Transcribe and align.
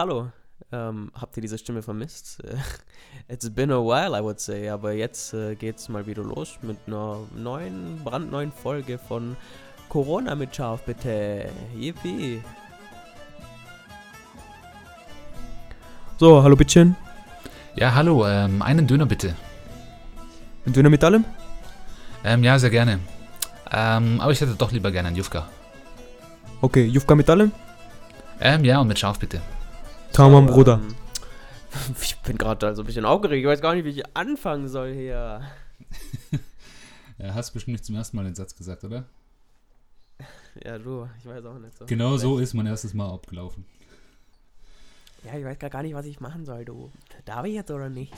hallo. 0.00 0.30
Ähm, 0.72 1.10
habt 1.14 1.36
ihr 1.36 1.42
diese 1.42 1.58
Stimme 1.58 1.82
vermisst? 1.82 2.42
It's 3.28 3.50
been 3.50 3.70
a 3.70 3.78
while, 3.78 4.18
I 4.18 4.22
would 4.22 4.40
say. 4.40 4.70
Aber 4.70 4.92
jetzt 4.92 5.34
äh, 5.34 5.54
geht's 5.54 5.90
mal 5.90 6.06
wieder 6.06 6.22
los 6.22 6.58
mit 6.62 6.78
einer 6.86 7.18
neuen, 7.36 8.00
brandneuen 8.02 8.50
Folge 8.50 8.96
von 8.96 9.36
Corona 9.90 10.34
mit 10.34 10.56
Scharf, 10.56 10.82
bitte. 10.84 11.50
Yippie. 11.76 12.42
So, 16.18 16.42
hallo 16.42 16.56
Bittchen. 16.56 16.96
Ja, 17.76 17.94
hallo, 17.94 18.26
ähm, 18.26 18.62
einen 18.62 18.86
Döner 18.86 19.04
bitte. 19.06 19.36
Ein 20.64 20.72
Döner 20.72 20.88
mit 20.88 21.04
allem? 21.04 21.26
Ähm, 22.24 22.42
ja, 22.42 22.58
sehr 22.58 22.70
gerne. 22.70 23.00
Ähm, 23.70 24.18
aber 24.18 24.32
ich 24.32 24.40
hätte 24.40 24.54
doch 24.54 24.72
lieber 24.72 24.90
gerne 24.90 25.08
einen 25.08 25.16
Jufka. 25.18 25.46
Okay, 26.62 26.86
Jufka 26.86 27.14
mit 27.14 27.28
allem? 27.28 27.52
Ähm, 28.40 28.64
ja, 28.64 28.80
und 28.80 28.88
mit 28.88 28.98
Scharf 28.98 29.18
bitte. 29.18 29.42
Tamam, 30.12 30.46
Bruder. 30.46 30.80
Ähm, 30.82 30.94
ich 32.02 32.18
bin 32.20 32.36
gerade 32.36 32.66
also 32.66 32.82
ein 32.82 32.86
bisschen 32.86 33.04
aufgeregt. 33.04 33.40
Ich 33.40 33.46
weiß 33.46 33.60
gar 33.60 33.74
nicht, 33.74 33.84
wie 33.84 33.90
ich 33.90 34.16
anfangen 34.16 34.68
soll 34.68 34.92
hier. 34.92 35.42
ja, 37.18 37.34
hast 37.34 37.52
bestimmt 37.52 37.74
nicht 37.74 37.84
zum 37.84 37.94
ersten 37.96 38.16
Mal 38.16 38.24
den 38.24 38.34
Satz 38.34 38.54
gesagt, 38.54 38.84
oder? 38.84 39.04
Ja, 40.64 40.78
du, 40.78 41.08
ich 41.16 41.26
weiß 41.26 41.44
auch 41.46 41.58
nicht 41.60 41.78
so. 41.78 41.86
Genau 41.86 42.16
so 42.16 42.40
ist 42.40 42.54
mein 42.54 42.66
erstes 42.66 42.92
Mal 42.92 43.08
abgelaufen. 43.08 43.64
Ja, 45.24 45.38
ich 45.38 45.44
weiß 45.44 45.58
gar 45.58 45.82
nicht, 45.84 45.94
was 45.94 46.06
ich 46.06 46.18
machen 46.18 46.44
soll, 46.44 46.64
du. 46.64 46.90
Darf 47.24 47.46
ich 47.46 47.54
jetzt 47.54 47.70
oder 47.70 47.88
nicht? 47.88 48.12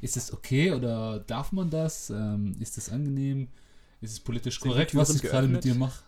Ist 0.00 0.16
es 0.16 0.32
okay 0.32 0.72
oder 0.72 1.20
darf 1.20 1.52
man 1.52 1.68
das? 1.68 2.08
Ähm, 2.08 2.56
ist 2.58 2.78
es 2.78 2.90
angenehm? 2.90 3.48
Ist 4.00 4.12
es 4.12 4.20
politisch 4.20 4.60
korrekt, 4.60 4.94
was 4.94 5.14
ich 5.14 5.22
gerade 5.22 5.46
mit 5.46 5.62
dir 5.62 5.74
mache? 5.74 6.02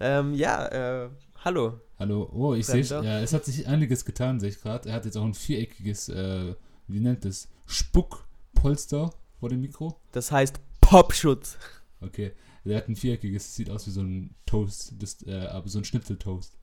ähm, 0.00 0.34
ja, 0.34 0.66
äh, 0.66 1.08
hallo. 1.44 1.80
Hallo. 1.98 2.30
Oh, 2.32 2.54
ich 2.54 2.66
sehe, 2.66 2.82
ja, 2.82 3.20
es 3.20 3.32
hat 3.32 3.44
sich 3.44 3.66
einiges 3.66 4.04
getan, 4.04 4.40
sehe 4.40 4.50
ich 4.50 4.60
gerade. 4.60 4.88
Er 4.88 4.94
hat 4.94 5.04
jetzt 5.04 5.16
auch 5.16 5.24
ein 5.24 5.34
viereckiges, 5.34 6.08
äh, 6.08 6.54
wie 6.86 7.00
nennt 7.00 7.24
es, 7.24 7.48
Spuckpolster 7.66 9.10
vor 9.38 9.48
dem 9.48 9.60
Mikro. 9.60 10.00
Das 10.12 10.32
heißt 10.32 10.60
Popschutz. 10.80 11.58
Okay. 12.00 12.32
Der 12.64 12.76
hat 12.76 12.88
ein 12.88 12.96
viereckiges, 12.96 13.54
sieht 13.54 13.70
aus 13.70 13.86
wie 13.86 13.90
so 13.90 14.02
ein 14.02 14.34
Toast, 14.44 14.94
das, 14.98 15.22
äh, 15.26 15.46
aber 15.46 15.68
so 15.68 15.78
ein 15.78 15.84
Schnitzeltoast. 15.84 16.56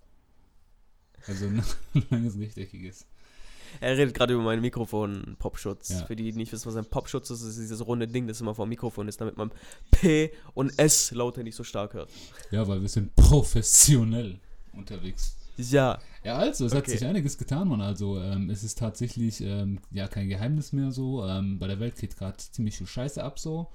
Also 1.26 1.46
ein 1.48 1.64
langes, 2.10 2.38
rechteckiges. 2.38 3.06
Er 3.82 3.98
redet 3.98 4.14
gerade 4.14 4.34
über 4.34 4.44
meinen 4.44 4.62
Mikrofon 4.62 5.36
Popschutz. 5.40 5.90
Ja. 5.90 6.06
Für 6.06 6.16
die, 6.16 6.32
die 6.32 6.38
nicht 6.38 6.52
wissen, 6.52 6.68
was 6.68 6.76
ein 6.76 6.86
Popschutz 6.86 7.30
ist, 7.30 7.42
ist 7.42 7.60
dieses 7.60 7.86
runde 7.86 8.08
Ding, 8.08 8.28
das 8.28 8.40
immer 8.42 8.56
vor 8.56 8.66
dem 8.66 8.70
Mikrofon 8.70 9.08
ist, 9.08 9.20
damit 9.20 9.38
man 9.38 9.52
P 9.92 10.32
und 10.54 10.78
S 10.80 11.12
Laute 11.12 11.44
nicht 11.44 11.56
so 11.56 11.64
stark 11.64 11.94
hört. 11.94 12.10
Ja, 12.52 12.68
weil 12.68 12.82
wir 12.82 12.90
sind 12.90 13.16
professionell 13.16 14.40
unterwegs. 14.78 15.38
Ja. 15.58 16.00
Ja, 16.24 16.38
also, 16.38 16.66
es 16.66 16.74
okay. 16.74 16.80
hat 16.80 16.90
sich 16.90 17.06
einiges 17.06 17.38
getan, 17.38 17.68
man. 17.68 17.82
Also, 17.82 18.20
ähm, 18.20 18.50
es 18.50 18.64
ist 18.64 18.78
tatsächlich 18.78 19.42
ähm, 19.42 19.80
ja 19.92 20.08
kein 20.08 20.30
Geheimnis 20.30 20.72
mehr 20.74 20.92
so. 20.92 21.26
Ähm, 21.26 21.58
bei 21.58 21.68
der 21.68 21.80
Welt 21.80 21.96
geht 21.98 22.18
gerade 22.18 22.38
ziemlich 22.38 22.78
viel 22.78 22.88
Scheiße 22.88 23.24
ab 23.24 23.40
so. 23.40 23.68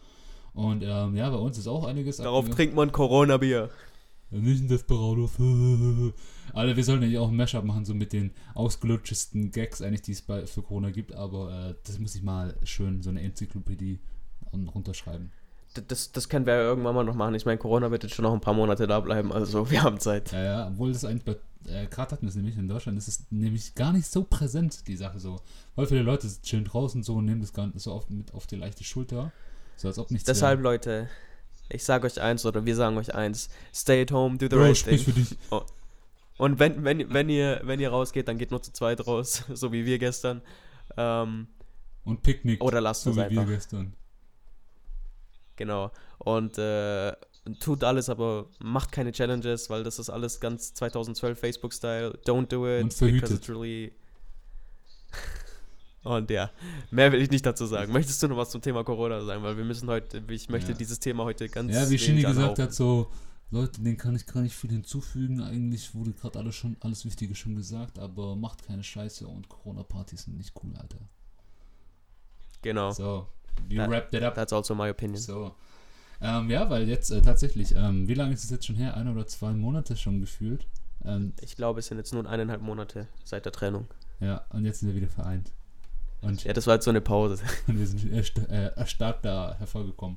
Und 0.55 0.83
ähm, 0.83 1.17
ja, 1.17 1.31
bei 1.31 1.37
uns 1.37 1.59
ist 1.59 1.67
auch 1.67 1.85
einiges 1.85 2.19
Darauf 2.19 2.49
trinkt 2.51 2.75
man 2.75 2.93
Corona-Bier. 2.93 3.71
Nicht 4.31 4.63
ein 4.63 4.69
Desperados. 4.69 5.33
Alter, 6.55 6.77
wir 6.77 6.85
sollten 6.85 7.11
ja 7.11 7.21
auch 7.21 7.29
ein 7.29 7.37
Mashup 7.37 7.65
machen, 7.65 7.85
so 7.85 7.95
mit 7.95 8.15
den 8.15 8.33
ausgelutschesten 8.55 9.51
Gags, 9.51 9.83
eigentlich, 9.83 10.03
die 10.03 10.13
es 10.13 10.23
bei, 10.23 10.47
für 10.47 10.63
Corona 10.63 10.91
gibt, 10.91 11.13
aber 11.13 11.71
äh, 11.71 11.75
das 11.85 11.99
muss 11.99 12.15
ich 12.15 12.23
mal 12.23 12.57
schön, 12.63 13.03
so 13.03 13.11
eine 13.11 13.21
Enzyklopädie 13.21 14.01
runterschreiben. 14.53 15.33
Das, 15.89 16.13
das 16.13 16.29
können 16.29 16.47
wir 16.47 16.55
ja 16.55 16.63
irgendwann 16.63 16.95
mal 16.95 17.05
noch 17.05 17.15
machen. 17.15 17.35
Ich 17.35 17.47
meine, 17.47 17.59
Corona 17.59 17.91
wird 17.91 18.03
jetzt 18.03 18.15
schon 18.15 18.25
noch 18.25 18.33
ein 18.33 18.41
paar 18.41 18.55
Monate 18.55 18.87
da 18.87 19.01
bleiben, 19.01 19.33
also 19.33 19.71
wir 19.71 19.83
haben 19.83 19.99
Zeit. 20.01 20.33
Ja, 20.33 20.43
ja, 20.43 20.67
obwohl 20.69 20.93
das 20.93 21.05
eigentlich 21.05 21.25
bei, 21.25 21.37
äh, 21.71 21.87
gerade 21.87 22.13
hatten 22.13 22.23
wir 22.23 22.29
es 22.29 22.37
nämlich 22.37 22.57
in 22.57 22.69
Deutschland, 22.69 22.99
ist 22.99 23.09
es 23.09 23.27
nämlich 23.31 23.75
gar 23.75 23.93
nicht 23.93 24.07
so 24.07 24.25
präsent, 24.25 24.87
die 24.89 24.97
Sache 24.97 25.19
so. 25.19 25.41
Weil 25.75 25.87
viele 25.87 26.03
Leute 26.03 26.29
chillen 26.43 26.65
draußen 26.65 27.03
so 27.03 27.15
und 27.15 27.25
nehmen 27.25 27.41
das 27.41 27.53
gar 27.53 27.67
nicht 27.67 27.81
so 27.81 27.93
oft 27.93 28.11
mit 28.11 28.35
auf 28.35 28.47
die 28.47 28.57
leichte 28.57 28.85
Schulter. 28.85 29.33
So 29.77 29.89
als 29.89 29.99
ob 29.99 30.11
nichts 30.11 30.27
Deshalb, 30.27 30.59
wäre. 30.59 30.75
Leute, 30.75 31.09
ich 31.69 31.85
sage 31.85 32.07
euch 32.07 32.21
eins 32.21 32.45
oder 32.45 32.65
wir 32.67 32.77
sagen 32.77 32.97
euch 32.99 33.15
eins: 33.15 33.49
Stay 33.75 34.03
at 34.03 34.13
home, 34.13 34.37
do 34.37 34.47
the 34.47 34.57
Bro, 34.57 34.63
right 34.63 34.85
thing. 34.85 34.99
Für 34.99 35.13
dich. 35.13 35.37
Oh. 35.51 35.63
Und 36.39 36.59
wenn, 36.59 36.85
wenn, 36.85 37.13
wenn, 37.13 37.29
ihr, 37.29 37.61
wenn 37.65 37.81
ihr 37.81 37.91
rausgeht, 37.91 38.29
dann 38.29 38.39
geht 38.39 38.51
nur 38.51 38.63
zu 38.63 38.73
zweit 38.73 39.07
raus, 39.07 39.45
so 39.53 39.73
wie 39.73 39.85
wir 39.85 39.99
gestern. 39.99 40.43
Ähm, 40.97 41.49
und 42.05 42.23
Picknick. 42.23 42.63
Oder 42.63 42.81
lasst 42.81 43.03
so 43.03 43.11
einfach. 43.11 43.31
wie 43.31 43.37
wir 43.37 43.45
gestern. 43.45 43.95
Genau. 45.63 45.93
Und 46.19 46.59
äh, 46.59 47.13
tut 47.61 47.85
alles, 47.85 48.09
aber 48.09 48.47
macht 48.59 48.91
keine 48.91 49.13
Challenges, 49.13 49.71
weil 49.71 49.85
das 49.85 50.01
ist 50.01 50.11
alles 50.11 50.41
ganz 50.41 50.75
2012 50.75 51.39
Facebook-Style. 51.39 52.19
Don't 52.27 52.49
do 52.49 52.67
it. 52.67 52.83
Und 52.83 52.93
verhütet. 52.93 53.31
It's 53.31 53.49
really 53.49 53.93
und 56.03 56.29
ja, 56.33 56.51
mehr 56.91 57.13
will 57.13 57.23
ich 57.23 57.31
nicht 57.31 57.47
dazu 57.47 57.67
sagen. 57.67 57.93
Möchtest 57.93 58.21
du 58.25 58.27
noch 58.27 58.39
was 58.39 58.51
zum 58.51 58.61
Thema 58.61 58.83
Corona 58.83 59.25
sagen? 59.25 59.45
Weil 59.45 59.57
wir 59.57 59.65
müssen 59.65 59.89
heute, 59.89 60.21
ich 60.31 60.49
möchte 60.49 60.73
ja. 60.73 60.77
dieses 60.77 60.99
Thema 60.99 61.23
heute 61.23 61.49
ganz. 61.49 61.73
Ja, 61.73 61.89
wie 61.89 61.99
Shinny 61.99 62.23
gesagt 62.23 62.59
hat, 62.59 62.75
so, 62.75 63.09
Leute, 63.53 63.81
den 63.83 63.97
kann 63.97 64.17
ich 64.17 64.27
gar 64.27 64.41
nicht 64.41 64.57
viel 64.57 64.71
hinzufügen. 64.71 65.43
Eigentlich 65.43 65.95
wurde 65.95 66.13
gerade 66.13 66.41
alles 66.41 66.57
schon, 66.57 66.77
alles 66.81 67.05
Wichtige 67.05 67.37
schon 67.37 67.55
gesagt, 67.55 68.01
aber 68.01 68.35
macht 68.35 68.67
keine 68.67 68.83
Scheiße 68.83 69.29
und 69.29 69.49
Corona-Partys 69.49 70.25
sind 70.25 70.39
nicht 70.39 70.55
cool, 70.65 70.75
Alter. 70.77 70.99
Genau. 72.63 72.91
So, 72.91 73.29
you 73.69 73.79
that, 73.79 73.91
wrapped 73.91 74.15
it 74.15 74.23
up. 74.23 74.35
That's 74.35 74.53
also 74.53 74.75
my 74.75 74.89
opinion. 74.91 75.21
So. 75.21 75.55
Ähm, 76.21 76.51
ja, 76.51 76.71
weil 76.71 76.89
jetzt 76.89 77.11
äh, 77.11 77.21
tatsächlich, 77.21 77.75
ähm, 77.75 78.07
wie 78.07 78.15
lange 78.15 78.33
ist 78.33 78.45
es 78.45 78.51
jetzt 78.51 78.67
schon 78.67 78.77
her? 78.77 78.97
Ein 78.97 79.09
oder 79.09 79.27
zwei 79.27 79.53
Monate 79.53 79.97
schon 79.97 80.21
gefühlt? 80.21 80.67
Ähm, 81.05 81.33
ich 81.41 81.57
glaube, 81.57 81.81
es 81.81 81.87
sind 81.87 81.99
jetzt 81.99 82.15
nun 82.15 82.27
eineinhalb 82.27 82.63
Monate 82.63 83.09
seit 83.25 83.45
der 83.45 83.53
Trennung. 83.53 83.87
Ja, 84.21 84.45
und 84.51 84.65
jetzt 84.65 84.81
sind 84.81 84.89
wir 84.91 84.97
wieder 84.97 85.09
vereint. 85.09 85.51
Und 86.21 86.45
ja, 86.45 86.53
das 86.53 86.69
war 86.69 86.75
jetzt 86.75 86.85
so 86.85 86.91
eine 86.91 87.01
Pause. 87.01 87.43
Und 87.67 87.79
wir 87.79 87.87
sind 87.87 88.49
äh, 88.49 88.69
erstarkt 88.77 89.25
da 89.25 89.57
hervorgekommen. 89.59 90.17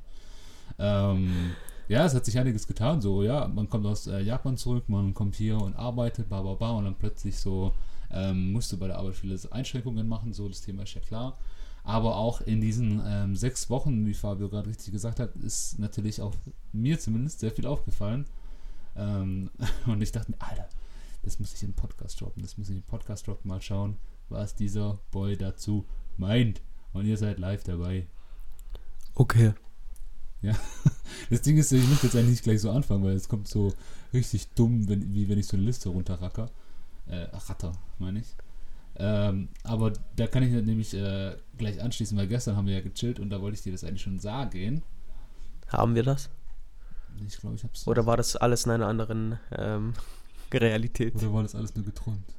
Ähm, 0.77 1.55
ja, 1.87 2.05
es 2.05 2.13
hat 2.13 2.25
sich 2.25 2.37
einiges 2.37 2.67
getan. 2.67 3.01
So, 3.01 3.23
ja, 3.23 3.47
man 3.47 3.69
kommt 3.69 3.85
aus 3.85 4.05
äh, 4.07 4.19
Japan 4.19 4.57
zurück, 4.57 4.87
man 4.87 5.13
kommt 5.13 5.35
hier 5.35 5.59
und 5.59 5.75
arbeitet, 5.75 6.29
ba, 6.29 6.41
ba, 6.41 6.53
ba, 6.53 6.71
und 6.71 6.85
dann 6.85 6.95
plötzlich 6.95 7.37
so 7.39 7.73
ähm, 8.11 8.51
musst 8.51 8.71
du 8.71 8.77
bei 8.77 8.87
der 8.87 8.97
Arbeit 8.97 9.15
viele 9.15 9.39
Einschränkungen 9.51 10.07
machen. 10.07 10.33
So, 10.33 10.47
das 10.47 10.61
Thema 10.61 10.83
ist 10.83 10.93
ja 10.93 11.01
klar. 11.01 11.37
Aber 11.85 12.17
auch 12.17 12.41
in 12.41 12.61
diesen 12.61 13.01
ähm, 13.05 13.35
sechs 13.35 13.69
Wochen, 13.69 14.07
wie 14.07 14.15
Fabio 14.15 14.49
gerade 14.49 14.69
richtig 14.69 14.91
gesagt 14.91 15.19
hat, 15.19 15.35
ist 15.37 15.77
natürlich 15.77 16.19
auch 16.19 16.33
mir 16.73 16.99
zumindest 16.99 17.39
sehr 17.39 17.51
viel 17.51 17.67
aufgefallen. 17.67 18.25
Ähm, 18.95 19.51
und 19.85 20.01
ich 20.01 20.11
dachte 20.11 20.31
mir, 20.31 20.41
Alter, 20.41 20.67
das 21.21 21.39
muss 21.39 21.53
ich 21.53 21.61
in 21.61 21.73
Podcast 21.73 22.19
droppen, 22.19 22.41
das 22.41 22.57
muss 22.57 22.69
ich 22.69 22.77
in 22.77 22.83
Podcast 22.83 23.27
droppen, 23.27 23.49
mal 23.49 23.61
schauen, 23.61 23.97
was 24.29 24.55
dieser 24.55 24.99
Boy 25.11 25.37
dazu 25.37 25.85
meint. 26.17 26.61
Und 26.91 27.05
ihr 27.05 27.17
seid 27.17 27.37
live 27.37 27.63
dabei. 27.63 28.07
Okay. 29.13 29.53
Ja. 30.41 30.53
Das 31.29 31.41
Ding 31.41 31.57
ist, 31.57 31.71
ich 31.71 31.87
möchte 31.87 32.05
jetzt 32.05 32.15
eigentlich 32.15 32.31
nicht 32.31 32.43
gleich 32.43 32.61
so 32.61 32.69
anfangen, 32.69 33.03
weil 33.03 33.15
es 33.15 33.29
kommt 33.29 33.47
so 33.47 33.73
richtig 34.13 34.47
dumm, 34.49 34.87
wenn, 34.87 35.15
wie 35.15 35.27
wenn 35.27 35.39
ich 35.39 35.47
so 35.47 35.57
eine 35.57 35.65
Liste 35.65 35.89
runterracker. 35.89 36.51
Äh, 37.07 37.27
ratter, 37.31 37.71
meine 37.97 38.19
ich. 38.19 38.35
Ähm, 38.97 39.49
aber 39.63 39.93
da 40.15 40.27
kann 40.27 40.43
ich 40.43 40.51
nämlich 40.51 40.93
äh, 40.93 41.35
gleich 41.57 41.81
anschließen, 41.81 42.17
weil 42.17 42.27
gestern 42.27 42.55
haben 42.55 42.67
wir 42.67 42.75
ja 42.75 42.81
gechillt 42.81 43.19
und 43.19 43.29
da 43.29 43.41
wollte 43.41 43.55
ich 43.55 43.63
dir 43.63 43.71
das 43.71 43.83
eigentlich 43.83 44.01
schon 44.01 44.19
sagen. 44.19 44.83
Haben 45.67 45.95
wir 45.95 46.03
das? 46.03 46.29
Ich 47.27 47.37
glaube, 47.37 47.55
ich 47.55 47.63
hab's. 47.63 47.87
Oder 47.87 48.05
war 48.05 48.17
das 48.17 48.35
alles 48.35 48.65
in 48.65 48.71
einer 48.71 48.87
anderen 48.87 49.39
ähm, 49.51 49.93
Realität? 50.53 51.15
Oder 51.15 51.33
war 51.33 51.43
das 51.43 51.55
alles 51.55 51.75
nur 51.75 51.85
geträumt? 51.85 52.33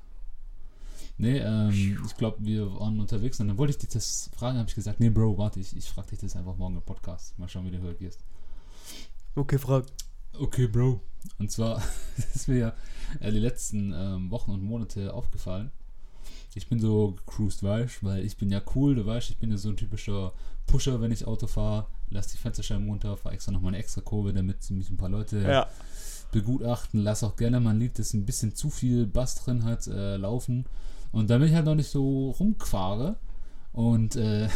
Nee, 1.18 1.38
ähm, 1.38 1.98
ich 2.04 2.16
glaube, 2.16 2.38
wir 2.40 2.70
waren 2.74 3.00
unterwegs 3.00 3.40
und 3.40 3.48
dann 3.48 3.56
wollte 3.56 3.70
ich 3.70 3.78
dich 3.78 3.88
das 3.88 4.30
fragen, 4.36 4.58
habe 4.58 4.68
ich 4.68 4.74
gesagt, 4.74 5.00
nee, 5.00 5.08
Bro, 5.08 5.38
warte, 5.38 5.60
ich, 5.60 5.74
ich 5.74 5.88
frage 5.88 6.10
dich 6.10 6.18
das 6.18 6.36
einfach 6.36 6.56
morgen 6.56 6.76
im 6.76 6.82
Podcast. 6.82 7.38
Mal 7.38 7.48
schauen, 7.48 7.64
wie 7.64 7.70
du 7.70 7.82
reagierst. 7.82 8.20
Okay, 9.34 9.58
frag. 9.58 9.86
Okay, 10.38 10.66
Bro. 10.66 11.00
Und 11.38 11.50
zwar 11.50 11.82
ist 12.34 12.48
mir 12.48 12.58
ja 12.58 12.74
äh, 13.20 13.32
die 13.32 13.38
letzten 13.38 13.92
ähm, 13.94 14.30
Wochen 14.30 14.50
und 14.50 14.62
Monate 14.62 15.12
aufgefallen. 15.14 15.70
Ich 16.56 16.68
bin 16.68 16.80
so 16.80 17.12
gecruised, 17.12 17.62
weißt 17.62 18.02
weil 18.02 18.24
ich 18.24 18.36
bin 18.36 18.50
ja 18.50 18.62
cool, 18.74 18.94
du 18.94 19.04
weißt, 19.04 19.30
ich 19.30 19.36
bin 19.36 19.50
ja 19.50 19.56
so 19.56 19.68
ein 19.68 19.76
typischer 19.76 20.32
Pusher, 20.66 21.00
wenn 21.00 21.12
ich 21.12 21.26
Auto 21.26 21.46
fahre, 21.46 21.86
lass 22.10 22.28
die 22.28 22.38
Fensterscheiben 22.38 22.88
runter, 22.88 23.16
fahre 23.16 23.34
extra 23.34 23.52
nochmal 23.52 23.70
eine 23.70 23.78
extra 23.78 24.00
Kurve, 24.00 24.32
damit 24.32 24.68
mich 24.70 24.90
ein 24.90 24.96
paar 24.96 25.10
Leute 25.10 25.40
ja. 25.42 25.68
begutachten, 26.32 27.02
lass 27.02 27.22
auch 27.22 27.36
gerne 27.36 27.60
mal 27.60 27.70
ein 27.70 27.78
Lied, 27.78 27.98
das 27.98 28.14
ein 28.14 28.24
bisschen 28.24 28.54
zu 28.54 28.70
viel 28.70 29.06
Bass 29.06 29.36
drin 29.36 29.64
hat, 29.64 29.86
äh, 29.86 30.16
laufen 30.16 30.64
und 31.12 31.30
damit 31.30 31.50
ich 31.50 31.54
halt 31.54 31.66
noch 31.66 31.74
nicht 31.74 31.90
so 31.90 32.30
rumfahre 32.30 33.16
und 33.72 34.16
äh, 34.16 34.48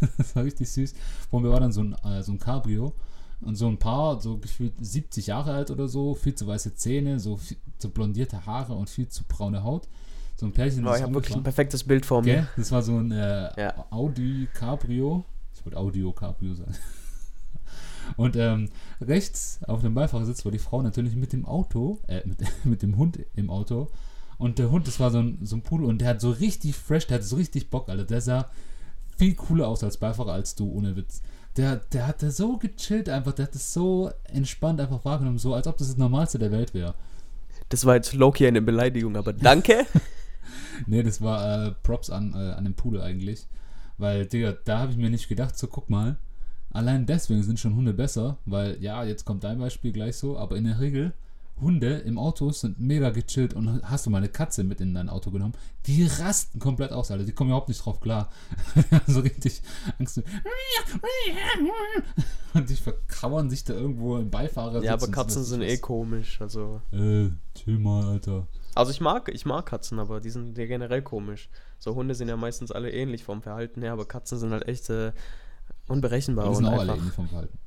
das 0.18 0.34
war 0.34 0.44
richtig 0.44 0.68
süß. 0.70 0.94
Vor 1.30 1.40
mir 1.40 1.50
war 1.50 1.60
dann 1.60 1.72
so 1.72 1.82
ein, 1.82 1.94
äh, 2.04 2.22
so 2.22 2.32
ein 2.32 2.38
Cabrio 2.38 2.92
und 3.40 3.54
so 3.54 3.68
ein 3.68 3.78
Paar, 3.78 4.20
so 4.20 4.38
gefühlt 4.38 4.74
70 4.80 5.28
Jahre 5.28 5.52
alt 5.54 5.70
oder 5.70 5.88
so, 5.88 6.14
viel 6.14 6.34
zu 6.34 6.46
weiße 6.46 6.74
Zähne, 6.74 7.20
so, 7.20 7.36
viel, 7.36 7.56
so 7.78 7.88
blondierte 7.88 8.44
Haare 8.46 8.74
und 8.74 8.90
viel 8.90 9.08
zu 9.08 9.24
braune 9.24 9.62
Haut. 9.62 9.88
So 10.36 10.46
ein 10.46 10.52
Pärchen. 10.52 10.86
Oh, 10.86 10.94
ich 10.94 11.02
habe 11.02 11.14
wirklich 11.14 11.36
ein 11.36 11.42
perfektes 11.42 11.84
Bild 11.84 12.04
vor 12.04 12.22
mir. 12.22 12.34
Okay? 12.34 12.46
Das 12.56 12.72
war 12.72 12.82
so 12.82 12.98
ein 12.98 13.12
äh, 13.12 13.60
ja. 13.60 13.86
Audi 13.90 14.48
Cabrio. 14.52 15.24
Ich 15.54 15.64
wollte 15.64 15.78
Audio 15.78 16.12
Cabrio 16.12 16.54
sein. 16.54 16.74
Und 18.16 18.36
ähm, 18.36 18.68
rechts 19.00 19.60
auf 19.66 19.80
dem 19.80 19.94
Beifahrersitz 19.94 20.44
war 20.44 20.52
die 20.52 20.58
Frau 20.58 20.82
natürlich 20.82 21.16
mit 21.16 21.32
dem 21.32 21.46
Auto, 21.46 22.00
äh, 22.06 22.20
mit, 22.26 22.38
mit 22.64 22.82
dem 22.82 22.98
Hund 22.98 23.18
im 23.34 23.48
Auto 23.48 23.90
Und 24.36 24.58
der 24.58 24.70
Hund, 24.70 24.86
das 24.86 25.00
war 25.00 25.10
so 25.10 25.18
ein, 25.18 25.38
so 25.42 25.56
ein 25.56 25.62
Pudel 25.62 25.86
und 25.86 26.00
der 26.00 26.08
hat 26.08 26.20
so 26.20 26.30
richtig 26.30 26.74
fresh, 26.74 27.06
der 27.06 27.16
hatte 27.16 27.26
so 27.26 27.36
richtig 27.36 27.70
Bock, 27.70 27.88
Alter. 27.88 28.04
Der 28.04 28.20
sah 28.20 28.50
viel 29.16 29.34
cooler 29.34 29.68
aus 29.68 29.84
als 29.84 29.96
Beifahrer 29.96 30.32
als 30.32 30.54
du, 30.54 30.70
ohne 30.70 30.96
Witz. 30.96 31.22
Der, 31.56 31.76
der 31.76 32.08
hatte 32.08 32.32
so 32.32 32.58
gechillt 32.58 33.08
einfach, 33.08 33.32
der 33.32 33.46
hat 33.46 33.54
das 33.54 33.72
so 33.72 34.10
entspannt 34.24 34.80
einfach 34.80 35.04
wahrgenommen, 35.04 35.38
so 35.38 35.54
als 35.54 35.68
ob 35.68 35.78
das 35.78 35.86
das 35.86 35.96
Normalste 35.96 36.38
der 36.38 36.50
Welt 36.50 36.74
wäre. 36.74 36.94
Das 37.68 37.86
war 37.86 37.94
jetzt 37.94 38.12
Loki 38.12 38.46
eine 38.46 38.60
Beleidigung, 38.60 39.16
aber 39.16 39.32
danke. 39.32 39.86
nee, 40.86 41.02
das 41.02 41.20
war 41.20 41.66
äh, 41.66 41.70
Props 41.82 42.10
an, 42.10 42.32
äh, 42.34 42.52
an 42.52 42.64
den 42.64 42.74
Pudel 42.74 43.00
eigentlich. 43.00 43.46
Weil, 43.96 44.26
Digga, 44.26 44.56
da 44.64 44.78
habe 44.78 44.92
ich 44.92 44.98
mir 44.98 45.10
nicht 45.10 45.28
gedacht, 45.28 45.56
so 45.56 45.68
guck 45.68 45.88
mal, 45.88 46.18
allein 46.70 47.06
deswegen 47.06 47.42
sind 47.42 47.60
schon 47.60 47.76
Hunde 47.76 47.94
besser, 47.94 48.38
weil, 48.44 48.82
ja, 48.82 49.04
jetzt 49.04 49.24
kommt 49.24 49.44
dein 49.44 49.58
Beispiel 49.58 49.92
gleich 49.92 50.16
so, 50.16 50.36
aber 50.36 50.56
in 50.56 50.64
der 50.64 50.80
Regel 50.80 51.12
Hunde 51.60 51.98
im 51.98 52.18
Auto 52.18 52.50
sind 52.50 52.80
mega 52.80 53.10
gechillt 53.10 53.54
und 53.54 53.82
hast 53.84 54.06
du 54.06 54.10
mal 54.10 54.18
eine 54.18 54.28
Katze 54.28 54.64
mit 54.64 54.80
in 54.80 54.94
dein 54.94 55.08
Auto 55.08 55.30
genommen, 55.30 55.54
die 55.86 56.04
rasten 56.04 56.58
komplett 56.58 56.90
aus, 56.90 57.10
Alter. 57.10 57.24
Die 57.24 57.32
kommen 57.32 57.50
überhaupt 57.50 57.68
nicht 57.68 57.84
drauf 57.84 58.00
klar. 58.00 58.30
so 59.06 59.20
richtig 59.20 59.62
Angst. 59.98 60.20
Und 62.54 62.68
die 62.68 62.74
verkauern 62.74 63.50
sich 63.50 63.62
da 63.62 63.74
irgendwo 63.74 64.18
im 64.18 64.30
Beifahrer. 64.30 64.82
Ja, 64.82 64.94
aber 64.94 65.08
Katzen 65.08 65.44
sind 65.44 65.62
eh 65.62 65.78
komisch, 65.78 66.40
also. 66.40 66.80
Äh, 66.92 67.28
chill 67.54 67.78
mal, 67.78 68.04
Alter. 68.04 68.48
Also 68.74 68.90
ich 68.90 69.00
mag, 69.00 69.28
ich 69.32 69.46
mag 69.46 69.66
Katzen, 69.66 69.98
aber 69.98 70.20
die 70.20 70.30
sind 70.30 70.58
ja 70.58 70.66
generell 70.66 71.02
komisch. 71.02 71.48
So 71.78 71.94
Hunde 71.94 72.14
sind 72.14 72.28
ja 72.28 72.36
meistens 72.36 72.72
alle 72.72 72.90
ähnlich 72.90 73.24
vom 73.24 73.42
Verhalten 73.42 73.82
her, 73.82 73.92
aber 73.92 74.04
Katzen 74.06 74.38
sind 74.38 74.50
halt 74.50 74.66
echt 74.68 74.90
äh, 74.90 75.12
unberechenbar. 75.86 76.48
Die 76.48 76.54
sind 76.56 76.66
und 76.66 76.74
auch 76.74 76.80
alle 76.80 76.94
ähnlich 76.94 77.12
vom 77.12 77.28
Verhalten. 77.28 77.58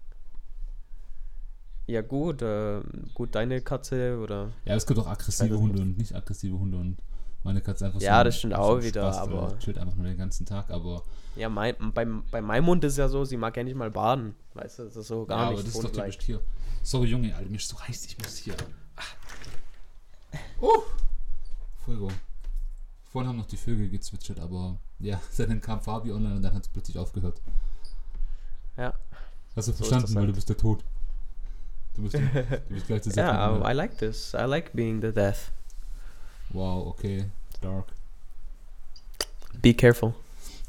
Ja 1.87 2.01
gut, 2.01 2.41
äh, 2.41 2.81
gut 3.13 3.33
deine 3.33 3.61
Katze 3.61 4.19
oder 4.19 4.51
Ja, 4.65 4.75
es 4.75 4.85
gibt 4.85 4.99
auch 4.99 5.07
aggressive 5.07 5.57
Hunde 5.57 5.81
und 5.81 5.97
nicht 5.97 6.13
aggressive 6.13 6.59
Hunde 6.59 6.77
und 6.77 6.97
meine 7.43 7.61
Katze 7.61 7.85
einfach 7.85 8.01
Ja, 8.01 8.17
so 8.19 8.23
das 8.25 8.37
stimmt 8.37 8.55
auch 8.55 8.81
wieder, 8.81 9.13
Spaß, 9.13 9.17
aber- 9.19 9.59
chillt 9.59 9.77
einfach 9.77 9.95
nur 9.95 10.05
den 10.05 10.17
ganzen 10.17 10.45
Tag, 10.45 10.69
aber 10.69 11.03
ja, 11.37 11.47
mein, 11.49 11.75
beim, 11.93 12.23
bei 12.31 12.41
meinem 12.41 12.65
Hund 12.65 12.83
ist 12.83 12.97
ja 12.97 13.07
so, 13.07 13.23
sie 13.23 13.37
mag 13.37 13.55
ja 13.55 13.63
nicht 13.63 13.75
mal 13.77 13.91
baden. 13.91 14.35
Weißt 14.55 14.79
du, 14.79 14.83
das 14.85 14.95
ist 14.95 15.07
so 15.07 15.25
gar 15.25 15.37
ja, 15.37 15.43
aber 15.45 15.51
nicht 15.53 15.67
das 15.67 15.75
ist 15.75 15.83
doch 15.83 15.91
typisch 15.91 16.17
Tier. 16.17 16.41
Sorry, 16.83 17.07
Junge, 17.07 17.33
Alter, 17.35 17.49
mir 17.49 17.57
ist 17.57 17.69
so 17.69 17.79
heiß, 17.79 18.05
ich 18.05 18.17
muss 18.17 18.37
hier. 18.37 18.55
Ah. 18.95 19.01
Oh! 20.59 20.81
Fuego. 21.87 22.09
Vorhin 23.05 23.29
haben 23.29 23.37
noch 23.37 23.45
die 23.45 23.55
Vögel 23.55 23.87
gezwitschert, 23.87 24.41
aber 24.41 24.77
ja, 24.99 25.21
dann 25.37 25.61
kam 25.61 25.79
Fabi 25.79 26.11
online 26.11 26.35
und 26.35 26.41
dann 26.41 26.53
hat 26.53 26.63
es 26.63 26.67
plötzlich 26.67 26.97
aufgehört. 26.97 27.41
Ja. 28.75 28.93
Hast 29.55 29.69
du 29.69 29.71
So 29.71 29.71
ist 29.71 29.77
verstanden, 29.77 30.09
weil 30.09 30.23
halt. 30.23 30.29
du 30.31 30.35
bist 30.35 30.49
der 30.49 30.57
Tod. 30.57 30.83
Du 31.95 32.03
bist, 32.03 32.15
du 32.15 32.73
bist 32.73 32.87
gleich 32.87 33.01
der 33.03 33.13
Ja, 33.15 33.31
aber 33.39 33.59
ne? 33.59 33.71
I 33.71 33.73
like 33.73 33.97
this. 33.97 34.33
I 34.33 34.43
like 34.43 34.73
being 34.73 35.01
the 35.01 35.13
death. 35.13 35.51
Wow, 36.49 36.87
okay. 36.87 37.25
Dark. 37.61 37.85
Be 39.61 39.73
careful. 39.73 40.13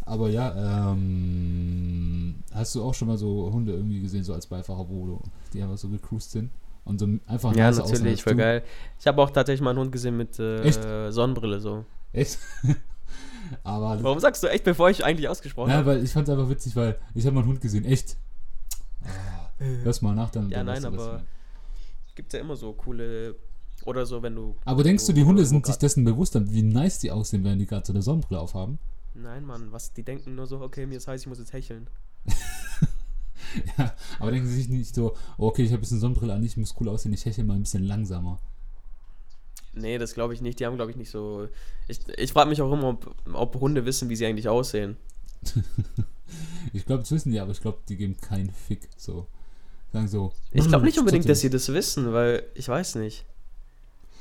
Aber 0.06 0.30
ja, 0.30 0.92
ähm, 0.92 2.36
hast 2.54 2.76
du 2.76 2.82
auch 2.84 2.94
schon 2.94 3.08
mal 3.08 3.18
so 3.18 3.50
Hunde 3.52 3.72
irgendwie 3.72 4.00
gesehen, 4.00 4.22
so 4.22 4.32
als 4.32 4.46
Beifahrer, 4.46 4.88
wo 4.88 5.04
du, 5.04 5.22
die 5.52 5.62
einfach 5.62 5.76
so 5.76 5.88
gecruised 5.88 6.30
sind 6.30 6.50
und 6.88 6.98
so 6.98 7.06
einfach 7.26 7.54
Ja, 7.54 7.70
natürlich, 7.70 8.22
voll 8.22 8.34
geil. 8.34 8.62
Ich 8.98 9.06
habe 9.06 9.22
auch 9.22 9.30
tatsächlich 9.30 9.60
mal 9.60 9.70
einen 9.70 9.78
Hund 9.80 9.92
gesehen 9.92 10.16
mit 10.16 10.38
äh, 10.38 11.10
Sonnenbrille 11.10 11.60
so. 11.60 11.84
Echt? 12.12 12.38
Aber 13.64 14.02
Warum 14.02 14.18
sagst 14.20 14.42
du 14.42 14.46
echt, 14.48 14.64
bevor 14.64 14.90
ich 14.90 15.04
eigentlich 15.04 15.28
ausgesprochen 15.28 15.70
Ja, 15.70 15.76
habe? 15.78 15.86
weil 15.86 16.04
ich 16.04 16.10
fand 16.12 16.28
es 16.28 16.32
einfach 16.34 16.50
witzig, 16.50 16.76
weil 16.76 16.98
ich 17.14 17.24
habe 17.24 17.34
mal 17.34 17.40
einen 17.40 17.50
Hund 17.50 17.60
gesehen, 17.60 17.84
echt. 17.84 18.16
Ah, 19.04 19.50
Hör's 19.58 20.02
mal 20.02 20.14
nach, 20.14 20.30
dann. 20.30 20.50
Ja, 20.50 20.58
dann 20.58 20.66
nein, 20.66 20.84
aber 20.84 21.06
meine. 21.12 21.24
Gibt 22.14 22.32
ja 22.32 22.40
immer 22.40 22.56
so 22.56 22.72
coole 22.72 23.36
oder 23.84 24.04
so, 24.04 24.22
wenn 24.22 24.34
du. 24.34 24.56
Aber 24.64 24.82
denkst 24.82 25.06
du, 25.06 25.12
die 25.12 25.24
Hunde 25.24 25.44
sind 25.46 25.64
sich 25.64 25.76
dessen 25.76 26.04
bewusst, 26.04 26.36
wie 26.52 26.62
nice 26.62 26.98
die 26.98 27.10
aussehen, 27.10 27.44
wenn 27.44 27.58
die 27.58 27.66
gerade 27.66 27.86
so 27.86 27.92
eine 27.92 28.02
Sonnenbrille 28.02 28.40
aufhaben? 28.40 28.78
Nein, 29.14 29.44
Mann, 29.44 29.72
was 29.72 29.92
die 29.92 30.02
denken 30.02 30.34
nur 30.34 30.46
so, 30.46 30.60
okay, 30.60 30.86
mir 30.86 30.98
ist 30.98 31.08
heiß, 31.08 31.20
ich 31.22 31.26
muss 31.26 31.38
jetzt 31.38 31.52
hecheln. 31.52 31.88
ja, 33.78 33.94
aber 34.18 34.30
denken 34.30 34.48
sie 34.48 34.54
sich 34.54 34.68
nicht 34.68 34.94
so, 34.94 35.16
okay, 35.36 35.62
ich 35.62 35.70
habe 35.70 35.78
ein 35.78 35.80
bisschen 35.80 36.00
Sonnenbrille 36.00 36.34
an, 36.34 36.42
ich 36.42 36.56
muss 36.56 36.74
cool 36.80 36.88
aussehen, 36.88 37.12
ich 37.12 37.24
hechle 37.24 37.44
mal 37.44 37.54
ein 37.54 37.62
bisschen 37.62 37.84
langsamer. 37.84 38.38
Nee, 39.74 39.98
das 39.98 40.14
glaube 40.14 40.34
ich 40.34 40.40
nicht. 40.40 40.58
Die 40.58 40.66
haben, 40.66 40.76
glaube 40.76 40.90
ich, 40.90 40.96
nicht 40.96 41.10
so. 41.10 41.48
Ich, 41.86 42.00
ich 42.16 42.32
frage 42.32 42.48
mich 42.50 42.60
auch 42.62 42.72
immer, 42.72 42.88
ob, 42.88 43.14
ob 43.32 43.60
Hunde 43.60 43.84
wissen, 43.84 44.08
wie 44.08 44.16
sie 44.16 44.26
eigentlich 44.26 44.48
aussehen. 44.48 44.96
Ich 46.72 46.84
glaube, 46.84 47.00
das 47.02 47.10
wissen 47.10 47.30
die, 47.32 47.40
aber 47.40 47.52
ich 47.52 47.60
glaube, 47.62 47.78
die 47.88 47.96
geben 47.96 48.16
keinen 48.18 48.50
Fick. 48.50 48.88
So. 48.96 49.26
Sagen 49.92 50.08
so. 50.08 50.32
Ich 50.52 50.68
glaube 50.68 50.84
nicht 50.84 50.96
"Hm, 50.96 51.00
unbedingt, 51.00 51.24
stutzt 51.24 51.30
dass 51.30 51.40
sie 51.40 51.50
das 51.50 51.68
wissen, 51.72 52.12
weil 52.12 52.44
ich 52.54 52.68
weiß 52.68 52.96
nicht. 52.96 53.24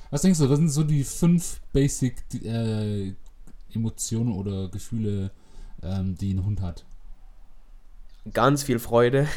Was 0.09 0.21
denkst 0.21 0.39
du, 0.39 0.49
was 0.49 0.57
sind 0.57 0.69
so 0.69 0.83
die 0.83 1.03
fünf 1.03 1.59
Basic 1.73 2.15
äh, 2.45 3.13
Emotionen 3.73 4.31
oder 4.31 4.69
Gefühle, 4.69 5.31
ähm, 5.83 6.15
die 6.15 6.33
ein 6.33 6.45
Hund 6.45 6.61
hat? 6.61 6.85
Ganz 8.33 8.63
viel 8.63 8.79
Freude. 8.79 9.27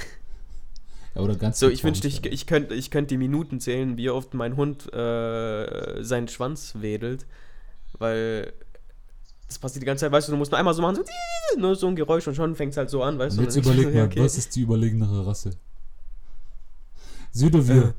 Ja, 1.14 1.22
oder 1.22 1.34
ganz 1.36 1.58
So, 1.58 1.68
ich 1.68 1.82
wünschte, 1.84 2.08
ich, 2.08 2.24
ich 2.24 2.46
könnte 2.46 2.74
ich 2.74 2.90
könnt 2.90 3.10
die 3.10 3.16
Minuten 3.18 3.60
zählen, 3.60 3.96
wie 3.96 4.10
oft 4.10 4.32
mein 4.34 4.56
Hund 4.56 4.92
äh, 4.92 6.02
seinen 6.02 6.28
Schwanz 6.28 6.74
wedelt. 6.78 7.26
Weil 7.98 8.52
das 9.48 9.58
passiert 9.58 9.82
die 9.82 9.86
ganze 9.86 10.02
Zeit, 10.06 10.12
weißt 10.12 10.28
du, 10.28 10.32
du 10.32 10.38
musst 10.38 10.52
nur 10.52 10.58
einmal 10.58 10.74
so 10.74 10.82
machen, 10.82 10.96
so, 10.96 11.02
nur 11.60 11.74
so 11.74 11.88
ein 11.88 11.96
Geräusch 11.96 12.26
und 12.28 12.36
schon 12.36 12.54
fängt 12.54 12.72
es 12.72 12.76
halt 12.76 12.88
so 12.90 13.02
an, 13.02 13.18
weißt 13.18 13.36
Und 13.38 13.44
du. 13.44 13.44
jetzt 13.44 13.56
überleg 13.66 13.92
mal, 13.92 14.24
was 14.24 14.38
ist 14.38 14.54
die 14.54 14.60
überlegenere 14.62 15.26
Rasse? 15.26 15.50
Südowir. 17.32 17.88
Äh, 17.88 17.92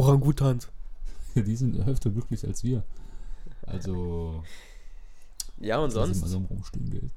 Orangutans. 0.00 0.68
Die 1.34 1.56
sind 1.56 1.76
öfter 1.86 2.10
glücklich 2.10 2.46
als 2.46 2.62
wir. 2.64 2.82
Also, 3.66 4.42
Ja, 5.60 5.78
und 5.78 5.90
ich 5.90 5.96
mal 5.96 6.06
sonst? 6.06 6.20
so 6.26 6.38
rumstehen 6.38 6.90
geht. 6.90 7.10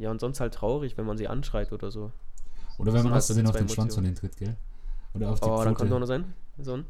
Ja, 0.00 0.10
und 0.10 0.18
sonst 0.18 0.40
halt 0.40 0.54
traurig, 0.54 0.96
wenn 0.96 1.04
man 1.04 1.18
sie 1.18 1.28
anschreit 1.28 1.72
oder 1.72 1.90
so. 1.90 2.10
Oder 2.78 2.94
wenn 2.94 3.04
man 3.04 3.12
aus 3.12 3.26
Versehen 3.26 3.46
auf 3.46 3.54
den 3.54 3.68
Schwanz 3.68 3.94
von 3.94 4.02
denen 4.02 4.16
tritt, 4.16 4.34
gell? 4.38 4.56
Oder 5.12 5.30
auf 5.30 5.40
die 5.40 5.46
Oh, 5.46 5.62
dann 5.62 5.74
kommt 5.74 5.90
noch 5.90 5.98
Pfote. 5.98 5.98
nur 5.98 6.06
sein. 6.06 6.24
So 6.62 6.74
ein. 6.74 6.84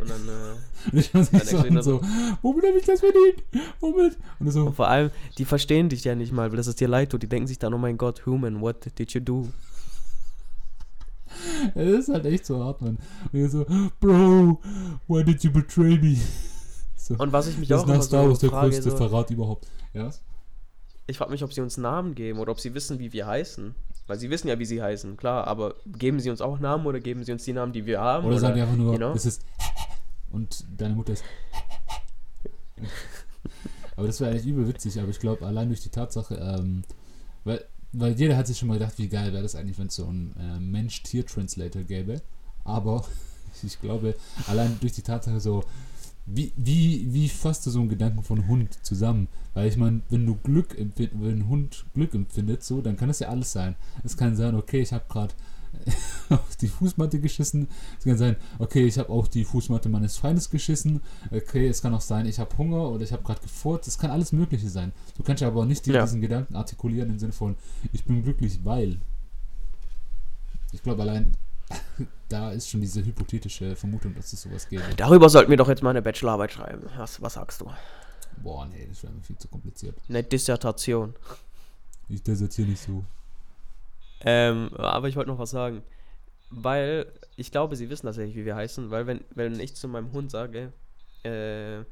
Und 0.00 0.10
dann, 0.10 0.28
äh, 0.28 0.90
Und 0.92 0.98
ich 0.98 1.10
Dann 1.12 1.24
so, 1.24 1.58
an, 1.58 1.82
so, 1.82 2.00
womit 2.42 2.66
habe 2.66 2.78
ich 2.78 2.84
das 2.84 2.98
verdient? 3.00 3.44
Womit? 3.80 4.18
Und 4.40 4.50
so, 4.50 4.66
Und 4.66 4.74
vor 4.74 4.88
allem, 4.88 5.10
die 5.38 5.44
verstehen 5.44 5.88
dich 5.88 6.02
ja 6.02 6.16
nicht 6.16 6.32
mal, 6.32 6.50
weil 6.50 6.56
das 6.56 6.66
ist 6.66 6.80
dir 6.80 6.88
leid 6.88 7.10
tut. 7.10 7.22
Die 7.22 7.28
denken 7.28 7.46
sich 7.46 7.58
dann, 7.60 7.72
oh 7.74 7.78
mein 7.78 7.96
Gott, 7.96 8.26
human, 8.26 8.60
what 8.60 8.98
did 8.98 9.12
you 9.12 9.20
do? 9.20 9.48
das 11.74 11.84
ist 11.86 12.08
halt 12.08 12.26
echt 12.26 12.44
so 12.44 12.64
hart, 12.64 12.80
Mann. 12.80 12.98
Und 13.32 13.38
er 13.38 13.48
so, 13.48 13.66
Bro, 14.00 14.60
why 15.06 15.22
did 15.22 15.42
you 15.44 15.52
betray 15.52 15.96
me? 15.98 16.16
So. 17.00 17.14
Und 17.14 17.32
was 17.32 17.46
ich 17.46 17.56
mich 17.56 17.68
das 17.68 17.80
auch 17.80 17.84
ist 17.84 17.88
nach 17.88 17.94
immer 17.94 18.02
Star 18.02 18.22
so 18.24 18.28
Wars 18.28 18.38
der 18.40 18.50
größte 18.50 18.90
so, 18.90 18.96
Verrat 18.96 19.30
überhaupt. 19.30 19.66
Ja? 19.94 20.06
was? 20.06 20.20
Ich 21.08 21.16
frage 21.16 21.30
mich, 21.30 21.42
ob 21.42 21.52
sie 21.52 21.62
uns 21.62 21.76
Namen 21.78 22.14
geben 22.14 22.38
oder 22.38 22.52
ob 22.52 22.60
sie 22.60 22.74
wissen, 22.74 22.98
wie 22.98 23.12
wir 23.12 23.26
heißen. 23.26 23.74
Weil 24.06 24.18
sie 24.18 24.30
wissen 24.30 24.48
ja, 24.48 24.58
wie 24.58 24.64
sie 24.64 24.80
heißen, 24.80 25.16
klar, 25.16 25.46
aber 25.46 25.74
geben 25.86 26.20
sie 26.20 26.30
uns 26.30 26.40
auch 26.40 26.60
Namen 26.60 26.86
oder 26.86 27.00
geben 27.00 27.24
sie 27.24 27.32
uns 27.32 27.44
die 27.44 27.52
Namen, 27.52 27.72
die 27.72 27.84
wir 27.84 28.00
haben? 28.00 28.26
Oder, 28.26 28.38
sagen 28.38 28.54
die 28.54 28.62
einfach 28.62 28.76
nur, 28.76 28.92
you 28.92 28.98
know? 28.98 29.12
es 29.12 29.26
ist 29.26 29.42
und 30.30 30.64
deine 30.76 30.94
Mutter 30.94 31.12
ist. 31.14 31.24
aber 33.96 34.06
das 34.06 34.20
wäre 34.20 34.30
eigentlich 34.30 34.46
übel 34.46 34.66
witzig, 34.68 34.98
aber 34.98 35.10
ich 35.10 35.18
glaube, 35.18 35.44
allein 35.46 35.68
durch 35.68 35.80
die 35.80 35.90
Tatsache, 35.90 36.36
ähm, 36.36 36.84
weil, 37.44 37.64
weil 37.92 38.12
jeder 38.12 38.36
hat 38.36 38.46
sich 38.46 38.58
schon 38.58 38.68
mal 38.68 38.78
gedacht, 38.78 38.94
wie 38.96 39.08
geil 39.08 39.32
wäre 39.32 39.42
das 39.42 39.54
eigentlich, 39.54 39.78
wenn 39.78 39.88
es 39.88 39.96
so 39.96 40.06
einen 40.06 40.34
äh, 40.38 40.60
Mensch-Tier-Translator 40.60 41.82
gäbe. 41.82 42.22
Aber 42.64 43.04
ich 43.62 43.80
glaube, 43.80 44.14
allein 44.46 44.78
durch 44.80 44.92
die 44.92 45.02
Tatsache 45.02 45.40
so, 45.40 45.64
wie, 46.30 46.52
wie, 46.56 47.06
wie 47.12 47.28
fasst 47.28 47.64
du 47.66 47.70
so 47.70 47.80
einen 47.80 47.88
Gedanken 47.88 48.22
von 48.22 48.46
Hund 48.48 48.84
zusammen? 48.84 49.28
Weil 49.54 49.68
ich 49.68 49.76
meine, 49.76 50.02
wenn 50.10 50.26
du 50.26 50.34
Glück 50.36 50.78
empfindest, 50.78 51.20
wenn 51.22 51.38
ein 51.40 51.48
Hund 51.48 51.86
Glück 51.94 52.14
empfindet, 52.14 52.62
so, 52.62 52.82
dann 52.82 52.96
kann 52.96 53.08
das 53.08 53.20
ja 53.20 53.28
alles 53.28 53.52
sein. 53.52 53.76
Es 54.04 54.16
kann 54.16 54.36
sein, 54.36 54.54
okay, 54.54 54.80
ich 54.80 54.92
habe 54.92 55.04
gerade 55.08 55.32
auf 56.28 56.56
die 56.56 56.68
Fußmatte 56.68 57.18
geschissen. 57.20 57.68
Es 57.98 58.04
kann 58.04 58.18
sein, 58.18 58.36
okay, 58.58 58.84
ich 58.86 58.98
habe 58.98 59.08
auf 59.08 59.28
die 59.28 59.44
Fußmatte 59.44 59.88
meines 59.88 60.18
Feindes 60.18 60.50
geschissen. 60.50 61.00
Okay, 61.30 61.66
es 61.66 61.80
kann 61.80 61.94
auch 61.94 62.00
sein, 62.02 62.26
ich 62.26 62.38
habe 62.38 62.56
Hunger 62.58 62.90
oder 62.90 63.04
ich 63.04 63.12
habe 63.12 63.22
gerade 63.22 63.40
gefurzt. 63.40 63.88
Es 63.88 63.98
kann 63.98 64.10
alles 64.10 64.32
Mögliche 64.32 64.68
sein. 64.68 64.92
Du 65.16 65.22
kannst 65.22 65.40
ja 65.40 65.48
aber 65.48 65.62
auch 65.62 65.66
nicht 65.66 65.86
Ja. 65.86 66.02
diesen 66.02 66.20
Gedanken 66.20 66.56
artikulieren 66.56 67.10
im 67.10 67.18
Sinne 67.18 67.32
von, 67.32 67.56
ich 67.92 68.04
bin 68.04 68.22
glücklich, 68.22 68.60
weil. 68.64 68.98
Ich 70.72 70.82
glaube, 70.82 71.00
allein 71.02 71.32
da 72.28 72.52
ist 72.52 72.68
schon 72.68 72.80
diese 72.80 73.04
hypothetische 73.04 73.74
Vermutung, 73.74 74.14
dass 74.14 74.32
es 74.32 74.42
sowas 74.42 74.68
gäbe. 74.68 74.82
Darüber 74.96 75.28
sollten 75.28 75.50
wir 75.50 75.56
doch 75.56 75.68
jetzt 75.68 75.82
mal 75.82 75.90
eine 75.90 76.02
Bachelorarbeit 76.02 76.52
schreiben. 76.52 76.86
Was, 76.96 77.20
was 77.22 77.34
sagst 77.34 77.60
du? 77.60 77.70
Boah, 78.42 78.66
nee, 78.66 78.86
das 78.88 79.02
wäre 79.02 79.12
mir 79.12 79.22
viel 79.22 79.38
zu 79.38 79.48
kompliziert. 79.48 79.96
Eine 80.08 80.22
Dissertation. 80.22 81.14
Ich 82.08 82.22
desertiere 82.22 82.68
nicht 82.68 82.82
so. 82.82 83.04
Ähm, 84.20 84.70
aber 84.76 85.08
ich 85.08 85.16
wollte 85.16 85.30
noch 85.30 85.38
was 85.38 85.50
sagen. 85.50 85.82
Weil 86.50 87.12
ich 87.36 87.50
glaube, 87.50 87.76
sie 87.76 87.90
wissen 87.90 88.06
tatsächlich, 88.06 88.36
wie 88.36 88.44
wir 88.44 88.56
heißen. 88.56 88.90
Weil, 88.90 89.06
wenn, 89.06 89.20
wenn 89.34 89.58
ich 89.60 89.74
zu 89.74 89.88
meinem 89.88 90.12
Hund 90.12 90.30
sage, 90.30 90.72
äh, 91.22 91.84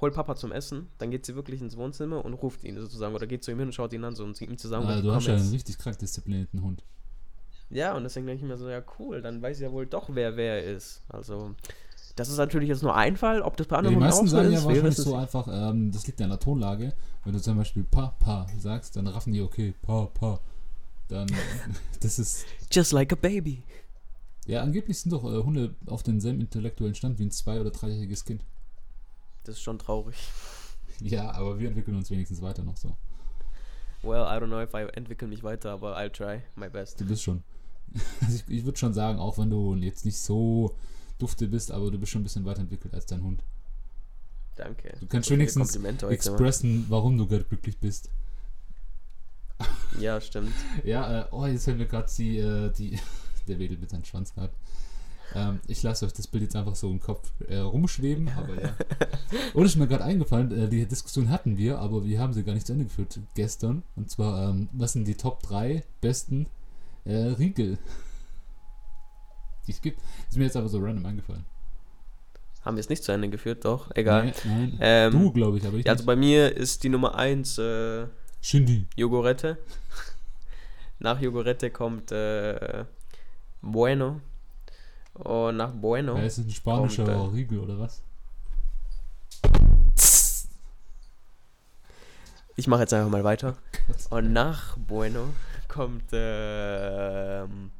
hol 0.00 0.10
Papa 0.10 0.36
zum 0.36 0.52
Essen, 0.52 0.88
dann 0.98 1.10
geht 1.10 1.24
sie 1.24 1.34
wirklich 1.34 1.60
ins 1.60 1.76
Wohnzimmer 1.76 2.24
und 2.24 2.34
ruft 2.34 2.64
ihn 2.64 2.76
sozusagen. 2.76 3.14
Oder 3.14 3.26
geht 3.26 3.44
zu 3.44 3.50
ihm 3.50 3.58
hin 3.58 3.68
und 3.68 3.72
schaut 3.72 3.92
ihn 3.92 4.04
an 4.04 4.14
so 4.14 4.24
und 4.24 4.36
sie 4.36 4.44
ihm 4.44 4.58
zusammen. 4.58 4.86
Ah, 4.86 5.00
du 5.00 5.12
hast 5.12 5.26
ja 5.26 5.34
einen 5.34 5.50
richtig 5.50 5.78
krank 5.78 5.98
disziplinierten 5.98 6.62
Hund. 6.62 6.82
Ja, 7.70 7.94
und 7.96 8.04
deswegen 8.04 8.26
denke 8.26 8.44
ich 8.44 8.48
mir 8.48 8.56
so, 8.56 8.68
ja 8.68 8.82
cool, 8.98 9.20
dann 9.22 9.42
weiß 9.42 9.60
ja 9.60 9.72
wohl 9.72 9.86
doch, 9.86 10.08
wer 10.12 10.36
wer 10.36 10.62
ist. 10.64 11.02
Also, 11.08 11.54
Das 12.14 12.28
ist 12.28 12.36
natürlich 12.38 12.68
jetzt 12.68 12.82
nur 12.82 12.94
ein 12.94 13.16
Fall, 13.16 13.42
ob 13.42 13.56
das 13.56 13.66
bei 13.66 13.76
Ja, 13.76 13.82
die 13.82 13.88
anderen 13.88 14.04
meisten 14.04 14.24
auch 14.26 14.30
so 14.30 14.36
sagen 14.36 14.52
ja 14.52 14.58
ist. 14.58 14.64
wahrscheinlich 14.64 14.96
so 14.96 15.16
einfach, 15.16 15.48
ähm, 15.50 15.90
das 15.92 16.06
liegt 16.06 16.20
ja 16.20 16.24
an 16.24 16.30
der 16.30 16.38
Tonlage. 16.40 16.94
Wenn 17.24 17.32
du 17.32 17.40
zum 17.42 17.56
Beispiel 17.56 17.84
pa, 17.84 18.14
pa 18.20 18.46
sagst, 18.58 18.96
dann 18.96 19.06
raffen 19.08 19.32
die, 19.32 19.42
okay, 19.42 19.74
pa, 19.82 20.06
pa. 20.06 20.40
Dann, 21.08 21.26
das 22.00 22.18
ist. 22.18 22.46
Just 22.72 22.92
like 22.92 23.12
a 23.12 23.16
baby. 23.16 23.62
ja, 24.46 24.62
angeblich 24.62 24.98
sind 25.00 25.12
doch 25.12 25.24
äh, 25.24 25.42
Hunde 25.42 25.74
auf 25.86 26.02
denselben 26.04 26.40
intellektuellen 26.40 26.94
Stand 26.94 27.18
wie 27.18 27.24
ein 27.24 27.30
zwei- 27.32 27.60
oder 27.60 27.70
dreijähriges 27.70 28.24
Kind. 28.24 28.42
Das 29.44 29.56
ist 29.56 29.62
schon 29.62 29.78
traurig. 29.78 30.16
Ja, 31.00 31.30
aber 31.32 31.58
wir 31.58 31.68
entwickeln 31.68 31.94
uns 31.94 32.10
wenigstens 32.10 32.40
weiter 32.40 32.62
noch 32.62 32.78
so. 32.78 32.96
Well, 34.02 34.22
I 34.22 34.40
don't 34.40 34.46
know 34.46 34.62
if 34.62 34.72
I 34.72 34.86
entwickle 34.96 35.28
mich 35.28 35.42
weiter, 35.44 35.72
aber 35.72 35.94
I'll 35.98 36.08
try 36.08 36.40
my 36.54 36.70
best. 36.70 36.98
Du 36.98 37.04
bist 37.04 37.22
schon. 37.22 37.42
Also 38.20 38.36
ich 38.36 38.58
ich 38.58 38.64
würde 38.64 38.78
schon 38.78 38.94
sagen, 38.94 39.18
auch 39.18 39.38
wenn 39.38 39.50
du 39.50 39.74
jetzt 39.76 40.04
nicht 40.04 40.18
so 40.18 40.74
dufte 41.18 41.48
bist, 41.48 41.70
aber 41.70 41.90
du 41.90 41.98
bist 41.98 42.12
schon 42.12 42.20
ein 42.20 42.24
bisschen 42.24 42.44
weiterentwickelt 42.44 42.94
als 42.94 43.06
dein 43.06 43.22
Hund. 43.22 43.42
Danke. 44.56 44.94
Du 45.00 45.06
kannst 45.06 45.30
wenigstens 45.30 45.76
heute. 45.76 46.08
expressen, 46.08 46.86
warum 46.88 47.18
du 47.18 47.26
gerade 47.26 47.44
glücklich 47.44 47.78
bist. 47.78 48.10
Ja, 49.98 50.20
stimmt. 50.20 50.52
Ja, 50.84 51.22
äh, 51.22 51.24
oh, 51.30 51.46
jetzt 51.46 51.66
haben 51.66 51.78
wir 51.78 51.86
gerade 51.86 52.10
die, 52.16 52.38
äh, 52.38 52.70
die, 52.72 52.98
der 53.48 53.58
wedelt 53.58 53.80
mit 53.80 53.90
seinem 53.90 54.04
Schwanz 54.04 54.34
gerade. 54.34 54.52
Ähm, 55.34 55.60
ich 55.66 55.82
lasse 55.82 56.06
euch 56.06 56.12
das 56.12 56.26
Bild 56.26 56.44
jetzt 56.44 56.56
einfach 56.56 56.76
so 56.76 56.90
im 56.90 57.00
Kopf 57.00 57.32
äh, 57.48 57.58
rumschweben, 57.58 58.28
aber 58.36 58.62
ja. 58.62 58.76
Und 59.54 59.64
ist 59.64 59.76
mir 59.76 59.88
gerade 59.88 60.04
eingefallen, 60.04 60.52
äh, 60.52 60.68
die 60.68 60.86
Diskussion 60.86 61.30
hatten 61.30 61.56
wir, 61.58 61.78
aber 61.78 62.04
wir 62.04 62.20
haben 62.20 62.32
sie 62.32 62.44
gar 62.44 62.54
nicht 62.54 62.66
zu 62.66 62.72
Ende 62.72 62.84
geführt 62.84 63.18
gestern. 63.34 63.82
Und 63.96 64.10
zwar, 64.10 64.50
ähm, 64.50 64.68
was 64.72 64.92
sind 64.92 65.06
die 65.06 65.16
Top 65.16 65.42
3 65.42 65.82
besten 66.00 66.46
äh, 67.06 67.34
Riegel, 67.38 67.78
die 69.66 69.72
es 69.72 69.80
gibt? 69.80 70.00
Ist 70.28 70.36
mir 70.36 70.44
jetzt 70.44 70.56
aber 70.56 70.68
so 70.68 70.78
random 70.78 71.06
eingefallen. 71.06 71.44
Haben 72.64 72.76
wir 72.76 72.80
es 72.80 72.88
nicht 72.88 73.04
zu 73.04 73.12
Ende 73.12 73.28
geführt, 73.28 73.64
doch. 73.64 73.90
Egal. 73.94 74.26
Nee, 74.26 74.32
nein. 74.44 74.78
Ähm, 74.80 75.12
du, 75.12 75.32
glaube 75.32 75.58
ich, 75.58 75.66
aber 75.66 75.76
ich 75.76 75.86
Ja, 75.86 75.92
also 75.92 76.04
bei 76.04 76.16
mir 76.16 76.56
ist 76.56 76.82
die 76.82 76.88
Nummer 76.88 77.14
1 77.14 77.58
äh, 77.58 78.06
Shindy. 78.40 78.86
Jogurette. 78.96 79.58
nach 80.98 81.20
Jogurette 81.20 81.70
kommt 81.70 82.10
äh, 82.10 82.84
Bueno. 83.62 84.20
Und 85.14 85.56
nach 85.58 85.72
Bueno. 85.72 86.16
Ja, 86.18 86.24
ist 86.24 86.38
ein 86.38 86.50
spanischer 86.50 87.04
Kommt, 87.04 87.34
äh, 87.34 87.36
Riegel 87.36 87.60
oder 87.60 87.78
was? 87.78 88.02
Ich 92.56 92.66
mache 92.66 92.80
jetzt 92.80 92.92
einfach 92.94 93.10
mal 93.10 93.22
weiter. 93.22 93.56
Und 94.10 94.32
nach 94.32 94.76
Bueno 94.76 95.28
kommt, 95.68 96.04
ähm, 96.12 97.70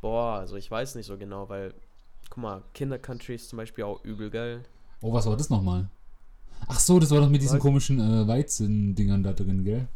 boah, 0.00 0.38
also 0.38 0.56
ich 0.56 0.70
weiß 0.70 0.94
nicht 0.94 1.06
so 1.06 1.16
genau, 1.16 1.48
weil, 1.48 1.74
guck 2.30 2.42
mal, 2.42 2.62
Kinder-Country 2.74 3.34
ist 3.34 3.48
zum 3.48 3.58
Beispiel 3.58 3.84
auch 3.84 4.04
übel 4.04 4.30
geil. 4.30 4.64
Oh, 5.00 5.12
was 5.12 5.26
war 5.26 5.36
das 5.36 5.50
nochmal? 5.50 5.88
Ach 6.68 6.80
so, 6.80 6.98
das 6.98 7.10
war 7.10 7.20
doch 7.20 7.28
mit 7.28 7.42
diesen 7.42 7.58
komischen 7.58 8.00
äh, 8.00 8.26
Weizen-Dingern 8.26 9.22
da 9.22 9.32
drin, 9.32 9.64
gell? 9.64 9.86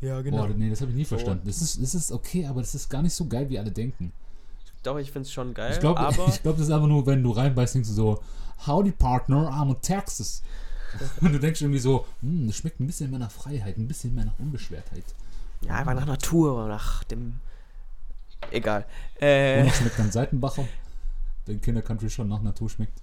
Ja, 0.00 0.20
Boah, 0.20 0.48
nee, 0.48 0.70
das 0.70 0.80
habe 0.80 0.90
ich 0.90 0.96
nie 0.96 1.04
verstanden. 1.04 1.46
Das 1.46 1.62
ist, 1.62 1.82
das 1.82 1.94
ist 1.94 2.12
okay, 2.12 2.46
aber 2.46 2.60
das 2.60 2.74
ist 2.74 2.88
gar 2.88 3.02
nicht 3.02 3.14
so 3.14 3.26
geil, 3.26 3.48
wie 3.48 3.58
alle 3.58 3.70
denken. 3.70 4.12
Doch, 4.82 4.98
ich 4.98 5.10
finde 5.10 5.26
es 5.26 5.32
schon 5.32 5.52
geil, 5.52 5.72
ich 5.72 5.80
glaube, 5.80 5.98
aber 5.98 6.28
ich 6.28 6.42
glaub, 6.42 6.56
das 6.56 6.66
ist 6.66 6.72
einfach 6.72 6.86
nur, 6.86 7.06
wenn 7.06 7.22
du 7.22 7.30
reinbeißt, 7.30 7.74
denkst 7.74 7.88
du 7.88 7.94
so, 7.94 8.22
Howdy 8.66 8.92
Partner, 8.92 9.50
I'm 9.50 9.70
in 9.70 9.80
Texas. 9.80 10.42
Und 11.20 11.32
du 11.32 11.40
denkst 11.40 11.60
irgendwie 11.60 11.80
so, 11.80 12.06
hm, 12.20 12.46
das 12.46 12.56
schmeckt 12.56 12.80
ein 12.80 12.86
bisschen 12.86 13.10
mehr 13.10 13.18
nach 13.18 13.30
Freiheit, 13.30 13.76
ein 13.78 13.88
bisschen 13.88 14.14
mehr 14.14 14.24
nach 14.26 14.38
Unbeschwertheit. 14.38 15.04
Ja, 15.62 15.74
einfach 15.74 15.94
nach 15.94 16.06
Natur, 16.06 16.68
nach 16.68 17.04
dem, 17.04 17.40
egal. 18.50 18.84
Und 19.16 19.22
Äh, 19.22 19.64
noch 19.64 19.74
schmeckt 19.74 19.98
dann 19.98 20.10
Seitenbacher, 20.12 20.64
wenn 21.46 21.60
Kinder 21.60 21.82
Country 21.82 22.10
schon 22.10 22.28
nach 22.28 22.42
Natur 22.42 22.68
schmeckt. 22.70 23.00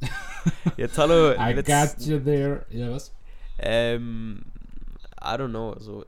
jetzt 0.76 0.98
hallo, 0.98 1.32
I 1.32 1.54
got 1.54 1.98
you 2.00 2.18
there. 2.18 2.66
Ja, 2.70 2.90
was? 2.90 3.12
Ähm, 3.58 4.42
I 5.20 5.36
don't 5.36 5.48
know, 5.50 5.76
so. 5.78 6.04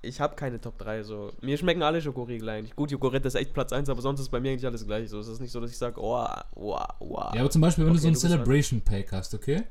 Ich 0.00 0.20
habe 0.20 0.36
keine 0.36 0.60
Top 0.60 0.78
3, 0.78 1.02
so. 1.02 1.32
Mir 1.42 1.58
schmecken 1.58 1.82
alle 1.82 2.00
Schokoriegel 2.00 2.48
eigentlich. 2.48 2.76
Gut, 2.76 2.92
Joghurt 2.92 3.26
ist 3.26 3.34
echt 3.34 3.52
Platz 3.52 3.72
1, 3.72 3.88
aber 3.88 4.00
sonst 4.00 4.20
ist 4.20 4.28
bei 4.28 4.38
mir 4.38 4.52
eigentlich 4.52 4.64
alles 4.64 4.86
gleich. 4.86 5.10
So, 5.10 5.18
es 5.18 5.26
ist 5.26 5.40
nicht 5.40 5.50
so, 5.50 5.60
dass 5.60 5.72
ich 5.72 5.76
sage, 5.76 6.00
oh, 6.00 6.24
wow, 6.54 6.86
wow. 7.00 7.34
Ja, 7.34 7.40
aber 7.40 7.50
zum 7.50 7.60
Beispiel, 7.60 7.84
wenn 7.84 7.94
du 7.94 7.98
Okay, 7.98 8.02
so 8.02 8.08
ein 8.08 8.14
du 8.14 8.20
dran. 8.20 8.30
Celebration 8.30 8.80
Pack 8.80 9.10
hast, 9.10 9.34
okay? 9.34 9.64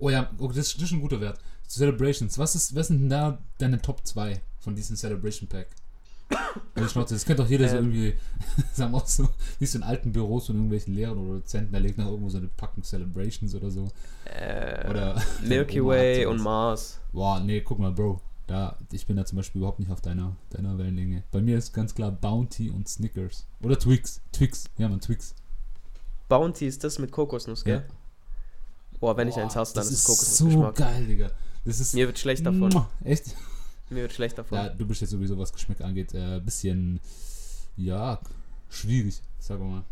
Oh 0.00 0.10
ja, 0.10 0.30
oh, 0.38 0.48
das, 0.48 0.74
das 0.74 0.82
ist 0.82 0.92
ein 0.92 1.00
guter 1.00 1.20
Wert. 1.20 1.38
Celebrations, 1.68 2.38
was, 2.38 2.54
ist, 2.54 2.74
was 2.74 2.88
sind 2.88 3.00
denn 3.00 3.08
da 3.10 3.38
deine 3.58 3.80
Top 3.80 4.06
2 4.06 4.40
von 4.60 4.74
diesem 4.74 4.96
Celebration 4.96 5.48
Pack? 5.48 5.68
Also 6.74 6.88
Schnauze, 6.90 7.14
das 7.14 7.24
kennt 7.24 7.38
doch 7.38 7.48
jeder 7.48 7.68
so 7.68 7.76
Ähm. 7.76 7.84
irgendwie, 7.92 8.14
sagen 8.72 8.92
wir 8.92 8.98
auch 8.98 9.06
so, 9.06 9.28
siehst 9.58 9.74
du 9.74 9.78
in 9.78 9.84
alten 9.84 10.12
Büros 10.12 10.46
von 10.46 10.56
irgendwelchen 10.56 10.94
Lehrern 10.94 11.18
oder 11.18 11.38
Dozenten, 11.40 11.72
da 11.72 11.78
legt 11.78 11.96
noch 11.98 12.06
irgendwo 12.06 12.28
so 12.28 12.38
eine 12.38 12.48
Packung 12.48 12.82
Celebrations 12.84 13.54
oder 13.54 13.70
so. 13.70 13.88
Äh, 14.24 14.88
Oder 14.88 15.20
Milky 15.42 15.84
Way 15.84 16.26
und 16.26 16.40
Mars. 16.42 17.00
Boah, 17.12 17.40
nee, 17.40 17.60
guck 17.62 17.78
mal, 17.78 17.92
Bro. 17.92 18.20
Da, 18.46 18.78
ich 18.92 19.06
bin 19.06 19.16
da 19.16 19.26
zum 19.26 19.36
Beispiel 19.36 19.58
überhaupt 19.60 19.78
nicht 19.78 19.90
auf 19.90 20.00
deiner, 20.00 20.34
deiner 20.50 20.78
Wellenlänge. 20.78 21.22
Bei 21.30 21.42
mir 21.42 21.58
ist 21.58 21.74
ganz 21.74 21.94
klar 21.94 22.10
Bounty 22.10 22.70
und 22.70 22.88
Snickers. 22.88 23.46
Oder 23.62 23.78
Twix. 23.78 24.22
Twix, 24.32 24.64
ja 24.78 24.88
man, 24.88 25.00
Twix. 25.00 25.34
Bounty 26.28 26.66
ist 26.66 26.82
das 26.82 26.98
mit 26.98 27.10
Kokosnuss, 27.12 27.62
gell? 27.64 27.84
Ja. 27.88 27.94
Boah, 29.00 29.16
wenn 29.18 29.28
ich 29.28 29.34
Boah, 29.34 29.42
eins 29.44 29.54
hasse, 29.56 29.74
dann 29.74 29.84
das 29.84 29.92
ist 29.92 29.98
es 30.00 30.04
so 30.38 30.44
Kokosnussgeschmack. 30.44 30.74
geil, 30.76 31.06
Digga. 31.06 31.30
Das 31.64 31.80
ist 31.80 31.94
Mir 31.94 32.06
wird 32.06 32.18
schlecht 32.18 32.46
davon. 32.46 32.86
Echt? 33.04 33.34
Mir 33.90 34.02
wird 34.02 34.12
schlecht 34.12 34.38
davon. 34.38 34.58
Ja, 34.58 34.68
du 34.68 34.86
bist 34.86 35.00
jetzt 35.00 35.10
sowieso, 35.10 35.38
was 35.38 35.52
Geschmack 35.52 35.80
angeht, 35.80 36.12
äh, 36.14 36.40
bisschen, 36.40 37.00
ja, 37.76 38.20
schwierig, 38.68 39.22
sagen 39.38 39.64
wir 39.64 39.68
mal. 39.68 39.84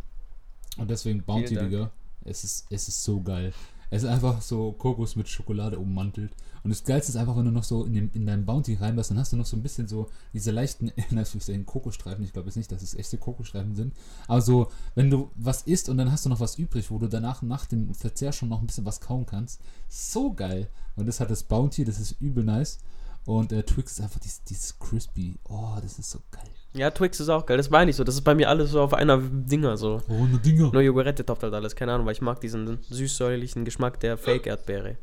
Und 0.76 0.90
deswegen 0.90 1.22
Bounty. 1.22 1.56
Digga, 1.56 1.90
es 2.24 2.44
ist, 2.44 2.66
es 2.70 2.88
ist 2.88 3.02
so 3.02 3.22
geil. 3.22 3.52
Es 3.90 4.02
ist 4.02 4.08
einfach 4.08 4.42
so 4.42 4.72
Kokos 4.72 5.16
mit 5.16 5.28
Schokolade 5.28 5.78
ummantelt. 5.78 6.32
Und 6.62 6.70
das 6.70 6.82
Geilste 6.82 7.12
ist 7.12 7.16
einfach, 7.16 7.36
wenn 7.36 7.44
du 7.44 7.52
noch 7.52 7.62
so 7.62 7.84
in, 7.84 7.94
dem, 7.94 8.10
in 8.12 8.26
deinem 8.26 8.44
Bounty 8.44 8.74
reinbeißt, 8.74 9.10
dann 9.12 9.18
hast 9.18 9.32
du 9.32 9.36
noch 9.36 9.46
so 9.46 9.56
ein 9.56 9.62
bisschen 9.62 9.86
so 9.86 10.10
diese 10.32 10.50
leichten, 10.50 10.90
Anführungszeichen, 11.10 11.64
Kokosstreifen. 11.64 12.24
Ich 12.24 12.32
glaube 12.32 12.48
jetzt 12.48 12.56
nicht, 12.56 12.72
dass 12.72 12.82
es 12.82 12.94
echte 12.94 13.18
Kokosstreifen 13.18 13.76
sind. 13.76 13.94
Aber 14.26 14.40
so, 14.40 14.72
wenn 14.94 15.10
du 15.10 15.30
was 15.36 15.62
isst 15.62 15.88
und 15.88 15.98
dann 15.98 16.10
hast 16.10 16.24
du 16.24 16.28
noch 16.28 16.40
was 16.40 16.58
übrig, 16.58 16.90
wo 16.90 16.98
du 16.98 17.08
danach 17.08 17.42
nach 17.42 17.66
dem 17.66 17.94
Verzehr 17.94 18.32
schon 18.32 18.48
noch 18.48 18.60
ein 18.60 18.66
bisschen 18.66 18.84
was 18.84 19.00
kauen 19.00 19.26
kannst. 19.26 19.60
So 19.88 20.32
geil. 20.32 20.68
Und 20.96 21.06
das 21.06 21.20
hat 21.20 21.30
das 21.30 21.44
Bounty, 21.44 21.84
das 21.84 22.00
ist 22.00 22.20
übel 22.20 22.42
nice. 22.42 22.78
Und 23.26 23.52
äh, 23.52 23.62
Twix 23.62 23.92
ist 23.92 24.00
einfach 24.00 24.20
dieses, 24.20 24.42
dieses 24.44 24.78
Crispy. 24.78 25.38
Oh, 25.48 25.76
das 25.80 25.98
ist 25.98 26.10
so 26.10 26.20
geil. 26.30 26.50
Ja, 26.76 26.90
Twix 26.90 27.20
ist 27.20 27.28
auch 27.28 27.46
geil. 27.46 27.56
Das 27.56 27.70
meine 27.70 27.90
ich 27.90 27.96
so. 27.96 28.04
Das 28.04 28.14
ist 28.14 28.22
bei 28.22 28.34
mir 28.34 28.48
alles 28.48 28.70
so 28.70 28.82
auf 28.82 28.92
einer 28.92 29.18
Dinger 29.18 29.76
so. 29.76 30.02
Oh, 30.08 30.26
ne 30.26 30.38
Dinger. 30.38 30.70
Nur 30.72 30.82
Jogurette 30.82 31.24
toppt 31.24 31.42
halt 31.42 31.54
alles. 31.54 31.74
Keine 31.74 31.92
Ahnung, 31.92 32.06
weil 32.06 32.12
ich 32.12 32.20
mag 32.20 32.40
diesen 32.40 32.78
süß-säuerlichen 32.82 33.64
Geschmack 33.64 33.98
der 34.00 34.18
Fake-Erdbeere. 34.18 34.96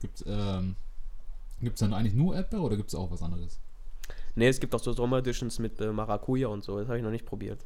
Gibt 0.00 0.24
ähm, 0.26 0.76
gibt's 1.60 1.80
dann 1.80 1.94
eigentlich 1.94 2.14
nur 2.14 2.34
Erdbeere 2.34 2.62
oder 2.62 2.76
gibt 2.76 2.88
es 2.88 2.94
auch 2.94 3.10
was 3.10 3.22
anderes? 3.22 3.60
Ne, 4.34 4.48
es 4.48 4.60
gibt 4.60 4.74
auch 4.74 4.80
so 4.80 4.92
Sommer-Editions 4.92 5.58
mit 5.58 5.80
äh, 5.80 5.92
Maracuja 5.92 6.48
und 6.48 6.64
so. 6.64 6.78
Das 6.78 6.88
habe 6.88 6.98
ich 6.98 7.04
noch 7.04 7.10
nicht 7.10 7.26
probiert. 7.26 7.64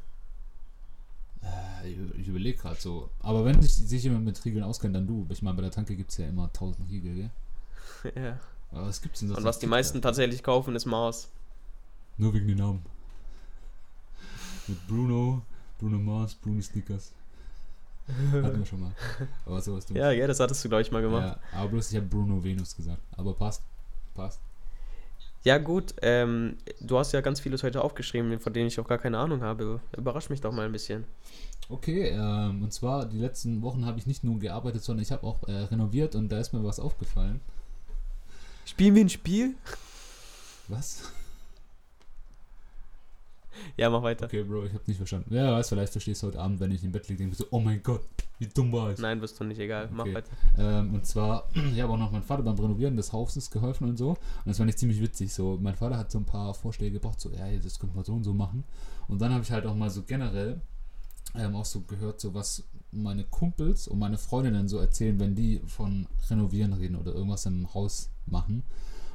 Äh, 1.41 1.91
ich, 1.91 2.27
überlege 2.27 2.57
gerade 2.57 2.79
so. 2.79 3.09
Aber 3.19 3.45
wenn 3.45 3.61
sich, 3.61 3.73
sich 3.73 4.03
jemand 4.03 4.25
mit 4.25 4.43
Riegeln 4.45 4.63
auskennt, 4.63 4.95
dann 4.95 5.07
du. 5.07 5.27
Ich 5.29 5.41
meine, 5.41 5.55
bei 5.55 5.61
der 5.61 5.71
Tanke 5.71 5.95
gibt 5.95 6.11
es 6.11 6.17
ja 6.17 6.27
immer 6.27 6.45
1000 6.45 6.89
Riegel, 6.89 7.15
gell? 7.15 8.13
ja. 8.23 8.39
Aber 8.71 8.87
was 8.87 9.01
gibt's 9.01 9.19
denn 9.19 9.29
so? 9.29 9.35
Und 9.35 9.43
was 9.43 9.59
die 9.59 9.67
meisten 9.67 10.01
tatsächlich 10.01 10.41
kaufen, 10.41 10.75
ist 10.75 10.85
Mars. 10.85 11.29
Nur 12.17 12.33
wegen 12.33 12.47
den 12.47 12.57
Namen. 12.57 12.81
Mit 14.67 14.87
Bruno, 14.87 15.41
Bruno 15.79 15.97
Mars, 15.97 16.35
Bruno 16.35 16.61
Snickers. 16.61 17.11
Hatten 18.07 18.59
wir 18.59 18.65
schon 18.65 18.81
mal. 18.81 18.91
Aber 19.45 19.61
sowas 19.61 19.85
du. 19.87 19.93
Ja, 19.93 20.11
ja, 20.11 20.27
das 20.27 20.39
hattest 20.39 20.63
du, 20.63 20.69
glaube 20.69 20.81
ich, 20.81 20.91
mal 20.91 21.01
gemacht. 21.01 21.37
ja, 21.51 21.59
aber 21.59 21.69
bloß 21.69 21.91
ich 21.91 21.97
habe 21.97 22.07
Bruno 22.07 22.43
Venus 22.43 22.75
gesagt. 22.75 23.01
Aber 23.17 23.33
passt. 23.33 23.63
Passt. 24.13 24.39
Ja, 25.43 25.57
gut, 25.57 25.93
ähm, 26.01 26.55
du 26.79 26.97
hast 26.97 27.11
ja 27.11 27.19
ganz 27.19 27.41
vieles 27.41 27.63
heute 27.63 27.81
aufgeschrieben, 27.81 28.39
von 28.39 28.53
denen 28.53 28.67
ich 28.67 28.79
auch 28.79 28.87
gar 28.87 28.97
keine 28.97 29.17
Ahnung 29.17 29.41
habe. 29.41 29.81
Überrasch 29.97 30.29
mich 30.29 30.39
doch 30.39 30.53
mal 30.53 30.65
ein 30.65 30.71
bisschen. 30.71 31.03
Okay, 31.67 32.09
ähm, 32.09 32.63
und 32.63 32.71
zwar 32.71 33.05
die 33.05 33.17
letzten 33.17 33.61
Wochen 33.61 33.85
habe 33.85 33.99
ich 33.99 34.05
nicht 34.05 34.23
nur 34.23 34.39
gearbeitet, 34.39 34.83
sondern 34.83 35.03
ich 35.03 35.11
habe 35.11 35.25
auch 35.25 35.45
äh, 35.47 35.51
renoviert 35.51 36.15
und 36.15 36.29
da 36.29 36.39
ist 36.39 36.53
mir 36.53 36.63
was 36.63 36.79
aufgefallen. 36.79 37.41
Spielen 38.65 38.95
wir 38.95 39.03
ein 39.03 39.09
Spiel? 39.09 39.55
Was? 40.69 41.11
Ja, 43.77 43.89
mach 43.89 44.03
weiter. 44.03 44.25
Okay, 44.25 44.43
Bro, 44.43 44.65
ich 44.65 44.73
habe 44.73 44.83
nicht 44.87 44.97
verstanden. 44.97 45.27
Wer 45.29 45.51
weiß, 45.51 45.69
vielleicht 45.69 45.91
verstehst 45.91 46.23
du 46.23 46.27
heute 46.27 46.39
Abend, 46.39 46.59
wenn 46.59 46.71
ich 46.71 46.83
im 46.83 46.91
Bett 46.91 47.07
liege, 47.07 47.19
denke 47.19 47.33
ich 47.33 47.37
so, 47.37 47.45
oh 47.51 47.59
mein 47.59 47.81
Gott, 47.83 48.01
wie 48.39 48.47
dumm 48.47 48.71
war 48.71 48.91
ich. 48.91 48.99
Nein, 48.99 49.21
wirst 49.21 49.39
du 49.39 49.43
nicht, 49.43 49.59
egal. 49.59 49.89
Mach 49.91 50.05
Okay. 50.05 50.15
weiter. 50.15 50.29
Ähm, 50.57 50.93
und 50.93 51.05
zwar, 51.05 51.49
ich 51.73 51.81
habe 51.81 51.93
auch 51.93 51.97
noch 51.97 52.11
meinem 52.11 52.23
Vater 52.23 52.43
beim 52.43 52.55
Renovieren 52.55 52.95
des 52.95 53.13
Hauses 53.13 53.49
geholfen 53.51 53.89
und 53.89 53.97
so. 53.97 54.09
Und 54.09 54.17
das 54.45 54.57
fand 54.57 54.69
ich 54.69 54.77
ziemlich 54.77 55.01
witzig. 55.01 55.33
So, 55.33 55.57
mein 55.61 55.75
Vater 55.75 55.97
hat 55.97 56.11
so 56.11 56.19
ein 56.19 56.25
paar 56.25 56.53
Vorschläge 56.53 56.93
gebracht, 56.99 57.19
so, 57.19 57.29
ja, 57.31 57.45
das 57.61 57.79
könnte 57.79 57.95
man 57.95 58.05
so 58.05 58.13
und 58.13 58.23
so 58.23 58.33
machen. 58.33 58.63
Und 59.07 59.21
dann 59.21 59.33
habe 59.33 59.43
ich 59.43 59.51
halt 59.51 59.65
auch 59.65 59.75
mal 59.75 59.89
so 59.89 60.03
generell 60.03 60.61
ähm, 61.35 61.55
auch 61.55 61.65
so 61.65 61.81
gehört, 61.81 62.19
so 62.21 62.33
was 62.33 62.63
meine 62.91 63.23
Kumpels 63.23 63.87
und 63.87 63.97
meine 63.97 64.17
Freundinnen 64.17 64.67
so 64.67 64.77
erzählen, 64.77 65.19
wenn 65.19 65.33
die 65.35 65.61
von 65.65 66.05
Renovieren 66.29 66.73
reden 66.73 66.95
oder 66.95 67.13
irgendwas 67.13 67.45
im 67.45 67.73
Haus 67.73 68.09
machen. 68.27 68.63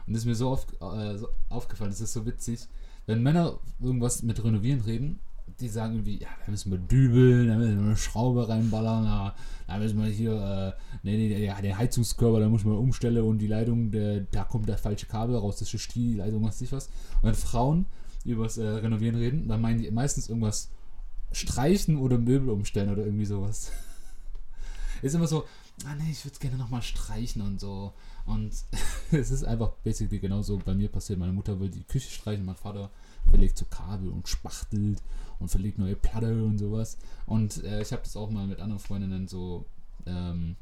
Und 0.06 0.14
das 0.14 0.22
ist 0.22 0.26
mir 0.26 0.34
so, 0.34 0.50
oft, 0.50 0.72
äh, 0.82 1.16
so 1.16 1.28
aufgefallen, 1.48 1.90
das 1.90 2.00
ist 2.00 2.12
so 2.12 2.26
witzig. 2.26 2.66
Wenn 3.08 3.22
Männer 3.22 3.58
irgendwas 3.80 4.22
mit 4.22 4.44
Renovieren 4.44 4.82
reden, 4.82 5.18
die 5.60 5.68
sagen 5.68 5.94
irgendwie, 5.94 6.18
ja, 6.18 6.28
da 6.44 6.50
müssen 6.50 6.70
wir 6.70 6.76
dübeln, 6.76 7.48
da 7.48 7.56
müssen 7.56 7.78
wir 7.78 7.86
eine 7.86 7.96
Schraube 7.96 8.46
reinballern, 8.46 9.32
da, 9.66 9.78
müssen 9.78 9.98
wir 9.98 10.08
hier, 10.08 10.32
äh, 10.76 10.98
nee, 11.02 11.16
nee, 11.16 11.42
ja, 11.42 11.58
den 11.58 11.78
Heizungskörper, 11.78 12.38
da 12.38 12.50
muss 12.50 12.64
man 12.64 12.76
umstellen 12.76 13.24
und 13.24 13.38
die 13.38 13.46
Leitung, 13.46 13.90
der, 13.90 14.20
da 14.30 14.44
kommt 14.44 14.68
das 14.68 14.82
falsche 14.82 15.06
Kabel 15.06 15.36
raus, 15.36 15.56
das 15.56 15.72
ist 15.72 15.94
die 15.94 16.16
Leitung, 16.16 16.44
was 16.44 16.60
ich 16.60 16.70
was. 16.70 16.88
Und 17.22 17.28
wenn 17.30 17.34
Frauen 17.34 17.86
über 18.26 18.44
das 18.44 18.58
äh, 18.58 18.68
Renovieren 18.68 19.16
reden, 19.16 19.48
dann 19.48 19.62
meinen 19.62 19.80
die 19.80 19.90
meistens 19.90 20.28
irgendwas 20.28 20.70
streichen 21.32 21.96
oder 21.96 22.18
Möbel 22.18 22.50
umstellen 22.50 22.90
oder 22.90 23.06
irgendwie 23.06 23.24
sowas. 23.24 23.72
ist 25.02 25.14
immer 25.14 25.28
so, 25.28 25.44
ah 25.86 25.94
nee, 25.94 26.10
ich 26.10 26.26
würde 26.26 26.38
gerne 26.40 26.58
nochmal 26.58 26.82
streichen 26.82 27.40
und 27.40 27.58
so. 27.58 27.94
Und 28.28 28.52
es 29.10 29.30
ist 29.30 29.44
einfach 29.44 29.72
basically 29.82 30.18
genauso 30.18 30.58
bei 30.58 30.74
mir 30.74 30.88
passiert. 30.88 31.18
Meine 31.18 31.32
Mutter 31.32 31.58
will 31.58 31.70
die 31.70 31.84
Küche 31.84 32.10
streichen, 32.10 32.44
mein 32.44 32.56
Vater 32.56 32.90
verlegt 33.28 33.58
so 33.58 33.64
Kabel 33.66 34.10
und 34.10 34.28
spachtelt 34.28 35.02
und 35.38 35.48
verlegt 35.48 35.78
neue 35.78 35.96
Platte 35.96 36.44
und 36.44 36.58
sowas. 36.58 36.98
Und 37.26 37.64
äh, 37.64 37.80
ich 37.80 37.90
habe 37.92 38.02
das 38.02 38.16
auch 38.16 38.30
mal 38.30 38.46
mit 38.46 38.60
anderen 38.60 38.80
Freundinnen 38.80 39.28
so 39.28 39.64
ähm, 40.06 40.56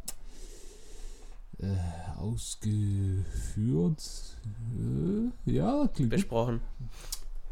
äh, 1.58 1.75
ausgeführt. 2.18 4.02
Äh, 5.46 5.52
ja, 5.52 5.88
klingt 5.92 6.11
Besprochen. 6.11 6.61
Gut. 6.78 6.88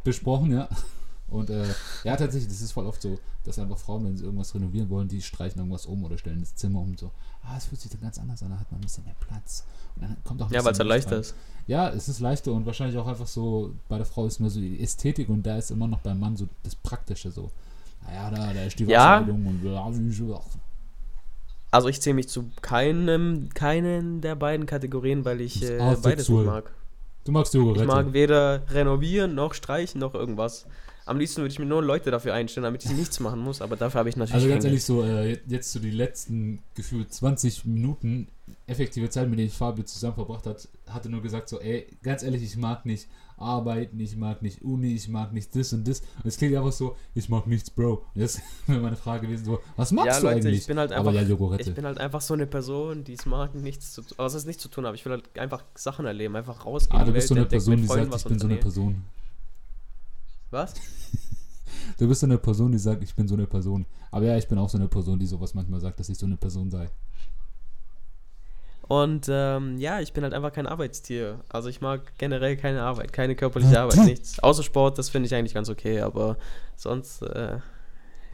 Besprochen, 0.05 0.53
ja. 0.53 0.69
Und 1.35 1.51
äh, 1.51 1.65
ja, 2.05 2.17
tatsächlich, 2.17 2.49
das 2.49 2.61
ist 2.61 2.71
voll 2.71 2.87
oft 2.87 3.03
so, 3.03 3.19
dass 3.43 3.59
einfach 3.59 3.77
Frauen, 3.77 4.05
wenn 4.05 4.17
sie 4.17 4.25
irgendwas 4.25 4.55
renovieren 4.55 4.89
wollen, 4.89 5.09
die 5.09 5.21
streichen 5.21 5.59
irgendwas 5.59 5.85
um 5.85 6.05
oder 6.05 6.17
stellen 6.17 6.39
das 6.39 6.55
Zimmer 6.55 6.81
um 6.81 6.97
so, 6.97 7.11
ah, 7.43 7.57
es 7.57 7.65
fühlt 7.65 7.81
sich 7.81 7.91
dann 7.91 8.01
ganz 8.01 8.19
anders 8.19 8.43
an, 8.45 8.51
da 8.51 8.59
hat 8.61 8.71
man 8.71 8.81
ein 8.81 8.85
bisschen 8.85 9.05
mehr 9.05 9.17
Platz. 9.19 9.65
Und 9.97 10.03
dann 10.03 10.17
kommt 10.23 10.41
auch 10.43 10.51
Ja, 10.53 10.65
weil 10.65 10.73
es 10.73 10.79
dann 10.79 10.87
leichter 10.87 11.19
ist. 11.19 11.35
Ja, 11.67 11.89
es 11.89 12.09
ist 12.09 12.21
leichter 12.21 12.53
und 12.53 12.67
wahrscheinlich 12.67 12.97
auch 12.99 13.09
einfach 13.09 13.27
so, 13.27 13.75
bei 13.89 13.97
der 13.97 14.07
Frau 14.07 14.27
ist 14.27 14.39
mehr 14.39 14.51
so 14.51 14.61
die 14.61 14.81
Ästhetik 14.81 15.29
und 15.29 15.45
da 15.45 15.59
ist 15.59 15.73
immer 15.73 15.89
noch 15.89 16.01
beim 16.01 16.21
Mann 16.21 16.37
so 16.37 16.49
das 16.63 16.77
Praktische 16.77 17.33
so. 17.33 17.51
Naja, 18.07 18.31
da, 18.31 18.53
da 18.53 18.63
ist 18.63 18.79
die 18.79 18.85
ja. 18.85 19.19
und 19.19 19.29
also 21.73 21.89
ich 21.89 22.01
zähle 22.01 22.15
mich 22.15 22.29
zu 22.29 22.51
keinem, 22.63 23.49
keinen 23.53 24.21
der 24.21 24.37
beiden 24.37 24.65
Kategorien, 24.65 25.25
weil 25.25 25.41
ich 25.41 25.61
äh, 25.65 25.79
beides 26.01 26.29
nicht 26.29 26.45
mag. 26.45 26.71
Du 27.25 27.33
magst 27.33 27.53
Yoga, 27.55 27.81
Ich 27.81 27.87
mag 27.87 28.13
weder 28.13 28.63
renovieren 28.71 29.35
noch 29.35 29.55
streichen 29.55 30.01
noch 30.01 30.15
irgendwas. 30.15 30.67
Am 31.07 31.19
liebsten 31.19 31.43
würde 31.43 31.53
ich 31.53 31.59
mir 31.59 31.67
nur 31.67 31.83
Leute 31.83 32.11
dafür 32.11 32.33
einstellen, 32.33 32.65
damit 32.65 32.85
ich 32.85 32.91
nichts 32.91 33.21
machen 33.21 33.41
muss, 33.41 33.61
aber 33.61 33.77
dafür 33.77 33.99
habe 33.99 34.09
ich 34.09 34.17
natürlich. 34.17 34.35
Also 34.35 34.49
ganz 34.49 34.65
ehrlich, 34.65 34.85
so 34.85 35.03
äh, 35.03 35.39
jetzt 35.47 35.73
so 35.73 35.79
die 35.79 35.91
letzten 35.91 36.63
gefühlt 36.75 37.13
20 37.13 37.67
Minuten 37.67 38.29
effektive 38.67 39.11
Zeit, 39.11 39.29
mit 39.29 39.39
denen 39.39 39.51
Fabio 39.51 39.85
zusammen 39.85 40.15
verbracht 40.15 40.47
hat, 40.47 40.69
hatte 40.89 41.11
nur 41.11 41.23
gesagt 41.23 41.49
so, 41.49 41.61
ey, 41.61 41.87
ganz 42.03 42.23
ehrlich, 42.23 42.43
ich 42.43 42.57
mag 42.57 42.87
nicht 42.87 43.09
arbeiten, 43.37 43.99
ich 44.01 44.17
mag 44.17 44.43
nicht 44.43 44.63
Uni, 44.63 44.95
ich 44.95 45.09
mag 45.09 45.33
nicht 45.33 45.55
das 45.57 45.73
und 45.73 45.87
das. 45.87 46.01
Und 46.01 46.27
es 46.27 46.37
klingt 46.37 46.55
einfach 46.57 46.73
so, 46.73 46.97
ich 47.15 47.29
mag 47.29 47.47
nichts, 47.47 47.71
Bro. 47.71 48.05
Und 48.15 48.21
jetzt 48.21 48.41
wäre 48.67 48.81
meine 48.81 48.97
Frage 48.97 49.27
gewesen 49.27 49.45
so, 49.45 49.61
was 49.77 49.93
magst 49.93 50.07
ja, 50.07 50.21
du 50.21 50.27
Leute, 50.27 50.37
eigentlich? 50.49 50.61
Ich 50.61 50.67
bin 50.67 50.79
halt 50.79 50.93
einfach, 50.93 51.13
ja, 51.13 51.23
ich 51.59 51.75
bin 51.75 51.85
halt 51.85 51.99
einfach 51.99 52.21
so 52.21 52.35
eine 52.35 52.47
Person, 52.47 53.05
die 53.05 53.15
es 53.15 53.27
mag, 53.27 53.55
nichts 53.55 53.93
zu 53.93 54.03
tun, 54.03 54.15
was 54.17 54.35
es 54.35 54.47
nicht 54.47 54.61
zu 54.61 54.69
tun 54.69 54.87
habe. 54.87 54.97
Ich 54.97 55.05
will 55.05 55.13
halt 55.13 55.39
einfach 55.39 55.65
Sachen 55.75 56.07
erleben, 56.07 56.37
einfach 56.37 56.65
rausgehen. 56.65 57.01
Ah, 57.01 57.05
du 57.05 57.13
bist 57.13 57.29
so 57.29 57.35
eine 57.35 57.47
Person, 57.47 57.77
die 57.77 57.87
sagt, 57.87 58.15
ich 58.15 58.25
bin 58.25 58.39
so 58.39 58.47
eine 58.47 58.57
Person. 58.57 59.03
Was? 60.55 60.73
du 61.99 62.07
bist 62.07 62.21
so 62.21 62.27
eine 62.27 62.39
Person, 62.39 62.71
die 62.71 62.79
sagt, 62.79 63.03
ich 63.03 63.15
bin 63.15 63.27
so 63.27 63.35
eine 63.35 63.47
Person. 63.47 63.87
Aber 64.13 64.25
ja, 64.25 64.37
ich 64.37 64.47
bin 64.47 64.57
auch 64.57 64.69
so 64.69 64.79
eine 64.79 64.87
Person, 64.87 65.19
die 65.19 65.27
sowas 65.27 65.53
manchmal 65.53 65.81
sagt, 65.81 65.99
dass 65.99 66.09
ich 66.09 66.17
so 66.17 66.27
eine 66.27 66.37
Person 66.37 66.71
sei. 66.71 66.89
Und 68.87 69.27
ähm, 69.29 69.79
ja, 69.79 69.99
ich 70.01 70.13
bin 70.13 70.23
halt 70.23 70.33
einfach 70.33 70.53
kein 70.53 70.69
Arbeitstier. 70.69 71.41
Also 71.49 71.69
ich 71.69 71.81
mag 71.81 72.17
generell 72.19 72.57
keine 72.57 72.83
Arbeit, 72.83 73.13
keine 73.13 73.35
körperliche 73.35 73.81
Arbeit, 73.81 73.97
nichts. 74.05 74.39
Außer 74.39 74.63
Sport, 74.63 74.99
das 74.99 75.09
finde 75.09 75.27
ich 75.27 75.35
eigentlich 75.35 75.55
ganz 75.55 75.69
okay, 75.69 76.01
aber 76.01 76.37
sonst, 76.77 77.23
äh, 77.23 77.59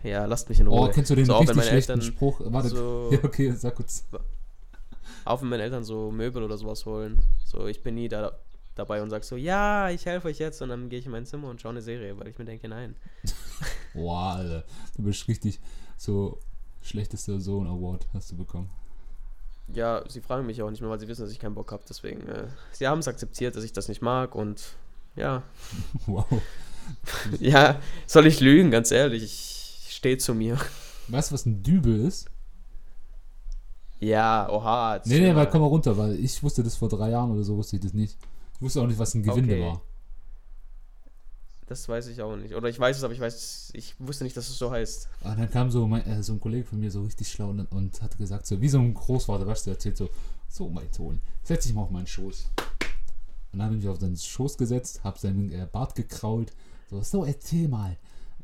ja, 0.03 0.27
lasst 0.27 0.51
mich 0.51 0.61
in 0.61 0.67
Ruhe. 0.67 0.89
Oh, 0.89 0.91
kennst 0.93 1.11
du 1.11 1.15
den 1.15 1.25
so, 1.25 1.39
richtig 1.39 1.65
schlechten 1.65 1.93
Eltern 1.93 2.03
Spruch? 2.03 2.41
Warte, 2.45 2.69
so, 2.69 3.09
ja, 3.13 3.19
okay, 3.23 3.53
sag 3.53 3.77
kurz. 3.77 4.05
Auch 5.25 5.41
wenn 5.41 5.49
meine 5.49 5.63
Eltern 5.63 5.85
so 5.85 6.11
Möbel 6.11 6.43
oder 6.43 6.59
sowas 6.59 6.85
holen. 6.85 7.23
So, 7.47 7.67
ich 7.67 7.83
bin 7.83 7.95
nie 7.95 8.09
da 8.09 8.33
dabei 8.81 9.03
und 9.03 9.11
sage 9.11 9.25
so, 9.25 9.37
ja, 9.37 9.91
ich 9.91 10.07
helfe 10.07 10.29
euch 10.29 10.39
jetzt 10.39 10.63
und 10.63 10.71
dann 10.71 10.89
gehe 10.89 10.99
ich 10.99 11.07
in 11.07 11.13
mein 11.13 11.27
Zimmer 11.27 11.49
und 11.49 11.61
schaue 11.61 11.73
eine 11.73 11.83
Serie, 11.83 12.19
weil 12.19 12.29
ich 12.29 12.39
mir 12.39 12.45
denke, 12.45 12.69
nein. 12.69 12.97
Boah, 13.95 14.37
Alter, 14.37 14.65
du 14.97 15.03
bist 15.03 15.29
richtig 15.29 15.61
so 15.97 16.39
schlechtester 16.83 17.41
Sohn 17.41 17.67
Award 17.67 18.07
hast 18.15 18.33
du 18.33 18.37
bekommen. 18.37 18.71
Ja, 19.73 20.03
sie 20.09 20.21
fragen 20.21 20.47
mich 20.47 20.63
auch 20.63 20.71
nicht 20.71 20.81
mehr, 20.81 20.91
weil 20.91 20.99
sie 20.99 21.09
wissen, 21.09 21.23
dass 21.23 21.31
ich 21.31 21.39
keinen 21.39 21.55
Bock 21.55 21.71
habe. 21.71 21.83
Deswegen, 21.89 22.27
äh, 22.27 22.49
sie 22.73 22.89
haben 22.89 22.99
es 22.99 23.09
akzeptiert, 23.09 23.55
dass 23.55 23.65
ich 23.65 23.73
das 23.73 23.89
nicht 23.89 24.03
mag 24.03 24.35
und 24.35 24.77
ja. 25.15 25.43
Wow. 26.07 26.27
ja, 27.39 27.81
soll 28.07 28.27
ich 28.27 28.41
lügen, 28.41 28.71
ganz 28.71 28.91
ehrlich. 28.91 29.23
Ich 29.23 29.95
stehe 29.95 30.19
zu 30.19 30.35
mir. 30.35 30.59
Weißt 31.09 31.31
du, 31.31 31.35
was 31.35 31.47
ein 31.47 31.63
Dübel 31.63 32.05
ist? 32.05 32.29
Ja, 34.01 34.49
oha. 34.51 35.01
Nee, 35.05 35.21
nee, 35.21 35.35
weil 35.35 35.47
komm 35.49 35.61
mal 35.61 35.67
runter, 35.67 35.97
weil 35.97 36.19
ich 36.19 36.43
wusste 36.43 36.63
das 36.63 36.77
vor 36.77 36.89
drei 36.89 37.11
Jahren 37.11 37.31
oder 37.31 37.45
so, 37.45 37.57
wusste 37.57 37.77
ich 37.77 37.83
das 37.83 37.93
nicht. 37.93 38.17
Ich 38.61 38.65
wusste 38.65 38.83
auch 38.83 38.87
nicht, 38.87 38.99
was 38.99 39.15
ein 39.15 39.23
Gewinde 39.23 39.55
okay. 39.55 39.65
war. 39.65 39.83
Das 41.67 41.89
weiß 41.89 42.09
ich 42.09 42.21
auch 42.21 42.37
nicht. 42.37 42.55
Oder 42.55 42.69
ich 42.69 42.79
weiß 42.79 42.99
es, 42.99 43.05
aber 43.05 43.15
ich 43.15 43.21
weiß, 43.21 43.71
ich 43.73 43.99
wusste 43.99 44.25
nicht, 44.25 44.37
dass 44.37 44.51
es 44.51 44.59
so 44.59 44.71
heißt. 44.71 45.09
Und 45.23 45.39
dann 45.39 45.51
kam 45.51 45.71
so, 45.71 45.87
mein, 45.87 46.05
äh, 46.05 46.23
so 46.23 46.35
ein 46.35 46.41
Kollege 46.41 46.67
von 46.67 46.79
mir 46.79 46.91
so 46.91 47.03
richtig 47.03 47.29
schlau 47.29 47.49
und, 47.49 47.61
und 47.73 48.03
hat 48.03 48.19
gesagt, 48.19 48.47
so 48.47 48.61
wie 48.61 48.69
so 48.69 48.79
ein 48.79 48.93
Großvater, 48.93 49.47
weißt 49.47 49.67
du, 49.67 49.71
erzählt 49.71 49.97
so, 49.97 50.11
so 50.47 50.69
mein 50.69 50.93
Sohn, 50.93 51.23
setz 51.43 51.65
dich 51.65 51.73
mal 51.73 51.81
auf 51.81 51.91
meinen 51.91 52.07
Schoß. 52.07 52.51
Und 52.59 53.59
dann 53.59 53.63
habe 53.63 53.77
ich 53.77 53.81
mich 53.81 53.89
auf 53.89 53.99
seinen 53.99 54.19
Schoß 54.19 54.59
gesetzt, 54.59 55.05
habe 55.05 55.19
seinen 55.19 55.51
äh, 55.53 55.67
Bart 55.73 55.95
gekrault, 55.95 56.53
so, 56.91 57.01
so, 57.03 57.25
erzähl 57.25 57.67
mal. 57.67 57.97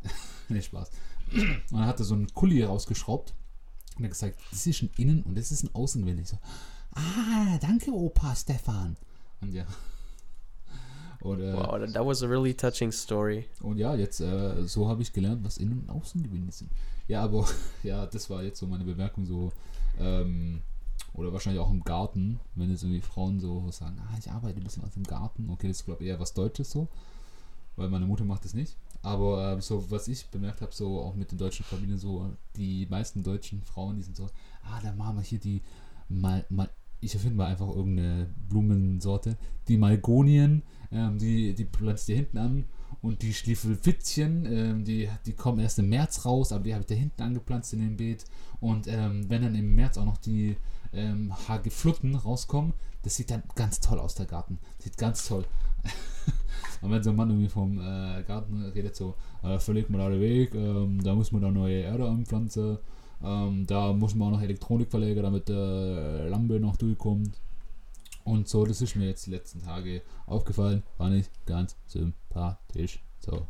nee, 0.48 0.62
Spaß. 0.62 0.90
Und 1.34 1.72
dann 1.72 1.84
hat 1.84 1.98
er 2.00 2.06
so 2.06 2.14
einen 2.14 2.32
Kuli 2.32 2.62
rausgeschraubt 2.64 3.34
und 3.98 4.04
er 4.04 4.08
gesagt, 4.08 4.38
das 4.50 4.66
ist 4.66 4.80
ein 4.80 4.90
Innen- 4.96 5.24
und 5.24 5.36
das 5.36 5.52
ist 5.52 5.62
ein 5.62 5.74
Außenwinde. 5.74 6.22
Ich 6.22 6.28
so, 6.28 6.38
ah, 6.94 7.58
danke 7.60 7.90
Opa 7.90 8.34
Stefan. 8.34 8.96
Und 9.42 9.52
ja. 9.52 9.66
Äh, 11.20 11.52
wow, 11.52 11.78
that 11.92 12.06
was 12.06 12.22
a 12.22 12.28
really 12.28 12.54
touching 12.54 12.92
story. 12.92 13.46
Und 13.60 13.78
ja, 13.78 13.94
jetzt, 13.94 14.20
äh, 14.20 14.62
so 14.64 14.88
habe 14.88 15.02
ich 15.02 15.12
gelernt, 15.12 15.44
was 15.44 15.58
Innen- 15.58 15.80
und 15.80 15.90
Außengewinde 15.90 16.52
sind. 16.52 16.70
Ja, 17.08 17.22
aber, 17.22 17.46
ja, 17.82 18.06
das 18.06 18.28
war 18.30 18.42
jetzt 18.42 18.58
so 18.58 18.66
meine 18.66 18.84
Bemerkung, 18.84 19.24
so, 19.24 19.52
ähm, 19.98 20.60
oder 21.14 21.32
wahrscheinlich 21.32 21.60
auch 21.60 21.70
im 21.70 21.82
Garten, 21.82 22.40
wenn 22.54 22.70
jetzt 22.70 22.82
irgendwie 22.82 23.00
Frauen 23.00 23.40
so 23.40 23.70
sagen, 23.70 23.96
ah, 24.00 24.16
ich 24.18 24.30
arbeite 24.30 24.60
ein 24.60 24.64
bisschen 24.64 24.84
aus 24.84 24.94
dem 24.94 25.04
Garten. 25.04 25.48
Okay, 25.50 25.68
das 25.68 25.78
ist, 25.78 25.84
glaube 25.86 26.02
ich, 26.02 26.10
eher 26.10 26.20
was 26.20 26.34
Deutsches 26.34 26.70
so, 26.70 26.88
weil 27.76 27.88
meine 27.88 28.06
Mutter 28.06 28.24
macht 28.24 28.44
das 28.44 28.54
nicht. 28.54 28.76
Aber 29.02 29.56
äh, 29.56 29.62
so, 29.62 29.90
was 29.90 30.08
ich 30.08 30.26
bemerkt 30.26 30.60
habe, 30.60 30.72
so 30.74 31.00
auch 31.00 31.14
mit 31.14 31.30
den 31.30 31.38
deutschen 31.38 31.64
Familien, 31.64 31.98
so 31.98 32.30
die 32.56 32.86
meisten 32.90 33.22
deutschen 33.22 33.62
Frauen, 33.62 33.96
die 33.96 34.02
sind 34.02 34.16
so, 34.16 34.28
ah, 34.64 34.80
da 34.82 34.92
machen 34.92 35.16
wir 35.16 35.22
hier 35.22 35.38
die 35.38 35.62
mal, 36.08 36.44
mal 36.50 36.68
ich 37.00 37.14
erfinde 37.14 37.36
mal 37.36 37.46
einfach 37.46 37.68
irgendeine 37.68 38.28
Blumensorte, 38.48 39.36
die 39.68 39.76
Malgonien, 39.76 40.62
ähm, 40.92 41.18
die, 41.18 41.54
die 41.54 41.64
pflanzt 41.64 42.08
ihr 42.08 42.16
hinten 42.16 42.38
an 42.38 42.64
und 43.02 43.22
die 43.22 43.34
Schliefelfitzchen, 43.34 44.46
ähm, 44.46 44.84
die, 44.84 45.08
die 45.26 45.32
kommen 45.32 45.60
erst 45.60 45.78
im 45.78 45.88
März 45.88 46.24
raus, 46.24 46.52
aber 46.52 46.64
die 46.64 46.74
habe 46.74 46.82
ich 46.82 46.88
da 46.88 46.94
hinten 46.94 47.22
angepflanzt 47.22 47.72
in 47.72 47.80
dem 47.80 47.96
Beet. 47.96 48.24
Und 48.60 48.86
ähm, 48.88 49.28
wenn 49.28 49.42
dann 49.42 49.54
im 49.54 49.74
März 49.74 49.98
auch 49.98 50.04
noch 50.04 50.16
die 50.16 50.56
ähm, 50.92 51.32
Hageflutten 51.48 52.14
rauskommen, 52.14 52.72
das 53.02 53.16
sieht 53.16 53.30
dann 53.30 53.42
ganz 53.54 53.80
toll 53.80 53.98
aus, 53.98 54.14
der 54.14 54.26
Garten. 54.26 54.58
Sieht 54.78 54.96
ganz 54.98 55.28
toll. 55.28 55.44
Und 56.82 56.90
wenn 56.90 57.02
so 57.02 57.10
ein 57.10 57.16
Mann 57.16 57.30
irgendwie 57.30 57.48
vom 57.48 57.78
äh, 57.78 58.22
Garten 58.24 58.62
redet, 58.74 58.96
so, 58.96 59.14
äh, 59.42 59.58
verlegt 59.58 59.90
man 59.90 60.00
da 60.00 60.10
Weg, 60.10 60.54
ähm, 60.54 61.02
da 61.02 61.14
muss 61.14 61.32
man 61.32 61.42
da 61.42 61.50
neue 61.50 61.82
Erde 61.82 62.08
anpflanzen, 62.08 62.78
ähm, 63.22 63.66
da 63.66 63.92
muss 63.92 64.14
man 64.14 64.28
auch 64.28 64.32
noch 64.32 64.42
Elektronik 64.42 64.90
verlegen, 64.90 65.22
damit 65.22 65.48
der 65.48 65.56
äh, 65.56 66.28
Lampe 66.28 66.60
noch 66.60 66.76
durchkommt. 66.76 67.38
Und 68.26 68.48
so, 68.48 68.66
das 68.66 68.82
ist 68.82 68.96
mir 68.96 69.06
jetzt 69.06 69.24
die 69.26 69.30
letzten 69.30 69.62
Tage 69.62 70.02
aufgefallen, 70.26 70.82
war 70.98 71.10
nicht 71.10 71.30
ganz 71.46 71.76
sympathisch. 71.86 73.00
So. 73.20 73.46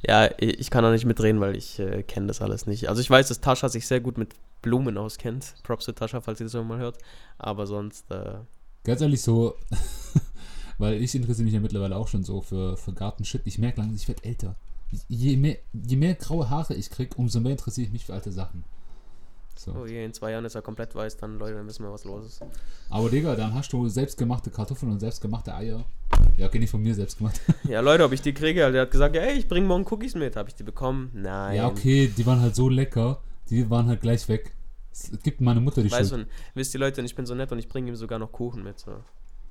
Ja, 0.00 0.30
ich 0.38 0.70
kann 0.70 0.86
auch 0.86 0.90
nicht 0.90 1.04
mitreden, 1.04 1.38
weil 1.40 1.54
ich 1.54 1.78
äh, 1.78 2.02
kenne 2.02 2.26
das 2.26 2.40
alles 2.40 2.66
nicht. 2.66 2.88
Also 2.88 3.02
ich 3.02 3.10
weiß, 3.10 3.28
dass 3.28 3.42
Tascha 3.42 3.68
sich 3.68 3.86
sehr 3.86 4.00
gut 4.00 4.16
mit 4.16 4.34
Blumen 4.62 4.96
auskennt. 4.96 5.54
Props 5.64 5.84
zu 5.84 5.92
Tascha, 5.92 6.22
falls 6.22 6.40
ihr 6.40 6.46
das 6.46 6.54
mal 6.54 6.78
hört. 6.78 6.96
Aber 7.36 7.66
sonst. 7.66 8.10
Äh 8.10 8.38
Ganz 8.84 9.02
ehrlich, 9.02 9.20
so 9.20 9.54
Weil 10.78 10.94
ich 11.02 11.14
interessiere 11.14 11.44
mich 11.44 11.52
ja 11.52 11.60
mittlerweile 11.60 11.94
auch 11.94 12.08
schon 12.08 12.24
so 12.24 12.40
für, 12.40 12.78
für 12.78 12.94
Gartenshit. 12.94 13.42
Ich 13.44 13.58
merke 13.58 13.82
langsam, 13.82 13.96
ich 13.96 14.08
werde 14.08 14.24
älter. 14.24 14.56
Je 15.08 15.36
mehr, 15.36 15.58
je 15.74 15.96
mehr 15.96 16.14
graue 16.14 16.48
Haare 16.48 16.72
ich 16.72 16.88
kriege, 16.88 17.14
umso 17.16 17.38
mehr 17.38 17.52
interessiere 17.52 17.88
ich 17.88 17.92
mich 17.92 18.06
für 18.06 18.14
alte 18.14 18.32
Sachen. 18.32 18.64
So. 19.60 19.74
Oh 19.74 19.84
je, 19.84 20.02
in 20.02 20.14
zwei 20.14 20.30
Jahren 20.30 20.46
ist 20.46 20.54
er 20.54 20.62
komplett 20.62 20.94
weiß, 20.94 21.18
dann 21.18 21.38
Leute, 21.38 21.56
dann 21.56 21.66
wissen 21.66 21.84
wir, 21.84 21.92
was 21.92 22.04
los 22.04 22.24
ist. 22.24 22.42
Aber 22.88 23.10
Digga, 23.10 23.36
dann 23.36 23.52
hast 23.52 23.70
du 23.74 23.90
selbstgemachte 23.90 24.50
Kartoffeln 24.50 24.90
und 24.90 25.00
selbstgemachte 25.00 25.54
Eier. 25.54 25.84
Ja, 26.38 26.46
okay, 26.46 26.58
nicht 26.58 26.70
von 26.70 26.80
mir 26.80 26.94
selbst 26.94 27.18
gemacht. 27.18 27.38
ja, 27.64 27.80
Leute, 27.80 28.04
ob 28.04 28.12
ich 28.12 28.22
die 28.22 28.32
kriege, 28.32 28.72
der 28.72 28.82
hat 28.82 28.90
gesagt, 28.90 29.14
ey, 29.16 29.36
ich 29.36 29.48
bringe 29.48 29.66
morgen 29.66 29.84
Cookies 29.90 30.14
mit. 30.14 30.34
Habe 30.34 30.48
ich 30.48 30.54
die 30.54 30.62
bekommen? 30.62 31.10
Nein. 31.12 31.56
Ja, 31.56 31.66
okay, 31.66 32.10
die 32.16 32.24
waren 32.24 32.40
halt 32.40 32.56
so 32.56 32.70
lecker, 32.70 33.20
die 33.50 33.68
waren 33.68 33.86
halt 33.86 34.00
gleich 34.00 34.26
weg. 34.30 34.54
Es 34.92 35.10
gibt 35.22 35.42
meine 35.42 35.60
Mutter 35.60 35.82
die 35.82 35.92
weißt. 35.92 36.12
Du, 36.12 36.26
wisst 36.54 36.72
ihr 36.72 36.80
Leute, 36.80 37.02
ich 37.02 37.14
bin 37.14 37.26
so 37.26 37.34
nett 37.34 37.52
und 37.52 37.58
ich 37.58 37.68
bringe 37.68 37.90
ihm 37.90 37.96
sogar 37.96 38.18
noch 38.18 38.32
Kuchen 38.32 38.62
mit. 38.62 38.78
So. 38.78 38.92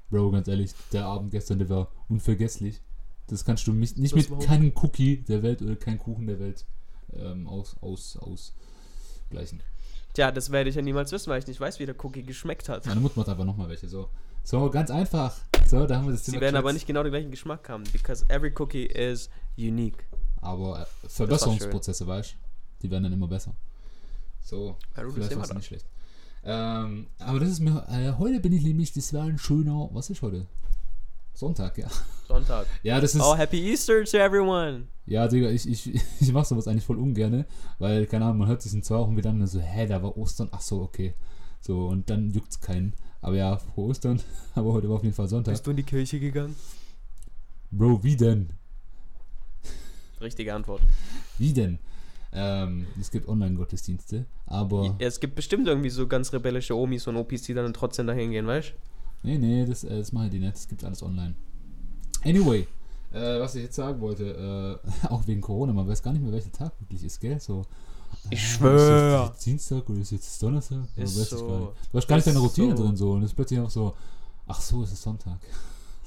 Bro, 0.10 0.32
ganz 0.32 0.48
ehrlich, 0.48 0.72
der 0.92 1.06
Abend 1.06 1.30
gestern, 1.30 1.60
der 1.60 1.70
war 1.70 1.92
unvergesslich. 2.08 2.82
Das 3.28 3.46
kannst 3.46 3.68
du 3.68 3.74
nicht, 3.74 4.00
nicht 4.00 4.16
mit 4.16 4.28
keinem 4.40 4.72
Cookie 4.82 5.18
der 5.18 5.44
Welt 5.44 5.62
oder 5.62 5.76
keinem 5.76 6.00
Kuchen 6.00 6.26
der 6.26 6.40
Welt 6.40 6.66
ähm, 7.14 7.46
aus, 7.48 7.76
aus, 7.80 8.18
ausgleichen. 8.18 9.62
Tja, 10.20 10.32
das 10.32 10.52
werde 10.52 10.70
ich 10.70 10.76
ja 10.76 10.82
niemals 10.82 11.14
wissen, 11.14 11.30
weil 11.30 11.40
ich 11.40 11.48
nicht 11.48 11.62
weiß, 11.62 11.80
wie 11.80 11.86
der 11.86 11.96
Cookie 12.04 12.24
geschmeckt 12.24 12.68
hat. 12.68 12.86
Meine 12.86 13.00
Mutter 13.00 13.18
macht 13.18 13.30
einfach 13.30 13.46
nochmal 13.46 13.70
welche. 13.70 13.88
So. 13.88 14.10
so, 14.44 14.70
ganz 14.70 14.92
einfach. 14.92 15.34
So, 15.66 15.86
da 15.86 15.96
haben 15.96 16.08
wir 16.08 16.12
das 16.12 16.26
Sie 16.26 16.32
Thema 16.32 16.42
werden 16.42 16.58
aber 16.58 16.74
nicht 16.74 16.86
genau 16.86 17.04
den 17.04 17.14
gleichen 17.14 17.32
Geschmack 17.32 17.70
haben, 17.70 17.86
because 17.94 18.26
every 18.28 18.54
cookie 18.60 18.88
is 18.88 19.30
unique. 19.58 20.04
Aber 20.42 20.82
äh, 20.82 21.08
Verbesserungsprozesse, 21.08 22.06
weißt 22.06 22.34
du? 22.34 22.36
Die 22.82 22.92
werden 22.92 23.04
dann 23.04 23.14
immer 23.14 23.30
besser. 23.30 23.56
So, 24.42 24.76
Ja, 24.98 25.04
du, 25.04 25.08
das 25.08 25.16
vielleicht 25.16 25.38
war 25.38 25.44
es 25.46 25.54
nicht 25.54 25.68
schlecht. 25.68 25.86
Ähm, 26.44 27.08
aber 27.20 27.40
das 27.40 27.48
ist 27.48 27.62
mir, 27.62 27.86
äh, 27.88 28.12
heute 28.18 28.42
bin 28.42 28.52
ich 28.52 28.64
nämlich, 28.64 28.92
das 28.92 29.14
war 29.14 29.24
ein 29.24 29.38
schöner, 29.38 29.88
was 29.94 30.10
ist 30.10 30.22
heute? 30.22 30.48
Sonntag, 31.34 31.78
ja. 31.78 31.88
Sonntag. 32.28 32.68
Ja, 32.84 33.00
das 33.00 33.16
ist, 33.16 33.22
Oh, 33.22 33.36
happy 33.36 33.72
Easter 33.72 34.04
to 34.04 34.18
everyone. 34.18 34.88
ja, 35.06 35.28
Digga, 35.28 35.50
ich, 35.50 35.68
ich, 35.68 35.94
ich 36.20 36.32
mach 36.34 36.46
sowas 36.46 36.68
eigentlich 36.68 36.84
voll 36.86 36.98
ungerne, 37.00 37.46
weil, 37.80 38.06
keine 38.06 38.26
Ahnung, 38.26 38.40
man 38.40 38.48
hört 38.50 38.62
sich 38.62 38.74
in 38.74 38.84
zwei 38.84 38.98
Wochen 38.98 39.16
wieder 39.18 39.30
an 39.30 39.42
und 39.42 39.48
so, 39.48 39.60
hä, 39.60 39.88
da 39.88 40.02
war 40.04 40.18
Ostern, 40.18 40.50
ach 40.52 40.62
so, 40.62 40.82
okay. 40.82 41.14
So, 41.62 41.88
und 41.88 42.10
dann 42.10 42.32
juckt's 42.32 42.60
keinen. 42.62 42.94
Aber 43.22 43.36
ja, 43.36 43.58
frohe 43.58 43.90
Ostern, 43.90 44.22
aber 44.56 44.74
heute 44.74 44.88
war 44.90 44.98
auf 44.98 45.04
jeden 45.04 45.16
Fall 45.16 45.28
Sonntag. 45.28 45.54
Bist 45.54 45.66
du 45.68 45.72
in 45.72 45.78
die 45.78 45.84
Kirche 45.84 46.20
gegangen? 46.20 46.56
Bro, 47.72 48.04
wie 48.04 48.16
denn? 48.16 48.50
Richtige 50.22 50.54
Antwort. 50.54 50.82
Wie 51.38 51.54
denn? 51.54 51.80
Ähm, 52.32 52.86
es 53.00 53.10
gibt 53.10 53.28
Online-Gottesdienste, 53.28 54.26
aber. 54.46 54.96
Ja, 55.00 55.08
es 55.08 55.20
gibt 55.20 55.36
bestimmt 55.36 55.68
irgendwie 55.68 55.90
so 55.90 56.08
ganz 56.08 56.32
rebellische 56.34 56.76
Omis 56.76 57.08
und 57.08 57.16
Opis, 57.16 57.44
die 57.44 57.54
dann 57.54 57.74
trotzdem 57.74 58.06
dahin 58.08 58.32
gehen, 58.32 58.46
weißt 58.46 58.74
Nee, 59.24 59.38
nee, 59.38 59.66
das, 59.66 59.84
äh, 59.84 59.98
das 59.98 60.12
machen 60.12 60.30
die 60.30 60.40
nicht. 60.40 60.56
Das 60.56 60.68
gibt 60.68 60.84
alles 60.84 61.04
online. 61.04 61.36
Anyway, 62.24 62.68
äh, 63.12 63.40
was 63.40 63.56
ich 63.56 63.64
jetzt 63.64 63.76
sagen 63.76 64.00
wollte, 64.02 64.80
äh, 65.04 65.08
auch 65.08 65.26
wegen 65.28 65.42
Corona, 65.42 65.74
man 65.74 65.88
weiß 65.88 66.02
gar 66.04 66.12
nicht 66.14 66.22
mehr, 66.22 66.32
welcher 66.32 66.52
Tag 66.52 66.72
wirklich 66.80 67.04
ist, 67.04 67.20
gell? 67.20 67.40
So, 67.40 67.64
Ich 68.30 68.40
äh, 68.40 68.42
schwör. 68.42 69.24
Ist 69.26 69.30
jetzt 69.32 69.46
Dienstag 69.46 69.90
oder 69.90 70.00
ist 70.00 70.12
jetzt 70.12 70.44
Donnerstag? 70.44 70.78
Oder 70.96 71.04
Ist 71.04 71.20
weiß 71.20 71.32
ich 71.32 71.38
so. 71.40 71.48
gar 71.48 71.60
nicht. 71.60 71.72
Du 71.92 71.98
hast 71.98 72.08
gar 72.08 72.16
nicht 72.18 72.28
deine 72.28 72.40
Routine 72.40 72.78
so. 72.78 72.84
drin 72.84 72.96
so 72.96 73.12
und 73.14 73.24
es 73.24 73.32
ist 73.32 73.36
plötzlich 73.36 73.60
auch 73.60 73.70
so, 73.70 73.96
ach 74.48 74.62
so, 74.62 74.84
es 74.84 74.92
ist 74.92 75.02
Sonntag. 75.02 75.40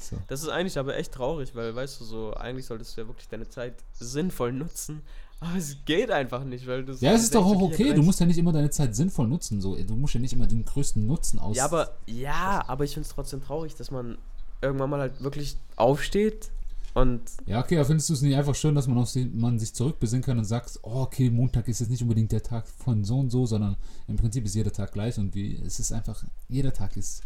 So. 0.02 0.16
Das 0.26 0.42
ist 0.42 0.48
eigentlich 0.48 0.76
aber 0.78 0.96
echt 0.96 1.12
traurig, 1.12 1.54
weil, 1.54 1.76
weißt 1.76 2.00
du, 2.00 2.04
so, 2.04 2.34
eigentlich 2.34 2.66
solltest 2.66 2.96
du 2.96 3.02
ja 3.02 3.06
wirklich 3.06 3.28
deine 3.28 3.48
Zeit 3.48 3.84
sinnvoll 3.92 4.52
nutzen, 4.52 5.00
aber 5.42 5.58
es 5.58 5.76
geht 5.84 6.10
einfach 6.10 6.44
nicht, 6.44 6.66
weil 6.66 6.84
du 6.84 6.92
Ja, 6.94 7.12
es 7.12 7.24
ist 7.24 7.34
doch 7.34 7.44
auch 7.44 7.60
okay, 7.62 7.92
du 7.94 8.02
musst 8.02 8.20
ja 8.20 8.26
nicht 8.26 8.38
immer 8.38 8.52
deine 8.52 8.70
Zeit 8.70 8.94
sinnvoll 8.94 9.26
nutzen. 9.26 9.60
So. 9.60 9.76
Du 9.76 9.96
musst 9.96 10.14
ja 10.14 10.20
nicht 10.20 10.32
immer 10.32 10.46
den 10.46 10.64
größten 10.64 11.06
Nutzen 11.06 11.38
aus. 11.38 11.56
Ja, 11.56 11.64
aber, 11.64 11.96
ja, 12.06 12.62
aber 12.68 12.84
ich 12.84 12.94
finde 12.94 13.08
es 13.08 13.14
trotzdem 13.14 13.42
traurig, 13.42 13.74
dass 13.74 13.90
man 13.90 14.18
irgendwann 14.60 14.90
mal 14.90 15.00
halt 15.00 15.22
wirklich 15.22 15.56
aufsteht 15.76 16.50
und 16.94 17.22
Ja, 17.46 17.60
okay, 17.60 17.76
aber 17.76 17.86
findest 17.86 18.10
du 18.10 18.12
es 18.12 18.22
nicht 18.22 18.36
einfach 18.36 18.54
schön, 18.54 18.74
dass 18.74 18.86
man, 18.86 18.98
auf 18.98 19.08
sie, 19.08 19.24
man 19.24 19.58
sich 19.58 19.72
zurückbesinnen 19.74 20.22
kann 20.22 20.38
und 20.38 20.44
sagt, 20.44 20.78
oh, 20.82 21.00
okay, 21.02 21.30
Montag 21.30 21.66
ist 21.68 21.80
jetzt 21.80 21.90
nicht 21.90 22.02
unbedingt 22.02 22.32
der 22.32 22.42
Tag 22.42 22.68
von 22.68 23.04
so 23.04 23.18
und 23.18 23.30
so, 23.30 23.46
sondern 23.46 23.76
im 24.08 24.16
Prinzip 24.16 24.44
ist 24.44 24.54
jeder 24.54 24.72
Tag 24.72 24.92
gleich 24.92 25.18
und 25.18 25.34
wie, 25.34 25.60
es 25.64 25.80
ist 25.80 25.92
einfach, 25.92 26.22
jeder 26.48 26.72
Tag 26.72 26.96
ist 26.96 27.22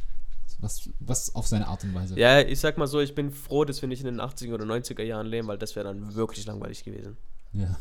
was, 0.61 0.89
was 1.01 1.35
auf 1.35 1.47
seine 1.47 1.67
Art 1.67 1.83
und 1.85 1.95
Weise. 1.95 2.19
Ja, 2.19 2.41
ich 2.41 2.61
sag 2.61 2.79
mal 2.79 2.87
so, 2.87 3.01
ich 3.01 3.15
bin 3.15 3.31
froh, 3.31 3.65
dass 3.65 3.83
wir 3.83 3.89
nicht 3.89 4.01
in 4.01 4.07
den 4.07 4.21
80er 4.21 4.55
oder 4.55 4.65
90er 4.65 5.03
Jahren 5.03 5.27
leben, 5.27 5.49
weil 5.49 5.59
das 5.59 5.77
wäre 5.77 5.87
dann 5.87 6.15
wirklich 6.15 6.47
langweilig 6.47 6.85
gewesen. 6.85 7.17
Ja. 7.53 7.77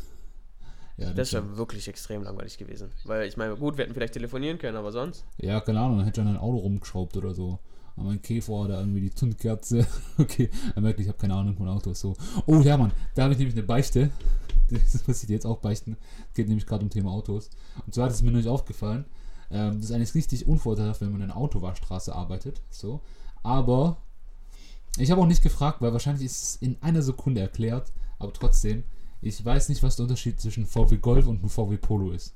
Ja, 0.96 1.12
Das 1.12 1.32
wäre 1.32 1.56
wirklich 1.56 1.88
extrem 1.88 2.22
langweilig 2.22 2.56
gewesen. 2.58 2.90
Weil 3.04 3.28
ich 3.28 3.36
meine, 3.36 3.56
gut, 3.56 3.76
wir 3.76 3.84
hätten 3.84 3.94
vielleicht 3.94 4.14
telefonieren 4.14 4.58
können, 4.58 4.76
aber 4.76 4.92
sonst. 4.92 5.24
ja, 5.38 5.60
keine 5.60 5.80
Ahnung, 5.80 5.98
dann 5.98 6.06
hätte 6.06 6.20
ich 6.20 6.26
an 6.26 6.34
ein 6.34 6.40
Auto 6.40 6.58
rumgeschraubt 6.58 7.16
oder 7.16 7.34
so. 7.34 7.58
Aber 7.96 8.08
mein 8.08 8.20
Käfer 8.22 8.52
oder 8.52 8.78
irgendwie 8.80 9.00
die 9.00 9.14
Zündkerze. 9.14 9.86
Okay, 10.18 10.50
er 10.74 10.82
merkt, 10.82 11.00
ich 11.00 11.08
habe 11.08 11.18
keine 11.18 11.34
Ahnung 11.34 11.56
von 11.56 11.68
Autos. 11.68 12.00
So. 12.00 12.14
Oh 12.46 12.60
ja, 12.60 12.76
Mann, 12.76 12.92
da 13.14 13.24
habe 13.24 13.32
ich 13.32 13.38
nämlich 13.38 13.56
eine 13.56 13.64
Beichte. 13.64 14.10
Das 14.68 15.06
muss 15.06 15.22
ich 15.22 15.28
dir 15.28 15.34
jetzt 15.34 15.46
auch 15.46 15.58
beichten. 15.58 15.96
Es 16.28 16.34
geht 16.34 16.48
nämlich 16.48 16.66
gerade 16.66 16.82
um 16.82 16.90
Thema 16.90 17.12
Autos. 17.12 17.50
Und 17.84 17.94
zwar 17.94 18.06
hat 18.06 18.12
es 18.12 18.20
mir 18.22 18.30
nämlich 18.30 18.48
aufgefallen, 18.48 19.04
ähm, 19.48 19.76
das 19.76 19.90
ist 19.90 19.92
eigentlich 19.92 20.14
richtig 20.16 20.48
unvorteilhaft, 20.48 21.00
wenn 21.02 21.12
man 21.12 21.20
in 21.20 21.30
einer 21.30 21.36
Autowaschstraße 21.36 22.12
arbeitet. 22.12 22.62
So. 22.68 23.00
Aber 23.44 23.98
ich 24.98 25.12
habe 25.12 25.20
auch 25.20 25.26
nicht 25.26 25.42
gefragt, 25.42 25.80
weil 25.82 25.92
wahrscheinlich 25.92 26.24
ist 26.26 26.42
es 26.42 26.56
in 26.56 26.82
einer 26.82 27.02
Sekunde 27.02 27.40
erklärt. 27.42 27.92
Aber 28.18 28.32
trotzdem, 28.32 28.82
ich 29.26 29.44
weiß 29.44 29.68
nicht, 29.68 29.82
was 29.82 29.96
der 29.96 30.04
Unterschied 30.04 30.40
zwischen 30.40 30.66
VW 30.66 30.96
Golf 30.98 31.26
und 31.26 31.40
einem 31.40 31.48
VW 31.50 31.76
Polo 31.76 32.10
ist. 32.12 32.34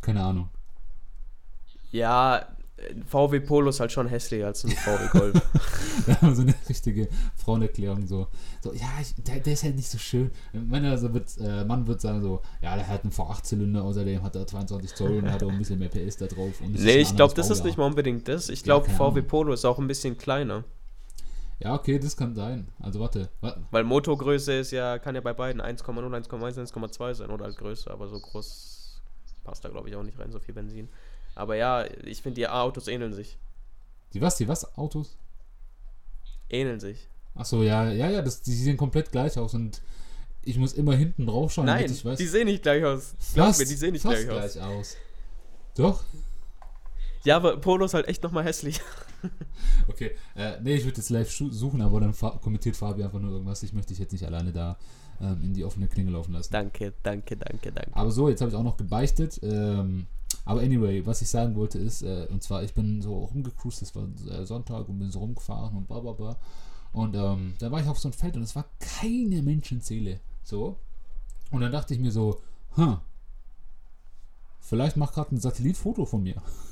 Keine 0.00 0.22
Ahnung. 0.22 0.48
Ja, 1.90 2.46
ein 2.90 3.04
VW 3.04 3.40
Polo 3.40 3.70
ist 3.70 3.78
halt 3.80 3.92
schon 3.92 4.08
hässlicher 4.08 4.46
als 4.46 4.64
ein 4.64 4.70
VW 4.70 5.08
Golf. 5.18 5.42
So 6.34 6.42
eine 6.42 6.54
richtige 6.68 7.08
Frauenerklärung 7.36 8.06
so. 8.06 8.26
So, 8.62 8.72
ja, 8.72 8.88
ich, 9.00 9.14
der, 9.22 9.40
der 9.40 9.52
ist 9.52 9.62
halt 9.62 9.76
nicht 9.76 9.88
so 9.88 9.98
schön. 9.98 10.30
Männer, 10.52 10.90
also 10.90 11.12
wird, 11.12 11.36
äh, 11.38 11.64
Mann 11.64 11.86
wird 11.86 12.00
sagen 12.00 12.22
so, 12.22 12.40
ja, 12.62 12.74
der 12.76 12.88
hat 12.88 13.02
einen 13.04 13.12
V8-Zylinder, 13.12 13.84
außerdem 13.84 14.22
hat 14.22 14.34
er 14.34 14.46
22 14.46 14.94
Zoll 14.94 15.18
und 15.18 15.30
hat 15.30 15.42
auch 15.42 15.50
ein 15.50 15.58
bisschen 15.58 15.78
mehr 15.78 15.90
PS 15.90 16.16
da 16.16 16.26
drauf. 16.26 16.54
Nee, 16.66 16.96
ich 16.96 17.14
glaube, 17.14 17.34
das 17.34 17.50
ist 17.50 17.62
nicht 17.64 17.76
mal 17.76 17.86
unbedingt 17.86 18.26
das. 18.26 18.48
Ich 18.48 18.60
Ja, 18.60 18.64
glaube, 18.64 18.86
keine 18.86 18.96
VW. 18.98 19.22
Polo 19.22 19.52
ist 19.52 19.64
auch 19.66 19.78
ein 19.78 19.86
bisschen 19.86 20.16
kleiner. 20.16 20.64
Ja, 21.62 21.74
okay, 21.74 21.98
das 21.98 22.16
kann 22.16 22.34
sein. 22.34 22.68
Also 22.80 22.98
warte, 23.00 23.28
wa- 23.40 23.56
Weil 23.70 23.84
Motorgröße 23.84 24.52
ist 24.54 24.70
ja, 24.72 24.98
kann 24.98 25.14
ja 25.14 25.20
bei 25.20 25.32
beiden 25.32 25.60
1,0, 25.62 25.84
1,1, 25.86 26.58
1,2 26.72 27.14
sein 27.14 27.30
oder 27.30 27.44
halt 27.44 27.56
größer, 27.56 27.90
aber 27.90 28.08
so 28.08 28.18
groß 28.18 29.00
passt 29.44 29.64
da 29.64 29.68
glaube 29.68 29.88
ich 29.88 29.96
auch 29.96 30.02
nicht 30.02 30.18
rein, 30.18 30.30
so 30.32 30.38
viel 30.40 30.54
Benzin. 30.54 30.88
Aber 31.34 31.56
ja, 31.56 31.84
ich 32.04 32.20
finde 32.22 32.36
die 32.36 32.48
Autos 32.48 32.88
ähneln 32.88 33.12
sich. 33.12 33.38
die 34.12 34.20
was, 34.20 34.36
die 34.36 34.48
was, 34.48 34.76
Autos? 34.76 35.16
Ähneln 36.50 36.80
sich. 36.80 37.08
Achso, 37.34 37.62
ja, 37.62 37.90
ja, 37.90 38.10
ja, 38.10 38.22
das, 38.22 38.42
die 38.42 38.52
sehen 38.54 38.76
komplett 38.76 39.10
gleich 39.10 39.38
aus 39.38 39.54
und 39.54 39.80
ich 40.44 40.58
muss 40.58 40.72
immer 40.74 40.94
hinten 40.94 41.26
drauf 41.26 41.52
schauen, 41.52 41.66
Nein, 41.66 41.82
damit 41.84 41.92
ich 41.96 42.04
weiß. 42.04 42.18
die 42.18 42.26
sehen 42.26 42.46
nicht 42.46 42.62
gleich 42.62 42.84
aus. 42.84 43.14
Glaub 43.34 43.46
fast, 43.48 43.60
mir, 43.60 43.66
die 43.66 43.74
sehen 43.74 43.92
nicht 43.92 44.02
fast 44.02 44.24
gleich 44.28 44.36
aus. 44.44 44.56
aus. 44.58 44.96
Doch? 45.76 46.02
Ja, 47.24 47.36
aber 47.36 47.56
Polo 47.58 47.84
ist 47.86 47.94
halt 47.94 48.08
echt 48.08 48.22
nochmal 48.22 48.44
hässlich. 48.44 48.80
Okay, 49.88 50.12
äh, 50.36 50.60
nee, 50.62 50.74
ich 50.74 50.84
würde 50.84 50.98
jetzt 50.98 51.10
live 51.10 51.30
suchen, 51.30 51.82
aber 51.82 52.00
dann 52.00 52.14
kommentiert 52.40 52.76
Fabi 52.76 53.02
einfach 53.02 53.20
nur 53.20 53.32
irgendwas. 53.32 53.62
Ich 53.62 53.72
möchte 53.72 53.90
dich 53.90 53.98
jetzt 53.98 54.12
nicht 54.12 54.24
alleine 54.24 54.52
da 54.52 54.76
ähm, 55.20 55.42
in 55.42 55.54
die 55.54 55.64
offene 55.64 55.88
Klinge 55.88 56.10
laufen 56.10 56.32
lassen. 56.32 56.52
danke, 56.52 56.92
danke, 57.02 57.36
danke, 57.36 57.72
danke. 57.72 57.96
Aber 57.96 58.10
so, 58.10 58.28
jetzt 58.28 58.40
habe 58.40 58.50
ich 58.50 58.56
auch 58.56 58.62
noch 58.62 58.76
gebeichtet. 58.76 59.40
Ähm, 59.42 60.06
aber 60.44 60.60
anyway, 60.60 61.04
was 61.06 61.22
ich 61.22 61.28
sagen 61.28 61.54
wollte 61.54 61.78
ist, 61.78 62.02
äh, 62.02 62.26
und 62.30 62.42
zwar, 62.42 62.62
ich 62.62 62.74
bin 62.74 63.00
so 63.02 63.24
rumgecruised, 63.24 63.82
das 63.82 63.94
war 63.94 64.08
äh, 64.28 64.44
Sonntag 64.44 64.88
und 64.88 64.98
bin 64.98 65.10
so 65.10 65.20
rumgefahren 65.20 65.76
und 65.76 65.86
bla 65.86 66.00
bla 66.00 66.12
bla. 66.12 66.36
Und 66.92 67.14
ähm, 67.14 67.54
da 67.58 67.70
war 67.70 67.80
ich 67.80 67.88
auf 67.88 67.98
so 67.98 68.08
einem 68.08 68.14
Feld 68.14 68.36
und 68.36 68.42
es 68.42 68.56
war 68.56 68.66
keine 68.78 69.42
Menschenseele. 69.42 70.20
So. 70.42 70.76
Und 71.50 71.60
dann 71.60 71.72
dachte 71.72 71.94
ich 71.94 72.00
mir 72.00 72.10
so, 72.10 72.40
hm, 72.74 72.98
vielleicht 74.60 74.96
macht 74.96 75.14
gerade 75.14 75.34
ein 75.34 75.40
Satellitfoto 75.40 76.04
von 76.04 76.22
mir. 76.22 76.34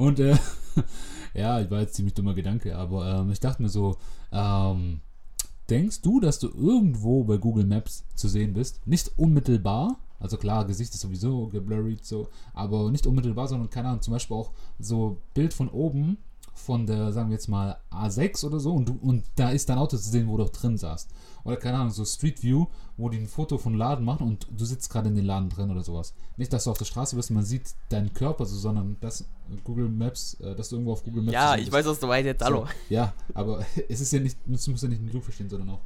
und 0.00 0.18
äh, 0.18 0.36
ja, 1.34 1.60
ich 1.60 1.70
war 1.70 1.80
jetzt 1.80 1.94
ziemlich 1.94 2.14
dummer 2.14 2.34
Gedanke, 2.34 2.76
aber 2.76 3.20
ähm, 3.20 3.30
ich 3.30 3.40
dachte 3.40 3.62
mir 3.62 3.68
so, 3.68 3.98
ähm, 4.32 5.00
denkst 5.68 6.00
du, 6.00 6.20
dass 6.20 6.38
du 6.38 6.48
irgendwo 6.48 7.24
bei 7.24 7.36
Google 7.36 7.66
Maps 7.66 8.04
zu 8.14 8.28
sehen 8.28 8.54
bist? 8.54 8.86
Nicht 8.86 9.12
unmittelbar, 9.18 9.98
also 10.18 10.38
klar, 10.38 10.64
Gesicht 10.66 10.94
ist 10.94 11.00
sowieso 11.00 11.48
geblurrt 11.48 12.04
so, 12.04 12.28
aber 12.54 12.90
nicht 12.90 13.06
unmittelbar, 13.06 13.46
sondern 13.46 13.68
keine 13.68 13.88
Ahnung, 13.88 14.00
zum 14.00 14.12
Beispiel 14.12 14.36
auch 14.36 14.52
so 14.78 15.20
Bild 15.34 15.52
von 15.52 15.68
oben 15.68 16.16
von 16.60 16.86
der, 16.86 17.12
sagen 17.12 17.30
wir 17.30 17.34
jetzt 17.34 17.48
mal, 17.48 17.78
A6 17.90 18.44
oder 18.46 18.60
so 18.60 18.72
und, 18.72 18.88
du, 18.88 18.98
und 19.02 19.24
da 19.36 19.50
ist 19.50 19.68
dein 19.68 19.78
Auto 19.78 19.96
zu 19.96 20.08
sehen, 20.10 20.28
wo 20.28 20.36
du 20.36 20.44
drin 20.44 20.76
saßt. 20.78 21.10
Oder 21.44 21.56
keine 21.56 21.78
Ahnung, 21.78 21.90
so 21.90 22.04
Street 22.04 22.42
View, 22.42 22.66
wo 22.96 23.08
die 23.08 23.18
ein 23.18 23.26
Foto 23.26 23.56
von 23.58 23.74
Laden 23.74 24.04
machen 24.04 24.26
und 24.26 24.46
du 24.50 24.64
sitzt 24.64 24.90
gerade 24.90 25.08
in 25.08 25.14
den 25.16 25.24
Laden 25.24 25.48
drin 25.48 25.70
oder 25.70 25.82
sowas. 25.82 26.12
Nicht, 26.36 26.52
dass 26.52 26.64
du 26.64 26.70
auf 26.70 26.78
der 26.78 26.84
Straße 26.84 27.16
bist, 27.16 27.30
man 27.30 27.44
sieht 27.44 27.74
deinen 27.88 28.12
Körper 28.12 28.44
so, 28.44 28.56
sondern 28.56 28.96
dass 29.00 29.24
Google 29.64 29.88
Maps, 29.88 30.34
äh, 30.40 30.54
dass 30.54 30.68
du 30.68 30.76
irgendwo 30.76 30.92
auf 30.92 31.02
Google 31.02 31.22
Maps 31.22 31.32
Ja, 31.32 31.54
ich 31.54 31.62
bist. 31.62 31.72
weiß, 31.72 31.86
was 31.86 31.98
du 32.00 32.06
meinst 32.06 32.26
jetzt. 32.26 32.44
Hallo. 32.44 32.66
So, 32.66 32.94
ja, 32.94 33.12
aber 33.34 33.64
es 33.88 34.00
ist 34.00 34.12
ja 34.12 34.20
nicht, 34.20 34.36
das 34.46 34.66
musst 34.68 34.82
ja 34.82 34.88
nicht 34.88 35.02
nur 35.02 35.12
du 35.12 35.20
verstehen, 35.20 35.48
sondern 35.48 35.70
auch 35.70 35.80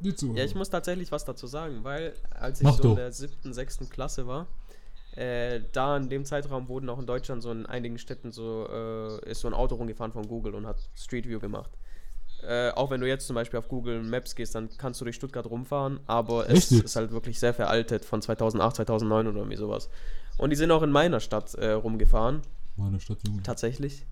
die 0.00 0.14
Zuhörer. 0.14 0.38
Ja, 0.38 0.44
ich 0.44 0.54
muss 0.54 0.68
tatsächlich 0.70 1.10
was 1.12 1.24
dazu 1.24 1.46
sagen, 1.46 1.84
weil 1.84 2.14
als 2.30 2.60
ich 2.60 2.64
Mach 2.64 2.76
so 2.76 2.82
du. 2.82 2.88
in 2.90 2.96
der 2.96 3.12
siebten, 3.12 3.52
sechsten 3.52 3.88
Klasse 3.88 4.26
war, 4.26 4.46
äh, 5.18 5.60
da 5.72 5.96
in 5.96 6.08
dem 6.08 6.24
Zeitraum 6.24 6.68
wurden 6.68 6.88
auch 6.88 6.98
in 6.98 7.06
Deutschland 7.06 7.42
so 7.42 7.50
in 7.50 7.66
einigen 7.66 7.98
Städten 7.98 8.30
so, 8.30 8.68
äh, 8.70 9.30
ist 9.30 9.40
so 9.40 9.48
ein 9.48 9.54
Auto 9.54 9.74
rumgefahren 9.74 10.12
von 10.12 10.26
Google 10.28 10.54
und 10.54 10.66
hat 10.66 10.78
Street 10.94 11.26
View 11.28 11.40
gemacht. 11.40 11.70
Äh, 12.46 12.70
auch 12.70 12.90
wenn 12.90 13.00
du 13.00 13.08
jetzt 13.08 13.26
zum 13.26 13.34
Beispiel 13.34 13.58
auf 13.58 13.66
Google 13.68 14.00
Maps 14.02 14.36
gehst, 14.36 14.54
dann 14.54 14.68
kannst 14.78 15.00
du 15.00 15.04
durch 15.04 15.16
Stuttgart 15.16 15.44
rumfahren, 15.50 15.98
aber 16.06 16.46
es 16.48 16.70
Richtig? 16.70 16.84
ist 16.84 16.94
halt 16.94 17.10
wirklich 17.10 17.40
sehr 17.40 17.52
veraltet 17.52 18.04
von 18.04 18.22
2008, 18.22 18.76
2009 18.76 19.26
oder 19.26 19.38
irgendwie 19.38 19.56
sowas. 19.56 19.90
Und 20.36 20.50
die 20.50 20.56
sind 20.56 20.70
auch 20.70 20.82
in 20.82 20.90
meiner 20.92 21.18
Stadt 21.18 21.54
äh, 21.54 21.72
rumgefahren, 21.72 22.42
Meine 22.76 23.00
Stadt, 23.00 23.18
Junge. 23.26 23.42
tatsächlich. 23.42 24.06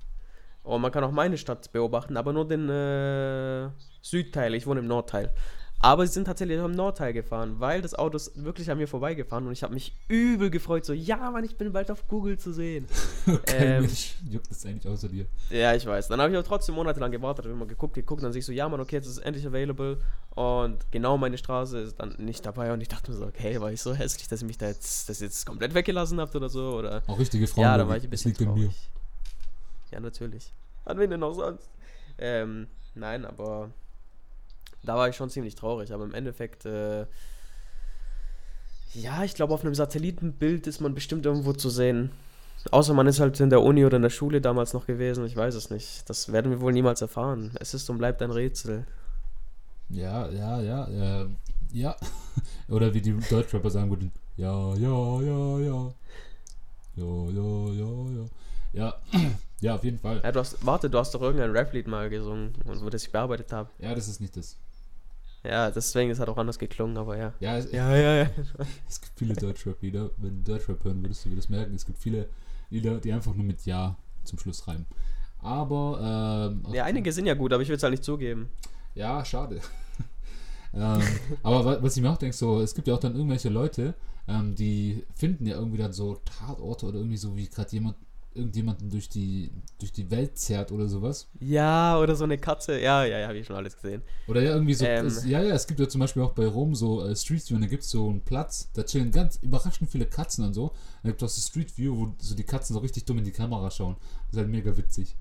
Und 0.64 0.80
man 0.80 0.90
kann 0.90 1.04
auch 1.04 1.12
meine 1.12 1.38
Stadt 1.38 1.70
beobachten, 1.70 2.16
aber 2.16 2.32
nur 2.32 2.48
den 2.48 2.68
äh, 2.68 3.68
Südteil. 4.02 4.54
Ich 4.54 4.66
wohne 4.66 4.80
im 4.80 4.88
Nordteil. 4.88 5.32
Aber 5.80 6.06
sie 6.06 6.12
sind 6.14 6.24
tatsächlich 6.24 6.58
am 6.58 6.72
Nordteil 6.72 7.12
gefahren, 7.12 7.56
weil 7.58 7.82
das 7.82 7.94
Auto 7.94 8.16
ist 8.16 8.42
wirklich 8.42 8.70
an 8.70 8.78
mir 8.78 8.88
vorbeigefahren 8.88 9.46
und 9.46 9.52
ich 9.52 9.62
habe 9.62 9.74
mich 9.74 9.94
übel 10.08 10.50
gefreut, 10.50 10.84
so, 10.84 10.92
ja, 10.92 11.30
Mann, 11.30 11.44
ich 11.44 11.56
bin 11.56 11.72
bald 11.72 11.90
auf 11.90 12.08
Google 12.08 12.38
zu 12.38 12.52
sehen. 12.52 12.86
Kein 13.24 13.38
Ähm, 13.48 13.80
Mensch 13.82 14.14
juckt 14.28 14.50
das 14.50 14.64
eigentlich 14.64 14.88
außer 14.90 15.08
dir. 15.08 15.26
Ja, 15.50 15.74
ich 15.74 15.84
weiß. 15.84 16.08
Dann 16.08 16.20
habe 16.20 16.30
ich 16.30 16.36
aber 16.36 16.46
trotzdem 16.46 16.74
monatelang 16.74 17.10
gewartet, 17.10 17.44
habe 17.44 17.54
immer 17.54 17.66
geguckt, 17.66 17.94
geguckt, 17.94 18.22
dann 18.22 18.32
sehe 18.32 18.40
ich 18.40 18.46
so, 18.46 18.52
ja, 18.52 18.68
Mann, 18.68 18.80
okay, 18.80 18.96
jetzt 18.96 19.06
ist 19.06 19.12
es 19.12 19.18
endlich 19.18 19.46
available 19.46 19.98
und 20.34 20.90
genau 20.90 21.18
meine 21.18 21.38
Straße 21.38 21.78
ist 21.78 22.00
dann 22.00 22.14
nicht 22.18 22.44
dabei 22.46 22.72
und 22.72 22.80
ich 22.80 22.88
dachte 22.88 23.10
mir 23.10 23.18
so, 23.18 23.26
okay, 23.26 23.60
war 23.60 23.70
ich 23.70 23.82
so 23.82 23.94
hässlich, 23.94 24.28
dass 24.28 24.40
ihr 24.42 24.46
mich 24.46 24.58
da 24.58 24.68
jetzt, 24.68 25.08
das 25.08 25.20
jetzt 25.20 25.44
komplett 25.44 25.74
weggelassen 25.74 26.18
habt 26.20 26.34
oder 26.34 26.48
so, 26.48 26.70
oder... 26.76 27.02
Auch 27.06 27.18
richtige 27.18 27.46
Frauen. 27.46 27.62
ja, 27.62 27.76
da 27.76 27.86
war 27.86 27.96
ich 27.96 28.04
ein 28.04 28.10
bisschen 28.10 28.34
traurig. 28.34 28.74
Ja, 29.90 30.00
natürlich. 30.00 30.52
An 30.84 30.98
wen 30.98 31.10
denn 31.10 31.22
auch 31.22 31.34
sonst? 31.34 31.68
Ähm, 32.18 32.66
nein, 32.94 33.24
aber 33.24 33.70
da 34.86 34.96
war 34.96 35.08
ich 35.08 35.16
schon 35.16 35.30
ziemlich 35.30 35.54
traurig, 35.54 35.92
aber 35.92 36.04
im 36.04 36.14
Endeffekt, 36.14 36.64
äh, 36.64 37.06
ja, 38.94 39.24
ich 39.24 39.34
glaube, 39.34 39.52
auf 39.52 39.64
einem 39.64 39.74
Satellitenbild 39.74 40.66
ist 40.66 40.80
man 40.80 40.94
bestimmt 40.94 41.26
irgendwo 41.26 41.52
zu 41.52 41.68
sehen. 41.68 42.10
Außer 42.70 42.94
man 42.94 43.06
ist 43.06 43.20
halt 43.20 43.38
in 43.40 43.50
der 43.50 43.62
Uni 43.62 43.84
oder 43.84 43.96
in 43.96 44.02
der 44.02 44.10
Schule 44.10 44.40
damals 44.40 44.72
noch 44.72 44.86
gewesen, 44.86 45.26
ich 45.26 45.36
weiß 45.36 45.54
es 45.54 45.70
nicht. 45.70 46.08
Das 46.08 46.32
werden 46.32 46.50
wir 46.50 46.60
wohl 46.60 46.72
niemals 46.72 47.00
erfahren. 47.00 47.52
Es 47.60 47.74
ist 47.74 47.88
und 47.90 47.98
bleibt 47.98 48.22
ein 48.22 48.30
Rätsel. 48.30 48.86
Ja, 49.88 50.28
ja, 50.30 50.60
ja, 50.60 51.22
äh, 51.22 51.26
ja. 51.72 51.94
Oder 52.68 52.92
wie 52.92 53.00
die 53.00 53.12
Deutschrapper 53.12 53.70
sagen 53.70 53.90
würden, 53.90 54.10
ja, 54.36 54.74
ja, 54.74 55.20
ja, 55.20 55.58
ja. 55.60 55.94
Ja, 56.96 57.30
ja, 57.30 57.72
ja, 57.72 58.10
ja. 58.10 58.26
Ja, 58.72 58.94
ja, 59.60 59.74
auf 59.74 59.84
jeden 59.84 59.98
Fall. 59.98 60.20
Ja, 60.24 60.32
du 60.32 60.40
hast, 60.40 60.64
warte, 60.64 60.90
du 60.90 60.98
hast 60.98 61.14
doch 61.14 61.22
irgendein 61.22 61.50
Rap-Lied 61.52 61.86
mal 61.86 62.10
gesungen, 62.10 62.54
wo 62.64 62.90
das 62.90 63.04
ich 63.04 63.12
bearbeitet 63.12 63.52
habe. 63.52 63.70
Ja, 63.78 63.94
das 63.94 64.08
ist 64.08 64.20
nicht 64.20 64.36
das. 64.36 64.56
Ja, 65.44 65.70
deswegen 65.70 66.10
ist 66.10 66.18
halt 66.18 66.28
auch 66.28 66.36
anders 66.38 66.58
geklungen, 66.58 66.96
aber 66.96 67.16
ja. 67.16 67.32
Ja, 67.40 67.56
es, 67.58 67.70
Ja, 67.70 67.94
ja, 67.94 68.24
ja. 68.24 68.30
es 68.88 69.00
gibt 69.00 69.12
viele 69.16 69.34
Deutschrap-Lieder. 69.34 70.10
Wenn 70.16 70.42
du 70.42 70.52
Deutschrap 70.52 70.82
hören 70.84 71.02
würdest, 71.02 71.24
du 71.24 71.30
würdest 71.30 71.50
merken, 71.50 71.74
es 71.74 71.86
gibt 71.86 71.98
viele 71.98 72.28
Lieder, 72.70 72.98
die 72.98 73.12
einfach 73.12 73.34
nur 73.34 73.44
mit 73.44 73.64
Ja 73.64 73.96
zum 74.24 74.38
Schluss 74.38 74.66
reimen. 74.66 74.86
Aber, 75.40 76.50
ähm, 76.64 76.72
Ja, 76.74 76.84
einige 76.84 77.12
sind 77.12 77.26
ja 77.26 77.34
gut, 77.34 77.52
aber 77.52 77.62
ich 77.62 77.68
will 77.68 77.76
es 77.76 77.82
halt 77.82 77.92
nicht 77.92 78.02
zugeben. 78.04 78.48
Ja, 78.94 79.24
schade. 79.24 79.60
ähm, 80.74 81.02
aber 81.42 81.64
wa- 81.64 81.78
was 81.80 81.96
ich 81.96 82.02
mir 82.02 82.10
auch 82.10 82.16
denke, 82.16 82.36
so, 82.36 82.60
es 82.60 82.74
gibt 82.74 82.88
ja 82.88 82.94
auch 82.94 83.00
dann 83.00 83.14
irgendwelche 83.14 83.48
Leute, 83.48 83.94
ähm, 84.28 84.54
die 84.56 85.04
finden 85.14 85.46
ja 85.46 85.56
irgendwie 85.56 85.78
dann 85.78 85.92
so 85.92 86.20
Tatorte 86.24 86.86
oder 86.86 86.96
irgendwie 86.98 87.16
so, 87.16 87.36
wie 87.36 87.48
gerade 87.48 87.70
jemand, 87.70 87.96
irgendjemanden 88.36 88.90
durch 88.90 89.08
die, 89.08 89.50
durch 89.78 89.92
die 89.92 90.10
Welt 90.10 90.38
zerrt 90.38 90.70
oder 90.72 90.88
sowas. 90.88 91.28
Ja, 91.40 91.98
oder 91.98 92.14
so 92.14 92.24
eine 92.24 92.38
Katze. 92.38 92.78
Ja, 92.80 93.04
ja, 93.04 93.18
ja, 93.18 93.28
habe 93.28 93.38
ich 93.38 93.46
schon 93.46 93.56
alles 93.56 93.74
gesehen. 93.76 94.02
Oder 94.28 94.42
ja, 94.42 94.50
irgendwie 94.52 94.74
so, 94.74 94.84
Ähm. 94.84 95.06
es, 95.06 95.24
ja, 95.24 95.42
ja, 95.42 95.54
es 95.54 95.66
gibt 95.66 95.80
ja 95.80 95.88
zum 95.88 96.00
Beispiel 96.00 96.22
auch 96.22 96.32
bei 96.32 96.46
Rom 96.46 96.74
so 96.74 97.04
äh, 97.04 97.16
Street 97.16 97.48
View 97.48 97.56
und 97.56 97.62
da 97.62 97.68
gibt 97.68 97.82
es 97.82 97.90
so 97.90 98.08
einen 98.08 98.20
Platz, 98.20 98.70
da 98.74 98.82
chillen 98.84 99.10
ganz 99.10 99.36
überraschend 99.42 99.90
viele 99.90 100.06
Katzen 100.06 100.44
und 100.44 100.54
so. 100.54 100.72
Da 101.02 101.08
gibt 101.08 101.22
es 101.22 101.30
auch 101.30 101.34
so 101.34 101.40
Street 101.40 101.76
View, 101.76 101.96
wo 101.96 102.14
so 102.18 102.34
die 102.34 102.44
Katzen 102.44 102.74
so 102.74 102.80
richtig 102.80 103.04
dumm 103.04 103.18
in 103.18 103.24
die 103.24 103.32
Kamera 103.32 103.70
schauen. 103.70 103.96
Das 104.26 104.34
ist 104.34 104.38
halt 104.38 104.48
mega 104.48 104.76
witzig. 104.76 105.16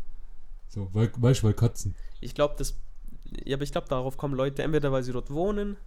So, 0.67 0.89
weil, 0.93 1.11
weißt 1.15 1.41
du, 1.41 1.47
weil 1.47 1.53
Katzen. 1.53 1.95
Ich 2.21 2.35
glaube, 2.35 2.55
das. 2.57 2.75
Ja, 3.43 3.55
aber 3.55 3.63
ich 3.63 3.71
glaube, 3.71 3.87
darauf 3.87 4.17
kommen 4.17 4.35
Leute, 4.35 4.63
entweder 4.63 4.91
weil 4.91 5.03
sie 5.03 5.11
dort 5.11 5.31
wohnen 5.31 5.77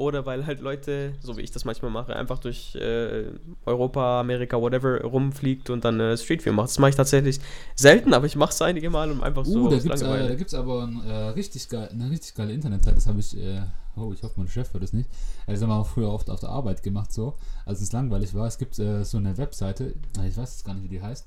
oder 0.00 0.24
weil 0.24 0.46
halt 0.46 0.60
Leute, 0.60 1.12
so 1.20 1.36
wie 1.36 1.42
ich 1.42 1.50
das 1.50 1.66
manchmal 1.66 1.90
mache, 1.90 2.16
einfach 2.16 2.38
durch 2.38 2.74
äh, 2.74 3.26
Europa, 3.66 4.20
Amerika, 4.20 4.58
whatever 4.58 5.02
rumfliegt 5.02 5.68
und 5.68 5.84
dann 5.84 6.00
äh, 6.00 6.16
Street 6.16 6.42
View 6.42 6.54
macht. 6.54 6.70
Das 6.70 6.78
mache 6.78 6.88
ich 6.88 6.96
tatsächlich 6.96 7.38
selten, 7.74 8.14
aber 8.14 8.24
ich 8.24 8.34
mache 8.34 8.50
es 8.50 8.62
einige 8.62 8.88
Mal, 8.88 9.10
um 9.10 9.22
einfach 9.22 9.44
so 9.44 9.66
Uh, 9.66 9.68
da 9.68 9.76
aus 9.76 9.82
gibt's, 9.82 10.00
äh, 10.00 10.28
da 10.28 10.34
gibt's 10.34 10.54
aber 10.54 10.84
ein, 10.84 11.04
äh, 11.04 11.28
richtig 11.28 11.68
geil, 11.68 11.90
eine 11.92 12.10
richtig 12.10 12.34
geile 12.34 12.54
Internetseite. 12.54 12.94
Das 12.94 13.06
habe 13.08 13.20
ich, 13.20 13.36
äh, 13.36 13.60
oh, 13.94 14.10
ich 14.14 14.22
hoffe, 14.22 14.32
mein 14.36 14.48
Chef 14.48 14.72
hört 14.72 14.82
das 14.82 14.94
nicht. 14.94 15.10
Also, 15.46 15.60
das 15.60 15.62
haben 15.62 15.76
wir 15.76 15.80
auch 15.82 15.86
früher 15.86 16.10
oft 16.10 16.30
auf 16.30 16.40
der 16.40 16.48
Arbeit 16.48 16.82
gemacht, 16.82 17.12
so, 17.12 17.34
als 17.66 17.82
es 17.82 17.92
langweilig 17.92 18.32
war. 18.32 18.46
Es 18.46 18.56
gibt 18.56 18.78
äh, 18.78 19.04
so 19.04 19.18
eine 19.18 19.36
Webseite, 19.36 19.92
äh, 20.18 20.28
ich 20.28 20.36
weiß 20.38 20.50
jetzt 20.50 20.64
gar 20.64 20.72
nicht, 20.72 20.84
wie 20.84 20.88
die 20.88 21.02
heißt. 21.02 21.26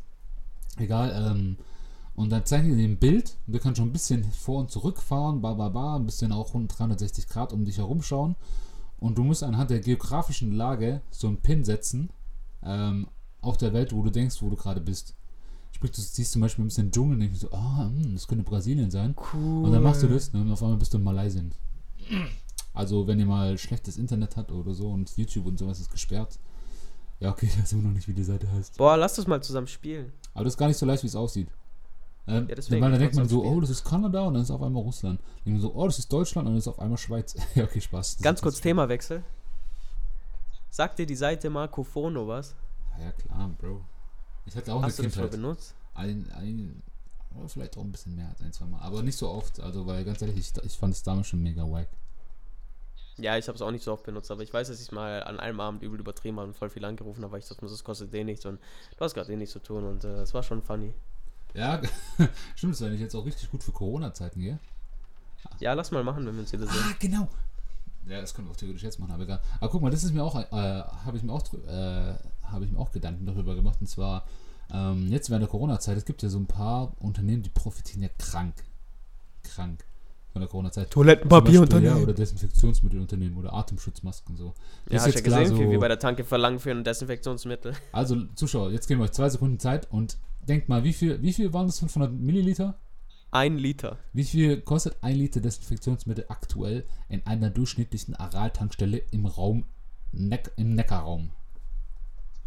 Egal, 0.79 1.13
ähm, 1.15 1.57
und 2.15 2.31
dann 2.31 2.43
zeigen 2.45 2.75
die 2.75 2.85
ein 2.85 2.97
Bild. 2.97 3.35
Du 3.45 3.59
kannst 3.59 3.77
schon 3.77 3.89
ein 3.89 3.93
bisschen 3.93 4.23
vor 4.23 4.61
und 4.61 4.71
zurück 4.71 4.99
fahren, 4.99 5.41
ba, 5.41 5.53
ba, 5.53 5.69
ba, 5.69 5.95
ein 5.95 6.07
bisschen 6.07 6.31
auch 6.31 6.55
rund 6.55 6.75
360 6.75 7.27
Grad 7.27 7.53
um 7.53 7.65
dich 7.65 7.77
herum 7.77 8.01
schauen. 8.01 8.35
Und 9.03 9.17
du 9.17 9.23
musst 9.25 9.43
anhand 9.43 9.69
der 9.69 9.81
geografischen 9.81 10.53
Lage 10.53 11.01
so 11.11 11.27
einen 11.27 11.41
Pin 11.41 11.65
setzen 11.65 12.09
ähm, 12.63 13.09
auf 13.41 13.57
der 13.57 13.73
Welt, 13.73 13.91
wo 13.91 14.01
du 14.01 14.09
denkst, 14.09 14.41
wo 14.41 14.49
du 14.49 14.55
gerade 14.55 14.79
bist. 14.79 15.13
Sprich, 15.73 15.91
du 15.91 15.99
siehst 15.99 16.31
zum 16.31 16.41
Beispiel 16.41 16.63
ein 16.63 16.69
bisschen 16.69 16.89
Dschungel 16.89 17.15
und 17.15 17.19
denkst 17.19 17.41
so, 17.41 17.51
ah, 17.51 17.91
hm, 17.93 18.13
das 18.13 18.25
könnte 18.25 18.45
Brasilien 18.45 18.89
sein. 18.89 19.13
cool. 19.33 19.65
Und 19.65 19.73
dann 19.73 19.83
machst 19.83 20.03
du 20.03 20.07
das 20.07 20.31
ne, 20.31 20.39
und 20.39 20.49
auf 20.49 20.63
einmal 20.63 20.77
bist 20.77 20.93
du 20.93 20.99
in 20.99 21.03
Malaysia. 21.03 21.41
Also, 22.73 23.05
wenn 23.05 23.19
ihr 23.19 23.25
mal 23.25 23.57
schlechtes 23.57 23.97
Internet 23.97 24.37
habt 24.37 24.53
oder 24.53 24.73
so 24.73 24.89
und 24.89 25.17
YouTube 25.17 25.47
und 25.47 25.59
sowas 25.59 25.81
ist 25.81 25.91
gesperrt. 25.91 26.39
Ja, 27.19 27.31
okay, 27.31 27.45
ich 27.51 27.59
weiß 27.59 27.73
immer 27.73 27.83
noch 27.83 27.91
nicht, 27.91 28.07
wie 28.07 28.13
die 28.13 28.23
Seite 28.23 28.49
heißt. 28.49 28.77
Boah, 28.77 28.95
lass 28.95 29.15
das 29.15 29.27
mal 29.27 29.43
zusammen 29.43 29.67
spielen. 29.67 30.13
Aber 30.33 30.45
das 30.45 30.53
ist 30.53 30.57
gar 30.57 30.69
nicht 30.69 30.77
so 30.77 30.85
leicht, 30.85 31.03
wie 31.03 31.07
es 31.07 31.15
aussieht. 31.17 31.49
Ähm, 32.27 32.47
Ja, 32.47 32.55
deswegen, 32.55 32.81
weil 32.81 32.91
dann 32.91 33.01
ich 33.01 33.05
denkt 33.05 33.15
man 33.15 33.27
so, 33.27 33.43
oh, 33.43 33.59
das 33.59 33.69
ist 33.69 33.83
Kanada 33.83 34.21
und 34.25 34.33
dann 34.35 34.43
ist 34.43 34.51
auf 34.51 34.61
einmal 34.61 34.81
Russland. 34.83 35.19
Dann 35.19 35.27
denkt 35.45 35.61
man 35.61 35.61
so, 35.61 35.73
oh, 35.75 35.85
das 35.85 35.99
ist 35.99 36.11
Deutschland 36.11 36.47
und 36.47 36.53
dann 36.53 36.59
ist 36.59 36.67
auf 36.67 36.79
einmal 36.79 36.97
Schweiz. 36.97 37.35
ja, 37.55 37.63
okay, 37.65 37.81
Spaß. 37.81 38.17
Ganz 38.21 38.41
kurz 38.41 38.61
Themawechsel. 38.61 39.23
Sagt 40.69 40.99
dir 40.99 41.05
die 41.05 41.15
Seite 41.15 41.49
Marco 41.49 41.83
Fono 41.83 42.27
was? 42.27 42.55
Ja, 42.99 43.11
klar, 43.11 43.49
Bro. 43.59 43.81
Ich 44.45 44.55
hatte 44.55 44.73
auch 44.73 44.81
Hast 44.81 44.97
du 44.99 45.03
eine 45.03 45.09
das 45.09 45.15
schon 45.15 45.29
Kindheit. 45.29 45.31
benutzt? 45.31 45.75
Ein, 45.93 46.31
ein, 46.35 46.81
oder 47.37 47.47
vielleicht 47.49 47.77
auch 47.77 47.81
ein 47.83 47.91
bisschen 47.91 48.15
mehr 48.15 48.29
als 48.29 48.41
ein, 48.41 48.51
zwei 48.53 48.65
Mal. 48.65 48.81
Aber 48.81 49.03
nicht 49.03 49.17
so 49.17 49.29
oft. 49.29 49.59
Also, 49.59 49.85
weil 49.85 50.03
ganz 50.03 50.21
ehrlich, 50.21 50.37
ich, 50.37 50.63
ich 50.63 50.73
fand 50.77 50.93
es 50.93 51.03
damals 51.03 51.27
schon 51.27 51.41
mega 51.43 51.63
wack. 51.69 51.87
Ja, 53.17 53.37
ich 53.37 53.47
habe 53.47 53.55
es 53.55 53.61
auch 53.61 53.69
nicht 53.69 53.83
so 53.83 53.93
oft 53.93 54.03
benutzt, 54.03 54.31
aber 54.31 54.41
ich 54.41 54.51
weiß, 54.51 54.69
dass 54.69 54.81
ich 54.81 54.91
mal 54.91 55.21
an 55.23 55.39
einem 55.39 55.59
Abend 55.59 55.83
übel 55.83 55.99
übertrieben 55.99 56.37
habe 56.39 56.47
und 56.47 56.55
voll 56.55 56.71
viel 56.71 56.83
angerufen 56.83 57.23
habe, 57.23 57.33
weil 57.33 57.39
ich 57.39 57.47
dachte, 57.47 57.67
das 57.67 57.83
kostet 57.83 58.11
eh 58.13 58.23
nichts 58.23 58.43
und 58.47 58.59
du 58.97 58.99
hast 59.05 59.13
gerade 59.13 59.31
eh 59.31 59.35
nichts 59.35 59.53
zu 59.53 59.59
tun 59.59 59.83
und 59.83 60.03
äh, 60.03 60.21
es 60.21 60.33
war 60.33 60.41
schon 60.41 60.63
funny. 60.63 60.93
Ja, 61.53 61.81
stimmt, 62.55 62.73
das 62.73 62.81
wäre 62.81 62.89
eigentlich 62.89 63.01
jetzt 63.01 63.15
auch 63.15 63.25
richtig 63.25 63.49
gut 63.51 63.63
für 63.63 63.71
Corona-Zeiten, 63.71 64.39
gell? 64.41 64.59
Ja, 65.59 65.73
lass 65.73 65.91
mal 65.91 66.03
machen, 66.03 66.25
wenn 66.25 66.33
wir 66.33 66.41
uns 66.41 66.51
wieder 66.53 66.65
sehen. 66.65 66.81
Ah, 66.83 66.95
genau. 66.99 67.27
Ja, 68.07 68.19
das 68.21 68.33
können 68.33 68.47
wir 68.47 68.51
auch 68.51 68.55
theoretisch 68.57 68.83
jetzt 68.83 68.99
machen, 68.99 69.11
aber 69.11 69.23
egal. 69.23 69.39
Aber 69.59 69.69
guck 69.69 69.81
mal, 69.81 69.89
das 69.91 70.03
ist 70.03 70.13
mir 70.13 70.23
auch, 70.23 70.35
äh, 70.35 70.45
habe 70.51 71.15
ich 71.17 71.23
mir 71.23 71.31
auch, 71.31 71.43
äh, 71.67 72.15
habe 72.43 72.65
ich 72.65 72.71
mir 72.71 72.79
auch 72.79 72.91
Gedanken 72.91 73.25
darüber 73.25 73.55
gemacht. 73.55 73.77
Und 73.79 73.87
zwar, 73.87 74.25
ähm, 74.71 75.07
jetzt 75.09 75.29
während 75.29 75.43
der 75.43 75.49
Corona-Zeit, 75.49 75.97
es 75.97 76.05
gibt 76.05 76.21
ja 76.23 76.29
so 76.29 76.39
ein 76.39 76.47
paar 76.47 76.91
Unternehmen, 76.99 77.43
die 77.43 77.49
profitieren 77.49 78.01
ja 78.03 78.09
krank. 78.17 78.55
Krank 79.43 79.85
von 80.31 80.41
der 80.41 80.49
Corona-Zeit. 80.49 80.89
Beispiel, 81.75 81.83
Ja, 81.83 81.95
oder 82.03 82.13
Desinfektionsmittelunternehmen 82.13 83.37
oder 83.37 83.53
Atemschutzmasken 83.53 84.35
so. 84.35 84.53
Ja, 84.89 84.95
ist 84.97 85.01
hast 85.03 85.05
ja 85.07 85.11
jetzt 85.13 85.23
klar 85.25 85.39
gesehen, 85.41 85.59
wie 85.59 85.63
so- 85.65 85.71
wir 85.71 85.79
bei 85.79 85.87
der 85.87 85.99
Tanke 85.99 86.23
verlangen 86.23 86.59
für 86.59 86.71
ein 86.71 86.83
Desinfektionsmittel. 86.83 87.73
Also, 87.91 88.25
Zuschauer, 88.35 88.71
jetzt 88.71 88.87
geben 88.87 88.99
wir 89.01 89.05
euch 89.05 89.11
zwei 89.11 89.29
Sekunden 89.29 89.59
Zeit 89.59 89.89
und 89.91 90.17
denkt 90.47 90.69
mal, 90.69 90.83
wie 90.83 90.93
viel, 90.93 91.21
wie 91.21 91.33
viel 91.33 91.53
waren 91.53 91.67
das 91.67 91.79
500 91.79 92.11
Milliliter? 92.11 92.79
Ein 93.31 93.57
Liter. 93.57 93.97
Wie 94.13 94.23
viel 94.23 94.61
kostet 94.61 94.97
ein 95.01 95.15
Liter 95.15 95.41
Desinfektionsmittel 95.41 96.25
aktuell 96.29 96.85
in 97.09 97.25
einer 97.25 97.49
durchschnittlichen 97.49 98.15
Aral-Tankstelle 98.15 98.97
im 99.11 99.25
Raum 99.25 99.65
Neck, 100.11 100.51
im 100.55 100.75
Neckarraum? 100.75 101.31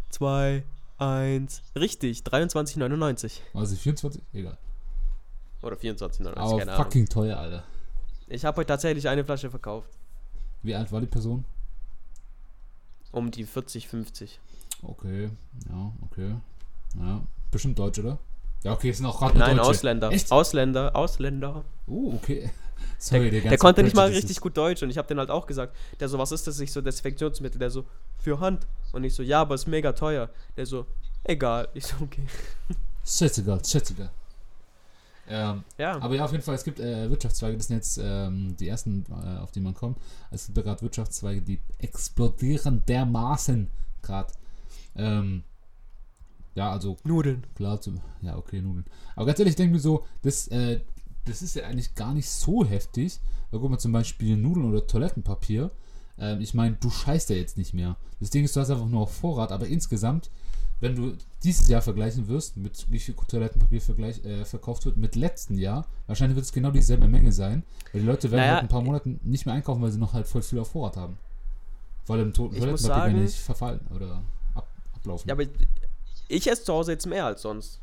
Zwei, 0.09 0.63
eins. 0.97 1.61
Richtig, 1.75 2.21
23,99. 2.21 3.41
Also 3.53 3.75
24? 3.75 4.21
Egal. 4.31 4.57
Oder 5.61 5.75
24,99, 5.75 6.35
Aber 6.37 6.57
keine 6.59 6.71
Ahnung. 6.71 6.85
fucking 6.85 7.05
teuer, 7.07 7.37
Alter. 7.37 7.63
Ich 8.27 8.45
habe 8.45 8.57
heute 8.57 8.67
tatsächlich 8.67 9.09
eine 9.09 9.25
Flasche 9.25 9.49
verkauft. 9.49 9.89
Wie 10.63 10.75
alt 10.75 10.91
war 10.91 11.01
die 11.01 11.07
Person? 11.07 11.43
Um 13.11 13.31
die 13.31 13.43
40, 13.45 13.87
50. 13.87 14.39
Okay, 14.83 15.29
ja, 15.69 15.93
okay. 16.01 16.35
Ja, 16.95 17.25
bestimmt 17.51 17.77
Deutsch, 17.79 17.99
oder? 17.99 18.17
Ja, 18.63 18.73
okay, 18.73 18.89
es 18.89 18.97
sind 18.97 19.05
auch 19.05 19.19
gerade 19.19 19.37
Nein, 19.37 19.57
Deutsche. 19.57 19.69
Ausländer. 19.69 20.11
Echt? 20.11 20.31
Ausländer, 20.31 20.95
Ausländer. 20.95 21.63
Oh, 21.85 22.13
okay. 22.15 22.49
Sorry, 22.99 23.29
der, 23.29 23.31
Der 23.31 23.41
ganze 23.41 23.57
konnte 23.57 23.83
nicht 23.83 23.95
mal 23.95 24.09
richtig 24.09 24.39
gut 24.39 24.57
Deutsch 24.57 24.81
und 24.81 24.89
ich 24.89 24.97
habe 24.97 25.07
den 25.07 25.19
halt 25.19 25.29
auch 25.29 25.45
gesagt. 25.45 25.75
Der 25.99 26.09
so, 26.09 26.17
was 26.17 26.31
ist 26.31 26.47
das? 26.47 26.59
Ich 26.59 26.71
so, 26.71 26.81
Desinfektionsmittel. 26.81 27.59
Der 27.59 27.69
so, 27.69 27.85
für 28.17 28.39
Hand. 28.39 28.65
Und 28.91 29.03
ich 29.03 29.13
so, 29.13 29.21
ja, 29.21 29.41
aber 29.41 29.55
ist 29.55 29.67
mega 29.67 29.93
teuer. 29.93 30.29
Der 30.55 30.65
so, 30.65 30.85
egal. 31.23 31.67
Ich 31.75 31.85
so, 31.85 31.95
okay. 32.01 32.25
Ist 33.03 33.19
schätziger, 33.19 33.59
schätziger. 33.63 34.09
Ähm, 35.29 35.63
Ja, 35.77 35.99
Aber 36.01 36.15
ja, 36.15 36.25
auf 36.25 36.31
jeden 36.31 36.43
Fall, 36.43 36.55
es 36.55 36.63
gibt 36.63 36.79
äh, 36.79 37.09
Wirtschaftszweige, 37.09 37.57
das 37.57 37.67
sind 37.67 37.75
jetzt 37.77 37.99
ähm, 38.01 38.55
die 38.57 38.67
ersten, 38.67 39.05
äh, 39.09 39.39
auf 39.39 39.51
die 39.51 39.59
man 39.59 39.73
kommt. 39.73 39.97
Es 40.31 40.45
gibt 40.45 40.57
ja 40.57 40.63
gerade 40.63 40.81
Wirtschaftszweige, 40.81 41.41
die 41.41 41.59
explodieren 41.79 42.83
dermaßen 42.87 43.69
gerade. 44.01 44.33
Ähm, 44.95 45.43
ja, 46.57 46.71
also 46.71 46.97
Nudeln. 47.03 47.45
klar, 47.55 47.79
zu, 47.79 47.93
ja, 48.21 48.35
okay, 48.37 48.61
Nudeln. 48.61 48.85
Aber 49.15 49.25
ganz 49.25 49.39
ehrlich, 49.39 49.51
ich 49.53 49.55
denke 49.57 49.73
mir 49.75 49.79
so, 49.79 50.03
das, 50.23 50.47
äh, 50.49 50.81
das 51.25 51.41
ist 51.41 51.55
ja 51.55 51.65
eigentlich 51.65 51.95
gar 51.95 52.13
nicht 52.13 52.29
so 52.29 52.65
heftig. 52.65 53.19
Weil 53.51 53.59
guck 53.61 53.69
mal, 53.69 53.77
zum 53.77 53.91
Beispiel 53.91 54.35
Nudeln 54.35 54.65
oder 54.65 54.85
Toilettenpapier. 54.85 55.71
Ähm, 56.19 56.41
ich 56.41 56.53
meine, 56.53 56.75
du 56.75 56.89
scheißt 56.89 57.29
ja 57.29 57.35
jetzt 57.35 57.57
nicht 57.57 57.73
mehr. 57.73 57.95
Das 58.19 58.29
Ding 58.29 58.43
ist, 58.43 58.55
du 58.55 58.59
hast 58.59 58.69
einfach 58.69 58.87
nur 58.87 59.01
auf 59.01 59.13
Vorrat, 59.13 59.51
aber 59.51 59.67
insgesamt 59.67 60.29
wenn 60.79 60.95
du 60.95 61.17
dieses 61.43 61.67
Jahr 61.67 61.81
vergleichen 61.81 62.27
wirst, 62.27 62.57
mit 62.57 62.85
wie 62.91 62.99
viel 62.99 63.15
Toilettenpapier 63.15 63.81
vergleich, 63.81 64.23
äh, 64.23 64.45
verkauft 64.45 64.85
wird 64.85 64.97
mit 64.97 65.15
letzten 65.15 65.57
Jahr, 65.57 65.87
wahrscheinlich 66.05 66.35
wird 66.35 66.45
es 66.45 66.51
genau 66.51 66.71
dieselbe 66.71 67.07
Menge 67.07 67.31
sein, 67.31 67.63
weil 67.91 68.01
die 68.01 68.07
Leute 68.07 68.29
werden 68.29 68.41
Naja, 68.41 68.53
halt 68.53 68.61
ein 68.63 68.67
paar 68.67 68.81
Monaten 68.83 69.19
nicht 69.23 69.45
mehr 69.45 69.55
einkaufen, 69.55 69.81
weil 69.81 69.91
sie 69.91 69.97
noch 69.97 70.13
halt 70.13 70.27
voll 70.27 70.41
viel 70.43 70.59
auf 70.59 70.69
Vorrat 70.69 70.97
haben. 70.97 71.17
Weil 72.05 72.19
im 72.19 72.33
to 72.33 72.45
Ich 72.45 72.51
muss 72.51 72.59
Toilettenpapier 72.59 73.11
sagen- 73.11 73.23
nicht 73.23 73.35
verfallen 73.39 73.79
oder 73.93 74.21
ab, 74.53 74.67
ablaufen. 74.93 75.27
Ja, 75.27 75.33
aber 75.33 75.45
ich 76.27 76.49
esse 76.49 76.63
zu 76.63 76.73
Hause 76.73 76.91
jetzt 76.91 77.05
mehr 77.05 77.25
als 77.25 77.41
sonst. 77.41 77.79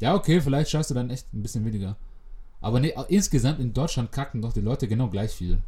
Ja, 0.00 0.14
okay, 0.14 0.40
vielleicht 0.40 0.70
schaffst 0.70 0.90
du 0.90 0.94
dann 0.94 1.10
echt 1.10 1.32
ein 1.32 1.42
bisschen 1.42 1.64
weniger. 1.64 1.96
Aber 2.60 2.80
nee, 2.80 2.94
insgesamt 3.08 3.60
in 3.60 3.72
Deutschland 3.72 4.10
kacken 4.10 4.42
doch 4.42 4.52
die 4.52 4.60
Leute 4.60 4.88
genau 4.88 5.08
gleich 5.08 5.32
viel. 5.32 5.62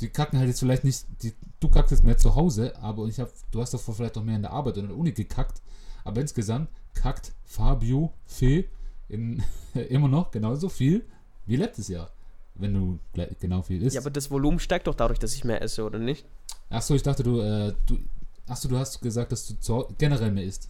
Die 0.00 0.08
kacken 0.08 0.38
halt 0.38 0.48
jetzt 0.48 0.60
vielleicht 0.60 0.84
nicht, 0.84 1.04
die, 1.22 1.32
du 1.58 1.68
kackst 1.68 1.90
jetzt 1.90 2.04
mehr 2.04 2.16
zu 2.16 2.36
Hause, 2.36 2.76
aber 2.80 3.06
ich 3.06 3.18
hab, 3.18 3.28
du 3.50 3.60
hast 3.60 3.74
doch 3.74 3.80
vielleicht 3.80 4.16
auch 4.16 4.22
mehr 4.22 4.36
in 4.36 4.42
der 4.42 4.52
Arbeit 4.52 4.74
oder 4.74 4.82
in 4.82 4.88
der 4.88 4.96
Uni 4.96 5.12
gekackt. 5.12 5.60
Aber 6.04 6.20
insgesamt 6.20 6.68
kackt 6.94 7.32
Fabio 7.44 8.12
Fee 8.26 8.68
in, 9.08 9.42
immer 9.88 10.08
noch 10.08 10.30
genauso 10.30 10.68
viel 10.68 11.04
wie 11.46 11.56
letztes 11.56 11.88
Jahr. 11.88 12.10
Wenn 12.54 12.74
du 12.74 12.98
genau 13.40 13.62
viel 13.62 13.82
isst. 13.82 13.94
Ja, 13.94 14.00
aber 14.00 14.10
das 14.10 14.30
Volumen 14.30 14.58
steigt 14.58 14.88
doch 14.88 14.94
dadurch, 14.94 15.18
dass 15.18 15.34
ich 15.34 15.44
mehr 15.44 15.62
esse, 15.62 15.84
oder 15.84 15.98
nicht? 15.98 16.26
Achso, 16.70 16.94
ich 16.94 17.02
dachte, 17.02 17.22
du, 17.22 17.40
äh, 17.40 17.72
du, 17.86 17.98
achso, 18.46 18.68
du 18.68 18.76
hast 18.76 19.00
gesagt, 19.00 19.30
dass 19.30 19.46
du 19.46 19.86
generell 19.96 20.32
mehr 20.32 20.44
isst. 20.44 20.68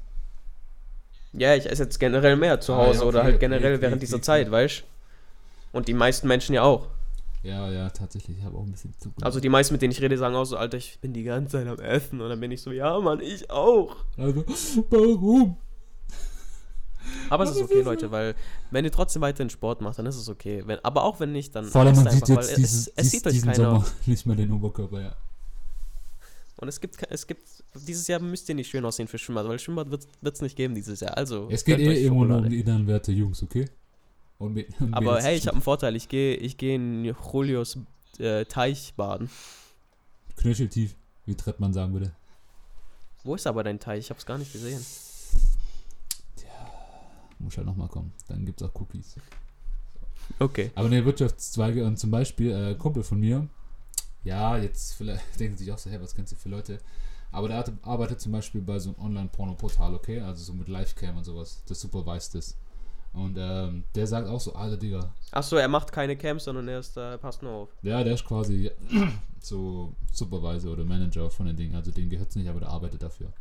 Ja, 1.33 1.55
ich 1.55 1.71
esse 1.71 1.85
jetzt 1.85 1.99
generell 2.01 2.37
mehr 2.37 2.61
zu 2.61 2.73
Ah, 2.75 2.79
Hause 2.87 3.01
ja, 3.01 3.05
oder 3.07 3.19
okay, 3.19 3.25
halt 3.25 3.37
okay, 3.37 3.47
generell 3.47 3.75
okay, 3.75 3.83
während 3.83 3.97
okay, 3.97 4.07
dieser. 4.07 4.23
Zeit, 4.23 4.51
weißt 4.51 4.85
Und 5.73 5.89
die 5.89 5.95
meisten 5.95 6.27
Menschen 6.29 6.55
ja 6.55 6.63
auch. 6.63 6.87
Ja, 7.43 7.71
ja, 7.71 7.89
tatsächlich. 7.91 8.39
Ich 8.39 8.45
habe 8.45 8.57
auch 8.57 8.63
ein 8.65 8.73
bisschen 8.73 8.93
zu. 8.99 9.11
Also 9.23 9.39
die 9.41 9.49
meisten, 9.49 9.73
mit 9.75 9.83
denen 9.83 9.93
ich 9.93 10.01
rede, 10.01 10.19
sagen 10.19 10.35
auch 10.35 10.45
so, 10.45 10.57
Alter, 10.57 10.77
ich 10.77 10.99
bin 11.01 11.13
die 11.13 11.23
ganze 11.23 11.53
Zeit 11.53 11.69
am 11.69 11.79
Essen. 11.79 12.21
Und 12.21 12.29
dann 12.31 12.41
bin 12.41 12.51
ich 12.51 12.63
so, 12.63 12.73
ja, 12.73 12.99
Mann, 12.99 13.21
ich 13.21 13.51
auch. 13.51 13.97
Also, 14.17 14.45
warum? 14.91 15.57
Aber 17.31 17.45
es 17.45 17.51
ist 17.51 17.63
okay, 17.63 17.83
Leute, 17.83 18.11
weil 18.11 18.35
wenn 18.71 18.85
ihr 18.85 18.91
trotzdem 18.93 19.23
weiterhin 19.23 19.51
Sport 19.51 19.81
macht, 19.81 19.99
dann 19.99 20.07
ist 20.07 20.17
es 20.17 20.29
okay. 20.29 20.63
Wenn, 20.67 20.85
aber 20.85 21.05
auch 21.05 21.21
wenn 21.21 21.33
nicht, 21.33 21.55
dann 21.55 21.65
Vor 21.65 21.83
allem, 21.83 21.95
man 21.95 22.11
sieht 22.11 22.29
jetzt 22.29 22.49
weil 22.51 22.57
dieses, 22.57 22.89
es, 22.89 22.93
es 22.97 23.11
dies, 23.11 23.11
sieht 23.23 23.27
diesen 23.33 23.51
keiner. 23.53 23.71
Sommer 23.71 23.87
nicht 24.07 24.27
mehr 24.27 24.37
den 24.37 24.53
Oberkörper, 24.53 25.01
ja. 25.01 25.15
Und 26.61 26.67
es 26.67 26.81
gibt, 26.81 26.97
es 27.09 27.27
gibt, 27.27 27.43
dieses 27.75 28.09
Jahr 28.09 28.19
müsst 28.21 28.49
ihr 28.49 28.55
nicht 28.57 28.69
schön 28.69 28.85
aussehen 28.85 29.07
für 29.07 29.17
Schwimmbad, 29.17 29.47
weil 29.47 29.61
Schwimmbad 29.61 29.91
wird 29.91 30.07
es 30.23 30.43
nicht 30.43 30.57
geben 30.57 30.75
dieses 30.75 30.99
Jahr. 30.99 31.17
Also, 31.17 31.49
Es 31.51 31.65
geht 31.65 31.79
eh 31.79 32.05
immer 32.05 32.27
nur 32.27 32.39
um 32.39 32.49
die 32.49 32.59
inneren 32.59 32.87
Werte, 32.89 33.13
Jungs, 33.13 33.43
okay? 33.45 33.71
Und 34.39 34.55
mit, 34.55 34.69
und 34.81 34.93
Aber 34.93 35.23
hey, 35.23 35.37
ich 35.37 35.47
habe 35.47 35.55
einen 35.55 35.63
Vorteil. 35.63 35.95
Ich 35.95 36.09
gehe 36.09 36.35
ich 36.35 36.57
geh 36.57 36.75
in 36.75 37.05
Julius 37.05 37.79
äh, 38.19 38.45
Teich 38.45 38.95
baden. 38.97 39.31
Knöcheltief, 40.37 40.97
wie 41.27 41.37
Trettmann 41.37 41.73
sagen 41.73 41.93
würde. 41.93 42.13
Wo 43.23 43.37
ist 43.37 43.47
aber 43.47 43.63
dein 43.63 43.79
Teich? 43.79 44.01
Ich 44.01 44.11
habe 44.11 44.19
es 44.19 44.27
gar 44.27 44.39
nicht 44.39 44.53
gesehen. 44.53 44.85
Muss 47.39 47.57
halt 47.57 47.67
nochmal 47.67 47.89
kommen. 47.89 48.13
Dann 48.27 48.45
gibt's 48.45 48.63
auch 48.65 48.75
Cookies. 48.75 49.15
Okay. 50.41 50.73
Aber 50.75 50.89
ne, 50.89 51.05
Wirtschaftszweige 51.05 51.85
und 51.85 51.99
zum 51.99 52.11
Beispiel, 52.11 52.51
äh, 52.53 52.75
Kumpel 52.75 53.05
von 53.05 53.21
mir, 53.21 53.49
ja, 54.29 54.57
jetzt 54.59 54.95
vielleicht 54.95 55.23
denken 55.41 55.57
sich 55.57 55.73
auch 55.73 55.79
so, 55.79 55.91
hey, 55.91 56.01
was 56.01 56.15
kennst 56.15 56.33
du 56.33 56.37
für 56.37 56.49
Leute? 56.49 56.79
Aber 57.33 57.49
der 57.49 57.65
arbeitet 57.83 58.21
zum 58.21 58.33
Beispiel 58.33 58.63
bei 58.63 58.79
so 58.79 58.91
einem 58.91 59.01
Online-Porno-Portal, 59.07 59.95
okay? 59.95 60.21
Also 60.21 60.45
so 60.45 60.53
mit 60.55 60.69
Livecam 60.69 61.19
und 61.19 61.25
sowas. 61.25 61.63
Der 61.69 61.77
supervised 61.77 62.35
das. 62.35 62.57
Und 63.13 63.37
ähm, 63.39 63.85
der 63.95 64.07
sagt 64.07 64.29
auch 64.29 64.41
so, 64.41 64.55
Alter, 64.55 64.77
Digga, 64.77 65.13
Achso, 65.33 65.57
er 65.57 65.69
macht 65.69 65.93
keine 65.93 66.17
Camps, 66.17 66.45
sondern 66.45 66.69
er 66.69 66.79
ist, 66.79 66.97
äh, 66.97 67.19
passt 67.19 67.43
nur 67.43 67.53
auf. 67.53 67.69
Ja, 67.83 68.05
der 68.05 68.15
ist 68.15 68.25
quasi 68.25 68.71
so 69.41 69.93
Supervisor 70.13 70.73
oder 70.73 70.85
Manager 70.85 71.31
von 71.31 71.47
den 71.47 71.57
Dingen. 71.57 71.75
Also 71.75 71.91
den 71.91 72.09
gehört 72.09 72.31
es 72.31 72.37
nicht, 72.37 72.49
aber 72.49 72.61
der 72.61 72.69
arbeitet 72.69 73.03
dafür. 73.03 73.33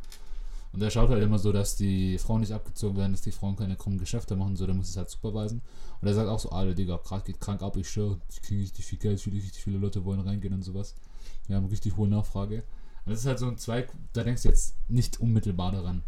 Und 0.72 0.80
der 0.80 0.90
schaut 0.90 1.08
halt 1.08 1.22
immer 1.22 1.38
so, 1.38 1.50
dass 1.50 1.76
die 1.76 2.18
Frauen 2.18 2.40
nicht 2.40 2.52
abgezogen 2.52 2.96
werden, 2.96 3.12
dass 3.12 3.22
die 3.22 3.32
Frauen 3.32 3.56
keine 3.56 3.76
krummen 3.76 3.98
Geschäfte 3.98 4.36
machen, 4.36 4.56
so, 4.56 4.66
der 4.66 4.74
muss 4.74 4.90
es 4.90 4.96
halt 4.96 5.08
supervisen. 5.08 5.62
Und 6.00 6.08
er 6.08 6.14
sagt 6.14 6.28
auch 6.28 6.38
so, 6.38 6.50
Alter, 6.50 6.74
Digga, 6.74 6.98
gerade 7.02 7.24
geht 7.24 7.40
krank 7.40 7.62
ab, 7.62 7.76
ich 7.76 7.88
schwöre, 7.88 8.20
ich 8.30 8.42
kriege 8.42 8.62
richtig 8.62 8.84
viel 8.84 8.98
Geld, 8.98 9.20
viele, 9.20 9.36
richtig 9.36 9.62
viele 9.62 9.78
Leute 9.78 10.04
wollen 10.04 10.20
reingehen 10.20 10.54
und 10.54 10.62
sowas. 10.62 10.94
Wir 11.46 11.56
haben 11.56 11.66
richtig 11.66 11.96
hohe 11.96 12.08
Nachfrage. 12.08 12.64
Und 13.04 13.12
das 13.12 13.20
ist 13.20 13.26
halt 13.26 13.38
so 13.38 13.46
ein 13.46 13.56
Zweig, 13.56 13.90
da 14.12 14.22
denkst 14.22 14.42
du 14.42 14.48
jetzt 14.48 14.76
nicht 14.88 15.18
unmittelbar 15.20 15.72
daran. 15.72 16.02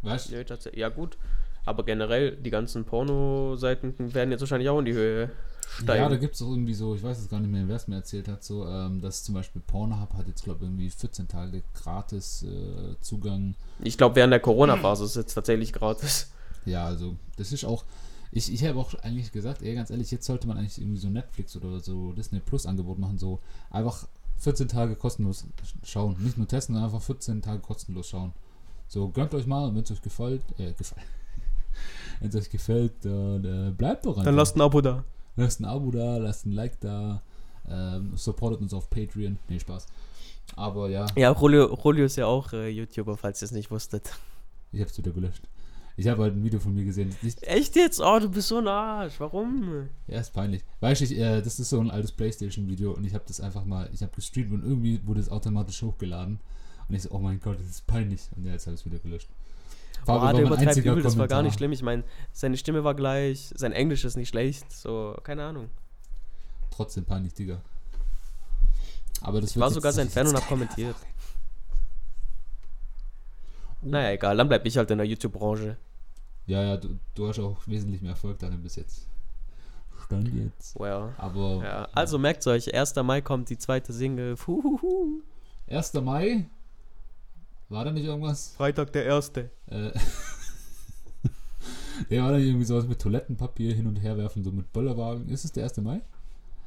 Weißt 0.00 0.32
du? 0.32 0.44
Tatsächlich. 0.44 0.80
Ja, 0.80 0.88
gut. 0.88 1.18
Aber 1.64 1.84
generell, 1.84 2.36
die 2.36 2.50
ganzen 2.50 2.84
Porno-Seiten 2.84 4.14
werden 4.14 4.32
jetzt 4.32 4.40
wahrscheinlich 4.40 4.68
auch 4.68 4.78
in 4.78 4.86
die 4.86 4.94
Höhe 4.94 5.30
steigen. 5.68 6.02
Ja, 6.02 6.08
da 6.08 6.16
gibt 6.16 6.34
es 6.34 6.42
auch 6.42 6.50
irgendwie 6.50 6.74
so, 6.74 6.94
ich 6.94 7.02
weiß 7.02 7.18
jetzt 7.18 7.30
gar 7.30 7.40
nicht 7.40 7.50
mehr, 7.50 7.66
wer 7.66 7.76
es 7.76 7.88
mir 7.88 7.96
erzählt 7.96 8.28
hat, 8.28 8.44
so, 8.44 8.66
ähm, 8.66 9.00
dass 9.00 9.24
zum 9.24 9.34
Beispiel 9.34 9.62
Pornhub 9.66 10.12
hat 10.14 10.26
jetzt, 10.28 10.44
glaube 10.44 10.64
ich, 10.64 10.70
irgendwie 10.70 10.90
14 10.90 11.28
Tage 11.28 11.62
gratis 11.74 12.42
äh, 12.44 12.96
Zugang. 13.00 13.54
ich 13.82 13.96
glaube, 13.96 14.16
während 14.16 14.32
der 14.32 14.40
Corona-Phase 14.40 15.04
ist 15.04 15.10
es 15.10 15.16
jetzt 15.16 15.34
tatsächlich 15.34 15.72
gratis. 15.72 16.30
Ja, 16.64 16.86
also, 16.86 17.16
das 17.36 17.52
ist 17.52 17.64
auch, 17.64 17.84
ich, 18.30 18.52
ich 18.52 18.64
habe 18.64 18.78
auch 18.78 18.94
eigentlich 19.02 19.32
gesagt, 19.32 19.62
ey, 19.62 19.74
ganz 19.74 19.90
ehrlich, 19.90 20.10
jetzt 20.10 20.26
sollte 20.26 20.46
man 20.46 20.56
eigentlich 20.56 20.80
irgendwie 20.80 20.98
so 20.98 21.08
Netflix 21.08 21.56
oder 21.56 21.80
so 21.80 22.12
Disney 22.12 22.40
Plus 22.40 22.66
Angebot 22.66 22.98
machen, 22.98 23.18
so 23.18 23.40
einfach 23.70 24.06
14 24.38 24.68
Tage 24.68 24.96
kostenlos 24.96 25.44
schauen. 25.84 26.16
Nicht 26.18 26.36
nur 26.36 26.48
testen, 26.48 26.74
sondern 26.74 26.90
einfach 26.90 27.04
14 27.04 27.42
Tage 27.42 27.60
kostenlos 27.60 28.08
schauen. 28.08 28.32
So, 28.88 29.08
gönnt 29.08 29.34
euch 29.34 29.46
mal, 29.46 29.74
wenn 29.74 29.82
es 29.82 29.90
euch 29.90 30.02
gefällt, 30.02 30.42
äh, 30.58 30.72
gefällt. 30.72 31.06
wenn 32.20 32.28
es 32.28 32.36
euch 32.36 32.50
gefällt, 32.50 32.92
dann 33.04 33.44
äh, 33.44 33.70
bleibt 33.70 34.04
doch 34.04 34.12
einfach. 34.12 34.24
Dann 34.24 34.36
lasst 34.36 34.56
ein 34.56 34.60
Abo 34.60 34.80
da. 34.80 35.04
Lasst 35.36 35.60
ein 35.60 35.64
Abo 35.64 35.90
da, 35.90 36.18
lasst 36.18 36.46
ein 36.46 36.52
Like 36.52 36.78
da, 36.80 37.22
ähm, 37.68 38.16
supportet 38.16 38.60
uns 38.60 38.74
auf 38.74 38.90
Patreon. 38.90 39.38
Nee, 39.48 39.60
Spaß. 39.60 39.86
Aber 40.56 40.90
ja, 40.90 41.06
Ja, 41.16 41.34
Julio, 41.38 41.76
Julio 41.82 42.04
ist 42.04 42.16
ja 42.16 42.26
auch 42.26 42.52
äh, 42.52 42.68
YouTuber, 42.68 43.16
falls 43.16 43.42
ihr 43.42 43.46
es 43.46 43.52
nicht 43.52 43.70
wusstet. 43.70 44.12
ich 44.72 44.80
hab's 44.80 44.96
wieder 44.98 45.12
gelöscht. 45.12 45.42
Ich 45.96 46.08
habe 46.08 46.22
halt 46.22 46.34
ein 46.34 46.42
Video 46.42 46.58
von 46.58 46.74
mir 46.74 46.84
gesehen. 46.84 47.14
Echt 47.42 47.76
jetzt? 47.76 48.00
Oh, 48.00 48.18
du 48.18 48.28
bist 48.30 48.48
so 48.48 48.58
ein 48.58 48.66
Arsch. 48.66 49.14
Warum? 49.18 49.88
ja, 50.06 50.20
ist 50.20 50.32
peinlich. 50.32 50.62
Weißt 50.80 51.02
du, 51.02 51.14
äh, 51.14 51.42
das 51.42 51.60
ist 51.60 51.68
so 51.68 51.80
ein 51.80 51.90
altes 51.90 52.12
Playstation-Video 52.12 52.92
und 52.92 53.04
ich 53.04 53.14
habe 53.14 53.24
das 53.26 53.40
einfach 53.40 53.64
mal, 53.64 53.90
ich 53.92 54.02
habe 54.02 54.12
gestreamt 54.14 54.52
und 54.52 54.64
irgendwie 54.64 55.00
wurde 55.06 55.20
es 55.20 55.28
automatisch 55.30 55.82
hochgeladen. 55.82 56.40
Und 56.88 56.94
ich 56.94 57.02
so, 57.02 57.10
oh 57.12 57.18
mein 57.18 57.40
Gott, 57.40 57.58
das 57.58 57.66
ist 57.66 57.86
peinlich. 57.86 58.22
Und 58.36 58.44
ja, 58.44 58.52
jetzt 58.52 58.66
habe 58.66 58.74
ich 58.74 58.80
es 58.80 58.86
wieder 58.86 58.98
gelöscht. 58.98 59.28
Boah, 60.06 60.20
mein 60.20 60.38
übertreibt 60.38 60.76
übel, 60.78 61.02
das 61.02 61.16
war 61.16 61.28
gar 61.28 61.38
Kommentar. 61.38 61.42
nicht 61.42 61.54
schlimm. 61.56 61.72
Ich 61.72 61.82
meine, 61.82 62.04
seine 62.32 62.56
Stimme 62.56 62.82
war 62.84 62.94
gleich, 62.94 63.52
sein 63.56 63.72
Englisch 63.72 64.04
ist 64.04 64.16
nicht 64.16 64.28
schlecht, 64.30 64.70
so, 64.72 65.16
keine 65.22 65.44
Ahnung. 65.44 65.70
Trotzdem 66.70 67.04
peinlich, 67.04 67.34
Digga. 67.34 67.60
Aber 69.20 69.40
das 69.40 69.50
Ich 69.50 69.60
war 69.60 69.70
sogar 69.70 69.92
sein 69.92 70.08
Fan 70.08 70.26
und 70.26 70.34
hab 70.36 70.48
kommentiert. 70.48 70.96
Naja, 73.82 74.12
egal, 74.12 74.36
dann 74.36 74.48
bleib 74.48 74.64
ich 74.66 74.76
halt 74.76 74.90
in 74.90 74.98
der 74.98 75.06
YouTube-Branche. 75.06 75.76
Ja, 76.46 76.62
ja, 76.62 76.76
du, 76.76 76.98
du 77.14 77.28
hast 77.28 77.38
auch 77.38 77.56
wesentlich 77.66 78.00
mehr 78.02 78.12
Erfolg 78.12 78.38
darin 78.38 78.62
bis 78.62 78.76
jetzt. 78.76 79.06
Stand 80.04 80.28
jetzt. 80.34 80.78
Well. 80.78 81.12
Aber 81.18 81.62
Ja, 81.64 81.88
also 81.92 82.18
merkt 82.18 82.46
euch, 82.46 82.74
1. 82.74 82.96
Mai 82.96 83.20
kommt 83.20 83.48
die 83.50 83.58
zweite 83.58 83.92
Single. 83.92 84.36
Fuhuhu. 84.36 85.20
1. 85.68 85.94
Mai? 85.94 86.46
War 87.72 87.86
da 87.86 87.90
nicht 87.90 88.04
irgendwas? 88.04 88.52
Freitag 88.54 88.92
der 88.92 89.06
erste. 89.06 89.50
Äh, 89.66 89.92
der 92.10 92.22
war 92.22 92.32
da 92.32 92.36
irgendwie 92.36 92.66
sowas 92.66 92.86
mit 92.86 93.00
Toilettenpapier 93.00 93.74
hin 93.74 93.86
und 93.86 93.96
her 93.96 94.18
werfen, 94.18 94.44
so 94.44 94.52
mit 94.52 94.70
Bollerwagen. 94.74 95.30
Ist 95.30 95.46
es 95.46 95.52
der 95.52 95.64
1. 95.64 95.78
Mai? 95.78 96.02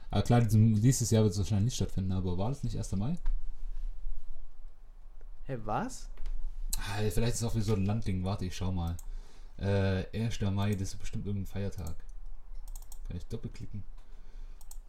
Ah, 0.10 0.24
klar, 0.24 0.42
dieses 0.42 1.12
Jahr 1.12 1.22
wird 1.22 1.34
es 1.34 1.38
wahrscheinlich 1.38 1.66
nicht 1.66 1.76
stattfinden, 1.76 2.12
aber 2.12 2.40
war 2.40 2.50
das 2.50 2.64
nicht 2.64 2.76
1. 2.76 2.94
Mai? 2.94 3.20
Hä, 5.44 5.60
was? 5.64 6.10
Ah, 6.78 7.04
vielleicht 7.12 7.34
ist 7.34 7.42
es 7.42 7.44
auch 7.44 7.56
wie 7.56 7.62
so 7.62 7.76
ein 7.76 7.86
Landding. 7.86 8.24
Warte, 8.24 8.46
ich 8.46 8.56
schau 8.56 8.72
mal. 8.72 8.98
Äh, 9.58 10.06
1. 10.12 10.42
Mai, 10.42 10.74
das 10.74 10.94
ist 10.94 10.98
bestimmt 10.98 11.28
irgendein 11.28 11.46
Feiertag. 11.46 11.98
Kann 13.08 13.18
ich 13.18 13.28
doppelklicken? 13.28 13.84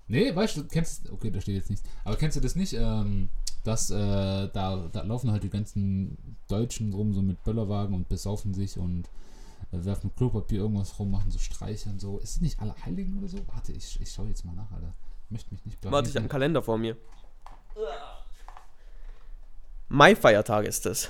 Nee, 0.09 0.35
weißt 0.35 0.57
du, 0.57 0.65
kennst 0.65 1.11
Okay, 1.11 1.31
da 1.31 1.41
steht 1.41 1.57
jetzt 1.57 1.71
nichts. 1.71 1.89
Aber 2.05 2.17
kennst 2.17 2.37
du 2.37 2.41
das 2.41 2.55
nicht? 2.55 2.75
Ähm, 2.75 3.29
dass 3.65 3.91
äh, 3.91 3.95
da, 4.53 4.89
da 4.93 5.03
laufen 5.03 5.33
halt 5.33 5.43
die 5.43 5.51
ganzen 5.51 6.37
Deutschen 6.49 6.93
rum, 6.93 7.13
so 7.13 7.23
mit 7.23 7.43
Böllerwagen 7.43 7.95
und 7.95 8.09
besaufen 8.09 8.55
sich 8.55 8.79
und 8.79 9.09
äh, 9.73 9.85
werfen 9.85 10.15
Klopapier 10.15 10.61
irgendwas 10.61 10.99
rum, 10.99 11.11
machen 11.11 11.31
so 11.31 11.39
Streiche 11.39 11.91
und 11.91 12.01
so. 12.01 12.19
Ist 12.19 12.37
es 12.37 12.41
nicht 12.41 12.61
Allerheiligen 12.61 13.19
oder 13.19 13.29
so? 13.29 13.39
Warte, 13.49 13.73
ich, 13.73 14.01
ich 14.01 14.13
schau 14.13 14.25
jetzt 14.27 14.45
mal 14.45 14.55
nach, 14.55 14.71
Alter. 14.71 14.95
Ich 15.25 15.31
möchte 15.33 15.53
mich 15.53 15.65
nicht 15.65 15.79
Warte, 15.83 16.09
ich 16.09 16.15
hab 16.15 16.21
einen 16.21 16.29
Kalender 16.29 16.63
vor 16.63 16.79
mir. 16.79 16.97
Mai-Feiertag 19.89 20.67
ist 20.67 20.87
es. 20.87 21.09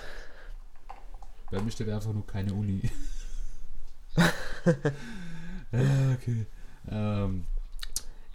Bei 1.51 1.61
mir 1.61 1.71
steht 1.71 1.89
einfach 1.89 2.13
nur 2.13 2.27
keine 2.27 2.55
Uni. 2.55 2.91
ja, 4.17 4.31
okay. 6.15 6.47
Ähm, 6.89 7.47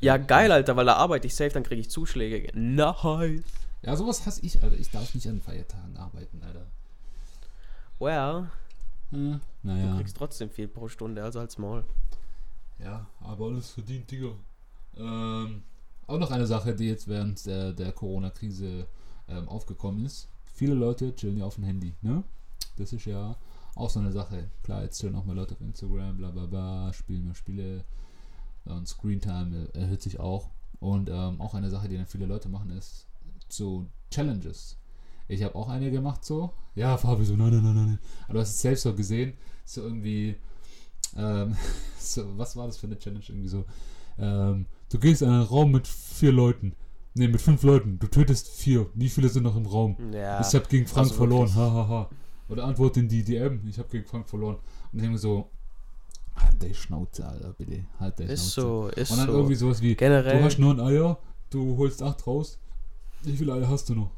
Ja, 0.02 0.18
geil, 0.18 0.52
Alter, 0.52 0.76
weil 0.76 0.86
da 0.86 0.96
arbeite 0.96 1.28
ich 1.28 1.36
safe, 1.36 1.52
dann 1.52 1.64
kriege 1.64 1.82
ich 1.82 1.90
Zuschläge. 1.90 2.52
Nice. 2.58 3.41
ja, 3.84 3.95
sowas 3.95 4.26
hasse 4.26 4.41
ich, 4.43 4.62
Alter. 4.64 4.78
Ich 4.78 4.89
darf 4.89 5.14
nicht 5.14 5.28
an 5.28 5.39
Feiertagen 5.41 5.95
arbeiten, 5.97 6.41
Alter. 6.43 6.66
Well, 7.99 8.49
Hm, 9.12 9.41
du 9.64 9.68
naja. 9.68 9.95
kriegst 9.97 10.16
trotzdem 10.18 10.49
viel 10.49 10.68
pro 10.70 10.88
Stunde, 10.88 11.22
also 11.24 11.39
als 11.39 11.58
Maul. 11.58 11.84
Ja, 12.80 13.06
aber 13.20 13.45
alles 13.47 13.70
verdient, 13.72 14.10
Digga. 14.10 14.32
Ähm, 14.97 15.64
auch 16.08 16.18
noch 16.18 16.32
eine 16.32 16.47
Sache, 16.47 16.74
die 16.74 16.88
jetzt 16.88 17.08
während 17.08 17.45
der, 17.45 17.74
der 17.74 17.91
Corona-Krise 17.91 18.88
ähm, 19.28 19.49
aufgekommen 19.49 20.06
ist. 20.06 20.30
Viele 20.54 20.74
Leute 20.74 21.14
chillen 21.16 21.38
ja 21.38 21.45
auf 21.45 21.56
dem 21.56 21.66
Handy, 21.66 21.93
ne? 22.02 22.24
Das 22.78 22.93
ist 22.93 23.06
ja 23.06 23.36
auch 23.76 23.89
so 23.89 23.99
eine 23.99 24.12
Sache. 24.12 24.49
Klar, 24.64 24.84
jetzt 24.84 24.97
stellen 24.97 25.16
auch 25.16 25.26
mal 25.26 25.36
Leute 25.36 25.54
auf 25.54 25.62
Instagram, 25.62 26.18
bla 26.18 26.32
bla 26.32 26.45
bla, 26.45 26.93
spielen 26.93 27.26
mehr 27.26 27.36
Spiele. 27.36 27.84
Und 28.66 28.88
Screentime 28.88 29.70
erhöht 29.74 30.01
sich 30.01 30.20
auch. 30.20 30.49
Und 30.80 31.09
ähm, 31.09 31.39
auch 31.39 31.53
eine 31.53 31.70
Sache, 31.70 31.88
die 31.88 31.97
dann 31.97 32.07
viele 32.07 32.26
Leute 32.26 32.49
machen, 32.49 32.72
ist 32.72 33.07
so 33.49 33.86
Challenges. 34.09 34.78
Ich 35.28 35.43
habe 35.43 35.55
auch 35.55 35.70
eine 35.70 35.91
gemacht 35.91 36.26
so. 36.26 36.51
Ja, 36.76 36.97
Fabi 36.97 37.24
so, 37.24 37.36
nein, 37.36 37.51
nein, 37.51 37.64
nein, 37.64 37.76
nein. 37.76 37.99
Aber 38.26 38.36
du 38.36 38.39
hast 38.41 38.49
es 38.49 38.62
selbst 38.62 38.84
so 38.84 38.93
gesehen. 38.93 39.34
So 39.64 39.82
irgendwie, 39.82 40.36
ähm, 41.16 41.55
so, 41.99 42.38
was 42.38 42.55
war 42.55 42.68
das 42.68 42.78
für 42.78 42.88
eine 42.88 42.97
Challenge? 42.97 43.24
Irgendwie 43.28 43.47
so, 43.47 43.66
ähm, 44.18 44.66
du 44.89 44.99
gehst 44.99 45.22
in 45.22 45.30
einen 45.30 45.43
Raum 45.43 45.72
mit 45.72 45.88
vier 45.88 46.32
Leuten. 46.32 46.76
Ne, 47.14 47.28
mit 47.28 47.41
fünf 47.41 47.64
Leuten. 47.64 47.99
Du 47.99 48.07
tötest 48.07 48.49
vier. 48.49 48.89
Wie 48.93 49.09
viele 49.09 49.30
sind 49.30 49.43
noch 49.43 49.55
im 49.55 49.66
Raum? 49.66 49.97
Ja. 50.14 50.39
Ich 50.41 50.53
habe 50.55 50.66
gegen 50.70 50.88
Frank 50.88 51.07
also 51.07 51.16
verloren. 51.16 51.47
wirklich. 51.47 51.57
Ha, 51.57 51.72
ha, 51.72 51.88
ha. 51.88 52.09
Oder 52.47 52.64
antwort 52.66 52.97
in 52.97 53.07
die 53.07 53.24
DM. 53.24 53.62
Ich 53.68 53.78
habe 53.80 53.89
gegen 53.89 54.05
Frank 54.05 54.30
verloren. 54.30 54.55
Und 54.91 54.99
ich 54.99 55.01
denke 55.01 55.18
so, 55.18 55.49
halt 56.36 56.62
die 56.64 56.74
Schnauze, 56.74 57.28
Alter, 57.28 57.54
bitte. 57.54 57.86
Halt 58.00 58.20
die 58.20 58.24
Ist 58.24 58.54
Schnauze. 58.54 58.62
so, 58.62 58.88
ist 58.90 59.12
Und 59.12 59.18
dann 59.18 59.28
so. 59.28 59.34
irgendwie 59.34 59.56
sowas 59.56 59.82
wie, 59.82 59.96
Generell. 59.96 60.40
du 60.40 60.44
hast 60.46 60.60
nur 60.60 60.74
ein 60.74 60.80
Eier, 60.80 61.18
du 61.50 61.78
holst 61.78 62.02
acht 62.02 62.26
raus. 62.28 62.58
Wie 63.24 63.36
viele 63.38 63.54
Eier 63.54 63.68
hast 63.70 63.90
du 63.90 63.96
noch? 63.96 64.12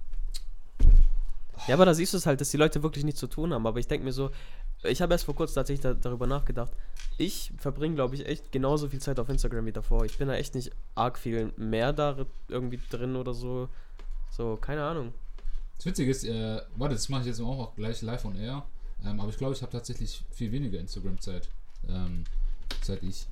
Ja, 1.68 1.76
aber 1.76 1.86
da 1.86 1.94
siehst 1.94 2.14
du 2.14 2.18
es 2.18 2.26
halt, 2.26 2.42
dass 2.42 2.50
die 2.52 2.58
Leute 2.58 2.84
wirklich 2.84 3.06
nichts 3.06 3.20
zu 3.20 3.28
tun 3.28 3.54
haben. 3.54 3.66
Aber 3.66 3.80
ich 3.80 3.88
denke 3.88 4.06
mir 4.06 4.12
so, 4.12 4.32
ich 4.84 5.02
habe 5.02 5.14
erst 5.14 5.26
vor 5.26 5.36
kurzem 5.36 5.56
tatsächlich 5.56 5.82
da, 5.82 5.94
darüber 5.94 6.28
nachgedacht. 6.28 6.72
Ich 7.18 7.54
verbringe, 7.58 7.96
glaube 7.96 8.16
ich, 8.16 8.26
echt 8.26 8.52
genauso 8.52 8.90
viel 8.90 9.00
Zeit 9.00 9.20
auf 9.20 9.30
Instagram 9.30 9.66
wie 9.66 9.72
davor. 9.72 10.04
Ich 10.04 10.18
bin 10.18 10.28
da 10.28 10.34
echt 10.36 10.56
nicht 10.56 10.72
arg 10.96 11.18
viel 11.18 11.54
mehr 11.58 11.94
da 11.94 12.18
irgendwie 12.50 12.80
drin 12.90 13.16
oder 13.16 13.34
so. 13.34 13.70
So, 14.32 14.58
keine 14.58 14.84
Ahnung. 14.84 15.14
Das 15.78 15.86
Witzige 15.86 16.12
ist, 16.12 16.24
äh, 16.26 16.62
warte, 16.76 16.96
das 16.96 17.08
mache 17.10 17.22
ich 17.22 17.28
jetzt 17.28 17.40
auch 17.42 17.76
gleich 17.76 18.02
live 18.02 18.26
on 18.26 18.36
air. 18.36 18.64
Ähm, 19.06 19.20
aber 19.20 19.30
ich 19.30 19.38
glaube, 19.38 19.54
ich 19.54 19.62
habe 19.62 19.72
tatsächlich 19.72 20.24
viel 20.32 20.52
weniger 20.52 20.80
Instagram-Zeit. 20.80 21.50
Ähm, 21.90 22.24
seit 22.82 23.04
ich, 23.04 23.28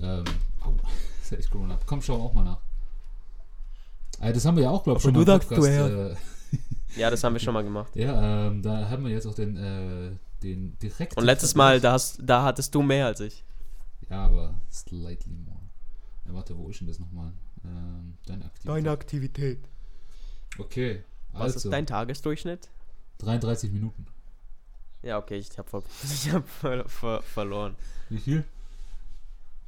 ähm, 0.00 0.24
au, 0.64 0.74
seit 1.22 1.40
ich 1.40 1.50
Corona 1.50 1.74
habe. 1.74 1.84
Komm, 1.86 2.02
schau 2.02 2.14
auch 2.22 2.32
mal 2.32 2.44
nach. 2.44 2.58
Äh, 4.20 4.32
das 4.32 4.44
haben 4.44 4.56
wir 4.56 4.64
ja 4.64 4.70
auch, 4.70 4.82
glaube 4.82 4.98
ich, 4.98 5.02
schon 5.02 5.12
mal 5.14 5.24
Podcast, 5.24 5.66
äh, 5.66 6.14
Ja, 6.96 7.10
das 7.10 7.22
haben 7.22 7.34
wir 7.34 7.40
schon 7.40 7.54
mal 7.54 7.64
gemacht. 7.64 7.94
Ja, 7.94 8.48
ähm, 8.48 8.62
da 8.62 8.88
haben 8.88 9.04
wir 9.04 9.12
jetzt 9.12 9.26
auch 9.26 9.34
den, 9.34 9.56
äh, 9.56 10.10
den 10.42 10.78
direkten. 10.78 11.18
Und 11.18 11.24
letztes 11.24 11.54
Mal, 11.54 11.80
da, 11.80 11.92
hast, 11.92 12.18
da 12.22 12.42
hattest 12.42 12.74
du 12.74 12.82
mehr 12.82 13.06
als 13.06 13.20
ich. 13.20 13.44
Ja, 14.10 14.24
aber 14.24 14.54
slightly 14.70 15.34
more. 15.34 15.58
Ja, 16.26 16.34
warte, 16.34 16.56
wo 16.56 16.68
ist 16.68 16.80
denn 16.80 16.88
das 16.88 16.98
nochmal? 16.98 17.32
Ähm, 17.64 18.14
deine 18.26 18.44
Aktivität. 18.44 18.88
Aktivität. 18.88 19.58
Okay, 20.58 21.04
Was 21.32 21.42
also, 21.42 21.68
ist 21.68 21.72
dein 21.72 21.86
Tagesdurchschnitt? 21.86 22.68
33 23.18 23.70
Minuten. 23.70 24.06
Ja, 25.02 25.18
okay, 25.18 25.36
ich 25.36 25.56
habe 25.58 25.68
ver 25.68 25.82
ich 26.04 26.30
hab 26.32 26.48
ver 26.48 26.88
ver 26.88 27.22
verloren. 27.22 27.76
Wie 28.08 28.18
viel? 28.18 28.44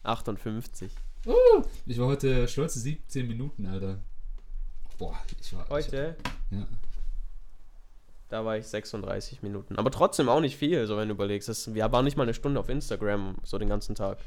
58. 0.02 0.90
Ich 1.86 1.98
war 1.98 2.06
heute 2.06 2.48
stolze 2.48 2.80
17 2.80 3.28
Minuten, 3.28 3.66
Alter. 3.66 3.98
Boah, 4.98 5.18
ich 5.40 5.54
war. 5.54 5.68
Heute? 5.68 6.16
Ich, 6.50 6.58
ja. 6.58 6.66
Da 8.30 8.44
war 8.44 8.56
ich 8.56 8.66
36 8.66 9.42
Minuten. 9.42 9.76
Aber 9.76 9.90
trotzdem 9.90 10.28
auch 10.28 10.40
nicht 10.40 10.56
viel, 10.56 10.86
so 10.86 10.96
wenn 10.96 11.08
du 11.08 11.14
überlegst. 11.14 11.48
Das, 11.48 11.74
wir 11.74 11.90
waren 11.92 12.04
nicht 12.04 12.16
mal 12.16 12.22
eine 12.22 12.34
Stunde 12.34 12.60
auf 12.60 12.68
Instagram, 12.68 13.36
so 13.42 13.58
den 13.58 13.68
ganzen 13.68 13.94
Tag. 13.94 14.18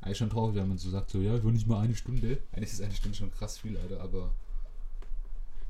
Eigentlich 0.00 0.18
schon 0.18 0.28
traurig, 0.28 0.56
wenn 0.56 0.68
man 0.68 0.76
so 0.76 0.90
sagt, 0.90 1.10
so, 1.10 1.18
ja, 1.18 1.34
ich 1.36 1.44
will 1.44 1.52
nicht 1.52 1.66
mal 1.66 1.80
eine 1.80 1.94
Stunde. 1.94 2.38
Eigentlich 2.52 2.72
ist 2.72 2.82
eine 2.82 2.94
Stunde 2.94 3.16
schon 3.16 3.30
krass 3.32 3.58
viel, 3.58 3.78
Alter, 3.78 4.00
aber. 4.02 4.34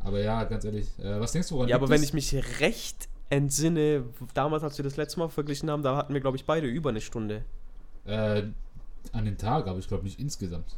Aber 0.01 0.20
ja, 0.20 0.45
ganz 0.45 0.64
ehrlich, 0.64 0.89
äh, 0.99 1.20
was 1.20 1.32
denkst 1.32 1.49
du, 1.49 1.55
woran 1.57 1.68
Ja, 1.68 1.76
aber 1.76 1.89
wenn 1.89 2.01
es? 2.01 2.09
ich 2.09 2.12
mich 2.14 2.35
recht 2.61 3.09
entsinne, 3.31 4.05
damals, 4.35 4.62
als 4.62 4.79
wir 4.79 4.85
das 4.85 4.97
letzte 4.97 5.18
Mal 5.18 5.29
verglichen 5.29 5.70
haben, 5.70 5.83
da 5.83 5.97
hatten 5.97 6.14
wir, 6.14 6.20
glaube 6.20 6.37
ich, 6.37 6.45
beide 6.45 6.66
über 6.66 6.91
eine 6.91 7.01
Stunde. 7.01 7.45
Äh, 8.05 8.43
an 9.12 9.25
den 9.25 9.39
Tag, 9.39 9.66
aber 9.66 9.79
ich 9.79 9.89
glaube 9.89 10.05
nicht 10.05 10.20
insgesamt. 10.20 10.77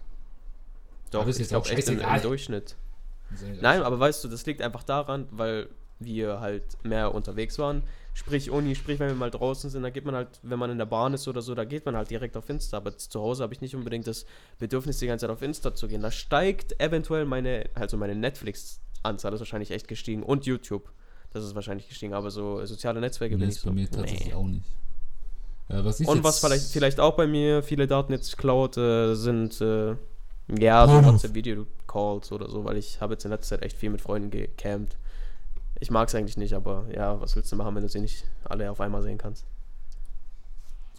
Doch, 1.11 1.21
Aber 1.21 1.31
ist 1.31 1.37
ich 1.37 1.41
jetzt 1.41 1.51
glaube 1.51 1.67
auch 1.67 1.71
echt 1.71 1.89
im, 1.89 2.01
im 2.01 2.23
Durchschnitt. 2.23 2.77
Nein, 3.61 3.83
aber 3.83 3.99
weißt 3.99 4.23
du, 4.25 4.29
das 4.29 4.47
liegt 4.47 4.63
einfach 4.63 4.83
daran, 4.83 5.27
weil 5.31 5.69
wir 5.99 6.41
halt 6.41 6.63
mehr 6.85 7.15
unterwegs 7.15 7.59
waren. 7.59 7.83
Sprich 8.15 8.51
Uni, 8.51 8.75
sprich, 8.75 8.99
wenn 8.99 9.09
wir 9.09 9.15
mal 9.15 9.31
draußen 9.31 9.71
sind, 9.71 9.83
da 9.83 9.91
geht 9.91 10.05
man 10.05 10.15
halt, 10.15 10.29
wenn 10.43 10.59
man 10.59 10.71
in 10.71 10.79
der 10.79 10.87
Bahn 10.87 11.15
ist 11.15 11.29
oder 11.29 11.43
so, 11.43 11.55
da 11.55 11.65
geht 11.65 11.85
man 11.85 11.97
halt 11.97 12.11
direkt 12.11 12.37
auf 12.37 12.49
Insta. 12.49 12.79
Aber 12.79 12.97
zu 12.97 13.21
Hause 13.21 13.43
habe 13.43 13.53
ich 13.55 13.61
nicht 13.61 13.75
unbedingt 13.75 14.07
das 14.07 14.27
Bedürfnis, 14.59 14.99
die 14.99 15.07
ganze 15.07 15.27
Zeit 15.27 15.31
auf 15.31 15.43
Insta 15.43 15.75
zu 15.75 15.89
gehen. 15.89 16.03
Da 16.03 16.11
steigt 16.11 16.81
eventuell 16.81 17.25
meine, 17.25 17.69
also 17.75 17.97
meine 17.97 18.15
Netflix-Anzahl 18.15 19.35
ist 19.35 19.41
wahrscheinlich 19.41 19.71
echt 19.71 19.89
gestiegen 19.89 20.23
und 20.23 20.47
YouTube. 20.47 20.91
Das 21.33 21.45
ist 21.45 21.55
wahrscheinlich 21.55 21.89
gestiegen, 21.89 22.15
aber 22.15 22.31
so 22.31 22.65
soziale 22.65 23.01
Netzwerke 23.01 23.35
Nee, 23.35 23.41
bin 23.41 23.49
ist 23.51 23.59
ich 23.59 23.63
bei 23.63 23.71
so. 23.71 23.75
mir 23.75 23.91
tatsächlich 23.91 24.29
nee. 24.29 24.35
auch 24.35 24.47
nicht. 24.47 24.65
Äh, 25.69 25.85
was 25.85 26.01
Und 26.01 26.25
was 26.25 26.39
vielleicht, 26.39 26.71
vielleicht 26.71 27.01
auch 27.01 27.17
bei 27.17 27.27
mir 27.27 27.63
viele 27.63 27.87
Daten 27.87 28.13
jetzt 28.13 28.39
klaut, 28.39 28.77
äh, 28.77 29.15
sind 29.15 29.61
äh, 29.61 29.97
ja 30.59 30.87
so. 30.87 31.05
WhatsApp-Video-Calls 31.05 32.33
oder 32.33 32.49
so, 32.49 32.65
weil 32.65 32.77
ich 32.77 33.01
habe 33.01 33.15
jetzt 33.15 33.25
in 33.25 33.31
letzter 33.33 33.57
Zeit 33.57 33.63
echt 33.67 33.77
viel 33.77 33.91
mit 33.91 34.01
Freunden 34.01 34.31
gecampt. 34.31 34.97
Ich 35.81 35.91
mag 35.91 36.09
es 36.09 36.15
eigentlich 36.15 36.37
nicht, 36.39 36.55
aber 36.55 36.87
ja, 36.95 37.21
was 37.21 37.37
willst 37.37 37.53
du 37.53 37.57
machen, 37.57 37.75
wenn 37.75 37.83
du 37.83 37.89
sie 37.89 38.01
nicht 38.01 38.25
alle 38.45 38.71
auf 38.71 38.81
einmal 38.81 39.03
sehen 39.03 39.19
kannst? 39.19 39.45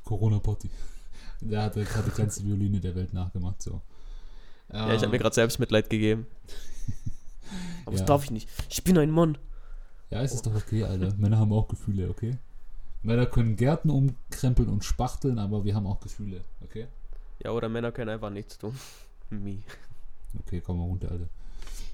Corona-Party. 0.04 0.70
Der 1.42 1.64
hatte 1.64 1.84
gerade 1.84 2.06
die 2.06 2.12
kleinste 2.12 2.44
Violine 2.44 2.80
der 2.80 2.96
Welt 2.96 3.14
nachgemacht, 3.14 3.62
so. 3.62 3.82
Ja, 4.74 4.92
ich 4.94 5.02
habe 5.02 5.10
mir 5.12 5.20
gerade 5.20 5.36
selbst 5.36 5.60
Mitleid 5.60 5.90
gegeben. 5.90 6.26
Aber 7.86 7.94
Ja. 7.94 8.00
das 8.00 8.06
darf 8.06 8.24
ich 8.26 8.32
nicht. 8.32 8.50
Ich 8.70 8.84
bin 8.84 8.98
ein 8.98 9.12
Mann. 9.12 9.38
Ja, 10.10 10.22
es 10.22 10.34
ist 10.34 10.46
doch 10.46 10.56
okay, 10.56 10.84
Alter. 10.84 11.14
Männer 11.18 11.38
haben 11.38 11.52
auch 11.52 11.68
Gefühle, 11.68 12.10
okay? 12.10 12.38
Männer 13.04 13.26
können 13.26 13.56
Gärten 13.56 13.90
umkrempeln 13.90 14.70
und 14.70 14.84
spachteln, 14.84 15.38
aber 15.40 15.66
wir 15.66 15.76
haben 15.76 15.86
auch 15.86 16.00
Gefühle, 16.00 16.42
okay? 16.64 16.88
Ja, 17.44 17.52
oder 17.52 17.70
Männer 17.70 17.92
können 17.92 18.10
einfach 18.10 18.30
nichts 18.30 18.58
tun. 18.58 18.74
Me. 19.30 19.60
Okay, 20.40 20.62
komm 20.62 20.78
mal 20.78 20.86
runter, 20.86 21.12
Alter. 21.12 21.28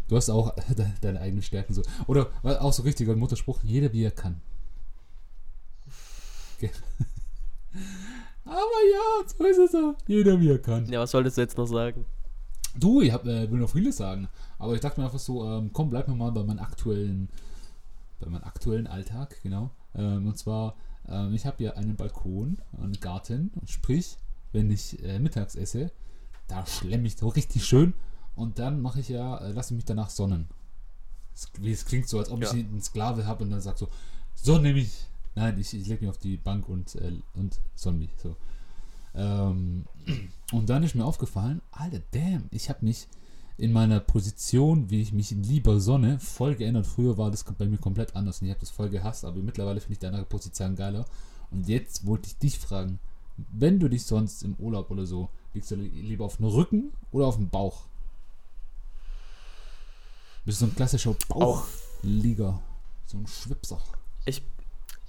Du 0.08 0.16
hast 0.16 0.30
auch 0.30 0.54
de 0.78 0.86
deine 1.02 1.22
eigenen 1.22 1.44
Stärken 1.44 1.74
so. 1.74 1.82
Oder 2.08 2.32
auch 2.44 2.74
so 2.74 2.84
richtiger 2.84 3.16
Mutterspruch, 3.16 3.60
jeder 3.64 3.92
wie 3.94 4.04
er 4.04 4.12
kann. 4.12 4.42
Okay. 6.58 6.72
Aber 8.46 8.56
ja, 8.56 9.28
so 9.28 9.44
ist 9.46 9.58
es 9.58 9.72
so. 9.72 9.96
Jeder 10.06 10.40
wie 10.40 10.50
er 10.50 10.60
kann. 10.60 10.86
Ja, 10.92 11.00
was 11.00 11.12
solltest 11.12 11.38
du 11.38 11.42
jetzt 11.42 11.58
noch 11.58 11.66
sagen? 11.66 12.06
Du, 12.76 13.02
ich 13.02 13.12
hab, 13.12 13.26
äh, 13.26 13.50
will 13.52 13.60
noch 13.60 13.70
vieles 13.70 13.98
sagen, 13.98 14.28
aber 14.58 14.74
ich 14.74 14.80
dachte 14.80 15.00
mir 15.00 15.06
einfach 15.06 15.20
so, 15.20 15.46
ähm, 15.46 15.70
komm, 15.72 15.92
bleib 15.92 16.08
mir 16.08 16.16
mal 16.16 16.32
bei 16.32 16.44
meinem 16.44 16.58
aktuellen, 16.58 17.30
bei 18.24 18.30
meinem 18.30 18.44
aktuellen 18.44 18.88
Alltag, 18.88 19.42
genau. 19.44 19.72
Ähm, 19.96 20.28
und 20.28 20.38
zwar, 20.38 20.76
ähm, 21.08 21.34
ich 21.34 21.46
habe 21.46 21.64
ja 21.64 21.74
einen 21.74 21.96
Balkon, 21.96 22.58
einen 22.82 23.00
Garten, 23.00 23.52
und 23.56 23.70
sprich, 23.70 24.18
wenn 24.52 24.72
ich 24.72 25.04
äh, 25.04 25.20
mittags 25.20 25.56
esse, 25.56 25.92
da 26.48 26.66
schlemme 26.66 27.08
ich 27.08 27.18
so 27.18 27.28
richtig 27.30 27.66
schön 27.66 27.94
und 28.36 28.60
dann 28.60 28.82
mache 28.82 29.00
ich 29.00 29.10
ja, 29.10 29.38
äh, 29.38 29.52
lasse 29.52 29.74
ich 29.74 29.78
mich 29.78 29.86
danach 29.86 30.10
sonnen. 30.10 30.48
Es, 31.34 31.50
wie 31.60 31.72
es 31.72 31.86
klingt 31.86 32.08
so, 32.08 32.20
als 32.20 32.30
ob 32.30 32.42
Ja. 32.42 32.48
ich 32.48 32.54
einen 32.66 32.82
Sklave 32.82 33.26
habe 33.26 33.44
und 33.44 33.50
dann 33.52 33.62
sag 33.62 33.78
so, 33.78 33.88
sonne 34.36 34.74
mich. 34.74 35.08
Nein, 35.36 35.58
ich, 35.60 35.74
ich 35.74 35.88
lege 35.88 36.02
mich 36.02 36.10
auf 36.10 36.20
die 36.20 36.38
Bank 36.38 36.70
und, 36.70 36.96
äh, 36.96 37.14
und 37.34 37.60
sonne 37.76 37.98
mich, 37.98 38.12
so. 38.22 38.36
Ähm, 39.16 39.86
und 40.52 40.70
dann 40.70 40.84
ist 40.84 40.96
mir 40.96 41.06
aufgefallen, 41.06 41.62
Alter, 41.72 42.02
damn, 42.12 42.46
ich 42.52 42.70
habe 42.70 42.86
mich 42.86 43.08
in 43.58 43.72
meiner 43.72 44.00
Position, 44.00 44.90
wie 44.90 45.02
ich 45.02 45.14
mich 45.14 45.32
lieber 45.32 45.80
sonne, 45.80 46.20
voll 46.20 46.56
geändert. 46.56 46.88
Früher 46.88 47.18
war 47.18 47.30
das 47.32 47.44
bei 47.44 47.66
mir 47.66 47.78
komplett 47.78 48.16
anders 48.16 48.42
und 48.42 48.48
ich 48.48 48.52
habe 48.52 48.60
das 48.60 48.72
voll 48.72 48.90
gehasst, 48.90 49.26
aber 49.26 49.38
mittlerweile 49.38 49.80
finde 49.80 49.94
ich 49.94 50.00
deine 50.00 50.24
Position 50.24 50.76
geiler. 50.76 51.06
Und 51.52 51.68
jetzt 51.68 52.06
wollte 52.08 52.28
ich 52.28 52.38
dich 52.38 52.58
fragen, 52.58 53.00
wenn 53.52 53.80
du 53.80 53.88
dich 53.88 54.06
sonst 54.06 54.44
im 54.44 54.56
Urlaub 54.56 54.90
oder 54.92 55.06
so, 55.06 55.30
liegst 55.54 55.72
du 55.72 55.76
li- 55.76 55.90
lieber 55.90 56.26
auf 56.26 56.38
dem 56.38 56.46
Rücken 56.48 56.92
oder 57.12 57.28
auf 57.28 57.36
dem 57.36 57.50
Bauch? 57.50 57.84
Bist 60.46 60.62
du 60.62 60.66
so 60.66 60.72
ein 60.72 60.76
klassischer 60.76 61.16
Bauchlieger, 61.30 62.60
so 63.06 63.18
ein 63.18 63.28
Schwipser. 63.28 63.80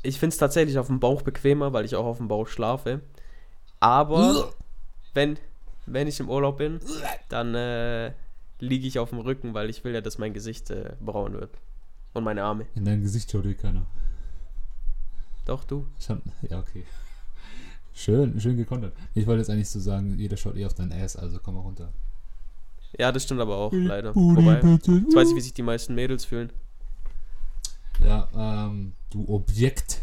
Ich 0.07 0.19
finde 0.19 0.35
es 0.35 0.39
tatsächlich 0.39 0.79
auf 0.79 0.89
dem 0.89 1.01
Bauch 1.01 1.23
bequemer, 1.23 1.73
weil 1.73 1.87
ich 1.87 1.97
auch 1.97 2.05
auf 2.05 2.19
dem 2.19 2.29
Bauch 2.29 2.47
schlafe. 2.47 3.01
Aber 3.81 4.53
wenn, 5.15 5.39
wenn 5.87 6.07
ich 6.09 6.21
im 6.21 6.29
Urlaub 6.29 6.59
bin, 6.59 6.79
dann 7.31 7.55
äh, 7.55 8.13
liege 8.61 8.87
ich 8.87 8.99
auf 8.99 9.11
dem 9.11 9.19
Rücken, 9.19 9.55
weil 9.55 9.71
ich 9.71 9.85
will 9.85 9.95
ja, 9.95 10.01
dass 10.01 10.19
mein 10.19 10.33
Gesicht 10.33 10.71
äh, 10.71 10.95
braun 11.01 11.35
wird. 11.35 11.51
Und 12.13 12.25
meine 12.25 12.45
Arme. 12.45 12.67
In 12.75 12.85
dein 12.85 13.03
Gesicht 13.03 13.31
schaut 13.31 13.45
eh 13.45 13.55
keiner. 13.55 13.87
Doch, 15.45 15.65
du. 15.65 15.87
Schon, 15.99 16.23
ja, 16.49 16.61
okay. 16.61 16.85
Schön, 17.93 18.41
schön 18.41 18.57
gekontert. 18.57 18.95
Ich 19.15 19.27
wollte 19.27 19.41
jetzt 19.41 19.51
eigentlich 19.51 19.69
so 19.69 19.81
sagen, 19.81 20.19
jeder 20.19 20.37
schaut 20.37 20.57
eh 20.57 20.65
auf 20.65 20.75
dein 20.75 20.93
Ass, 20.93 21.17
also 21.17 21.39
komm 21.43 21.55
mal 21.55 21.61
runter. 21.61 21.93
Ja, 22.99 23.11
das 23.13 23.25
stimmt 23.25 23.41
aber 23.41 23.57
auch, 23.57 23.73
leider. 23.73 24.15
Wobei, 24.15 24.61
jetzt 24.61 24.89
weiß 24.89 25.31
ich, 25.31 25.37
wie 25.37 25.41
sich 25.41 25.55
die 25.55 25.63
meisten 25.63 25.95
Mädels 25.95 26.25
fühlen. 26.25 26.53
Ja, 28.05 28.29
ähm, 28.35 28.93
du 29.11 29.29
Objekt. 29.29 30.01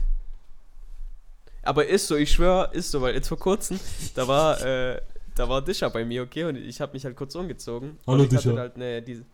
Aber 1.63 1.85
ist 1.85 2.07
so, 2.07 2.15
ich 2.15 2.31
schwöre, 2.31 2.71
ist 2.73 2.91
so, 2.91 3.01
weil 3.01 3.13
jetzt 3.13 3.27
vor 3.27 3.37
kurzem, 3.39 3.79
da 4.15 4.27
war, 4.27 4.61
äh, 4.61 5.01
da 5.41 5.49
war 5.49 5.63
Discher 5.63 5.89
bei 5.89 6.05
mir, 6.05 6.21
okay, 6.21 6.43
und 6.43 6.55
ich 6.55 6.79
habe 6.79 6.93
mich 6.93 7.03
halt 7.03 7.15
kurz 7.15 7.33
umgezogen. 7.33 7.97
Hallo, 8.05 8.21
und 8.21 8.31
ich 8.31 8.37
hatte 8.37 8.59
halt 8.59 8.75
eine, 8.75 9.01
diese, 9.01 9.25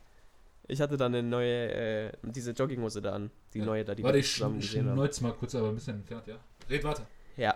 ich 0.66 0.80
hatte 0.80 0.96
dann 0.96 1.14
eine 1.14 1.22
neue, 1.22 1.74
äh, 1.74 2.12
diese 2.24 2.52
Jogginghose 2.52 3.02
da 3.02 3.12
an. 3.14 3.30
Die 3.54 3.62
neue 3.62 3.84
da, 3.84 3.94
die 3.94 4.04
Warte, 4.04 4.20
ich 4.20 4.32
zusammen 4.32 4.62
gesehen 4.62 4.88
haben. 4.88 4.96
schneuz 4.96 5.20
mal 5.20 5.34
kurz, 5.34 5.54
aber 5.56 5.68
ein 5.68 5.76
bisschen 5.76 5.96
entfernt, 5.96 6.26
ja? 6.28 6.38
Red 6.70 6.84
weiter. 6.86 7.06
Ja. 7.36 7.56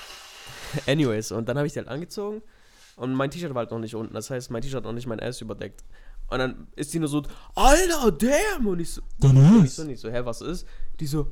Anyways, 0.86 1.30
und 1.30 1.46
dann 1.46 1.58
habe 1.58 1.66
ich 1.66 1.74
die 1.74 1.80
halt 1.80 1.88
angezogen 1.88 2.40
und 2.96 3.12
mein 3.12 3.30
T-Shirt 3.30 3.50
war 3.54 3.60
halt 3.60 3.70
noch 3.70 3.80
nicht 3.80 3.94
unten. 3.94 4.14
Das 4.14 4.30
heißt, 4.30 4.50
mein 4.50 4.62
T-Shirt 4.62 4.78
hat 4.78 4.84
noch 4.84 4.94
nicht 4.94 5.06
mein 5.06 5.20
Ass 5.20 5.42
überdeckt. 5.42 5.84
Und 6.30 6.38
dann 6.38 6.68
ist 6.74 6.94
die 6.94 7.00
nur 7.00 7.08
so, 7.08 7.22
Alter, 7.54 8.12
damn! 8.12 8.66
Und 8.66 8.80
ich 8.80 8.92
so, 8.92 9.02
Dann 9.18 9.62
ich 9.62 9.74
so 9.74 9.84
nicht 9.84 10.00
so, 10.00 10.10
hä, 10.10 10.20
was 10.24 10.40
ist? 10.40 10.66
Die 11.00 11.06
so, 11.06 11.30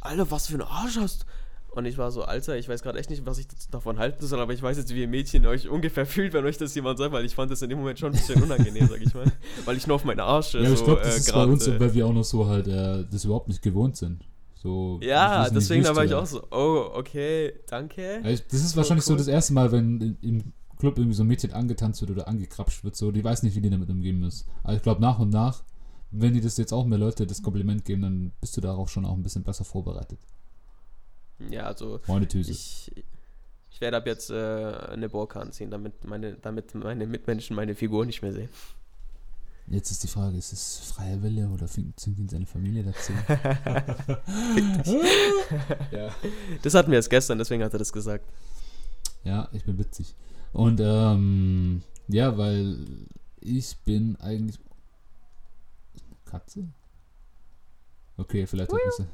Alter, 0.00 0.28
was 0.28 0.48
für 0.48 0.54
ein 0.54 0.62
Arsch 0.62 0.96
hast 0.96 1.24
Und 1.70 1.84
ich 1.84 1.98
war 1.98 2.10
so, 2.10 2.22
Alter, 2.22 2.56
ich 2.56 2.68
weiß 2.68 2.82
gerade 2.82 2.98
echt 2.98 3.10
nicht, 3.10 3.24
was 3.26 3.38
ich 3.38 3.46
davon 3.70 3.98
halten 3.98 4.26
soll, 4.26 4.40
aber 4.40 4.52
ich 4.52 4.62
weiß 4.62 4.78
jetzt, 4.78 4.92
wie 4.94 5.02
ihr 5.02 5.08
Mädchen 5.08 5.46
euch 5.46 5.68
ungefähr 5.68 6.06
fühlt, 6.06 6.32
wenn 6.32 6.44
euch 6.44 6.58
das 6.58 6.74
jemand 6.74 6.98
sagt, 6.98 7.12
weil 7.12 7.24
ich 7.24 7.34
fand 7.34 7.50
das 7.50 7.62
in 7.62 7.68
dem 7.68 7.78
Moment 7.78 7.98
schon 7.98 8.12
ein 8.12 8.18
bisschen 8.18 8.42
unangenehm, 8.42 8.88
sag 8.88 9.00
ich 9.00 9.14
mal. 9.14 9.30
Weil 9.64 9.76
ich 9.76 9.86
nur 9.86 9.96
auf 9.96 10.04
meine 10.04 10.24
Arsche 10.24 10.60
Ja, 10.60 10.70
ich 10.72 10.78
so 10.78 10.84
glaube, 10.86 11.02
das 11.02 11.14
äh, 11.14 11.18
ist 11.18 11.26
bei 11.26 11.32
grad, 11.32 11.48
uns, 11.48 11.64
so, 11.64 11.72
äh, 11.72 11.80
weil 11.80 11.94
wir 11.94 12.06
auch 12.06 12.12
noch 12.12 12.24
so 12.24 12.46
halt 12.46 12.66
äh, 12.66 13.04
das 13.10 13.24
überhaupt 13.24 13.48
nicht 13.48 13.62
gewohnt 13.62 13.96
sind. 13.96 14.24
So, 14.54 14.98
Ja, 15.02 15.48
deswegen 15.50 15.84
da 15.84 15.94
war 15.94 16.04
ich 16.04 16.14
auch 16.14 16.26
so, 16.26 16.42
oh, 16.50 16.90
okay, 16.94 17.52
danke. 17.68 18.20
Also, 18.24 18.42
das 18.50 18.60
ist 18.60 18.70
So 18.70 18.76
wahrscheinlich 18.76 19.04
so 19.04 19.12
cool. 19.12 19.18
das 19.18 19.28
erste 19.28 19.52
Mal, 19.52 19.70
wenn 19.70 20.16
im 20.20 20.52
Club 20.78 20.98
irgendwie 20.98 21.14
so 21.14 21.22
ein 21.22 21.28
Mädchen 21.28 21.52
angetanzt 21.52 22.00
wird 22.00 22.10
oder 22.10 22.26
angekrapscht 22.26 22.82
wird, 22.82 22.96
so, 22.96 23.12
die 23.12 23.22
weiß 23.22 23.42
nicht, 23.44 23.54
wie 23.54 23.60
die 23.60 23.70
damit 23.70 23.90
umgehen 23.90 24.18
muss. 24.20 24.46
Also 24.64 24.78
ich 24.78 24.82
glaube, 24.82 25.00
nach 25.00 25.18
und 25.20 25.30
nach, 25.30 25.62
wenn 26.10 26.32
die 26.32 26.40
das 26.40 26.56
jetzt 26.56 26.72
auch 26.72 26.86
mehr 26.86 26.98
Leute 26.98 27.26
das 27.26 27.42
Kompliment 27.42 27.84
geben, 27.84 28.02
dann 28.02 28.32
bist 28.40 28.56
du 28.56 28.60
darauf 28.60 28.88
schon 28.90 29.04
auch 29.04 29.14
ein 29.14 29.22
bisschen 29.22 29.44
besser 29.44 29.64
vorbereitet. 29.64 30.18
Ja, 31.50 31.66
also 31.66 32.00
Meine 32.06 32.26
Tüse. 32.26 32.50
ich, 32.50 32.92
ich 33.70 33.80
werde 33.80 33.98
ab 33.98 34.06
jetzt 34.06 34.30
äh, 34.30 34.34
eine 34.34 35.08
Burka 35.08 35.40
anziehen, 35.40 35.70
damit 35.70 36.04
meine, 36.04 36.34
damit 36.34 36.74
meine 36.74 37.06
Mitmenschen 37.06 37.54
meine 37.54 37.74
Figur 37.74 38.06
nicht 38.06 38.22
mehr 38.22 38.32
sehen. 38.32 38.48
Jetzt 39.70 39.90
ist 39.90 40.02
die 40.02 40.08
Frage, 40.08 40.38
ist 40.38 40.52
es 40.52 40.78
freier 40.78 41.22
Wille 41.22 41.46
oder 41.48 41.66
zwingt 41.66 42.06
ihn 42.06 42.28
seine 42.28 42.46
Familie 42.46 42.84
dazu? 42.84 43.12
ja. 45.90 46.14
Das 46.62 46.74
hatten 46.74 46.90
wir 46.90 46.96
erst 46.96 47.10
gestern, 47.10 47.36
deswegen 47.36 47.62
hat 47.62 47.74
er 47.74 47.78
das 47.78 47.92
gesagt. 47.92 48.24
Ja, 49.24 49.48
ich 49.52 49.64
bin 49.64 49.78
witzig. 49.78 50.14
Und 50.52 50.80
ähm, 50.82 51.82
ja, 52.08 52.36
weil 52.38 52.78
ich 53.40 53.76
bin 53.84 54.16
eigentlich. 54.16 54.58
Katze? 56.24 56.68
Okay, 58.16 58.46
vielleicht 58.46 58.72
hat 58.72 58.80
mich. 58.98 59.06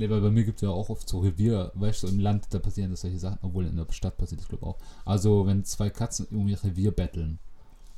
Nee, 0.00 0.08
weil 0.08 0.22
bei 0.22 0.30
mir 0.30 0.44
gibt 0.44 0.56
es 0.56 0.62
ja 0.62 0.70
auch 0.70 0.88
oft 0.88 1.06
so 1.06 1.18
Revier, 1.18 1.72
weißt 1.74 2.04
du, 2.04 2.08
im 2.08 2.20
Land, 2.20 2.46
da 2.54 2.58
passieren 2.58 2.90
das 2.90 3.02
solche 3.02 3.18
Sachen, 3.18 3.38
obwohl 3.42 3.66
in 3.66 3.76
der 3.76 3.84
Stadt 3.92 4.16
passiert 4.16 4.40
das, 4.40 4.48
glaube 4.48 4.64
ich, 4.64 4.70
auch. 4.70 4.78
Also, 5.04 5.46
wenn 5.46 5.62
zwei 5.62 5.90
Katzen 5.90 6.26
um 6.30 6.48
ihr 6.48 6.58
Revier 6.64 6.90
betteln. 6.90 7.38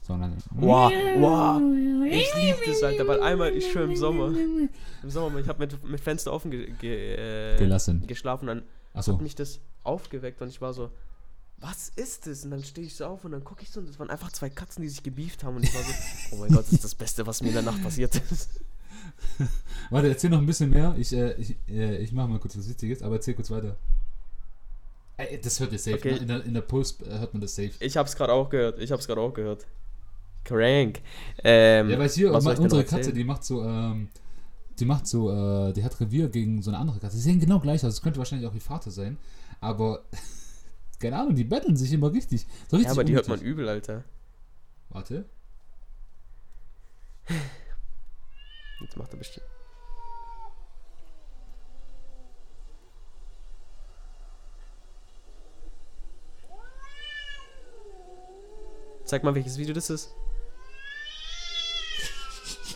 Sondern. 0.01 0.37
Wow, 0.51 0.91
wow. 1.19 1.63
Ich 2.05 2.35
liebe 2.35 2.59
das, 2.67 2.83
Alter, 2.83 3.07
weil 3.07 3.21
einmal, 3.23 3.55
ich 3.55 3.71
schwöre 3.71 3.85
im 3.85 3.95
Sommer, 3.95 4.37
im 4.37 5.11
Sommer, 5.11 5.39
ich 5.39 5.47
habe 5.47 5.61
mit, 5.61 5.85
mit 5.85 6.01
Fenster 6.01 6.33
offen 6.33 6.51
ge, 6.51 6.73
ge, 6.81 7.55
äh, 7.55 7.57
Gelassen. 7.57 8.05
geschlafen, 8.09 8.49
dann 8.49 8.63
Achso. 8.95 9.13
hat 9.13 9.23
mich 9.23 9.37
das 9.37 9.61
aufgeweckt 9.85 10.43
und 10.43 10.49
ich 10.49 10.61
war 10.61 10.73
so, 10.73 10.91
was 11.59 11.91
ist 11.95 12.27
das? 12.27 12.45
Und 12.45 12.51
dann 12.51 12.65
stehe 12.65 12.85
ich 12.85 12.97
so 12.97 13.07
auf 13.07 13.25
und 13.25 13.31
dann 13.31 13.45
gucke 13.45 13.63
ich 13.63 13.71
so 13.71 13.79
und 13.79 13.89
das 13.89 14.01
waren 14.01 14.11
einfach 14.11 14.33
zwei 14.33 14.51
Katzen, 14.51 14.83
die 14.83 14.89
sich 14.89 15.05
gebieft 15.05 15.45
haben 15.45 15.55
und 15.55 15.63
ich 15.63 15.73
war 15.73 15.83
so, 15.83 15.93
oh 16.33 16.37
mein 16.41 16.51
Gott, 16.51 16.65
das 16.65 16.73
ist 16.73 16.83
das 16.83 16.97
Beste, 16.97 17.25
was 17.29 17.41
mir 17.43 17.51
in 17.51 17.55
der 17.55 17.63
Nacht 17.63 17.81
passiert 17.81 18.21
ist. 18.33 18.51
Warte, 19.91 20.09
erzähl 20.09 20.31
noch 20.31 20.39
ein 20.39 20.47
bisschen 20.47 20.71
mehr. 20.71 20.95
Ich, 20.99 21.13
äh, 21.13 21.33
ich, 21.35 21.57
äh, 21.69 21.99
ich 21.99 22.13
mache 22.13 22.29
mal 22.29 22.39
kurz 22.39 22.57
was 22.57 22.69
Witziges, 22.69 23.03
aber 23.03 23.17
erzähl 23.17 23.35
kurz 23.35 23.51
weiter. 23.51 23.77
Äh, 25.17 25.39
das 25.39 25.61
hört 25.61 25.73
ihr 25.73 25.79
safe. 25.79 25.97
Okay. 25.97 26.13
ne? 26.13 26.19
In, 26.19 26.29
der, 26.29 26.45
in 26.45 26.55
der 26.55 26.61
Post 26.63 27.03
äh, 27.07 27.19
hört 27.19 27.35
man 27.35 27.41
das 27.41 27.55
safe. 27.55 27.73
Ich 27.81 27.97
hab's 27.97 28.17
gerade 28.17 28.33
auch 28.33 28.49
gehört, 28.49 28.79
ich 28.79 28.91
hab's 28.93 29.07
gerade 29.07 29.21
auch 29.21 29.35
gehört. 29.35 29.67
Crank. 30.45 31.01
Ähm, 31.45 31.91
Ja, 31.91 31.99
weil 31.99 32.09
hier, 32.09 32.33
was 32.33 32.59
unsere 32.59 32.85
Katze, 32.85 33.13
die 33.13 33.25
macht 33.25 33.45
so, 33.45 33.63
ähm, 33.63 34.09
die 34.79 34.85
macht 34.85 35.07
so, 35.07 35.31
äh, 35.31 35.73
die 35.73 35.85
hat 35.85 36.01
Revier 36.01 36.29
gegen 36.29 36.63
so 36.63 36.71
eine 36.71 36.79
andere 36.79 36.99
Katze. 36.99 37.17
Die 37.17 37.23
sehen 37.23 37.39
genau 37.39 37.61
gleich 37.61 37.85
aus. 37.85 37.95
Es 37.95 38.03
könnte 38.03 38.19
wahrscheinlich 38.19 38.49
auch 38.49 38.55
ihr 38.55 38.61
Vater 38.61 38.91
sein. 38.91 39.19
Aber, 39.61 40.03
keine 40.99 41.19
Ahnung, 41.19 41.35
die 41.35 41.45
betteln 41.45 41.77
sich 41.77 41.93
immer 41.93 42.13
richtig. 42.13 42.47
So 42.69 42.77
richtig 42.77 42.87
ja, 42.87 42.93
aber 42.93 43.05
die 43.05 43.15
hört 43.15 43.29
man 43.29 43.39
unnötig. 43.39 43.53
übel, 43.53 43.69
Alter. 43.69 44.05
Warte. 44.91 45.25
Jetzt 48.83 48.97
macht 48.97 49.13
er 49.13 49.19
bestimmt. 49.19 49.47
Zeig 59.05 59.25
mal, 59.25 59.35
welches 59.35 59.59
Video 59.59 59.75
das 59.75 59.91
ist. 59.91 60.11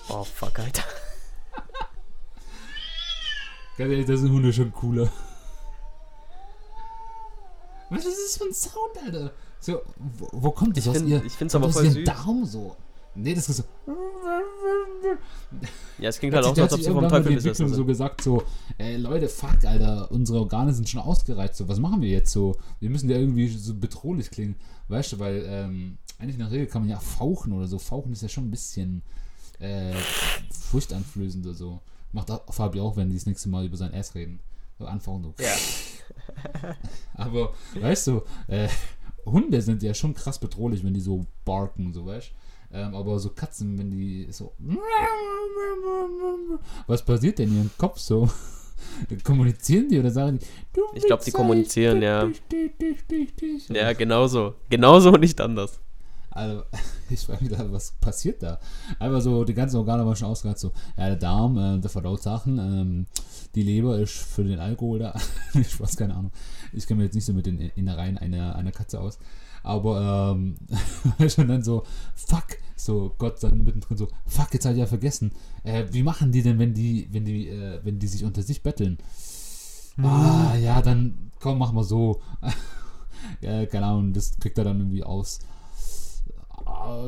Oh, 0.09 0.23
fuck, 0.23 0.57
Alter. 0.61 0.85
Ganz 3.77 3.91
ehrlich, 3.91 4.07
da 4.07 4.17
sind 4.17 4.31
Hunde 4.31 4.53
schon 4.53 4.73
cooler. 4.73 5.11
Was 7.91 8.05
ist 8.05 8.17
das 8.25 8.37
für 8.37 8.45
ein 8.45 8.55
Sound, 8.55 8.97
Alter? 9.05 9.33
So, 9.59 9.83
wo, 9.97 10.29
wo 10.33 10.51
kommt 10.53 10.77
das 10.77 10.85
Ich 10.85 10.91
aus 10.91 10.97
find- 10.99 11.09
ihr? 11.09 11.25
ich 11.25 11.33
find's 11.33 11.53
kommt 11.55 11.65
aber 11.65 11.73
voll 11.73 11.91
süß. 11.91 12.05
Darm 12.05 12.45
so. 12.45 12.77
Nee, 13.17 13.35
das 13.35 13.49
ist 13.49 13.57
so. 13.57 13.65
Ja, 15.99 16.09
es 16.09 16.19
klingt 16.19 16.35
halt 16.35 16.45
auch 16.45 16.55
so, 16.55 16.63
als 16.63 16.73
ob 16.73 16.81
sie 16.81 16.91
vom 16.91 17.09
Teufel 17.09 17.35
besessen 17.35 17.49
Entwicklung 17.49 17.69
so 17.69 17.75
sind. 17.77 17.87
gesagt, 17.87 18.23
so, 18.23 18.43
ey 18.79 18.97
Leute, 18.97 19.29
fuck, 19.29 19.65
Alter, 19.65 20.11
unsere 20.11 20.41
Organe 20.41 20.73
sind 20.73 20.89
schon 20.89 21.01
ausgereizt, 21.01 21.57
so, 21.57 21.69
was 21.69 21.79
machen 21.79 22.03
wir 22.03 22.09
jetzt 22.11 22.33
so? 22.33 22.57
Wir 22.81 22.91
müssen 22.91 23.09
ja 23.09 23.17
irgendwie 23.17 23.49
so 23.49 23.75
bedrohlich 23.75 24.31
klingen, 24.31 24.57
weißt 24.89 25.13
du, 25.13 25.19
weil 25.19 25.45
ähm, 25.47 25.99
eigentlich 26.19 26.37
in 26.37 26.41
der 26.41 26.51
Regel 26.51 26.67
kann 26.67 26.83
man 26.83 26.91
ja 26.91 26.99
fauchen 26.99 27.53
oder 27.53 27.67
so. 27.67 27.79
Fauchen 27.79 28.13
ist 28.13 28.23
ja 28.23 28.29
schon 28.29 28.49
ein 28.49 28.51
bisschen 28.51 29.03
äh, 29.59 29.95
furchteinflößend 30.51 31.47
oder 31.47 31.55
so. 31.55 31.81
Macht 32.13 32.31
auch 32.31 32.53
Fabi 32.53 32.81
auch, 32.81 32.97
wenn 32.97 33.11
die 33.11 33.17
das 33.17 33.27
nächste 33.27 33.49
Mal 33.49 33.67
über 33.67 33.77
sein 33.77 33.95
Ass 33.95 34.15
reden. 34.15 34.41
So 34.79 34.87
anfauchen 34.87 35.23
so. 35.23 35.35
Ja. 35.43 36.75
Aber, 37.15 37.53
weißt 37.79 38.07
du, 38.09 38.23
äh, 38.49 38.69
Hunde 39.25 39.61
sind 39.61 39.83
ja 39.83 39.93
schon 39.95 40.15
krass 40.15 40.39
bedrohlich, 40.39 40.85
wenn 40.85 40.95
die 40.95 41.01
so 41.01 41.27
barken, 41.45 41.93
so, 41.93 42.07
weißt 42.07 42.31
ähm, 42.73 42.95
aber 42.95 43.19
so 43.19 43.31
Katzen, 43.31 43.79
wenn 43.79 43.91
die 43.91 44.27
so. 44.31 44.53
Was 46.87 47.05
passiert 47.05 47.39
denn 47.39 47.49
in 47.51 47.57
ihrem 47.57 47.71
Kopf 47.77 47.99
so? 47.99 48.29
Kommunizieren 49.25 49.89
die 49.89 49.99
oder 49.99 50.11
sagen 50.11 50.39
die, 50.39 50.47
du 50.73 50.83
Ich 50.95 51.05
glaub, 51.05 51.21
die 51.21 51.31
kommunizieren, 51.31 52.03
ja. 52.03 52.29
Ja, 53.69 53.93
genauso. 53.93 54.55
Genauso 54.69 55.13
und 55.13 55.21
nicht 55.21 55.41
anders. 55.41 55.81
Also, 56.37 56.65
ich 57.11 57.21
frage 57.21 57.45
mich 57.45 57.53
da, 57.57 57.73
was 57.73 57.93
passiert 57.93 58.43
da? 58.43 58.59
Einfach 58.99 59.23
so, 59.23 59.43
die 59.45 59.55
ganzen 59.55 59.77
Organe 59.79 60.05
waren 60.05 60.17
schon 60.17 60.29
ausgereizt, 60.29 60.61
so, 60.61 60.73
ja, 60.97 61.07
der 61.07 61.17
Darm, 61.17 61.57
äh, 61.57 61.81
der 61.81 61.89
verdaut 61.89 62.23
Sachen, 62.23 62.59
ähm, 62.59 63.07
die 63.55 63.63
Leber 63.63 63.99
ist 63.99 64.13
für 64.13 64.45
den 64.45 64.61
Alkohol 64.61 64.99
da. 64.99 65.15
ich 65.55 65.81
weiß 65.81 65.97
keine 65.97 66.15
Ahnung. 66.15 66.33
Ich 66.73 66.87
kenne 66.87 66.99
mich 66.99 67.07
jetzt 67.07 67.15
nicht 67.15 67.25
so 67.25 67.33
mit 67.33 67.47
den 67.47 67.59
Innereien 67.59 68.19
einer, 68.19 68.55
einer 68.55 68.73
Katze 68.73 69.01
aus. 69.01 69.19
Aber, 69.67 70.35
ähm, 70.37 70.55
schon 71.29 71.49
dann 71.49 71.63
so, 71.63 71.83
fuck, 72.15 72.57
so 72.77 73.13
Gott 73.19 73.43
dann 73.43 73.65
mittendrin 73.65 73.97
so, 73.97 74.09
fuck, 74.27 74.55
jetzt 74.55 74.65
ich 74.65 74.77
ja 74.77 74.87
vergessen. 74.87 75.33
Äh, 75.65 75.87
wie 75.91 76.05
machen 76.05 76.31
die 76.31 76.43
denn, 76.43 76.59
wenn 76.59 76.73
die, 76.73 77.09
wenn 77.11 77.25
die, 77.25 77.49
äh, 77.49 77.81
wenn 77.83 77.99
die 77.99 78.07
sich 78.07 78.25
unter 78.25 78.43
sich 78.43 78.63
betteln? 78.63 78.99
Ah, 80.01 80.55
ja, 80.57 80.81
dann 80.83 81.33
komm, 81.41 81.59
mach 81.59 81.73
mal 81.73 81.83
so. 81.83 82.21
ja, 83.41 83.67
keine 83.67 83.87
Ahnung, 83.87 84.13
das 84.13 84.39
kriegt 84.39 84.57
er 84.57 84.65
dann 84.65 84.79
irgendwie 84.79 85.03
aus 85.03 85.41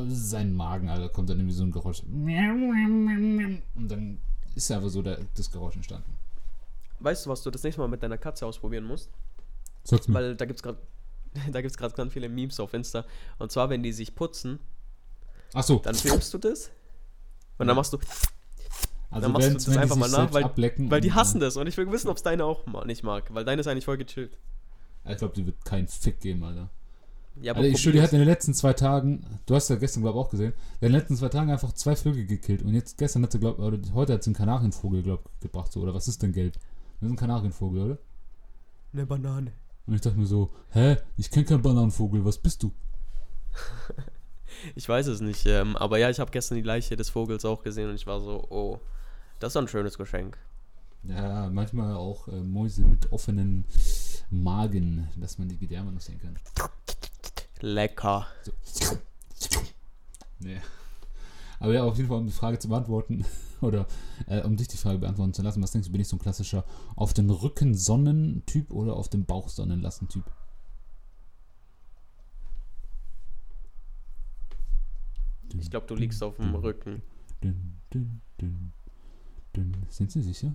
seinen 0.09 0.55
Magen, 0.55 0.89
Alter, 0.89 1.09
kommt 1.09 1.31
dann 1.31 1.39
irgendwie 1.39 1.55
so 1.55 1.63
ein 1.63 1.71
Geräusch. 1.71 2.03
Und 2.03 3.63
dann 3.77 4.19
ist 4.55 4.71
einfach 4.73 4.89
so 4.89 5.03
der, 5.03 5.21
das 5.37 5.51
Geräusch 5.51 5.77
entstanden. 5.77 6.13
Weißt 7.01 7.27
du, 7.27 7.31
was 7.31 7.43
du 7.43 7.51
das 7.51 7.63
nächste 7.63 7.81
Mal 7.81 7.89
mit 7.89 8.03
deiner 8.03 8.19
Katze 8.19 8.47
ausprobieren 8.47 8.85
musst? 8.85 9.11
Sag's 9.85 10.09
mir. 10.09 10.15
Weil 10.15 10.37
da 10.37 10.45
gibt's 10.45 10.63
gerade 10.63 10.79
da 11.53 11.61
gibt's 11.61 11.77
gerade 11.77 11.95
ganz 11.95 12.13
viele 12.13 12.29
Memes 12.29 12.59
auf 12.61 12.75
Insta. 12.75 13.05
Und 13.39 13.51
zwar, 13.53 13.71
wenn 13.71 13.83
die 13.83 13.93
sich 13.93 14.15
putzen, 14.15 14.59
Achso, 15.55 15.79
dann 15.83 15.95
filmst 15.95 16.33
du 16.35 16.39
das. 16.39 16.71
Und 17.59 17.67
dann 17.67 17.77
machst 17.77 17.93
du, 17.93 17.99
also 19.11 19.23
dann 19.23 19.33
machst 19.33 19.49
du 19.49 19.55
das 19.55 19.77
einfach 19.77 19.97
mal 19.97 20.09
nach, 20.11 20.33
weil- 20.35 20.45
weil 20.91 21.01
die 21.01 21.13
hassen 21.13 21.41
das. 21.41 21.57
Und 21.57 21.67
ich 21.67 21.77
will 21.77 21.91
wissen, 21.91 22.09
ob 22.09 22.17
es 22.19 22.23
deine 22.23 22.45
auch 22.45 22.67
nicht 22.85 23.03
mag. 23.03 23.33
Weil 23.35 23.45
deine 23.45 23.61
ist 23.61 23.67
eigentlich 23.67 23.85
voll 23.87 23.97
gechillt. 23.97 24.39
Ich 25.09 25.17
glaube, 25.17 25.35
die 25.35 25.47
wird 25.47 25.65
keinen 25.65 25.89
Fick 25.89 26.21
geben, 26.21 26.45
Alter. 26.45 26.69
Ja, 27.41 27.53
aber 27.53 27.61
Alter, 27.61 27.73
ich 27.73 27.81
schwöre, 27.81 27.93
die 27.95 28.03
hat 28.03 28.13
in 28.13 28.19
den 28.19 28.29
letzten 28.29 28.53
zwei 28.53 28.73
Tagen, 28.75 29.25
du 29.47 29.55
hast 29.55 29.71
ja 29.71 29.77
gestern, 29.77 30.03
glaube 30.03 30.19
ich, 30.19 30.25
auch 30.25 30.29
gesehen, 30.31 30.53
in 30.81 30.89
den 30.89 30.93
letzten 30.93 31.17
zwei 31.17 31.29
Tagen 31.29 31.51
einfach 31.51 31.73
zwei 31.73 31.97
Vögel 31.97 32.27
gekillt. 32.27 32.63
Und 32.63 32.75
jetzt, 32.75 32.99
gestern 32.99 33.23
hat 33.23 33.33
sie, 33.33 33.39
glaube 33.39 33.63
oder 33.63 33.79
heute 33.95 34.13
hat 34.15 34.23
sie 34.25 34.29
einen 34.29 34.37
Kanarienvogel, 34.37 35.03
glaube 35.03 35.23
ich, 35.35 35.41
gebracht, 35.41 35.73
so. 35.73 35.81
Oder 35.81 35.95
was 35.95 36.09
ist 36.09 36.23
denn 36.23 36.33
gelb? 36.33 36.55
Das 36.55 37.07
ist 37.09 37.11
ein 37.13 37.17
Kanarienvogel, 37.17 37.83
oder? 37.83 37.99
Eine 38.93 39.07
Banane. 39.07 39.53
Und 39.89 39.95
ich 39.95 40.03
dachte 40.03 40.19
mir 40.19 40.27
so, 40.27 40.51
hä, 40.73 40.99
ich 41.17 41.31
kenne 41.31 41.47
keinen 41.47 41.63
Bananenvogel, 41.63 42.23
was 42.25 42.39
bist 42.39 42.63
du? 42.63 42.73
Ich 44.75 44.89
weiß 44.89 45.07
es 45.07 45.21
nicht. 45.21 45.47
Ähm, 45.47 45.77
aber 45.77 45.99
ja, 45.99 46.11
ich 46.11 46.19
habe 46.19 46.33
gestern 46.33 46.57
die 46.57 46.63
Leiche 46.63 46.97
des 46.97 47.11
Vogels 47.11 47.45
auch 47.45 47.63
gesehen 47.63 47.91
und 47.91 47.95
ich 47.95 48.09
war 48.09 48.21
so, 48.21 48.45
oh, 48.51 48.81
das 49.39 49.53
ist 49.53 49.57
ein 49.57 49.69
schönes 49.69 49.97
Geschenk. 49.97 50.37
Ja, 51.05 51.49
manchmal 51.49 51.95
auch 51.95 52.27
äh, 52.27 52.41
Mäuse 52.41 52.83
mit 52.83 53.13
offenen 53.13 53.65
Magen, 54.31 55.09
dass 55.15 55.39
man 55.39 55.49
die 55.49 55.59
Gedärme 55.59 55.93
noch 55.93 56.01
sehen 56.01 56.21
kann. 56.21 56.37
Lecker. 57.61 58.27
So. 58.73 58.99
Nee. 60.41 60.61
Aber 61.61 61.75
ja, 61.75 61.83
auf 61.83 61.97
jeden 61.97 62.09
Fall, 62.09 62.19
um 62.19 62.27
die 62.27 62.33
Frage 62.33 62.59
zu 62.59 62.69
beantworten, 62.69 63.25
oder 63.61 63.87
äh, 64.27 64.43
um 64.43 64.57
dich 64.57 64.69
die 64.69 64.77
Frage 64.77 64.99
beantworten 64.99 65.35
zu 65.35 65.43
lassen, 65.43 65.63
was 65.63 65.73
denkst 65.73 65.89
du, 65.89 65.93
bin 65.93 66.01
ich 66.01 66.09
so 66.09 66.17
ein 66.17 66.21
klassischer 66.21 66.65
auf 66.97 67.13
den 67.15 67.31
Rücken 67.31 67.75
Sonnentyp 67.75 68.73
oder 68.73 68.97
auf 68.97 69.09
dem 69.09 69.25
Bauch 69.25 69.49
Sonnen 69.49 69.81
lassen 69.81 70.09
Typ? 70.09 70.25
Ich 75.59 75.71
glaube, 75.71 75.87
du 75.87 75.95
liegst 75.95 76.23
auf 76.23 76.37
dem 76.37 76.55
Rücken. 76.55 77.03
Dün, 77.43 77.75
dün, 77.93 78.21
dün. 78.41 78.73
Sind 79.89 80.13
Sie 80.13 80.23
sicher? 80.23 80.55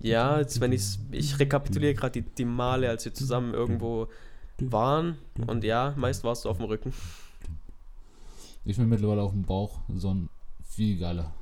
Ja, 0.00 0.38
jetzt, 0.38 0.60
wenn 0.60 0.72
ich's, 0.72 0.98
ich 1.10 1.38
rekapituliere 1.38 1.94
gerade 1.94 2.22
die, 2.22 2.28
die 2.28 2.44
Male, 2.44 2.88
als 2.88 3.04
wir 3.04 3.14
zusammen 3.14 3.54
irgendwo 3.54 4.08
waren. 4.60 5.18
Und 5.46 5.62
ja, 5.64 5.94
meist 5.96 6.24
warst 6.24 6.44
du 6.44 6.48
auf 6.48 6.56
dem 6.56 6.66
Rücken. 6.66 6.92
Ich 8.68 8.76
bin 8.76 8.86
mittlerweile 8.90 9.22
auf 9.22 9.32
dem 9.32 9.44
Bauch, 9.44 9.80
so 9.96 10.12
ein 10.12 10.28
viel 10.62 10.98
geiler. 10.98 11.32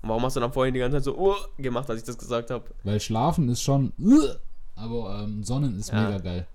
Und 0.00 0.08
warum 0.08 0.22
hast 0.22 0.34
du 0.34 0.40
dann 0.40 0.50
vorhin 0.50 0.72
die 0.72 0.80
ganze 0.80 0.96
Zeit 0.96 1.04
so 1.04 1.18
uh, 1.18 1.34
gemacht, 1.58 1.90
als 1.90 2.00
ich 2.00 2.06
das 2.06 2.16
gesagt 2.16 2.50
habe? 2.50 2.64
Weil 2.84 2.98
Schlafen 3.00 3.50
ist 3.50 3.60
schon, 3.60 3.92
uh, 3.98 4.28
aber 4.76 5.20
ähm, 5.22 5.44
Sonnen 5.44 5.78
ist 5.78 5.92
Ja. 5.92 6.04
mega 6.04 6.18
geil. 6.18 6.46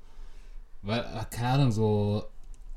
Weil, 0.82 1.02
äh, 1.02 1.26
keine 1.30 1.50
Ahnung, 1.50 1.72
so, 1.72 2.24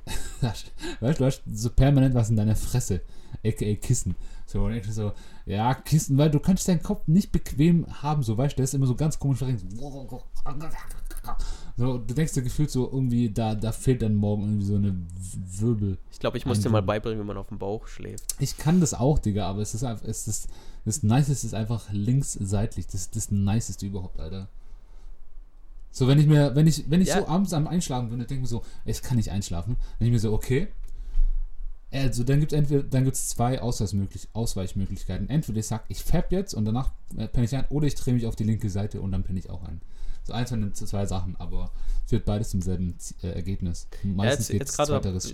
weißt 0.43 0.67
du, 1.01 1.13
du 1.15 1.25
hast 1.25 1.43
so 1.51 1.71
permanent 1.71 2.15
was 2.15 2.29
in 2.29 2.37
deiner 2.37 2.57
Fresse, 2.57 3.01
aka 3.43 3.75
Kissen. 3.77 4.15
So, 4.45 4.65
und 4.65 4.75
ich 4.75 4.93
so, 4.93 5.13
ja, 5.47 5.73
Kissen, 5.73 6.19
weil 6.19 6.31
du 6.31 6.39
kannst 6.39 6.69
deinen 6.69 6.83
Kopf 6.83 7.07
nicht 7.07 7.33
bequem 7.33 7.87
haben, 8.03 8.23
so, 8.23 8.37
weißt 8.37 8.53
du, 8.53 8.57
der 8.57 8.65
ist 8.65 8.75
immer 8.75 8.87
so 8.87 8.95
ganz 8.95 9.19
komisch 9.19 9.39
verrenkt. 9.39 9.63
So, 9.73 10.23
so, 11.77 11.99
du 11.99 12.15
denkst 12.15 12.35
dir 12.35 12.43
gefühlt 12.43 12.71
so 12.71 12.91
irgendwie, 12.91 13.31
da, 13.31 13.55
da 13.55 13.73
fehlt 13.73 14.03
dann 14.03 14.15
morgen 14.15 14.43
irgendwie 14.43 14.67
so 14.67 14.77
eine 14.77 14.95
Wirbel. 15.59 15.99
Ich 16.11 16.19
glaube, 16.19 16.37
ich 16.37 16.47
muss 16.47 16.61
dir 16.61 16.69
mal 16.71 16.83
beibringen, 16.83 17.21
wie 17.23 17.27
man 17.27 17.37
auf 17.37 17.49
dem 17.49 17.59
Bauch 17.59 17.87
schläft. 17.87 18.25
Ich 18.39 18.59
kann 18.59 18.81
das 18.81 18.95
auch, 18.95 19.19
Digga, 19.19 19.47
aber 19.49 19.63
es 19.63 19.75
ist 19.75 19.85
einfach, 19.85 20.05
es 20.07 20.29
ist, 20.29 20.49
das 20.85 21.03
Niceste 21.03 21.47
ist 21.47 21.55
einfach 21.55 21.91
links-seitlich. 21.93 22.87
Das 22.87 22.97
ist 23.03 23.17
das 23.17 23.31
Niceste 23.31 23.87
überhaupt, 23.87 24.21
Alter. 24.21 24.49
So, 25.91 26.09
wenn 26.09 26.19
ich 26.19 26.27
mir, 26.27 26.55
wenn 26.55 26.67
ich, 26.67 26.91
wenn 26.91 27.01
ich 27.01 27.09
Ja. 27.09 27.21
so 27.21 27.29
abends 27.29 27.53
am 27.53 27.67
Einschlafen 27.67 28.09
bin, 28.09 28.19
dann 28.19 28.27
denke 28.29 28.45
ich 28.45 28.51
mir 28.51 28.59
so, 28.59 28.63
ich 28.85 29.03
kann 29.03 29.17
nicht 29.17 29.31
einschlafen. 29.31 29.77
Dann 29.99 30.07
ich 30.07 30.13
mir 30.13 30.19
so, 30.21 30.33
okay. 30.33 30.69
Also, 31.91 32.25
dann 32.25 32.41
gibt 32.41 32.53
es 32.53 32.59
entweder, 32.59 32.83
dann 32.83 33.05
gibt 33.05 33.17
es 33.17 33.29
zwei 33.29 33.61
Ausweichmöglich 33.61 34.29
Ausweichmöglichkeiten. 34.33 35.29
Entweder 35.29 35.59
ich 35.61 35.67
sag, 35.67 35.85
ich 35.89 36.03
fab 36.03 36.33
jetzt 36.33 36.55
und 36.55 36.65
danach 36.65 36.93
äh, 37.17 37.29
penne 37.29 37.45
ich 37.45 37.55
ein, 37.55 37.67
oder 37.69 37.87
ich 37.87 37.95
drehe 37.95 38.15
mich 38.15 38.27
auf 38.27 38.37
die 38.37 38.45
linke 38.45 38.71
Seite 38.71 39.03
und 39.03 39.13
dann 39.13 39.23
penne 39.23 39.39
ich 39.39 39.51
auch 39.51 39.63
ein. 39.65 39.83
So 40.25 40.33
eins 40.33 40.51
von 40.51 40.61
den 40.61 40.75
zwei 40.75 41.05
Sachen, 41.07 41.37
aber 41.39 41.71
führt 42.07 42.25
beides 42.25 42.51
zum 42.51 42.63
selben 42.63 42.97
äh, 43.23 43.29
Ergebnis. 43.29 43.89
Ja, 44.03 44.11
Meistens 44.11 44.49
jetzt 44.49 44.53
geht 44.53 44.61
jetzt 44.61 44.79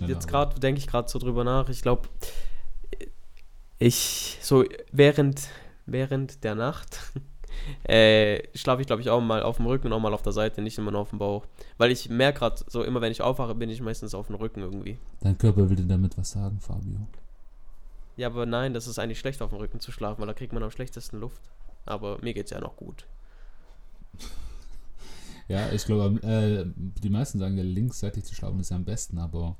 jetzt 0.09 0.23
aber- 0.25 0.31
gerade 0.31 0.59
denke 0.59 0.79
ich 0.79 0.87
gerade 0.87 1.09
so 1.09 1.19
drüber 1.19 1.43
nach. 1.43 1.69
Ich 1.69 1.81
glaube, 1.81 2.09
ich 3.77 4.37
so 4.41 4.65
während 4.91 5.47
während 5.85 6.43
der 6.43 6.55
Nacht 6.55 6.97
äh, 7.83 8.41
schlafe 8.55 8.81
ich 8.81 8.87
glaube 8.87 9.01
ich 9.01 9.09
auch 9.09 9.21
mal 9.21 9.43
auf 9.43 9.57
dem 9.57 9.65
Rücken 9.65 9.87
und 9.87 9.93
auch 9.93 9.99
mal 9.99 10.13
auf 10.13 10.21
der 10.21 10.33
Seite, 10.33 10.61
nicht 10.61 10.77
immer 10.77 10.91
nur 10.91 11.01
auf 11.01 11.09
dem 11.09 11.19
Bauch, 11.19 11.45
weil 11.77 11.91
ich 11.91 12.09
merke 12.09 12.39
gerade 12.39 12.63
so 12.67 12.83
immer 12.83 13.01
wenn 13.01 13.11
ich 13.11 13.21
aufwache, 13.21 13.55
bin 13.55 13.69
ich 13.69 13.81
meistens 13.81 14.13
auf 14.13 14.27
dem 14.27 14.35
Rücken 14.35 14.61
irgendwie. 14.61 14.97
Dein 15.21 15.37
Körper 15.37 15.69
will 15.69 15.75
dir 15.75 15.85
damit 15.85 16.17
was 16.17 16.31
sagen, 16.31 16.59
Fabio. 16.59 17.07
Ja, 18.17 18.27
aber 18.27 18.45
nein, 18.45 18.73
das 18.73 18.85
ist 18.87 18.99
eigentlich 18.99 19.19
schlecht 19.19 19.41
auf 19.41 19.51
dem 19.51 19.59
Rücken 19.59 19.79
zu 19.79 19.91
schlafen, 19.91 20.19
weil 20.19 20.27
da 20.27 20.33
kriegt 20.33 20.51
man 20.51 20.61
am 20.61 20.71
schlechtesten 20.71 21.19
Luft. 21.19 21.41
Aber 21.85 22.17
mir 22.21 22.33
geht's 22.33 22.51
ja 22.51 22.59
noch 22.59 22.75
gut. 22.75 23.05
Ja, 25.49 25.71
ich 25.71 25.83
glaube, 25.85 26.21
äh, 26.23 26.65
die 27.01 27.09
meisten 27.09 27.39
sagen 27.39 27.57
ja, 27.57 27.63
linksseitig 27.63 28.23
zu 28.23 28.35
schlafen 28.35 28.59
ist 28.59 28.69
ja 28.69 28.77
am 28.77 28.85
besten, 28.85 29.17
aber 29.17 29.57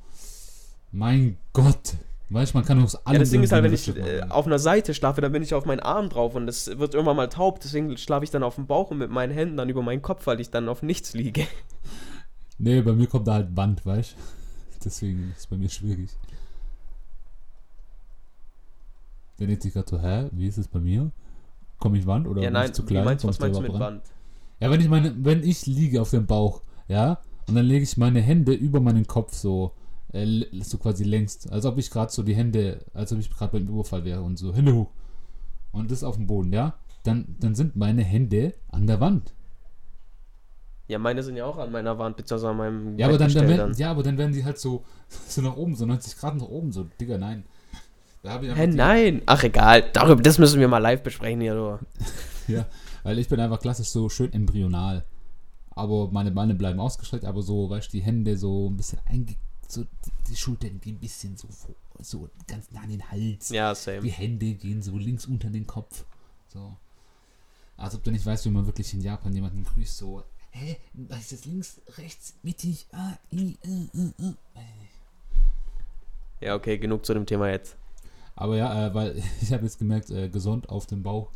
mein 0.91 1.37
Gott, 1.51 1.95
weißt 2.29 2.53
du, 2.53 2.57
man 2.59 2.65
kann 2.65 2.81
aus 2.83 2.95
allem 3.07 3.15
Ja, 3.15 3.19
das 3.19 3.31
Ding 3.31 3.41
ist 3.41 3.51
halt, 3.51 3.63
wenn 3.63 3.73
ich 3.73 3.87
äh, 3.97 4.19
machen. 4.19 4.31
auf 4.31 4.45
einer 4.45 4.59
Seite 4.59 4.93
schlafe, 4.93 5.19
dann 5.19 5.31
bin 5.31 5.41
ich 5.41 5.55
auf 5.55 5.65
meinen 5.65 5.79
Arm 5.79 6.09
drauf 6.09 6.35
und 6.35 6.45
das 6.45 6.67
wird 6.77 6.93
irgendwann 6.93 7.15
mal 7.17 7.27
taub. 7.27 7.59
Deswegen 7.59 7.97
schlafe 7.97 8.23
ich 8.23 8.29
dann 8.29 8.43
auf 8.43 8.55
dem 8.55 8.67
Bauch 8.67 8.91
und 8.91 8.99
mit 8.99 9.09
meinen 9.09 9.33
Händen 9.33 9.57
dann 9.57 9.67
über 9.69 9.81
meinen 9.81 10.03
Kopf, 10.03 10.27
weil 10.27 10.39
ich 10.39 10.51
dann 10.51 10.69
auf 10.69 10.83
nichts 10.83 11.13
liege. 11.13 11.45
Nee, 12.61 12.81
bei 12.81 12.91
mir 12.91 13.07
kommt 13.07 13.25
da 13.25 13.35
halt 13.35 13.55
Wand, 13.55 13.85
weißt 13.85 14.11
du? 14.17 14.17
Deswegen 14.83 15.31
ist 15.31 15.39
es 15.39 15.47
bei 15.47 15.55
mir 15.57 15.69
schwierig. 15.69 16.09
Der 19.39 19.47
denkt 19.47 19.63
sich 19.63 19.73
gerade 19.73 19.89
so, 19.89 19.99
hä, 19.99 20.29
wie 20.33 20.47
ist 20.47 20.57
es 20.57 20.67
bei 20.67 20.79
mir? 20.79 21.11
Komme 21.79 21.97
ich 21.97 22.05
Wand 22.05 22.27
oder 22.27 22.41
ja, 22.41 22.49
bin 22.49 22.53
nein, 22.53 22.65
ich 22.67 22.73
zu 22.73 22.83
klein? 22.85 23.05
meinst, 23.05 23.25
was 23.25 23.39
meinst 23.39 23.57
du 23.57 23.63
mit? 23.63 23.79
Wand? 23.79 24.03
Ja, 24.59 24.69
wenn 24.69 24.81
ich 24.81 24.89
meine, 24.89 25.13
wenn 25.23 25.43
ich 25.43 25.65
liege 25.65 26.01
auf 26.01 26.11
dem 26.11 26.25
Bauch, 26.25 26.61
ja, 26.87 27.19
und 27.47 27.55
dann 27.55 27.65
lege 27.65 27.83
ich 27.83 27.97
meine 27.97 28.21
Hände 28.21 28.53
über 28.53 28.79
meinen 28.79 29.07
Kopf 29.07 29.33
so, 29.33 29.73
äh, 30.13 30.45
so 30.61 30.77
quasi 30.77 31.03
längst, 31.03 31.51
als 31.51 31.65
ob 31.65 31.77
ich 31.77 31.89
gerade 31.89 32.11
so 32.11 32.23
die 32.23 32.35
Hände, 32.35 32.85
als 32.93 33.11
ob 33.11 33.19
ich 33.19 33.29
gerade 33.29 33.53
beim 33.53 33.67
Überfall 33.67 34.05
wäre 34.05 34.21
und 34.21 34.37
so 34.37 34.53
Hände 34.53 34.73
hoch. 34.73 34.89
Und 35.71 35.91
das 35.91 36.03
auf 36.03 36.15
dem 36.15 36.27
Boden, 36.27 36.51
ja, 36.51 36.75
dann, 37.03 37.35
dann 37.39 37.55
sind 37.55 37.75
meine 37.75 38.03
Hände 38.03 38.53
an 38.69 38.87
der 38.87 38.99
Wand. 38.99 39.33
Ja, 40.87 40.97
meine 40.97 41.21
sind 41.21 41.37
ja 41.37 41.45
auch 41.45 41.57
an 41.57 41.71
meiner 41.71 41.97
Wand, 41.99 42.17
beziehungsweise 42.17 42.49
an 42.49 42.57
meinem 42.57 42.97
Ja, 42.97 43.07
aber 43.07 43.19
dann, 43.19 43.31
dann, 43.31 43.47
werden, 43.47 43.73
ja, 43.77 43.91
aber 43.91 44.01
dann 44.01 44.17
werden 44.17 44.33
die 44.33 44.43
halt 44.43 44.57
so, 44.57 44.83
so 45.27 45.41
nach 45.41 45.55
oben, 45.55 45.75
so 45.75 45.85
90 45.85 46.17
Grad 46.17 46.35
nach 46.35 46.47
oben, 46.47 46.71
so, 46.71 46.87
Digga, 46.99 47.17
nein. 47.17 47.45
Da 48.21 48.41
Hä, 48.41 48.67
nein. 48.67 49.21
Ach, 49.27 49.41
egal. 49.43 49.85
Darüber, 49.93 50.21
das 50.21 50.39
müssen 50.39 50.59
wir 50.59 50.67
mal 50.67 50.79
live 50.79 51.01
besprechen 51.03 51.39
hier, 51.39 51.53
du. 51.53 51.79
Ja, 52.53 52.65
weil 53.03 53.19
ich 53.19 53.27
bin 53.29 53.39
einfach 53.39 53.59
klassisch 53.59 53.89
so 53.89 54.09
schön 54.09 54.31
embryonal. 54.33 55.05
Aber 55.71 56.09
meine 56.11 56.31
Beine 56.31 56.55
bleiben 56.55 56.79
ausgestreckt, 56.79 57.25
aber 57.25 57.41
so, 57.41 57.69
weißt 57.69 57.87
du, 57.87 57.97
die 57.97 58.03
Hände 58.03 58.37
so 58.37 58.69
ein 58.69 58.77
bisschen 58.77 58.99
einge... 59.05 59.35
So, 59.67 59.83
die, 59.83 60.11
die 60.29 60.35
Schultern 60.35 60.81
gehen 60.81 60.95
ein 60.95 60.99
bisschen 60.99 61.37
so, 61.37 61.47
vor- 61.47 61.75
so 61.99 62.27
ganz 62.47 62.71
nah 62.71 62.81
an 62.81 62.89
den 62.89 63.09
Hals. 63.11 63.49
Ja, 63.49 63.73
Die 63.73 63.79
same. 63.79 64.07
Hände 64.09 64.53
gehen 64.53 64.81
so 64.81 64.97
links 64.97 65.25
unter 65.27 65.49
den 65.49 65.67
Kopf. 65.67 66.05
So. 66.47 66.75
Als 67.77 67.93
ob 67.95 68.03
du 68.03 68.11
nicht 68.11 68.25
weißt, 68.25 68.45
wie 68.45 68.49
man 68.49 68.65
wirklich 68.65 68.93
in 68.93 69.01
Japan 69.01 69.33
jemanden 69.33 69.63
grüßt, 69.63 69.95
so. 69.97 70.23
Hä? 70.51 70.77
Was 70.93 71.19
ist 71.19 71.31
das 71.33 71.45
links, 71.45 71.81
rechts, 71.97 72.33
mittig? 72.41 72.87
Ah, 72.91 73.13
i, 73.31 73.55
äh, 73.63 73.97
äh, 73.97 74.29
äh. 74.29 74.33
Ja, 76.41 76.55
okay, 76.55 76.77
genug 76.77 77.05
zu 77.05 77.13
dem 77.13 77.25
Thema 77.25 77.49
jetzt. 77.49 77.75
Aber 78.35 78.57
ja, 78.57 78.87
äh, 78.87 78.93
weil 78.93 79.21
ich 79.41 79.53
habe 79.53 79.63
jetzt 79.63 79.77
gemerkt, 79.79 80.09
äh, 80.09 80.29
gesund 80.29 80.69
auf 80.69 80.85
dem 80.87 81.03
Bauch. 81.03 81.29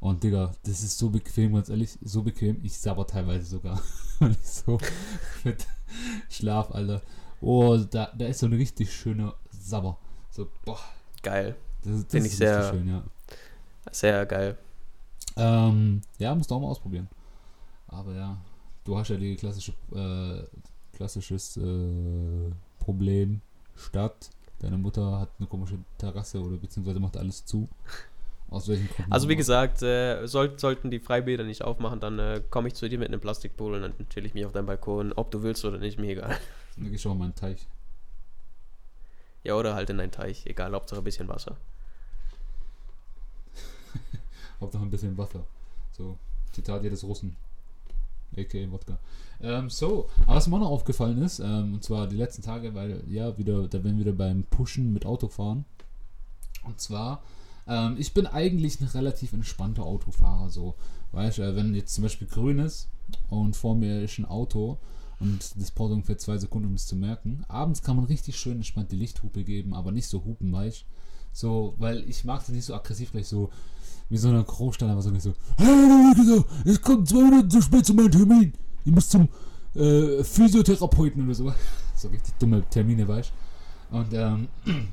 Und 0.00 0.22
Digga, 0.22 0.52
das 0.62 0.82
ist 0.82 0.96
so 0.98 1.10
bequem, 1.10 1.54
ganz 1.54 1.68
ehrlich, 1.68 1.98
so 2.02 2.22
bequem. 2.22 2.60
Ich 2.62 2.76
sabber 2.78 3.06
teilweise 3.06 3.44
sogar, 3.44 3.80
weil 4.20 4.30
ich 4.32 4.46
so 4.48 4.78
mit 5.44 5.66
Schlaf, 6.28 6.70
Alter. 6.72 7.02
Oh, 7.40 7.76
da, 7.76 8.12
da 8.16 8.26
ist 8.26 8.38
so 8.40 8.46
eine 8.46 8.56
richtig 8.58 8.92
schöne 8.94 9.34
Sabber. 9.50 9.98
So, 10.30 10.48
boah, 10.64 10.78
Geil. 11.22 11.56
das, 11.82 11.92
ist- 11.94 12.04
das 12.06 12.12
Find 12.12 12.26
ist 12.26 12.32
ich 12.32 12.38
sehr- 12.38 12.70
schön, 12.70 12.88
ja. 12.88 13.02
Sehr 13.90 14.26
geil. 14.26 14.56
Ähm, 15.36 16.02
ja, 16.18 16.34
musst 16.34 16.50
du 16.50 16.54
auch 16.56 16.60
mal 16.60 16.68
ausprobieren. 16.68 17.08
Aber 17.86 18.12
ja, 18.14 18.36
du 18.84 18.98
hast 18.98 19.08
ja 19.08 19.16
die 19.16 19.34
klassische, 19.36 19.72
äh, 19.94 20.44
klassisches 20.96 21.56
äh, 21.56 22.50
Problem. 22.78 23.40
Stadt, 23.76 24.30
deine 24.58 24.76
Mutter 24.78 25.20
hat 25.20 25.30
eine 25.38 25.46
komische 25.48 25.78
Terrasse 25.96 26.40
oder 26.42 26.56
beziehungsweise 26.56 26.98
macht 27.00 27.16
alles 27.16 27.44
zu. 27.44 27.68
Aus 28.50 28.68
welchen 28.68 28.88
Gründen? 28.88 29.12
Also 29.12 29.28
wie 29.28 29.36
gesagt, 29.36 29.82
äh, 29.82 30.26
soll, 30.26 30.58
sollten 30.58 30.90
die 30.90 31.00
Freibäder 31.00 31.44
nicht 31.44 31.62
aufmachen, 31.62 32.00
dann 32.00 32.18
äh, 32.18 32.42
komme 32.50 32.68
ich 32.68 32.74
zu 32.74 32.88
dir 32.88 32.98
mit 32.98 33.08
einem 33.08 33.20
Plastikpool 33.20 33.74
und 33.74 33.82
dann 33.82 34.08
chill 34.08 34.24
ich 34.24 34.34
mich 34.34 34.46
auf 34.46 34.52
deinem 34.52 34.66
Balkon, 34.66 35.12
ob 35.12 35.30
du 35.30 35.42
willst 35.42 35.64
oder 35.64 35.78
nicht, 35.78 35.98
mir 35.98 36.10
egal. 36.10 36.36
Dann 36.76 36.88
geh 36.88 36.94
ich 36.94 37.06
auch 37.06 37.14
mal 37.14 37.26
in 37.26 37.32
den 37.32 37.36
Teich. 37.36 37.66
Ja, 39.44 39.54
oder 39.54 39.74
halt 39.74 39.90
in 39.90 40.00
einen 40.00 40.12
Teich, 40.12 40.46
egal, 40.46 40.72
Hauptsache 40.72 41.00
ein 41.00 41.04
bisschen 41.04 41.28
Wasser. 41.28 41.56
Hauptsache 44.60 44.82
ein 44.82 44.90
bisschen 44.90 45.16
Wasser. 45.16 45.44
So, 45.92 46.16
Zitat 46.52 46.82
jedes 46.82 47.04
Russen. 47.04 47.36
A.k.a. 48.36 48.70
Wodka. 48.70 48.98
Ähm, 49.40 49.70
so, 49.70 50.08
aber 50.26 50.36
was 50.36 50.46
mir 50.48 50.56
auch 50.56 50.60
noch 50.60 50.70
aufgefallen 50.70 51.22
ist, 51.22 51.38
ähm, 51.38 51.74
und 51.74 51.84
zwar 51.84 52.06
die 52.06 52.16
letzten 52.16 52.42
Tage, 52.42 52.74
weil, 52.74 53.02
ja, 53.08 53.36
wieder, 53.38 53.68
da 53.68 53.82
werden 53.84 53.98
wir 53.98 54.06
wieder 54.06 54.12
beim 54.12 54.44
Pushen 54.44 54.92
mit 54.92 55.06
Autofahren. 55.06 55.64
Und 56.64 56.80
zwar, 56.80 57.22
ähm, 57.68 57.96
ich 57.98 58.14
bin 58.14 58.26
eigentlich 58.26 58.80
ein 58.80 58.88
relativ 58.88 59.32
entspannter 59.32 59.84
Autofahrer, 59.84 60.50
so. 60.50 60.74
Weißt 61.12 61.38
du, 61.38 61.42
äh, 61.42 61.56
wenn 61.56 61.74
jetzt 61.74 61.94
zum 61.94 62.02
Beispiel 62.02 62.26
grün 62.26 62.58
ist 62.58 62.88
und 63.30 63.56
vor 63.56 63.74
mir 63.74 64.02
ist 64.02 64.18
ein 64.18 64.26
Auto 64.26 64.78
und 65.20 65.54
das 65.56 65.70
braucht 65.70 65.92
ungefähr 65.92 66.18
zwei 66.18 66.38
Sekunden, 66.38 66.68
um 66.68 66.74
es 66.74 66.86
zu 66.86 66.96
merken. 66.96 67.44
Abends 67.48 67.82
kann 67.82 67.96
man 67.96 68.04
richtig 68.04 68.36
schön 68.36 68.56
entspannt 68.56 68.92
die 68.92 68.96
Lichthupe 68.96 69.44
geben, 69.44 69.74
aber 69.74 69.92
nicht 69.92 70.06
so 70.06 70.24
hupen, 70.24 70.52
weißt? 70.52 70.84
So, 71.32 71.74
weil 71.78 72.08
ich 72.08 72.24
mag 72.24 72.40
das 72.40 72.50
nicht 72.50 72.64
so 72.64 72.74
aggressiv, 72.74 73.12
gleich 73.12 73.28
so, 73.28 73.50
wie 74.08 74.16
so 74.16 74.28
eine 74.28 74.42
Großstadt, 74.42 74.90
aber 74.90 75.02
so 75.02 75.16
so, 75.18 75.34
hey, 75.56 76.42
ich 76.64 76.80
komme 76.80 77.04
zwei 77.04 77.22
Minuten 77.22 77.50
zu 77.50 77.62
spät 77.62 77.84
zu 77.84 77.94
meinem 77.94 78.10
Termin. 78.10 78.52
Ich 78.84 78.92
muss 78.92 79.08
zum 79.08 79.28
äh, 79.74 80.22
Physiotherapeuten 80.24 81.24
oder 81.24 81.34
so. 81.34 81.52
So 81.98 82.06
richtig 82.06 82.32
dumme 82.38 82.62
Termine, 82.70 83.08
weißt 83.08 83.32
du? 83.90 83.96
Und 83.96 84.14
ähm, 84.14 84.48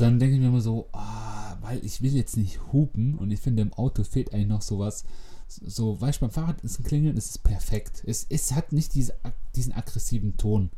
dann 0.00 0.18
denke 0.18 0.34
ich 0.34 0.40
mir 0.40 0.48
immer 0.48 0.60
so, 0.60 0.88
ah, 0.92 1.56
weil 1.60 1.84
ich 1.84 2.02
will 2.02 2.14
jetzt 2.14 2.36
nicht 2.36 2.60
hupen 2.72 3.16
und 3.16 3.30
ich 3.30 3.40
finde 3.40 3.62
im 3.62 3.72
Auto 3.72 4.04
fehlt 4.04 4.32
eigentlich 4.32 4.48
noch 4.48 4.62
sowas. 4.62 5.04
So, 5.48 6.00
weißt 6.00 6.18
du, 6.18 6.26
beim 6.26 6.30
Fahrrad 6.30 6.60
ist 6.62 6.78
ein 6.78 6.84
Klingeln, 6.84 7.16
es 7.16 7.30
ist 7.30 7.42
perfekt. 7.42 8.02
Es, 8.06 8.26
es 8.28 8.52
hat 8.52 8.72
nicht 8.72 8.94
diese, 8.94 9.14
diesen 9.56 9.72
aggressiven 9.72 10.36
Ton, 10.36 10.70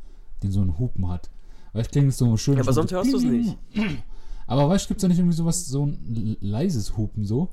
den 0.42 0.50
so 0.50 0.62
ein 0.62 0.78
Hupen 0.78 1.08
hat. 1.08 1.30
Weil 1.72 1.82
ich 1.82 1.90
klingt 1.90 2.14
so 2.14 2.36
schön. 2.36 2.54
Ja, 2.54 2.62
aber 2.62 2.72
sonst 2.72 2.90
so, 2.90 2.96
hörst 2.96 3.12
du 3.12 3.16
es 3.18 3.22
nicht. 3.22 3.58
Aber 4.46 4.68
weißt 4.68 4.84
du, 4.84 4.88
gibt 4.88 4.98
es 4.98 5.02
da 5.02 5.08
nicht 5.08 5.18
irgendwie 5.18 5.36
sowas, 5.36 5.66
so 5.66 5.86
ein 5.86 6.36
leises 6.40 6.96
Hupen 6.96 7.24
so? 7.24 7.48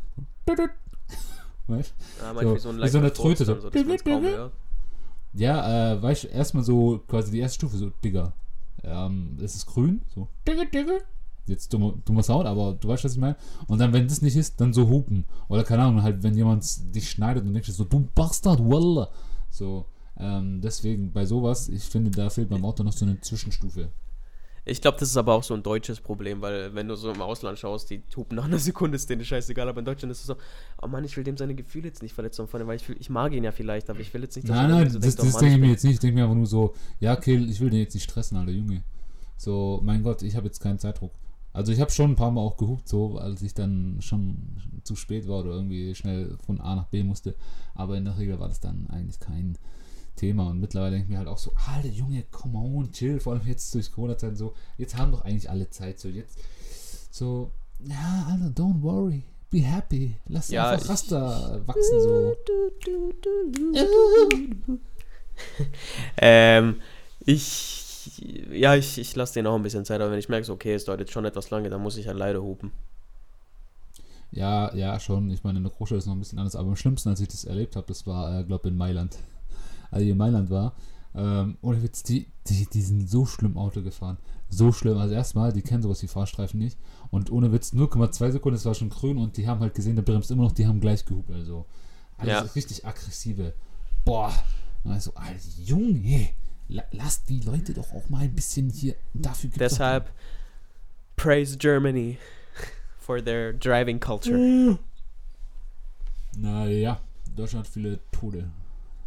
Weißt 1.68 1.94
Ja, 2.20 2.34
So, 2.42 2.58
so, 2.58 2.70
ein 2.70 2.82
wie 2.82 2.90
so 2.90 2.98
eine 2.98 3.14
Tröte, 3.14 3.46
so. 3.46 3.56
kaum. 4.04 4.24
Ja, 5.34 5.94
äh, 5.94 6.02
weißt 6.02 6.24
du, 6.24 6.28
erstmal 6.30 6.64
so 6.64 7.00
quasi 7.08 7.32
die 7.32 7.40
erste 7.40 7.56
Stufe, 7.56 7.78
so 7.78 7.92
Digga. 8.04 8.34
Ähm, 8.84 9.38
es 9.42 9.56
ist 9.56 9.68
grün, 9.68 10.02
so 10.14 10.28
Digga, 10.48 10.66
Digga. 10.66 10.94
Jetzt 11.50 11.74
dummer, 11.74 11.94
dummer 12.06 12.24
Sound, 12.24 12.46
aber 12.46 12.74
du 12.74 12.88
weißt, 12.88 13.04
was 13.04 13.14
ich 13.14 13.20
meine. 13.20 13.36
Und 13.68 13.80
dann, 13.80 13.92
wenn 13.94 14.08
das 14.08 14.22
nicht 14.22 14.36
ist, 14.36 14.62
dann 14.62 14.74
so 14.74 14.88
hupen. 14.88 15.26
Oder 15.48 15.64
keine 15.64 15.84
Ahnung, 15.84 16.04
halt, 16.04 16.24
wenn 16.24 16.36
jemand 16.36 16.66
dich 16.96 17.10
schneidet 17.10 17.46
und 17.46 17.54
denkst 17.54 17.68
du 17.68 17.74
so, 17.74 17.84
du 17.84 18.08
Bastard, 18.16 18.60
Wallah. 18.60 19.10
So, 19.50 19.86
ähm, 20.18 20.62
deswegen 20.62 21.12
bei 21.12 21.26
sowas, 21.26 21.70
ich 21.70 21.84
finde, 21.84 22.12
da 22.12 22.30
fehlt 22.30 22.50
beim 22.50 22.64
Auto 22.64 22.84
noch 22.84 22.94
so 22.94 23.06
eine 23.06 23.20
Zwischenstufe. 23.20 23.90
Ich 24.66 24.82
glaube, 24.82 24.98
das 25.00 25.10
ist 25.10 25.18
aber 25.18 25.34
auch 25.34 25.44
so 25.44 25.54
ein 25.54 25.64
deutsches 25.64 26.00
Problem, 26.00 26.42
weil 26.42 26.74
wenn 26.76 26.88
du 26.88 26.96
so 26.96 27.12
im 27.12 27.22
Ausland 27.22 27.58
schaust, 27.58 27.90
die 27.90 28.04
hupen 28.16 28.36
nach 28.36 28.46
einer 28.46 28.60
Sekunde, 28.60 28.96
ist 28.98 29.10
denen 29.10 29.26
scheißegal, 29.26 29.68
aber 29.68 29.80
in 29.80 29.86
Deutschland 29.86 30.12
ist 30.12 30.20
es 30.20 30.26
so, 30.28 30.36
oh 30.82 30.88
Mann, 30.88 31.04
ich 31.04 31.16
will 31.18 31.24
dem 31.24 31.38
seine 31.38 31.56
Gefühle 31.56 31.88
jetzt 31.88 32.04
nicht 32.04 32.14
verletzen, 32.14 32.48
weil 32.52 32.76
ich, 32.76 32.84
fühl, 32.84 32.98
ich 33.00 33.10
mag 33.10 33.34
ihn 33.34 33.44
ja 33.44 33.52
vielleicht, 33.52 33.90
aber 33.90 34.00
ich 34.00 34.14
will 34.14 34.22
jetzt 34.22 34.36
nicht, 34.36 34.48
Nein, 34.48 34.58
er 34.58 34.68
nein, 34.68 34.72
irgendwie 34.72 34.94
so 34.94 35.00
das, 35.00 35.16
denkt, 35.16 35.20
oh 35.20 35.26
das 35.26 35.34
Mann, 35.34 35.42
denke 35.42 35.56
ich 35.56 35.62
mir 35.62 35.72
jetzt 35.72 35.84
nicht. 35.84 35.94
Ich 35.94 36.00
denke 36.00 36.16
mir 36.16 36.24
einfach 36.24 36.36
nur 36.36 36.46
so, 36.46 36.76
ja, 37.00 37.16
Kill, 37.16 37.50
ich 37.50 37.60
will 37.60 37.70
den 37.70 37.80
jetzt 37.80 37.94
nicht 37.94 38.04
stressen, 38.04 38.38
alter 38.38 38.52
Junge. 38.52 38.84
So, 39.38 39.80
mein 39.84 40.04
Gott, 40.04 40.22
ich 40.22 40.36
habe 40.36 40.48
jetzt 40.48 40.60
keinen 40.60 40.80
Zeitdruck. 40.80 41.12
Also 41.60 41.74
ich 41.74 41.82
habe 41.82 41.92
schon 41.92 42.12
ein 42.12 42.16
paar 42.16 42.32
Mal 42.32 42.40
auch 42.40 42.56
gehupt, 42.56 42.88
so, 42.88 43.18
als 43.18 43.42
ich 43.42 43.54
dann 43.54 43.98
schon 44.00 44.38
zu 44.86 44.96
spät 44.96 45.28
war 45.28 45.40
oder 45.40 45.50
irgendwie 45.52 45.94
schnell 45.94 46.38
von 46.46 46.62
A 46.62 46.74
nach 46.74 46.86
B 46.86 47.04
musste. 47.04 47.36
Aber 47.76 47.98
in 47.98 48.06
der 48.06 48.18
Regel 48.18 48.40
war 48.40 48.48
das 48.48 48.62
dann 48.62 48.88
eigentlich 48.90 49.20
kein 49.20 49.58
Thema. 50.16 50.52
Und 50.52 50.62
mittlerweile 50.62 50.92
denke 50.92 51.04
ich 51.04 51.10
mir 51.10 51.18
halt 51.18 51.28
auch 51.28 51.38
so, 51.38 51.52
alter 51.68 51.90
Junge, 51.90 52.24
come 52.32 52.58
on, 52.58 52.94
chill. 52.94 53.20
Vor 53.20 53.34
allem 53.34 53.46
jetzt 53.46 53.76
durch 53.76 53.92
Corona-Zeiten 53.92 54.38
so, 54.38 54.54
jetzt 54.78 54.96
haben 54.96 55.12
doch 55.12 55.26
eigentlich 55.26 55.50
alle 55.50 55.70
Zeit. 55.70 56.00
So, 56.00 56.08
jetzt, 56.08 56.40
so, 57.12 57.52
ja, 57.84 58.28
Alter, 58.30 58.54
don't 58.56 58.82
worry. 58.82 59.26
Be 59.50 59.60
happy. 59.60 60.16
Lass 60.28 60.52
Ja, 60.52 60.70
einfach 60.70 60.88
Raster 60.88 61.62
wachsen, 61.66 62.02
so. 62.02 62.36
Ähm, 66.22 66.82
ich, 67.26 67.89
ja, 68.52 68.76
ich, 68.76 68.98
ich 68.98 69.16
lasse 69.16 69.36
den 69.36 69.48
auch 69.48 69.56
ein 69.56 69.64
bisschen 69.64 69.86
Zeit, 69.86 70.02
aber 70.02 70.12
wenn 70.12 70.20
ich 70.20 70.30
merke, 70.30 70.46
so, 70.46 70.54
okay, 70.54 70.74
es 70.74 70.86
dauert 70.86 71.00
jetzt 71.00 71.12
schon 71.12 71.26
etwas 71.26 71.50
lange, 71.50 71.70
dann 71.70 71.82
muss 71.82 71.98
ich 71.98 72.08
halt 72.08 72.18
leider 72.18 72.42
hupen. 72.42 72.72
Ja, 74.32 74.74
ja, 74.76 75.00
schon. 75.00 75.32
Ich 75.32 75.44
meine, 75.44 75.58
in 75.58 75.64
der 75.64 75.74
Großstadt 75.74 76.00
ist 76.00 76.06
noch 76.06 76.14
ein 76.14 76.20
bisschen 76.20 76.38
anders. 76.40 76.56
Aber 76.56 76.70
am 76.70 76.76
schlimmsten, 76.76 77.10
als 77.10 77.20
ich 77.20 77.28
das 77.30 77.46
erlebt 77.46 77.76
habe, 77.76 77.88
das 77.88 78.06
war, 78.06 78.40
äh, 78.40 78.44
glaube 78.44 78.68
in 78.68 78.78
Mailand. 78.78 79.18
Als 79.92 80.04
ich 80.04 80.10
in 80.10 80.18
Mailand 80.18 80.52
war. 80.52 80.76
Ähm, 81.16 81.58
ohne 81.64 81.82
Witz, 81.82 82.04
die, 82.04 82.28
die, 82.46 82.68
die 82.72 82.82
sind 82.84 83.10
so 83.10 83.26
schlimm 83.26 83.58
Auto 83.58 83.82
gefahren. 83.82 84.18
So 84.50 84.72
schlimm. 84.72 85.00
Also 85.00 85.16
erstmal, 85.16 85.52
die 85.52 85.64
kennen 85.64 85.82
sowas 85.82 86.04
wie 86.04 86.08
Fahrstreifen 86.08 86.60
nicht. 86.60 86.78
Und 87.10 87.32
ohne 87.32 87.52
Witz, 87.52 87.74
0,2 87.74 88.32
Sekunden, 88.34 88.56
es 88.56 88.66
war 88.66 88.76
schon 88.76 88.90
grün 88.90 89.18
und 89.18 89.36
die 89.38 89.48
haben 89.48 89.62
halt 89.62 89.74
gesehen, 89.74 89.96
der 89.96 90.04
bremst 90.04 90.30
immer 90.30 90.44
noch, 90.44 90.52
die 90.52 90.68
haben 90.68 90.80
gleich 90.80 91.04
gehupt. 91.06 91.32
Also, 91.32 91.66
alles 92.18 92.34
Ja. 92.34 92.42
richtig 92.42 92.86
aggressive. 92.86 93.54
Boah. 94.06 94.32
Also, 94.84 95.12
Alter, 95.16 95.40
Junge, 95.66 96.30
lasst 96.92 97.30
die 97.30 97.40
Leute 97.42 97.74
doch 97.74 97.92
auch 97.94 98.10
mal 98.10 98.24
ein 98.24 98.34
bisschen 98.36 98.70
hier. 98.70 98.96
Dafür 99.14 99.50
Deshalb, 99.58 100.12
praise 101.16 101.58
Germany 101.58 102.18
for 103.00 103.24
their 103.24 103.54
driving 103.54 104.00
culture. 104.00 104.78
Naja, 106.38 107.00
Deutschland 107.36 107.66
hat 107.66 107.74
viele 107.74 108.00
Tode. 108.12 108.50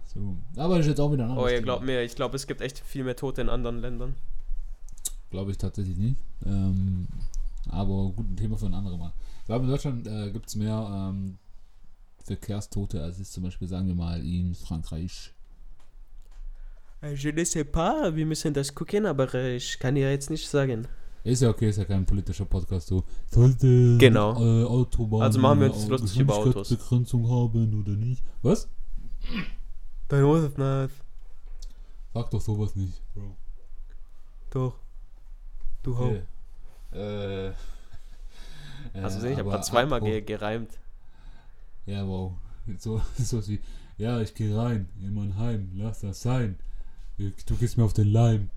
So. 0.07 0.37
Aber 0.57 0.77
das 0.77 0.87
ist 0.87 0.91
jetzt 0.91 1.01
auch 1.01 1.13
wieder 1.13 1.25
ein 1.25 1.39
Oh, 1.39 1.45
ihr 1.47 1.55
Thema. 1.55 1.63
glaubt 1.63 1.85
mir, 1.85 2.03
ich 2.03 2.15
glaube, 2.15 2.37
es 2.37 2.47
gibt 2.47 2.61
echt 2.61 2.81
viel 2.81 3.05
mehr 3.05 3.17
Tote 3.17 3.41
in 3.41 3.49
anderen 3.49 3.81
Ländern. 3.81 4.15
Glaube 5.31 5.51
ich 5.53 5.57
tatsächlich 5.59 5.97
nicht. 5.97 6.17
Ähm, 6.45 7.07
aber 7.71 8.11
gut, 8.11 8.29
ein 8.31 8.37
Thema 8.37 8.59
für 8.59 8.67
ein 8.67 8.75
anderes 8.75 8.99
Mal. 8.99 9.13
Ich 9.41 9.47
glaube, 9.47 9.65
in 9.65 9.71
Deutschland 9.71 10.07
äh, 10.07 10.31
gibt 10.31 10.49
es 10.49 10.57
mehr 10.57 10.87
ähm, 10.93 11.39
Verkehrstote, 12.25 13.03
als 13.03 13.19
es 13.19 13.31
zum 13.31 13.45
Beispiel, 13.45 13.69
sagen 13.69 13.87
wir 13.87 13.95
mal, 13.95 14.21
in 14.25 14.55
Frankreich. 14.55 15.33
Äh, 17.03 17.15
Je 17.15 17.33
ne 17.33 17.45
sais 17.45 17.65
pas, 17.65 18.15
wir 18.15 18.27
müssen 18.27 18.55
das 18.55 18.75
gucken, 18.75 19.07
aber 19.07 19.33
äh, 19.35 19.57
ich 19.57 19.79
kann 19.79 19.95
dir 19.95 20.11
jetzt 20.11 20.31
nicht 20.31 20.49
sagen. 20.49 20.87
Ist 21.25 21.43
ja 21.43 21.51
okay, 21.51 21.69
ist 21.69 21.79
ja 21.79 21.85
kein 21.85 22.05
politischer 22.05 22.45
Podcast. 22.45 22.89
So, 22.89 23.05
sollte 23.31 23.97
Genau. 23.99 24.35
äh, 24.41 24.65
Autobahn 24.65 25.23
Also 25.23 25.39
machen 25.39 25.61
wir 25.61 25.73
uns 25.73 25.85
äh, 25.85 25.89
lustig 25.89 26.19
über 26.19 26.35
Autos. 26.35 26.69
Geschwindigkeitsbegrenzung 26.69 27.31
haben 27.31 27.81
oder 27.81 27.93
nicht? 27.93 28.23
Was? 28.43 28.69
Dein 30.09 30.21
Josef, 30.21 30.57
nein. 30.57 30.89
Sag 32.15 32.31
doch 32.31 32.41
sowas 32.41 32.75
nicht, 32.77 33.01
Bro. 33.15 33.37
Doch. 34.51 34.75
Du 35.83 35.97
hau. 35.99 36.13
Äh, 36.93 37.53
Also 38.95 39.25
äh, 39.27 39.33
ich 39.33 39.39
habe 39.39 39.49
gerade 39.49 39.63
zweimal 39.65 40.01
ge 40.01 40.21
gereimt. 40.21 40.71
Ja, 41.87 42.07
wow. 42.07 42.33
So, 42.79 43.01
so 43.19 43.47
wie, 43.49 43.61
ja, 43.97 44.21
ich 44.21 44.35
gehe 44.35 44.57
rein 44.57 44.89
in 45.01 45.15
mein 45.15 45.37
Heim, 45.37 45.71
lass 45.75 46.01
das 46.01 46.21
sein. 46.21 46.59
Du 47.19 47.57
gehst 47.57 47.77
mir 47.77 47.85
auf 47.85 47.93
den 47.93 48.11
Leim. 48.13 48.51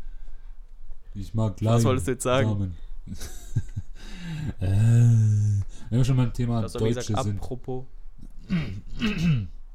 Ich 1.13 1.33
mag 1.33 1.59
Leim. 1.61 1.75
Was 1.75 1.83
wolltest 1.83 2.07
du 2.07 2.11
jetzt 2.11 2.23
sagen? 2.23 2.75
Äh, 4.59 4.65
wenn 4.67 5.63
wir 5.89 6.03
schon 6.03 6.17
beim 6.17 6.33
Thema 6.33 6.61
Das 6.61 6.73
Deutsche 6.73 6.95
gesagt, 6.95 7.23
sind. 7.23 7.37
apropos. 7.41 7.85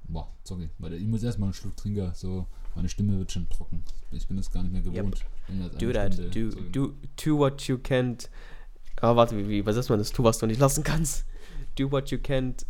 Boah, 0.08 0.28
sorry, 0.44 0.68
warte, 0.78 0.96
ich 0.96 1.06
muss 1.06 1.22
erstmal 1.22 1.48
einen 1.48 1.54
Schluck 1.54 1.76
trinken, 1.76 2.10
so 2.14 2.46
meine 2.74 2.88
Stimme 2.88 3.16
wird 3.18 3.30
schon 3.32 3.48
trocken. 3.48 3.82
Ich 4.10 4.26
bin 4.26 4.36
das 4.36 4.50
gar 4.50 4.62
nicht 4.62 4.72
mehr 4.72 4.82
gewohnt. 4.82 5.24
als 5.62 5.76
Do 5.78 5.92
that. 5.92 6.14
Stunde 6.14 6.30
Do, 6.72 6.86
do, 6.88 6.94
do 7.24 7.38
what 7.38 7.62
you 7.62 7.76
can't. 7.76 8.28
Ah, 9.00 9.14
warte, 9.16 9.36
wie, 9.38 9.48
wie, 9.48 9.66
was 9.66 9.76
ist 9.76 9.88
man 9.88 9.98
das? 9.98 10.10
Tu, 10.12 10.22
was 10.22 10.38
du 10.38 10.46
nicht 10.46 10.60
lassen 10.60 10.84
kannst. 10.84 11.24
Do 11.78 11.90
what 11.90 12.10
you 12.10 12.18
can't 12.18 12.64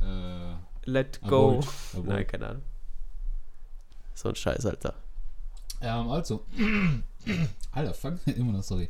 Äh, 0.00 0.54
let 0.84 1.20
go. 1.22 1.58
avoid, 1.58 1.68
avoid. 1.94 2.06
Nein, 2.06 2.26
keine 2.26 2.46
Ahnung. 2.48 2.62
So 4.18 4.30
ein 4.30 4.34
Scheiß, 4.34 4.66
Alter. 4.66 4.94
Ähm, 5.80 6.08
also, 6.08 6.44
Alter, 7.70 7.94
fuck, 7.94 8.14
immer 8.26 8.52
noch, 8.52 8.64
sorry. 8.64 8.88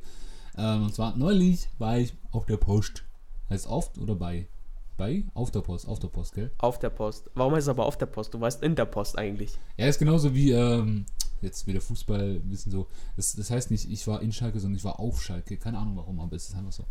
Ähm, 0.56 0.84
und 0.84 0.94
zwar 0.94 1.18
neulich 1.18 1.68
war 1.76 1.98
ich 1.98 2.14
auf 2.32 2.46
der 2.46 2.56
Post. 2.56 3.04
Heißt 3.50 3.66
oft 3.66 3.98
oder 3.98 4.14
bei? 4.14 4.48
Bei? 4.96 5.24
Auf 5.34 5.50
der 5.50 5.60
Post, 5.60 5.86
auf 5.86 5.98
der 5.98 6.08
Post, 6.08 6.34
gell? 6.34 6.50
Auf 6.56 6.78
der 6.78 6.88
Post. 6.88 7.30
Warum 7.34 7.52
heißt 7.52 7.66
es 7.66 7.68
aber 7.68 7.84
auf 7.84 7.98
der 7.98 8.06
Post? 8.06 8.32
Du 8.32 8.40
weißt 8.40 8.62
in 8.62 8.74
der 8.74 8.86
Post 8.86 9.18
eigentlich. 9.18 9.58
Ja, 9.76 9.86
ist 9.86 9.98
genauso 9.98 10.34
wie, 10.34 10.52
ähm, 10.52 11.04
jetzt 11.42 11.66
wieder 11.66 11.82
Fußball, 11.82 12.40
wissen 12.44 12.70
so. 12.70 12.86
Das, 13.16 13.34
das 13.34 13.50
heißt 13.50 13.70
nicht, 13.70 13.90
ich 13.90 14.06
war 14.06 14.22
in 14.22 14.32
Schalke, 14.32 14.58
sondern 14.60 14.78
ich 14.78 14.84
war 14.84 14.98
auf 14.98 15.22
Schalke. 15.22 15.58
Keine 15.58 15.76
Ahnung 15.76 15.98
warum, 15.98 16.20
aber 16.20 16.36
es 16.36 16.48
ist 16.48 16.56
einfach 16.56 16.72
so. 16.72 16.86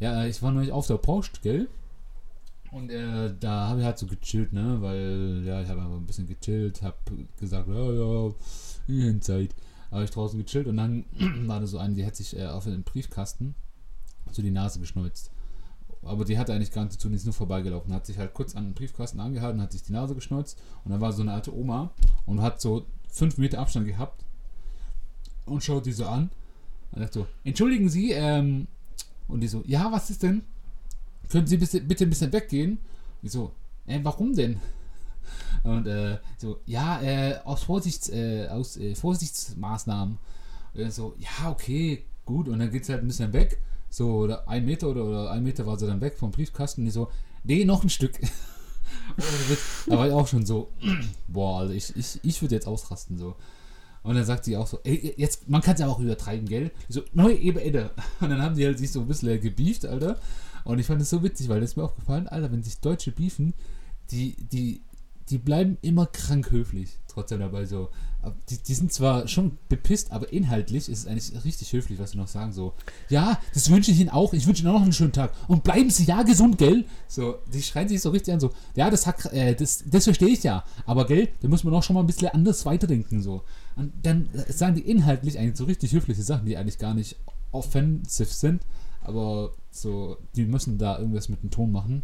Ja, 0.00 0.24
äh, 0.24 0.30
ich 0.30 0.42
war 0.42 0.50
neulich 0.50 0.72
auf 0.72 0.86
der 0.86 0.96
Post, 0.96 1.42
gell? 1.42 1.68
Und 2.76 2.90
äh, 2.90 3.32
da 3.40 3.68
habe 3.68 3.80
ich 3.80 3.86
halt 3.86 3.98
so 3.98 4.06
gechillt, 4.06 4.52
ne? 4.52 4.76
Weil, 4.82 5.42
ja, 5.46 5.62
ich 5.62 5.68
habe 5.70 5.80
einfach 5.80 5.96
ein 5.96 6.04
bisschen 6.04 6.26
gechillt, 6.26 6.82
habe 6.82 6.96
gesagt, 7.40 7.68
ja, 7.68 7.90
ja, 7.90 9.08
in 9.08 9.22
Zeit. 9.22 9.54
Aber 9.90 10.04
ich 10.04 10.10
draußen 10.10 10.38
gechillt 10.38 10.66
und 10.66 10.76
dann 10.76 11.06
war 11.46 11.58
da 11.58 11.66
so 11.66 11.78
eine, 11.78 11.94
die 11.94 12.04
hat 12.04 12.14
sich 12.16 12.36
äh, 12.36 12.44
auf 12.44 12.64
den 12.64 12.82
Briefkasten 12.82 13.54
so 14.30 14.42
die 14.42 14.50
Nase 14.50 14.78
geschneuzt. 14.78 15.30
Aber 16.02 16.26
die 16.26 16.38
hatte 16.38 16.52
eigentlich 16.52 16.70
gar 16.70 16.84
nicht 16.84 16.92
zu 16.92 16.98
tun, 16.98 17.12
die 17.12 17.16
ist 17.16 17.24
nur 17.24 17.32
vorbeigelaufen. 17.32 17.94
Hat 17.94 18.04
sich 18.04 18.18
halt 18.18 18.34
kurz 18.34 18.54
an 18.54 18.64
den 18.64 18.74
Briefkasten 18.74 19.20
angehalten, 19.20 19.62
hat 19.62 19.72
sich 19.72 19.82
die 19.82 19.92
Nase 19.92 20.14
geschneuzt 20.14 20.58
und 20.84 20.90
dann 20.90 21.00
war 21.00 21.14
so 21.14 21.22
eine 21.22 21.32
alte 21.32 21.56
Oma 21.56 21.92
und 22.26 22.42
hat 22.42 22.60
so 22.60 22.84
fünf 23.08 23.38
Meter 23.38 23.58
Abstand 23.58 23.86
gehabt 23.86 24.22
und 25.46 25.64
schaut 25.64 25.86
die 25.86 25.92
so 25.92 26.04
an 26.04 26.28
und 26.92 27.00
sagt 27.00 27.14
so, 27.14 27.26
entschuldigen 27.42 27.88
Sie, 27.88 28.10
ähm, 28.10 28.66
und 29.28 29.40
die 29.40 29.48
so, 29.48 29.62
ja, 29.66 29.90
was 29.90 30.10
ist 30.10 30.22
denn? 30.22 30.42
Können 31.30 31.46
Sie 31.46 31.56
bitte, 31.56 31.80
bitte 31.80 32.04
ein 32.04 32.10
bisschen 32.10 32.32
weggehen? 32.32 32.78
Die 33.22 33.28
so, 33.28 33.52
äh, 33.86 34.00
warum 34.02 34.34
denn? 34.34 34.60
Und 35.62 35.86
äh, 35.86 36.18
so, 36.38 36.60
ja, 36.66 37.00
äh, 37.02 37.38
aus, 37.44 37.64
Vorsichts, 37.64 38.08
äh, 38.08 38.48
aus 38.48 38.76
äh, 38.76 38.94
Vorsichtsmaßnahmen. 38.94 40.18
So, 40.90 41.14
ja, 41.18 41.50
okay, 41.50 42.04
gut. 42.24 42.48
Und 42.48 42.58
dann 42.58 42.70
geht 42.70 42.84
sie 42.84 42.92
halt 42.92 43.02
ein 43.02 43.08
bisschen 43.08 43.32
weg. 43.32 43.58
So, 43.88 44.10
oder 44.10 44.46
ein 44.48 44.64
Meter 44.64 44.88
oder, 44.88 45.04
oder 45.04 45.30
ein 45.30 45.42
Meter 45.42 45.66
war 45.66 45.78
sie 45.78 45.86
dann 45.86 46.00
weg 46.00 46.18
vom 46.18 46.30
Briefkasten. 46.30 46.82
Und 46.82 46.84
die 46.86 46.90
so, 46.90 47.08
nee, 47.44 47.64
noch 47.64 47.82
ein 47.82 47.90
Stück. 47.90 48.18
Da 49.86 49.98
war 49.98 50.06
ich 50.06 50.12
auch 50.12 50.28
schon 50.28 50.46
so, 50.46 50.70
boah, 51.28 51.60
also 51.60 51.72
ich, 51.72 51.94
ich, 51.96 52.20
ich 52.22 52.42
würde 52.42 52.54
jetzt 52.54 52.68
ausrasten 52.68 53.18
so. 53.18 53.34
Und 54.02 54.14
dann 54.14 54.24
sagt 54.24 54.44
sie 54.44 54.56
auch 54.56 54.66
so, 54.66 54.78
ey, 54.84 55.14
jetzt, 55.16 55.48
man 55.48 55.60
kann 55.60 55.74
es 55.74 55.80
ja 55.80 55.88
auch 55.88 55.98
übertreiben, 55.98 56.46
gell? 56.46 56.70
Ich 56.88 56.94
so, 56.94 57.02
neu, 57.12 57.32
eben, 57.32 57.58
Edde. 57.58 57.90
Und 58.20 58.30
dann 58.30 58.40
haben 58.40 58.54
die 58.54 58.64
halt 58.64 58.78
sich 58.78 58.92
so 58.92 59.00
ein 59.00 59.08
bisschen 59.08 59.40
gebieft, 59.40 59.84
Alter. 59.84 60.20
Und 60.66 60.80
ich 60.80 60.86
fand 60.86 61.00
es 61.00 61.10
so 61.10 61.22
witzig, 61.22 61.48
weil 61.48 61.60
das 61.60 61.70
ist 61.70 61.76
mir 61.76 61.84
aufgefallen, 61.84 62.26
Alter, 62.26 62.50
wenn 62.50 62.62
sich 62.62 62.80
Deutsche 62.80 63.12
beefen, 63.12 63.54
die, 64.10 64.34
die, 64.52 64.82
die 65.30 65.38
bleiben 65.38 65.78
immer 65.80 66.06
krank 66.06 66.50
höflich, 66.50 66.90
trotzdem 67.06 67.38
dabei 67.38 67.66
so. 67.66 67.88
Die, 68.50 68.58
die 68.58 68.74
sind 68.74 68.92
zwar 68.92 69.28
schon 69.28 69.58
bepisst, 69.68 70.10
aber 70.10 70.32
inhaltlich 70.32 70.88
ist 70.88 70.98
es 70.98 71.06
eigentlich 71.06 71.44
richtig 71.44 71.72
höflich, 71.72 72.00
was 72.00 72.10
sie 72.10 72.18
noch 72.18 72.26
sagen. 72.26 72.52
So, 72.52 72.74
ja, 73.08 73.38
das 73.54 73.70
wünsche 73.70 73.92
ich 73.92 74.00
Ihnen 74.00 74.10
auch. 74.10 74.32
Ich 74.32 74.48
wünsche 74.48 74.62
Ihnen 74.62 74.70
auch 74.70 74.78
noch 74.78 74.82
einen 74.82 74.92
schönen 74.92 75.12
Tag. 75.12 75.32
Und 75.46 75.62
bleiben 75.62 75.90
Sie 75.90 76.02
ja 76.02 76.24
gesund, 76.24 76.58
gell? 76.58 76.84
So, 77.06 77.36
die 77.54 77.62
schreien 77.62 77.88
sich 77.88 78.00
so 78.00 78.10
richtig 78.10 78.34
an, 78.34 78.40
so, 78.40 78.50
ja, 78.74 78.90
das, 78.90 79.06
hat, 79.06 79.32
äh, 79.32 79.54
das, 79.54 79.84
das 79.86 80.02
verstehe 80.02 80.30
ich 80.30 80.42
ja. 80.42 80.64
Aber, 80.84 81.06
gell, 81.06 81.28
da 81.40 81.46
muss 81.46 81.62
man 81.62 81.74
auch 81.74 81.84
schon 81.84 81.94
mal 81.94 82.00
ein 82.00 82.08
bisschen 82.08 82.30
anders 82.30 82.66
weiterdenken, 82.66 83.22
so. 83.22 83.44
Und 83.76 83.92
dann 84.02 84.28
sagen 84.48 84.74
die 84.74 84.90
inhaltlich 84.90 85.38
eigentlich 85.38 85.56
so 85.56 85.64
richtig 85.64 85.92
höfliche 85.92 86.22
Sachen, 86.24 86.46
die 86.46 86.56
eigentlich 86.56 86.78
gar 86.78 86.94
nicht 86.94 87.14
offensiv 87.52 88.32
sind. 88.32 88.62
Aber 89.06 89.52
so, 89.70 90.18
die 90.34 90.44
müssen 90.44 90.78
da 90.78 90.98
irgendwas 90.98 91.28
mit 91.28 91.42
dem 91.42 91.50
Ton 91.50 91.70
machen. 91.72 92.02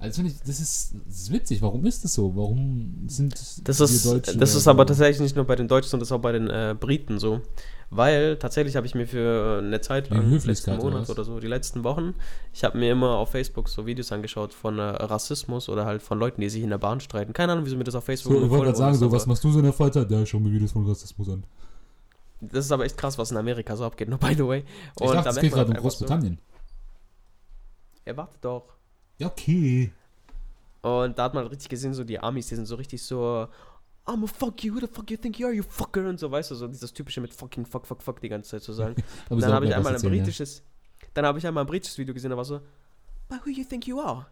Also 0.00 0.22
finde 0.22 0.30
ich, 0.30 0.40
das 0.40 0.60
ist, 0.60 0.94
das 1.06 1.16
ist 1.16 1.32
witzig. 1.32 1.60
Warum 1.60 1.84
ist 1.84 2.02
das 2.04 2.14
so? 2.14 2.34
Warum 2.34 3.04
sind 3.06 3.34
das 3.34 3.80
ist, 3.80 4.06
Deutschen 4.06 4.40
Das 4.40 4.54
ist 4.54 4.66
aber 4.66 4.86
tatsächlich 4.86 5.20
nicht 5.20 5.36
nur 5.36 5.44
bei 5.44 5.56
den 5.56 5.68
Deutschen, 5.68 5.90
sondern 5.90 6.00
das 6.00 6.08
ist 6.08 6.12
auch 6.12 6.22
bei 6.22 6.32
den 6.32 6.48
äh, 6.48 6.74
Briten 6.78 7.18
so. 7.18 7.42
Weil 7.90 8.36
tatsächlich 8.36 8.76
habe 8.76 8.86
ich 8.86 8.94
mir 8.94 9.06
für 9.06 9.58
eine 9.58 9.80
Zeit 9.82 10.08
lang, 10.08 10.30
letzten 10.30 10.76
Monat 10.78 11.02
oder, 11.02 11.10
oder, 11.10 11.24
so, 11.24 11.38
die 11.38 11.48
letzten 11.48 11.84
Wochen, 11.84 12.14
ich 12.54 12.64
habe 12.64 12.78
mir 12.78 12.92
immer 12.92 13.16
auf 13.16 13.32
Facebook 13.32 13.68
so 13.68 13.84
Videos 13.84 14.10
angeschaut 14.10 14.54
von 14.54 14.78
äh, 14.78 14.82
Rassismus 14.82 15.68
oder 15.68 15.84
halt 15.84 16.00
von 16.00 16.18
Leuten, 16.18 16.40
die 16.40 16.48
sich 16.48 16.62
in 16.62 16.70
der 16.70 16.78
Bahn 16.78 17.00
streiten. 17.00 17.34
Keine 17.34 17.52
Ahnung, 17.52 17.66
wieso 17.66 17.76
mir 17.76 17.84
das 17.84 17.96
auf 17.96 18.04
Facebook 18.04 18.32
so, 18.32 18.42
Ich 18.42 18.48
wollte 18.48 18.66
gerade 18.66 18.78
sagen, 18.78 18.96
so, 18.96 19.12
was 19.12 19.26
machst 19.26 19.44
du 19.44 19.50
so 19.50 19.58
in 19.58 19.64
der 19.64 19.74
Freizeit? 19.74 20.10
Ja, 20.10 20.22
ich 20.22 20.30
schaue 20.30 20.40
mir 20.40 20.50
Videos 20.50 20.72
von 20.72 20.86
Rassismus 20.86 21.28
an. 21.28 21.44
Das 22.40 22.64
ist 22.64 22.72
aber 22.72 22.84
echt 22.84 22.96
krass, 22.96 23.18
was 23.18 23.30
in 23.30 23.36
Amerika 23.36 23.76
so 23.76 23.84
abgeht, 23.84 24.08
no, 24.10 24.16
by 24.16 24.34
the 24.34 24.46
way. 24.46 24.64
Und 24.98 25.06
ich 25.06 25.12
dachte, 25.12 25.24
da 25.24 25.30
es 25.30 25.40
geht 25.40 25.52
gerade 25.52 25.70
in 25.70 25.76
Großbritannien. 25.76 26.36
So, 26.36 28.00
er 28.04 28.16
wartet 28.16 28.44
doch. 28.44 28.74
Ja, 29.18 29.26
okay. 29.26 29.92
Und 30.82 31.18
da 31.18 31.24
hat 31.24 31.34
man 31.34 31.46
richtig 31.46 31.68
gesehen, 31.68 31.92
so 31.92 32.04
die 32.04 32.18
Amis, 32.18 32.48
die 32.48 32.54
sind 32.54 32.66
so 32.66 32.76
richtig 32.76 33.02
so, 33.02 33.48
I'm 34.06 34.24
a 34.24 34.26
fuck 34.26 34.64
you, 34.64 34.74
who 34.74 34.80
the 34.80 34.86
fuck 34.86 35.10
you 35.10 35.16
think 35.16 35.38
you 35.38 35.46
are, 35.46 35.54
you 35.54 35.62
fucker 35.62 36.08
und 36.08 36.18
so, 36.18 36.30
weißt 36.30 36.50
du, 36.52 36.54
so 36.54 36.66
dieses 36.66 36.92
typische 36.92 37.20
mit 37.20 37.34
fucking 37.34 37.66
fuck, 37.66 37.86
fuck, 37.86 38.02
fuck 38.02 38.20
die 38.20 38.28
ganze 38.28 38.50
Zeit 38.50 38.62
zu 38.62 38.72
sagen. 38.72 38.94
und 39.28 39.42
dann 39.42 39.52
habe 39.52 39.66
ich 39.66 39.74
einmal 39.74 39.94
ein 39.94 40.00
britisches, 40.00 40.62
ja. 41.02 41.08
dann 41.14 41.26
habe 41.26 41.38
ich 41.38 41.46
einmal 41.46 41.64
ein 41.64 41.66
britisches 41.66 41.98
Video 41.98 42.14
gesehen, 42.14 42.30
da 42.30 42.36
war 42.36 42.44
so, 42.44 42.60
but 43.28 43.44
who 43.44 43.50
you 43.50 43.64
think 43.64 43.86
you 43.86 44.00
are? 44.00 44.26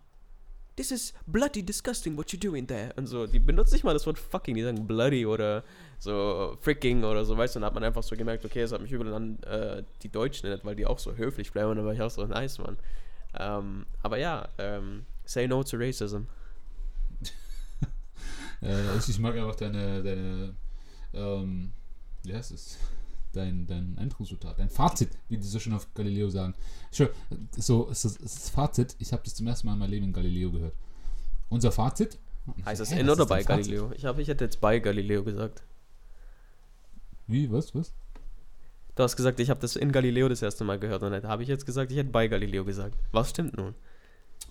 This 0.77 0.91
is 0.91 1.13
bloody 1.27 1.63
disgusting 1.63 2.17
what 2.17 2.29
you're 2.29 2.41
doing 2.41 2.67
there. 2.67 2.95
Und 2.97 3.07
so, 3.07 3.27
die 3.27 3.41
benutzen 3.41 3.75
nicht 3.75 3.85
mal 3.85 3.93
das 3.93 4.07
Wort 4.07 4.19
fucking, 4.19 4.55
die 4.55 4.63
sagen 4.63 4.87
bloody 4.87 5.27
oder 5.27 5.65
so 5.99 6.57
freaking 6.61 7.05
oder 7.05 7.25
so, 7.25 7.37
weißt 7.37 7.55
du, 7.55 7.59
und 7.59 7.63
dann 7.63 7.67
hat 7.69 7.75
man 7.75 7.85
einfach 7.85 8.03
so 8.03 8.17
gemerkt, 8.17 8.45
okay, 8.45 8.63
es 8.63 8.73
hat 8.73 8.81
mich 8.81 8.93
übel 8.93 9.13
an 9.13 9.43
äh, 9.43 9.83
die 10.03 10.09
Deutschen 10.09 10.47
erinnert, 10.47 10.65
weil 10.65 10.77
die 10.77 10.87
auch 10.87 10.99
so 10.99 11.15
höflich 11.15 11.53
bleiben 11.53 11.71
und 11.71 11.77
dann 11.79 11.87
war 11.87 11.93
ich 11.93 12.03
auch 12.03 12.11
so, 12.11 12.25
nice, 12.27 12.59
man. 12.59 12.77
Ähm, 13.39 13.87
aber 14.03 14.19
ja, 14.19 14.49
ähm, 14.59 15.05
say 15.25 15.47
no 15.49 15.63
to 15.63 15.77
racism. 15.77 16.23
äh, 18.63 18.97
ich 18.97 19.19
mag 19.19 19.37
einfach 19.37 19.57
deine, 19.57 20.03
deine 20.03 20.55
ähm, 21.13 21.73
wie 22.23 22.35
heißt 22.35 22.53
es? 22.53 22.79
Dein, 23.33 23.67
dein 23.67 23.97
Endresultat, 23.99 24.59
dein 24.59 24.71
Fazit, 24.71 25.11
wie 25.29 25.37
die 25.37 25.47
so 25.47 25.59
schön 25.59 25.75
auf 25.75 25.93
Galileo 25.95 26.31
sagen. 26.31 26.55
So 27.57 27.87
ist 27.89 28.05
das, 28.05 28.51
Fazit, 28.51 28.97
ich 28.99 29.13
habe 29.13 29.23
das 29.23 29.35
zum 29.35 29.47
ersten 29.47 29.67
Mal 29.67 29.75
in 29.75 29.79
meinem 29.81 29.91
Leben 29.91 30.05
in 30.07 30.13
Galileo 30.13 30.51
gehört. 30.51 30.75
Unser 31.51 31.71
Fazit? 31.71 32.19
Heißt 32.65 32.81
das 32.81 32.91
in 32.93 33.09
oder 33.09 33.27
bei 33.27 33.43
Galileo? 33.43 33.93
Ich, 33.95 34.05
hab, 34.07 34.19
ich 34.19 34.29
hätte 34.29 34.45
jetzt 34.45 34.61
bei 34.61 34.79
Galileo 34.79 35.23
gesagt. 35.23 35.63
Wie, 37.29 37.53
was, 37.53 37.75
was? 37.75 37.93
Du 38.97 39.03
hast 39.05 39.17
gesagt, 39.17 39.39
ich 39.39 39.51
habe 39.51 39.61
das 39.61 39.77
in 39.77 39.93
Galileo 39.93 40.29
das 40.29 40.43
erste 40.43 40.65
Mal 40.65 40.79
gehört 40.79 41.03
und 41.03 41.13
dann 41.13 41.23
habe 41.25 41.43
ich 41.43 41.49
jetzt 41.49 41.67
gesagt, 41.67 41.93
ich 41.93 41.99
hätte 41.99 42.11
bei 42.11 42.27
Galileo 42.27 42.65
gesagt. 42.65 42.97
Was 43.13 43.31
stimmt 43.31 43.57
nun? 43.57 43.75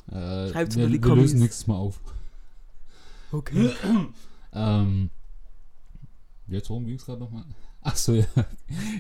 Äh, 0.10 0.50
Schreibt's 0.50 0.78
wir, 0.78 0.90
wir 0.90 1.16
lösen 1.16 1.40
nächstes 1.40 1.68
Mal 1.68 1.76
auf. 1.76 2.00
Okay. 3.32 3.72
ähm, 4.54 5.10
jetzt 6.48 6.70
worum 6.70 6.86
ging 6.86 6.96
es 6.96 7.06
gerade 7.06 7.20
nochmal? 7.20 7.44
Achso, 7.82 8.14
ja. 8.14 8.26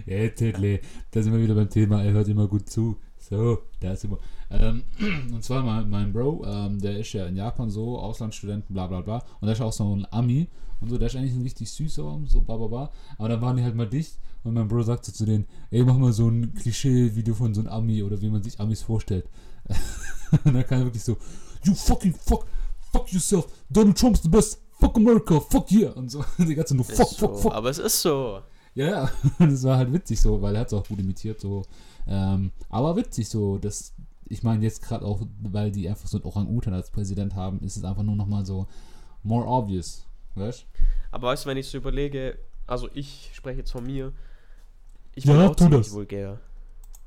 ja, 0.05 0.28
Tedle, 0.36 0.82
da 1.11 1.21
sind 1.21 1.32
wir 1.32 1.41
wieder 1.41 1.55
beim 1.55 1.69
Thema, 1.69 2.03
er 2.03 2.11
hört 2.11 2.28
immer 2.28 2.47
gut 2.47 2.67
zu. 2.69 2.97
So, 3.30 3.59
da 3.80 3.91
ist 3.91 4.05
immer. 4.05 4.19
Ähm, 4.49 4.84
und 5.34 5.43
zwar 5.43 5.63
mein, 5.63 5.89
mein 5.89 6.13
Bro, 6.13 6.45
ähm, 6.45 6.80
der 6.80 6.97
ist 6.97 7.11
ja 7.13 7.25
in 7.25 7.36
Japan 7.36 7.69
so, 7.69 7.99
Auslandsstudenten, 7.99 8.73
bla 8.73 8.88
bla 8.88 9.01
bla. 9.01 9.23
Und 9.41 9.47
der 9.47 9.53
ist 9.53 9.61
auch 9.61 9.73
so 9.73 9.95
ein 9.95 10.07
Ami 10.11 10.47
und 10.80 10.89
so, 10.89 10.97
der 10.97 11.07
ist 11.07 11.15
eigentlich 11.15 11.34
ein 11.34 11.41
richtig 11.41 11.69
süßer, 11.69 12.21
so 12.25 12.41
bla 12.41 12.55
bla 12.55 12.67
bla. 12.67 12.91
Aber 13.17 13.30
dann 13.30 13.41
waren 13.41 13.57
die 13.57 13.63
halt 13.63 13.75
mal 13.75 13.88
dicht 13.88 14.17
und 14.43 14.53
mein 14.53 14.67
Bro 14.67 14.84
sagte 14.84 15.11
zu 15.11 15.25
denen, 15.25 15.45
ey, 15.71 15.84
mach 15.84 15.97
mal 15.97 16.13
so 16.13 16.30
ein 16.30 16.53
Klischee-Video 16.53 17.34
von 17.34 17.53
so 17.53 17.61
einem 17.61 17.69
Ami 17.69 18.03
oder 18.03 18.21
wie 18.21 18.30
man 18.30 18.43
sich 18.43 18.59
Amis 18.59 18.82
vorstellt. 18.82 19.28
und 20.45 20.53
dann 20.53 20.65
kam 20.65 20.80
er 20.80 20.86
wirklich 20.86 21.03
so, 21.03 21.17
you 21.63 21.73
fucking 21.73 22.13
fuck, 22.13 22.45
fuck 22.91 23.11
yourself, 23.11 23.47
Donald 23.69 23.97
Trump's 23.97 24.21
the 24.21 24.30
best, 24.30 24.61
fuck 24.80 24.95
America, 24.95 25.39
fuck 25.39 25.69
yeah. 25.71 25.91
Und 25.91 26.09
so, 26.09 26.23
die 26.38 26.55
ganze 26.55 26.75
nur 26.75 26.86
fuck, 26.86 27.09
fuck, 27.09 27.17
fuck, 27.17 27.39
fuck. 27.39 27.53
Aber 27.53 27.69
es 27.69 27.80
ist 27.80 28.01
so. 28.01 28.39
Ja, 28.73 28.86
ja, 28.86 29.11
das 29.39 29.63
war 29.63 29.78
halt 29.78 29.91
witzig 29.91 30.21
so, 30.21 30.39
weil 30.41 30.55
er 30.55 30.61
hat 30.61 30.67
es 30.67 30.73
auch 30.73 30.88
gut 30.88 30.99
imitiert 30.99 31.41
so. 31.41 31.63
Ähm, 32.07 32.51
aber 32.69 32.95
witzig 32.95 33.29
so, 33.29 33.57
dass 33.57 33.93
ich 34.29 34.43
meine 34.43 34.63
jetzt 34.63 34.81
gerade 34.81 35.05
auch, 35.05 35.21
weil 35.41 35.71
die 35.71 35.87
einfach 35.89 36.07
so 36.07 36.17
einen 36.17 36.25
Orang-Utan 36.25 36.73
als 36.73 36.91
Präsident 36.91 37.35
haben, 37.35 37.59
ist 37.61 37.77
es 37.77 37.83
einfach 37.83 38.03
nur 38.03 38.15
nochmal 38.15 38.45
so 38.45 38.67
more 39.23 39.45
obvious, 39.45 40.05
weißt? 40.35 40.65
Aber 41.11 41.27
weißt 41.29 41.45
du, 41.45 41.49
wenn 41.49 41.57
ich 41.57 41.67
so 41.67 41.77
überlege, 41.77 42.37
also 42.65 42.89
ich 42.93 43.31
spreche 43.33 43.59
jetzt 43.59 43.71
von 43.71 43.85
mir, 43.85 44.13
ich 45.15 45.25
bin 45.25 45.35
ja, 45.35 45.47
auch 45.47 45.55
ziemlich 45.55 45.79
das. 45.79 45.93
vulgär. 45.93 46.39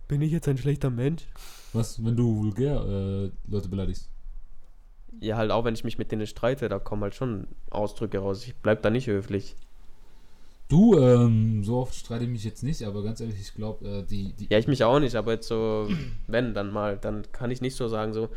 Bin 0.09 0.23
ich 0.23 0.33
jetzt 0.33 0.49
ein 0.49 0.59
schlechter 0.59 0.91
Mensch? 0.91 1.27
Was, 1.73 2.05
wenn 2.05 2.17
du 2.17 2.39
vulgär 2.39 2.81
äh, 2.85 3.31
Leute 3.47 3.69
beleidigst? 3.69 4.11
Ja, 5.21 5.37
halt 5.37 5.51
auch 5.51 5.65
wenn 5.65 5.75
ich 5.75 5.85
mich 5.85 5.99
mit 5.99 6.11
denen 6.11 6.27
streite, 6.27 6.69
da 6.69 6.79
kommen 6.79 7.03
halt 7.03 7.15
schon 7.15 7.47
Ausdrücke 7.71 8.19
raus. 8.19 8.45
Ich 8.47 8.57
bleib 8.57 8.83
da 8.83 8.91
nicht 8.91 9.07
höflich. 9.07 9.55
Du, 10.71 10.97
ähm, 10.97 11.65
so 11.65 11.79
oft 11.79 11.93
streite 11.97 12.23
ich 12.23 12.31
mich 12.31 12.45
jetzt 12.45 12.63
nicht, 12.63 12.85
aber 12.85 13.03
ganz 13.03 13.21
ehrlich, 13.21 13.41
ich 13.41 13.55
glaube, 13.55 13.85
äh, 13.89 14.03
die, 14.05 14.33
die. 14.35 14.47
Ja, 14.51 14.57
ich 14.57 14.69
mich 14.69 14.85
auch 14.85 15.01
nicht, 15.01 15.17
aber 15.17 15.33
jetzt 15.33 15.49
so, 15.49 15.89
wenn 16.29 16.55
dann 16.55 16.71
mal, 16.71 16.97
dann 16.97 17.27
kann 17.33 17.51
ich 17.51 17.61
nicht 17.61 17.75
so 17.75 17.89
sagen, 17.89 18.15
so, 18.15 18.29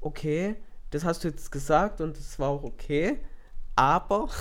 okay, 0.00 0.56
das 0.88 1.04
hast 1.04 1.22
du 1.22 1.28
jetzt 1.28 1.52
gesagt 1.52 2.00
und 2.00 2.16
das 2.16 2.38
war 2.38 2.48
auch 2.48 2.64
okay, 2.64 3.18
aber. 3.76 4.28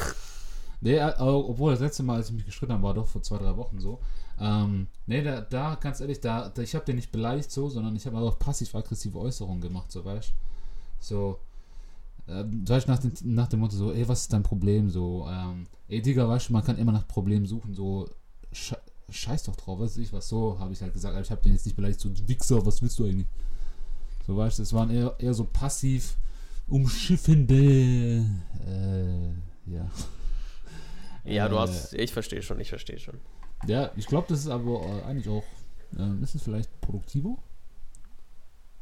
Nee, 0.80 0.98
äh, 0.98 1.12
obwohl 1.18 1.72
das 1.72 1.80
letzte 1.80 2.04
Mal, 2.04 2.18
als 2.18 2.30
ich 2.30 2.36
mich 2.36 2.46
gestritten 2.46 2.72
habe, 2.72 2.84
war 2.84 2.94
doch 2.94 3.08
vor 3.08 3.24
zwei, 3.24 3.40
drei 3.40 3.58
Wochen 3.58 3.80
so. 3.80 4.00
Ähm, 4.40 4.86
nee, 5.08 5.24
da, 5.24 5.42
da, 5.42 5.74
ganz 5.74 6.02
ehrlich, 6.02 6.20
da, 6.20 6.50
da 6.50 6.62
ich 6.62 6.76
habe 6.76 6.86
den 6.86 6.98
nicht 6.98 7.12
beleidigt 7.12 7.52
so, 7.52 7.68
sondern 7.68 7.96
ich 7.96 8.06
habe 8.06 8.20
auch 8.20 8.38
passiv-aggressive 8.38 9.18
Äußerungen 9.18 9.60
gemacht, 9.60 9.92
so 9.92 10.06
weißt 10.06 10.34
So, 11.00 11.40
ähm, 12.30 12.68
weißt 12.68 12.88
nach, 12.88 13.02
nach 13.24 13.48
dem 13.48 13.60
Motto 13.62 13.76
so, 13.76 13.92
ey, 13.92 14.08
was 14.08 14.22
ist 14.22 14.34
dein 14.34 14.44
Problem? 14.44 14.90
So, 14.90 15.28
ähm, 15.30 15.68
ey, 15.88 16.02
Digga, 16.02 16.28
weißt 16.28 16.50
du, 16.50 16.54
man 16.54 16.64
kann 16.64 16.78
immer 16.78 16.92
nach 16.92 17.08
Problemen 17.08 17.46
suchen, 17.46 17.74
so, 17.74 18.10
sche 18.52 18.78
scheiß 19.10 19.44
doch 19.44 19.56
drauf, 19.56 19.80
was 19.80 19.96
ich, 19.96 20.12
was 20.12 20.28
so, 20.28 20.60
habe 20.60 20.74
ich 20.74 20.82
halt 20.82 20.92
gesagt, 20.92 21.18
ich 21.18 21.32
habe 21.32 21.42
den 21.42 21.54
jetzt 21.54 21.66
nicht 21.66 21.76
beleidigt, 21.76 22.02
so, 22.02 22.12
Wichser, 22.28 22.66
was 22.66 22.82
willst 22.82 23.00
du 23.00 23.06
eigentlich? 23.06 23.28
So, 24.26 24.36
weißt 24.36 24.60
du, 24.60 24.64
es 24.64 24.74
waren 24.74 24.90
eher, 24.90 25.16
eher 25.18 25.34
so 25.34 25.46
passiv 25.46 26.18
umschiffende, 26.68 28.26
äh, 28.68 29.28
ja. 29.72 29.90
Ja, 31.24 31.50
du 31.50 31.56
äh, 31.56 31.60
hast, 31.60 31.94
ich 31.94 32.14
verstehe 32.14 32.42
schon, 32.42 32.60
ich 32.60 32.70
verstehe 32.70 33.00
schon. 33.00 33.16
Ja, 33.66 33.92
ich 33.98 34.06
glaube, 34.08 34.28
das 34.30 34.40
ist 34.40 34.48
aber 34.48 34.82
äh, 34.82 35.04
eigentlich 35.04 35.28
auch, 35.28 35.44
äh, 35.98 36.24
ist 36.24 36.36
es 36.36 36.44
vielleicht 36.44 36.80
produktiver? 36.80 37.38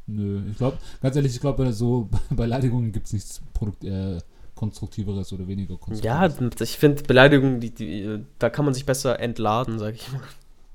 Nö, 0.07 0.41
ich 0.49 0.57
glaube, 0.57 0.77
ganz 1.01 1.15
ehrlich, 1.15 1.33
ich 1.33 1.41
glaube, 1.41 1.63
bei 1.63 1.71
so 1.71 2.09
Beleidigungen 2.29 2.91
gibt 2.91 3.07
es 3.07 3.13
nichts 3.13 3.41
Produkt, 3.53 3.83
äh, 3.83 4.19
Konstruktiveres 4.53 5.33
oder 5.33 5.47
weniger 5.47 5.77
Konstruktiveres. 5.77 6.39
Ja, 6.39 6.63
ich 6.63 6.77
finde 6.77 7.03
Beleidigungen, 7.03 7.59
die, 7.59 7.73
die, 7.73 8.25
da 8.39 8.49
kann 8.49 8.65
man 8.65 8.73
sich 8.73 8.85
besser 8.85 9.19
entladen, 9.19 9.79
sag 9.79 9.95
ich 9.95 10.11
mal. 10.11 10.21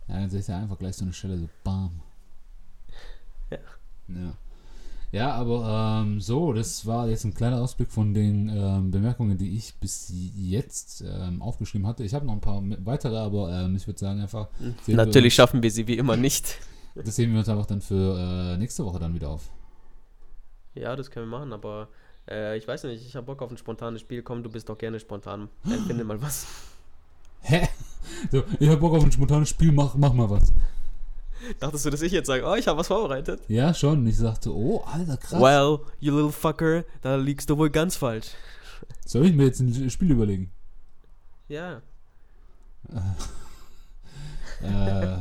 Ja, 0.09 0.27
dann 0.27 0.31
ist 0.31 0.49
ja 0.49 0.59
einfach 0.59 0.79
gleich 0.79 0.97
so 0.97 1.05
eine 1.05 1.15
Stelle, 1.15 1.39
so 1.39 1.49
bam. 1.65 2.01
Ja. 3.51 3.59
Ja. 4.09 4.35
Ja, 5.13 5.33
aber 5.33 6.03
ähm, 6.05 6.21
so, 6.21 6.53
das 6.53 6.87
war 6.87 7.09
jetzt 7.09 7.25
ein 7.25 7.35
kleiner 7.35 7.61
Ausblick 7.61 7.91
von 7.91 8.15
den 8.15 8.49
ähm, 8.49 8.93
Bemerkungen, 8.93 9.37
die 9.39 9.57
ich 9.57 9.75
bis 9.75 10.13
jetzt 10.37 11.03
ähm, 11.05 11.43
aufgeschrieben 11.43 11.87
hatte. 11.87 12.05
Ich 12.05 12.15
habe 12.15 12.27
noch 12.27 12.35
ein 12.35 12.41
paar 12.41 12.63
weitere, 12.85 13.17
aber 13.17 13.51
ähm, 13.53 13.75
ich 13.75 13.89
würde 13.89 13.99
sagen 13.99 14.21
einfach. 14.21 14.49
Natürlich 14.87 15.35
schaffen 15.35 15.65
wir 15.65 15.71
sie 15.73 15.89
wie 15.89 15.99
immer 15.99 16.17
nicht. 16.17 16.59
Das 17.05 17.17
sehen 17.17 17.33
wir 17.33 17.39
uns 17.39 17.49
einfach 17.49 17.67
dann 17.67 17.81
für 17.81 18.19
äh, 18.19 18.57
nächste 18.57 18.85
Woche 18.85 18.99
dann 18.99 19.15
wieder 19.15 19.29
auf. 19.29 19.51
Ja, 20.75 20.97
das 20.97 21.11
können 21.11 21.29
wir 21.29 21.39
machen, 21.39 21.53
aber 21.53 21.89
äh, 22.29 22.57
ich 22.57 22.67
weiß 22.67 22.85
nicht, 22.85 23.05
ich 23.05 23.17
habe 23.17 23.27
Bock 23.27 23.43
auf 23.43 23.51
ein 23.51 23.57
spontanes 23.57 24.01
Spiel. 24.01 24.23
Komm, 24.23 24.43
du 24.43 24.51
bist 24.51 24.69
doch 24.69 24.79
gerne 24.79 25.01
spontan. 25.01 25.49
Finde 25.87 26.05
mal 26.05 26.21
was. 26.23 26.47
Hä? 27.43 27.69
So, 28.31 28.43
ich 28.59 28.69
habe 28.69 28.81
Bock 28.81 28.95
auf 28.95 29.05
ein 29.05 29.13
spontanes 29.13 29.49
Spiel, 29.49 29.73
mach, 29.73 29.95
mach 29.95 30.13
mal 30.13 30.29
was. 30.29 30.53
Dachtest 31.59 31.87
du, 31.87 31.91
dass 31.91 32.03
ich 32.03 32.13
jetzt 32.13 32.27
sage, 32.27 32.45
oh, 32.45 32.55
ich 32.55 32.69
habe 32.69 32.79
was 32.79 32.89
vorbereitet? 32.89 33.41
Ja, 33.49 33.73
schon. 33.73 34.07
Ich 34.07 34.19
sagte, 34.19 34.55
oh, 34.55 34.83
Alter, 34.85 35.17
krass. 35.17 35.41
Well, 35.41 35.81
you 35.99 36.15
little 36.15 36.33
fucker, 36.33 36.85
da 37.01 37.17
liegst 37.17 37.49
du 37.49 37.57
wohl 37.57 37.71
ganz 37.71 37.97
falsch. 37.97 38.33
Soll 39.07 39.27
ich 39.27 39.35
mir 39.35 39.45
jetzt 39.45 39.61
ein 39.61 39.91
Spiel 39.91 40.11
überlegen? 40.11 40.51
Ja. 41.49 41.81
äh, 44.63 45.19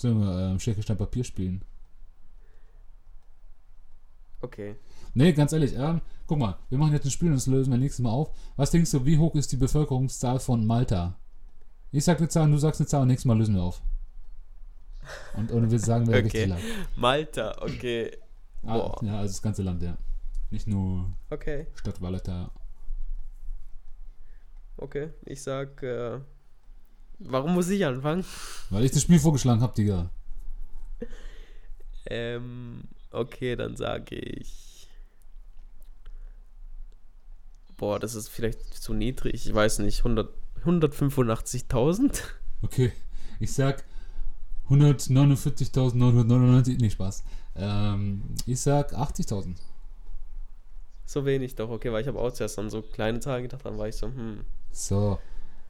sollen 0.00 0.20
wir 0.20 0.54
äh, 0.54 0.58
Schere, 0.60 0.82
Stein, 0.82 0.96
Papier 0.96 1.24
spielen? 1.24 1.62
Okay. 4.40 4.76
Nee, 5.14 5.32
ganz 5.32 5.52
ehrlich, 5.52 5.74
ähm, 5.74 6.00
guck 6.26 6.38
mal, 6.38 6.56
wir 6.68 6.78
machen 6.78 6.92
jetzt 6.92 7.04
ein 7.04 7.10
Spiel 7.10 7.28
und 7.28 7.34
das 7.34 7.46
lösen 7.46 7.70
wir 7.72 7.78
nächstes 7.78 8.02
Mal 8.02 8.10
auf. 8.10 8.30
Was 8.56 8.70
denkst 8.70 8.90
du, 8.92 9.04
wie 9.04 9.18
hoch 9.18 9.34
ist 9.34 9.50
die 9.50 9.56
Bevölkerungszahl 9.56 10.38
von 10.38 10.64
Malta? 10.64 11.18
Ich 11.90 12.04
sag 12.04 12.18
eine 12.18 12.28
Zahl 12.28 12.44
und 12.44 12.52
du 12.52 12.58
sagst 12.58 12.80
eine 12.80 12.86
Zahl 12.86 13.02
und 13.02 13.08
nächstes 13.08 13.24
Mal 13.24 13.36
lösen 13.38 13.54
wir 13.56 13.62
auf. 13.62 13.82
Und, 15.34 15.50
und 15.50 15.70
wir 15.70 15.78
sagen, 15.78 16.06
wer 16.06 16.16
Okay. 16.18 16.24
richtig 16.24 16.46
lag. 16.48 16.58
Malta, 16.96 17.56
okay. 17.62 18.12
Ah, 18.62 18.74
Boah. 18.74 18.98
ja, 19.04 19.18
also 19.18 19.32
das 19.32 19.42
ganze 19.42 19.62
Land, 19.62 19.82
ja. 19.82 19.96
Nicht 20.50 20.66
nur 20.66 21.10
Okay, 21.30 21.66
Stadt 21.74 22.00
Valletta. 22.00 22.50
okay. 24.76 25.10
Ich 25.24 25.42
sag, 25.42 25.82
äh, 25.82 26.20
warum 27.18 27.54
muss 27.54 27.68
ich 27.68 27.84
anfangen? 27.84 28.24
Weil 28.70 28.84
ich 28.84 28.92
das 28.92 29.02
Spiel 29.02 29.18
vorgeschlagen 29.18 29.60
habe, 29.60 29.74
Digga. 29.74 30.10
Ähm, 32.06 32.84
okay, 33.10 33.56
dann 33.56 33.76
sage 33.76 34.16
ich. 34.16 34.88
Boah, 37.76 37.98
das 37.98 38.14
ist 38.14 38.28
vielleicht 38.28 38.74
zu 38.74 38.94
niedrig. 38.94 39.46
Ich 39.46 39.54
weiß 39.54 39.80
nicht. 39.80 39.98
100, 39.98 40.30
185.000? 40.64 42.22
Okay, 42.62 42.92
ich 43.38 43.52
sag 43.52 43.84
149.999, 44.68 46.78
nee, 46.80 46.90
Spaß. 46.90 47.22
Ähm, 47.56 48.22
ich 48.46 48.60
sag 48.60 48.92
80.000. 48.94 49.54
So 51.06 51.24
wenig 51.24 51.54
doch, 51.54 51.70
okay, 51.70 51.92
weil 51.92 52.02
ich 52.02 52.08
habe 52.08 52.18
auch 52.18 52.32
zuerst 52.32 52.58
an 52.58 52.68
so 52.68 52.82
kleine 52.82 53.20
Zahlen 53.20 53.44
gedacht, 53.44 53.64
dann 53.64 53.78
war 53.78 53.88
ich 53.88 53.96
so, 53.96 54.08
hm. 54.08 54.44
So. 54.70 55.18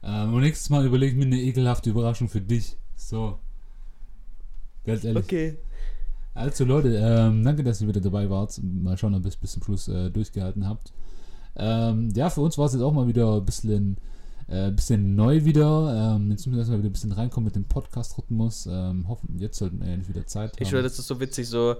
Ähm, 0.03 0.33
und 0.33 0.41
nächstes 0.41 0.69
Mal 0.69 0.85
überleg 0.85 1.15
mir 1.15 1.25
eine 1.25 1.39
ekelhafte 1.39 1.89
Überraschung 1.89 2.29
für 2.29 2.41
dich. 2.41 2.77
So. 2.95 3.39
Ganz 4.85 5.03
ehrlich. 5.03 5.23
Okay. 5.23 5.57
Also 6.33 6.63
Leute, 6.63 6.95
ähm, 6.95 7.43
danke, 7.43 7.63
dass 7.63 7.81
ihr 7.81 7.87
wieder 7.87 8.01
dabei 8.01 8.29
wart. 8.29 8.59
Mal 8.63 8.97
schauen, 8.97 9.13
ob 9.15 9.23
ihr 9.23 9.29
es 9.29 9.35
bis 9.35 9.51
zum 9.51 9.63
Schluss 9.63 9.87
äh, 9.87 10.09
durchgehalten 10.09 10.67
habt. 10.67 10.93
Ähm, 11.55 12.11
ja, 12.15 12.29
für 12.29 12.41
uns 12.41 12.57
war 12.57 12.67
es 12.67 12.73
jetzt 12.73 12.81
auch 12.81 12.93
mal 12.93 13.07
wieder 13.07 13.35
ein 13.35 13.45
bisschen, 13.45 13.97
äh, 14.47 14.71
bisschen 14.71 15.15
neu 15.15 15.43
wieder. 15.43 16.15
Ähm, 16.15 16.31
jetzt 16.31 16.45
müssen 16.45 16.53
wir 16.53 16.59
erstmal 16.59 16.79
wieder 16.79 16.89
ein 16.89 16.93
bisschen 16.93 17.11
reinkommen 17.11 17.45
mit 17.45 17.55
dem 17.55 17.65
Podcast-Rhythmus. 17.65 18.67
Ähm, 18.71 19.07
hoffen, 19.07 19.37
jetzt 19.37 19.57
sollten 19.57 19.81
wir 19.81 19.87
endlich 19.87 20.09
wieder 20.09 20.25
Zeit 20.25 20.53
haben. 20.53 20.63
Ich 20.63 20.69
schwöre, 20.69 20.83
das 20.83 20.97
ist 20.97 21.07
so 21.07 21.19
witzig, 21.19 21.47
so, 21.47 21.75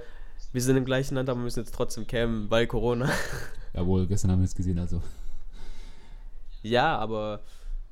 wir 0.51 0.61
sind 0.61 0.75
im 0.75 0.85
gleichen 0.85 1.15
Land, 1.15 1.29
aber 1.29 1.39
wir 1.39 1.43
müssen 1.43 1.59
jetzt 1.59 1.73
trotzdem 1.73 2.05
campen, 2.07 2.49
weil 2.49 2.67
Corona. 2.67 3.09
Jawohl, 3.73 4.07
gestern 4.07 4.31
haben 4.31 4.39
wir 4.39 4.45
es 4.45 4.55
gesehen, 4.55 4.79
also. 4.79 5.01
ja, 6.63 6.97
aber, 6.97 7.41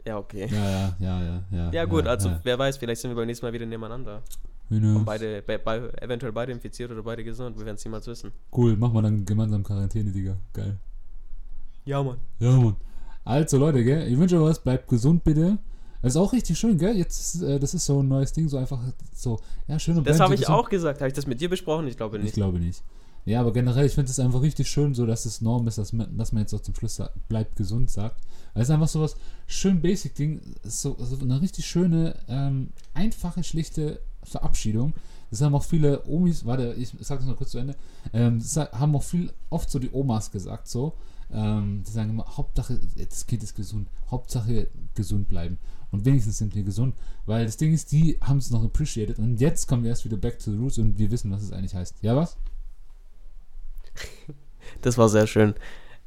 ja, 0.07 0.17
okay. 0.17 0.47
Ja, 0.51 0.69
ja, 0.69 0.95
ja, 0.99 1.21
ja. 1.21 1.41
Ja, 1.51 1.71
Ja, 1.71 1.85
gut, 1.85 2.07
also, 2.07 2.29
Ja. 2.29 2.39
wer 2.43 2.57
weiß, 2.59 2.77
vielleicht 2.77 3.01
sind 3.01 3.11
wir 3.11 3.15
beim 3.15 3.27
nächsten 3.27 3.45
Mal 3.45 3.53
wieder 3.53 3.65
nebeneinander. 3.65 4.21
Und 4.69 5.05
beide, 5.05 5.41
be, 5.43 5.57
be, 5.59 5.93
eventuell 6.01 6.31
beide 6.33 6.51
infiziert 6.51 6.91
oder 6.91 7.01
beide 7.01 7.23
gesund, 7.23 7.57
wir 7.57 7.65
werden 7.65 7.77
es 7.77 7.85
niemals 7.85 8.05
wissen. 8.07 8.31
Cool, 8.51 8.75
machen 8.75 8.93
wir 8.95 9.01
dann 9.01 9.25
gemeinsam 9.25 9.63
Quarantäne, 9.63 10.11
Digga. 10.11 10.35
Geil. 10.53 10.77
Ja, 11.85 12.03
Mann. 12.03 12.17
Ja, 12.39 12.51
Mann. 12.51 12.75
Also, 13.23 13.57
Leute, 13.57 13.83
gell, 13.83 14.11
ich 14.11 14.17
wünsche 14.17 14.35
euch 14.41 14.49
was, 14.49 14.59
bleibt 14.59 14.87
gesund 14.89 15.23
bitte. 15.23 15.57
Das 16.01 16.13
ist 16.13 16.17
auch 16.17 16.31
richtig 16.33 16.57
schön, 16.59 16.77
gell? 16.77 16.95
Jetzt, 16.97 17.41
äh, 17.41 17.59
das 17.59 17.73
ist 17.73 17.85
so 17.85 18.01
ein 18.01 18.07
neues 18.07 18.31
Ding, 18.33 18.47
so 18.49 18.57
einfach 18.57 18.79
so, 19.13 19.39
ja, 19.67 19.79
schön 19.79 19.97
und 19.97 20.05
Das 20.07 20.19
habe 20.19 20.35
ich 20.35 20.47
auch 20.47 20.69
gesagt. 20.69 20.99
Habe 20.99 21.07
ich 21.07 21.13
das 21.13 21.27
mit 21.27 21.39
dir 21.41 21.49
besprochen? 21.49 21.87
Ich 21.87 21.97
glaube 21.97 22.17
Ich 22.17 22.23
nicht. 22.23 22.33
glaube 22.35 22.59
nicht. 22.59 22.83
Ja, 23.27 23.41
aber 23.41 23.51
generell, 23.51 23.85
ich 23.85 23.93
finde 23.93 24.09
es 24.09 24.21
einfach 24.21 24.41
richtig 24.41 24.69
schön, 24.69 24.93
so 24.93 25.05
dass 25.05 25.25
es 25.25 25.41
Norm 25.41 25.67
ist, 25.67 25.77
dass 25.77 25.91
man, 25.91 26.17
dass 26.17 26.31
man 26.31 26.43
jetzt 26.43 26.53
auch 26.53 26.61
zum 26.61 26.73
Schluss 26.75 26.95
sagt, 26.95 27.27
bleibt 27.27 27.57
gesund 27.57 27.89
sagt. 27.89 28.21
Weil 28.53 28.63
es 28.63 28.69
ist 28.69 28.73
einfach 28.73 28.87
so 28.87 29.01
was 29.01 29.17
schön 29.47 29.81
Basic-Ding, 29.81 30.39
so, 30.63 30.95
so 30.97 31.19
eine 31.19 31.41
richtig 31.41 31.65
schöne, 31.65 32.15
ähm, 32.29 32.69
einfache, 32.93 33.43
schlichte 33.43 33.99
Verabschiedung. 34.23 34.93
Das 35.29 35.41
haben 35.41 35.55
auch 35.55 35.65
viele 35.65 36.05
Omis, 36.07 36.45
warte, 36.45 36.73
ich 36.75 36.93
sag 37.01 37.19
das 37.19 37.27
noch 37.27 37.35
kurz 37.35 37.51
zu 37.51 37.57
Ende, 37.57 37.75
ähm, 38.13 38.39
das 38.39 38.55
haben 38.55 38.95
auch 38.95 39.03
viel, 39.03 39.33
oft 39.49 39.69
so 39.69 39.77
die 39.77 39.91
Omas 39.91 40.31
gesagt, 40.31 40.69
so. 40.69 40.93
Ähm, 41.29 41.83
die 41.85 41.91
sagen 41.91 42.11
immer, 42.11 42.37
Hauptsache, 42.37 42.79
das 42.95 43.27
Kind 43.27 43.43
ist 43.43 43.55
gesund, 43.55 43.89
Hauptsache 44.09 44.69
gesund 44.95 45.27
bleiben. 45.27 45.57
Und 45.91 46.05
wenigstens 46.05 46.37
sind 46.37 46.55
wir 46.55 46.63
gesund, 46.63 46.95
weil 47.25 47.45
das 47.45 47.57
Ding 47.57 47.73
ist, 47.73 47.91
die 47.91 48.17
haben 48.21 48.37
es 48.37 48.51
noch 48.51 48.63
appreciated 48.63 49.19
und 49.19 49.41
jetzt 49.41 49.67
kommen 49.67 49.83
wir 49.83 49.89
erst 49.89 50.05
wieder 50.05 50.15
back 50.15 50.39
to 50.39 50.49
the 50.49 50.57
roots 50.57 50.77
und 50.77 50.97
wir 50.97 51.11
wissen, 51.11 51.29
was 51.29 51.43
es 51.43 51.51
eigentlich 51.51 51.75
heißt. 51.75 51.95
Ja, 52.01 52.15
was? 52.15 52.37
Das 54.81 54.97
war 54.97 55.09
sehr 55.09 55.27
schön. 55.27 55.55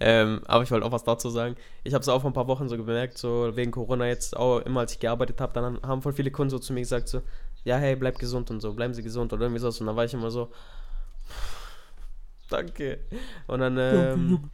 Ähm, 0.02 0.40
aber 0.46 0.62
ich 0.62 0.70
wollte 0.70 0.86
auch 0.86 0.92
was 0.92 1.04
dazu 1.04 1.28
sagen. 1.28 1.56
Ich 1.84 1.92
habe 1.92 2.00
es 2.00 2.08
auch 2.08 2.22
vor 2.22 2.30
ein 2.30 2.34
paar 2.34 2.48
Wochen 2.48 2.68
so 2.68 2.76
gemerkt, 2.76 3.18
so 3.18 3.54
wegen 3.54 3.70
Corona 3.70 4.06
jetzt 4.06 4.34
auch 4.34 4.60
immer, 4.60 4.80
als 4.80 4.92
ich 4.92 4.98
gearbeitet 4.98 5.40
habe, 5.40 5.52
dann 5.52 5.80
haben 5.82 6.00
voll 6.00 6.14
viele 6.14 6.30
Kunden 6.30 6.50
so 6.50 6.58
zu 6.58 6.72
mir 6.72 6.80
gesagt, 6.80 7.08
so, 7.08 7.20
ja, 7.64 7.76
hey, 7.76 7.96
bleib 7.96 8.18
gesund 8.18 8.50
und 8.50 8.60
so, 8.60 8.72
bleiben 8.72 8.94
Sie 8.94 9.02
gesund 9.02 9.32
oder 9.32 9.42
irgendwie 9.42 9.60
so. 9.60 9.68
Und 9.68 9.86
dann 9.86 9.96
war 9.96 10.06
ich 10.06 10.14
immer 10.14 10.30
so, 10.30 10.50
danke. 12.48 13.00
Und 13.46 13.60
dann, 13.60 13.76
ähm, 13.78 14.50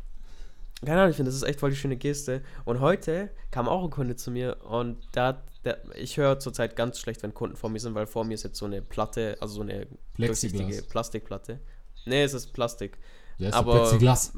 keine 0.85 1.01
Ahnung, 1.01 1.11
ich 1.11 1.17
finde, 1.17 1.31
das 1.31 1.37
ist 1.37 1.45
echt 1.45 1.61
voll 1.61 1.71
die 1.71 1.77
schöne 1.77 1.97
Geste. 1.97 2.43
Und 2.65 2.81
heute 2.81 3.31
kam 3.53 3.69
auch 3.69 3.85
ein 3.85 3.91
Kunde 3.91 4.17
zu 4.17 4.33
mir 4.33 4.57
und 4.65 4.99
hat, 5.17 5.45
der, 5.65 5.79
ich 5.95 6.17
höre 6.17 6.41
zurzeit 6.41 6.75
ganz 6.75 6.99
schlecht, 6.99 7.23
wenn 7.23 7.35
Kunden 7.35 7.57
vor 7.57 7.71
mir 7.71 7.79
sind, 7.79 7.95
weil 7.95 8.07
vor 8.07 8.25
mir 8.25 8.35
ist 8.35 8.43
jetzt 8.43 8.59
so 8.59 8.67
eine 8.67 8.83
Platte, 8.83 9.37
also 9.41 9.55
so 9.55 9.63
eine 9.63 9.87
durchsichtige 10.17 10.65
Plexiglas. 10.65 10.89
Plastikplatte. 10.89 11.61
Nee, 12.05 12.25
es 12.25 12.35
ist 12.35 12.53
Plastik. 12.53 12.99
Ja, 13.39 13.49
ist 13.49 13.55
Aber- 13.55 13.73
aber 13.73 13.81
Plexiglas. 13.83 14.33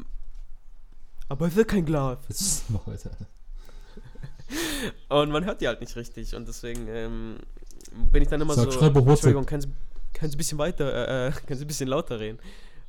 Aber 1.28 1.46
es 1.46 1.54
wird 1.56 1.68
kein 1.68 1.84
Glas. 1.84 2.18
Jetzt 2.28 2.70
mach 2.70 2.86
weiter. 2.86 3.10
Und 5.10 5.30
man 5.30 5.44
hört 5.44 5.60
die 5.60 5.68
halt 5.68 5.80
nicht 5.80 5.94
richtig. 5.96 6.34
Und 6.34 6.48
deswegen 6.48 6.86
ähm, 6.88 7.36
bin 8.10 8.22
ich 8.22 8.28
dann 8.28 8.40
immer 8.40 8.54
Sag, 8.54 8.72
so. 8.72 8.80
Entschuldigung, 8.88 9.44
können 9.44 9.60
Sie, 9.62 9.68
können 10.14 10.30
Sie 10.30 10.36
ein 10.36 10.38
bisschen 10.38 10.58
weiter, 10.58 11.26
äh, 11.26 11.28
äh, 11.28 11.32
können 11.46 11.58
Sie 11.58 11.64
ein 11.64 11.68
bisschen 11.68 11.88
lauter 11.88 12.18
reden? 12.18 12.38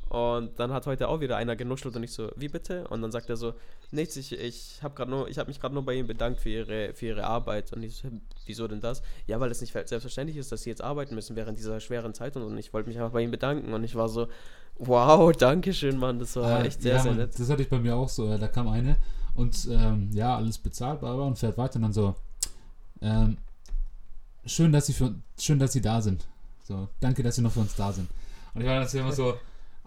Und 0.10 0.60
dann 0.60 0.74
hat 0.74 0.88
heute 0.88 1.08
auch 1.08 1.22
wieder 1.22 1.38
einer 1.38 1.56
genuschelt 1.56 1.96
und 1.96 2.02
ich 2.02 2.12
so, 2.12 2.32
wie 2.36 2.48
bitte? 2.48 2.88
Und 2.88 3.04
dann 3.04 3.12
sagt 3.12 3.30
er 3.30 3.38
so, 3.38 3.54
nichts, 3.92 4.16
ich, 4.16 4.34
ich 4.34 4.80
habe 4.82 4.96
gerade 4.96 5.12
nur, 5.12 5.30
ich 5.30 5.38
habe 5.38 5.48
mich 5.50 5.60
gerade 5.60 5.74
nur 5.76 5.86
bei 5.86 5.94
Ihnen 5.94 6.08
bedankt 6.08 6.40
für 6.42 6.50
Ihre, 6.50 6.94
für 6.96 7.06
Ihre 7.06 7.26
Arbeit. 7.26 7.72
Und 7.74 7.84
ich 7.84 7.98
so, 7.98 8.08
wieso 8.48 8.68
denn 8.68 8.82
das? 8.82 9.04
Ja, 9.28 9.40
weil 9.40 9.52
es 9.52 9.62
nicht 9.62 9.72
selbstverständlich 9.74 10.38
ist, 10.38 10.52
dass 10.52 10.64
Sie 10.64 10.70
jetzt 10.72 10.84
arbeiten 10.84 11.14
müssen 11.14 11.36
während 11.36 11.60
dieser 11.60 11.80
schweren 11.80 12.16
Zeit 12.16 12.36
und, 12.36 12.42
und 12.42 12.58
ich 12.58 12.74
wollte 12.74 12.90
mich 12.90 12.98
einfach 12.98 13.12
bei 13.12 13.22
Ihnen 13.22 13.32
bedanken. 13.32 13.72
Und 13.72 13.84
ich 13.84 13.94
war 13.94 14.10
so, 14.10 14.28
wow, 14.80 15.32
danke 15.38 15.74
schön, 15.74 15.98
Mann, 16.00 16.18
das 16.18 16.36
war 16.36 16.64
Äh, 16.64 16.68
echt 16.68 16.82
sehr, 16.82 16.96
ja, 16.96 17.02
sehr 17.02 17.14
nett. 17.14 17.40
Das 17.40 17.48
hatte 17.48 17.62
ich 17.62 17.70
bei 17.70 17.78
mir 17.80 17.96
auch 17.96 18.10
so. 18.10 18.36
Da 18.36 18.48
kam 18.48 18.68
eine 18.68 18.98
und 19.36 19.68
ähm, 19.70 20.10
ja, 20.12 20.36
alles 20.36 20.58
bezahlt, 20.58 21.02
bla, 21.02 21.14
und 21.14 21.38
fährt 21.38 21.58
weiter 21.58 21.76
und 21.76 21.84
dann 21.84 21.94
so. 21.94 22.16
Ähm, 23.02 23.38
schön, 24.46 24.72
dass 24.72 24.88
sie 24.88 24.94
für, 24.94 25.14
schön, 25.38 25.60
dass 25.60 25.72
sie 25.72 25.82
da 25.82 26.02
sind. 26.02 26.28
So, 26.64 26.90
danke, 27.00 27.22
dass 27.22 27.36
sie 27.36 27.42
noch 27.42 27.52
für 27.52 27.62
uns 27.62 27.76
da 27.76 27.92
sind. 27.92 28.10
Und 28.54 28.62
ich 28.62 28.68
war 28.68 28.84
dann 28.84 29.00
immer 29.00 29.12
so, 29.12 29.36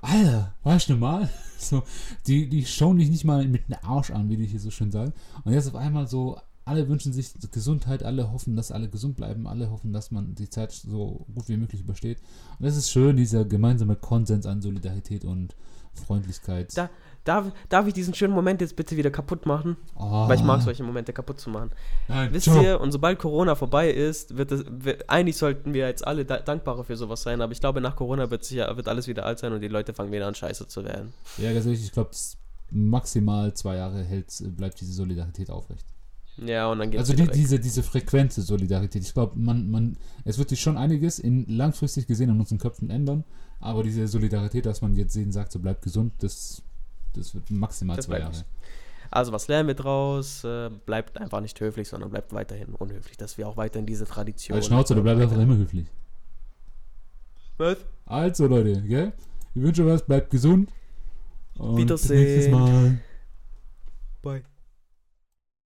Alter, 0.02 0.54
weißt 0.64 0.88
du 0.88 0.92
normal? 0.94 1.28
So, 1.62 1.84
die, 2.26 2.48
die 2.48 2.66
schauen 2.66 2.98
dich 2.98 3.08
nicht 3.08 3.24
mal 3.24 3.46
mit 3.46 3.68
dem 3.68 3.76
Arsch 3.82 4.10
an, 4.10 4.28
wie 4.28 4.36
die 4.36 4.46
hier 4.46 4.58
so 4.58 4.72
schön 4.72 4.90
sagen. 4.90 5.12
Und 5.44 5.52
jetzt 5.52 5.68
auf 5.68 5.76
einmal 5.76 6.08
so, 6.08 6.40
alle 6.64 6.88
wünschen 6.88 7.12
sich 7.12 7.34
Gesundheit, 7.52 8.02
alle 8.02 8.32
hoffen, 8.32 8.56
dass 8.56 8.72
alle 8.72 8.88
gesund 8.88 9.14
bleiben, 9.14 9.46
alle 9.46 9.70
hoffen, 9.70 9.92
dass 9.92 10.10
man 10.10 10.34
die 10.34 10.50
Zeit 10.50 10.72
so 10.72 11.24
gut 11.32 11.48
wie 11.48 11.56
möglich 11.56 11.82
übersteht. 11.82 12.18
Und 12.58 12.66
es 12.66 12.76
ist 12.76 12.90
schön, 12.90 13.16
dieser 13.16 13.44
gemeinsame 13.44 13.94
Konsens 13.94 14.44
an 14.44 14.60
Solidarität 14.60 15.24
und 15.24 15.54
Freundlichkeit. 15.94 16.76
Da, 16.76 16.90
darf, 17.24 17.52
darf 17.68 17.86
ich 17.86 17.94
diesen 17.94 18.14
schönen 18.14 18.34
Moment 18.34 18.60
jetzt 18.60 18.76
bitte 18.76 18.96
wieder 18.96 19.10
kaputt 19.10 19.46
machen? 19.46 19.76
Oh. 19.96 20.28
Weil 20.28 20.36
ich 20.36 20.44
mag 20.44 20.62
solche 20.62 20.82
Momente 20.82 21.12
kaputt 21.12 21.40
zu 21.40 21.50
machen. 21.50 21.70
Nein, 22.08 22.32
Wisst 22.32 22.48
ihr, 22.48 22.80
und 22.80 22.92
sobald 22.92 23.18
Corona 23.18 23.54
vorbei 23.54 23.90
ist, 23.90 24.36
wird 24.36 24.52
es, 24.52 24.64
wird, 24.68 25.08
eigentlich 25.08 25.36
sollten 25.36 25.74
wir 25.74 25.86
jetzt 25.86 26.06
alle 26.06 26.24
da, 26.24 26.38
dankbarer 26.38 26.84
für 26.84 26.96
sowas 26.96 27.22
sein, 27.22 27.40
aber 27.40 27.52
ich 27.52 27.60
glaube, 27.60 27.80
nach 27.80 27.96
Corona 27.96 28.30
wird, 28.30 28.44
sicher, 28.44 28.76
wird 28.76 28.88
alles 28.88 29.06
wieder 29.06 29.24
alt 29.24 29.38
sein 29.38 29.52
und 29.52 29.60
die 29.60 29.68
Leute 29.68 29.94
fangen 29.94 30.12
wieder 30.12 30.26
an, 30.26 30.34
scheiße 30.34 30.68
zu 30.68 30.84
werden. 30.84 31.12
Ja, 31.38 31.52
ganz 31.52 31.66
ehrlich, 31.66 31.84
ich 31.84 31.92
glaube, 31.92 32.10
maximal 32.70 33.54
zwei 33.54 33.76
Jahre 33.76 34.02
hält, 34.02 34.32
bleibt 34.56 34.80
diese 34.80 34.92
Solidarität 34.92 35.50
aufrecht. 35.50 35.86
Ja, 36.38 36.70
und 36.70 36.78
dann 36.78 36.90
geht 36.90 36.98
Also 36.98 37.12
es 37.12 37.18
die, 37.18 37.28
diese, 37.28 37.60
diese 37.60 37.82
frequente 37.82 38.40
Solidarität. 38.40 39.02
Ich 39.02 39.12
glaube, 39.12 39.38
man, 39.38 39.70
man, 39.70 39.96
es 40.24 40.38
wird 40.38 40.48
sich 40.48 40.60
schon 40.60 40.78
einiges 40.78 41.18
in 41.18 41.46
langfristig 41.46 42.06
gesehen 42.06 42.30
in 42.30 42.40
unseren 42.40 42.58
Köpfen 42.58 42.90
ändern, 42.90 43.24
aber 43.60 43.82
diese 43.82 44.08
Solidarität, 44.08 44.66
dass 44.66 44.80
man 44.80 44.94
jetzt 44.94 45.14
jeden 45.14 45.32
sagt, 45.32 45.52
so 45.52 45.58
bleibt 45.58 45.82
gesund, 45.82 46.14
das, 46.20 46.62
das 47.14 47.34
wird 47.34 47.50
maximal 47.50 47.96
Das 47.96 48.06
zwei 48.06 48.18
Jahre. 48.20 48.44
Also 49.10 49.32
was 49.32 49.46
lernen 49.48 49.68
wir 49.68 49.74
draus? 49.74 50.42
Äh, 50.42 50.70
bleibt 50.86 51.18
einfach 51.18 51.40
nicht 51.40 51.60
höflich, 51.60 51.88
sondern 51.88 52.10
bleibt 52.10 52.32
weiterhin 52.32 52.74
unhöflich, 52.74 53.16
dass 53.16 53.36
wir 53.36 53.46
auch 53.46 53.56
weiterhin 53.58 53.86
diese 53.86 54.06
Tradition... 54.06 54.56
Als 54.56 54.66
Schnauze, 54.66 54.94
du 54.94 55.02
bleibst 55.02 55.22
einfach 55.22 55.38
immer 55.38 55.56
höflich. 55.56 55.86
Was? 57.58 57.76
Also 58.06 58.46
Leute, 58.46 58.80
gell? 58.82 59.12
Ich 59.54 59.62
wünsche 59.62 59.82
euch 59.84 59.92
was, 59.92 60.06
bleibt 60.06 60.30
gesund. 60.30 60.70
Und 61.58 61.74
bis 61.74 61.84
Wiedersehen. 61.84 62.20
nächstes 62.22 62.50
Mal. 62.50 62.98
Bye. 64.22 64.42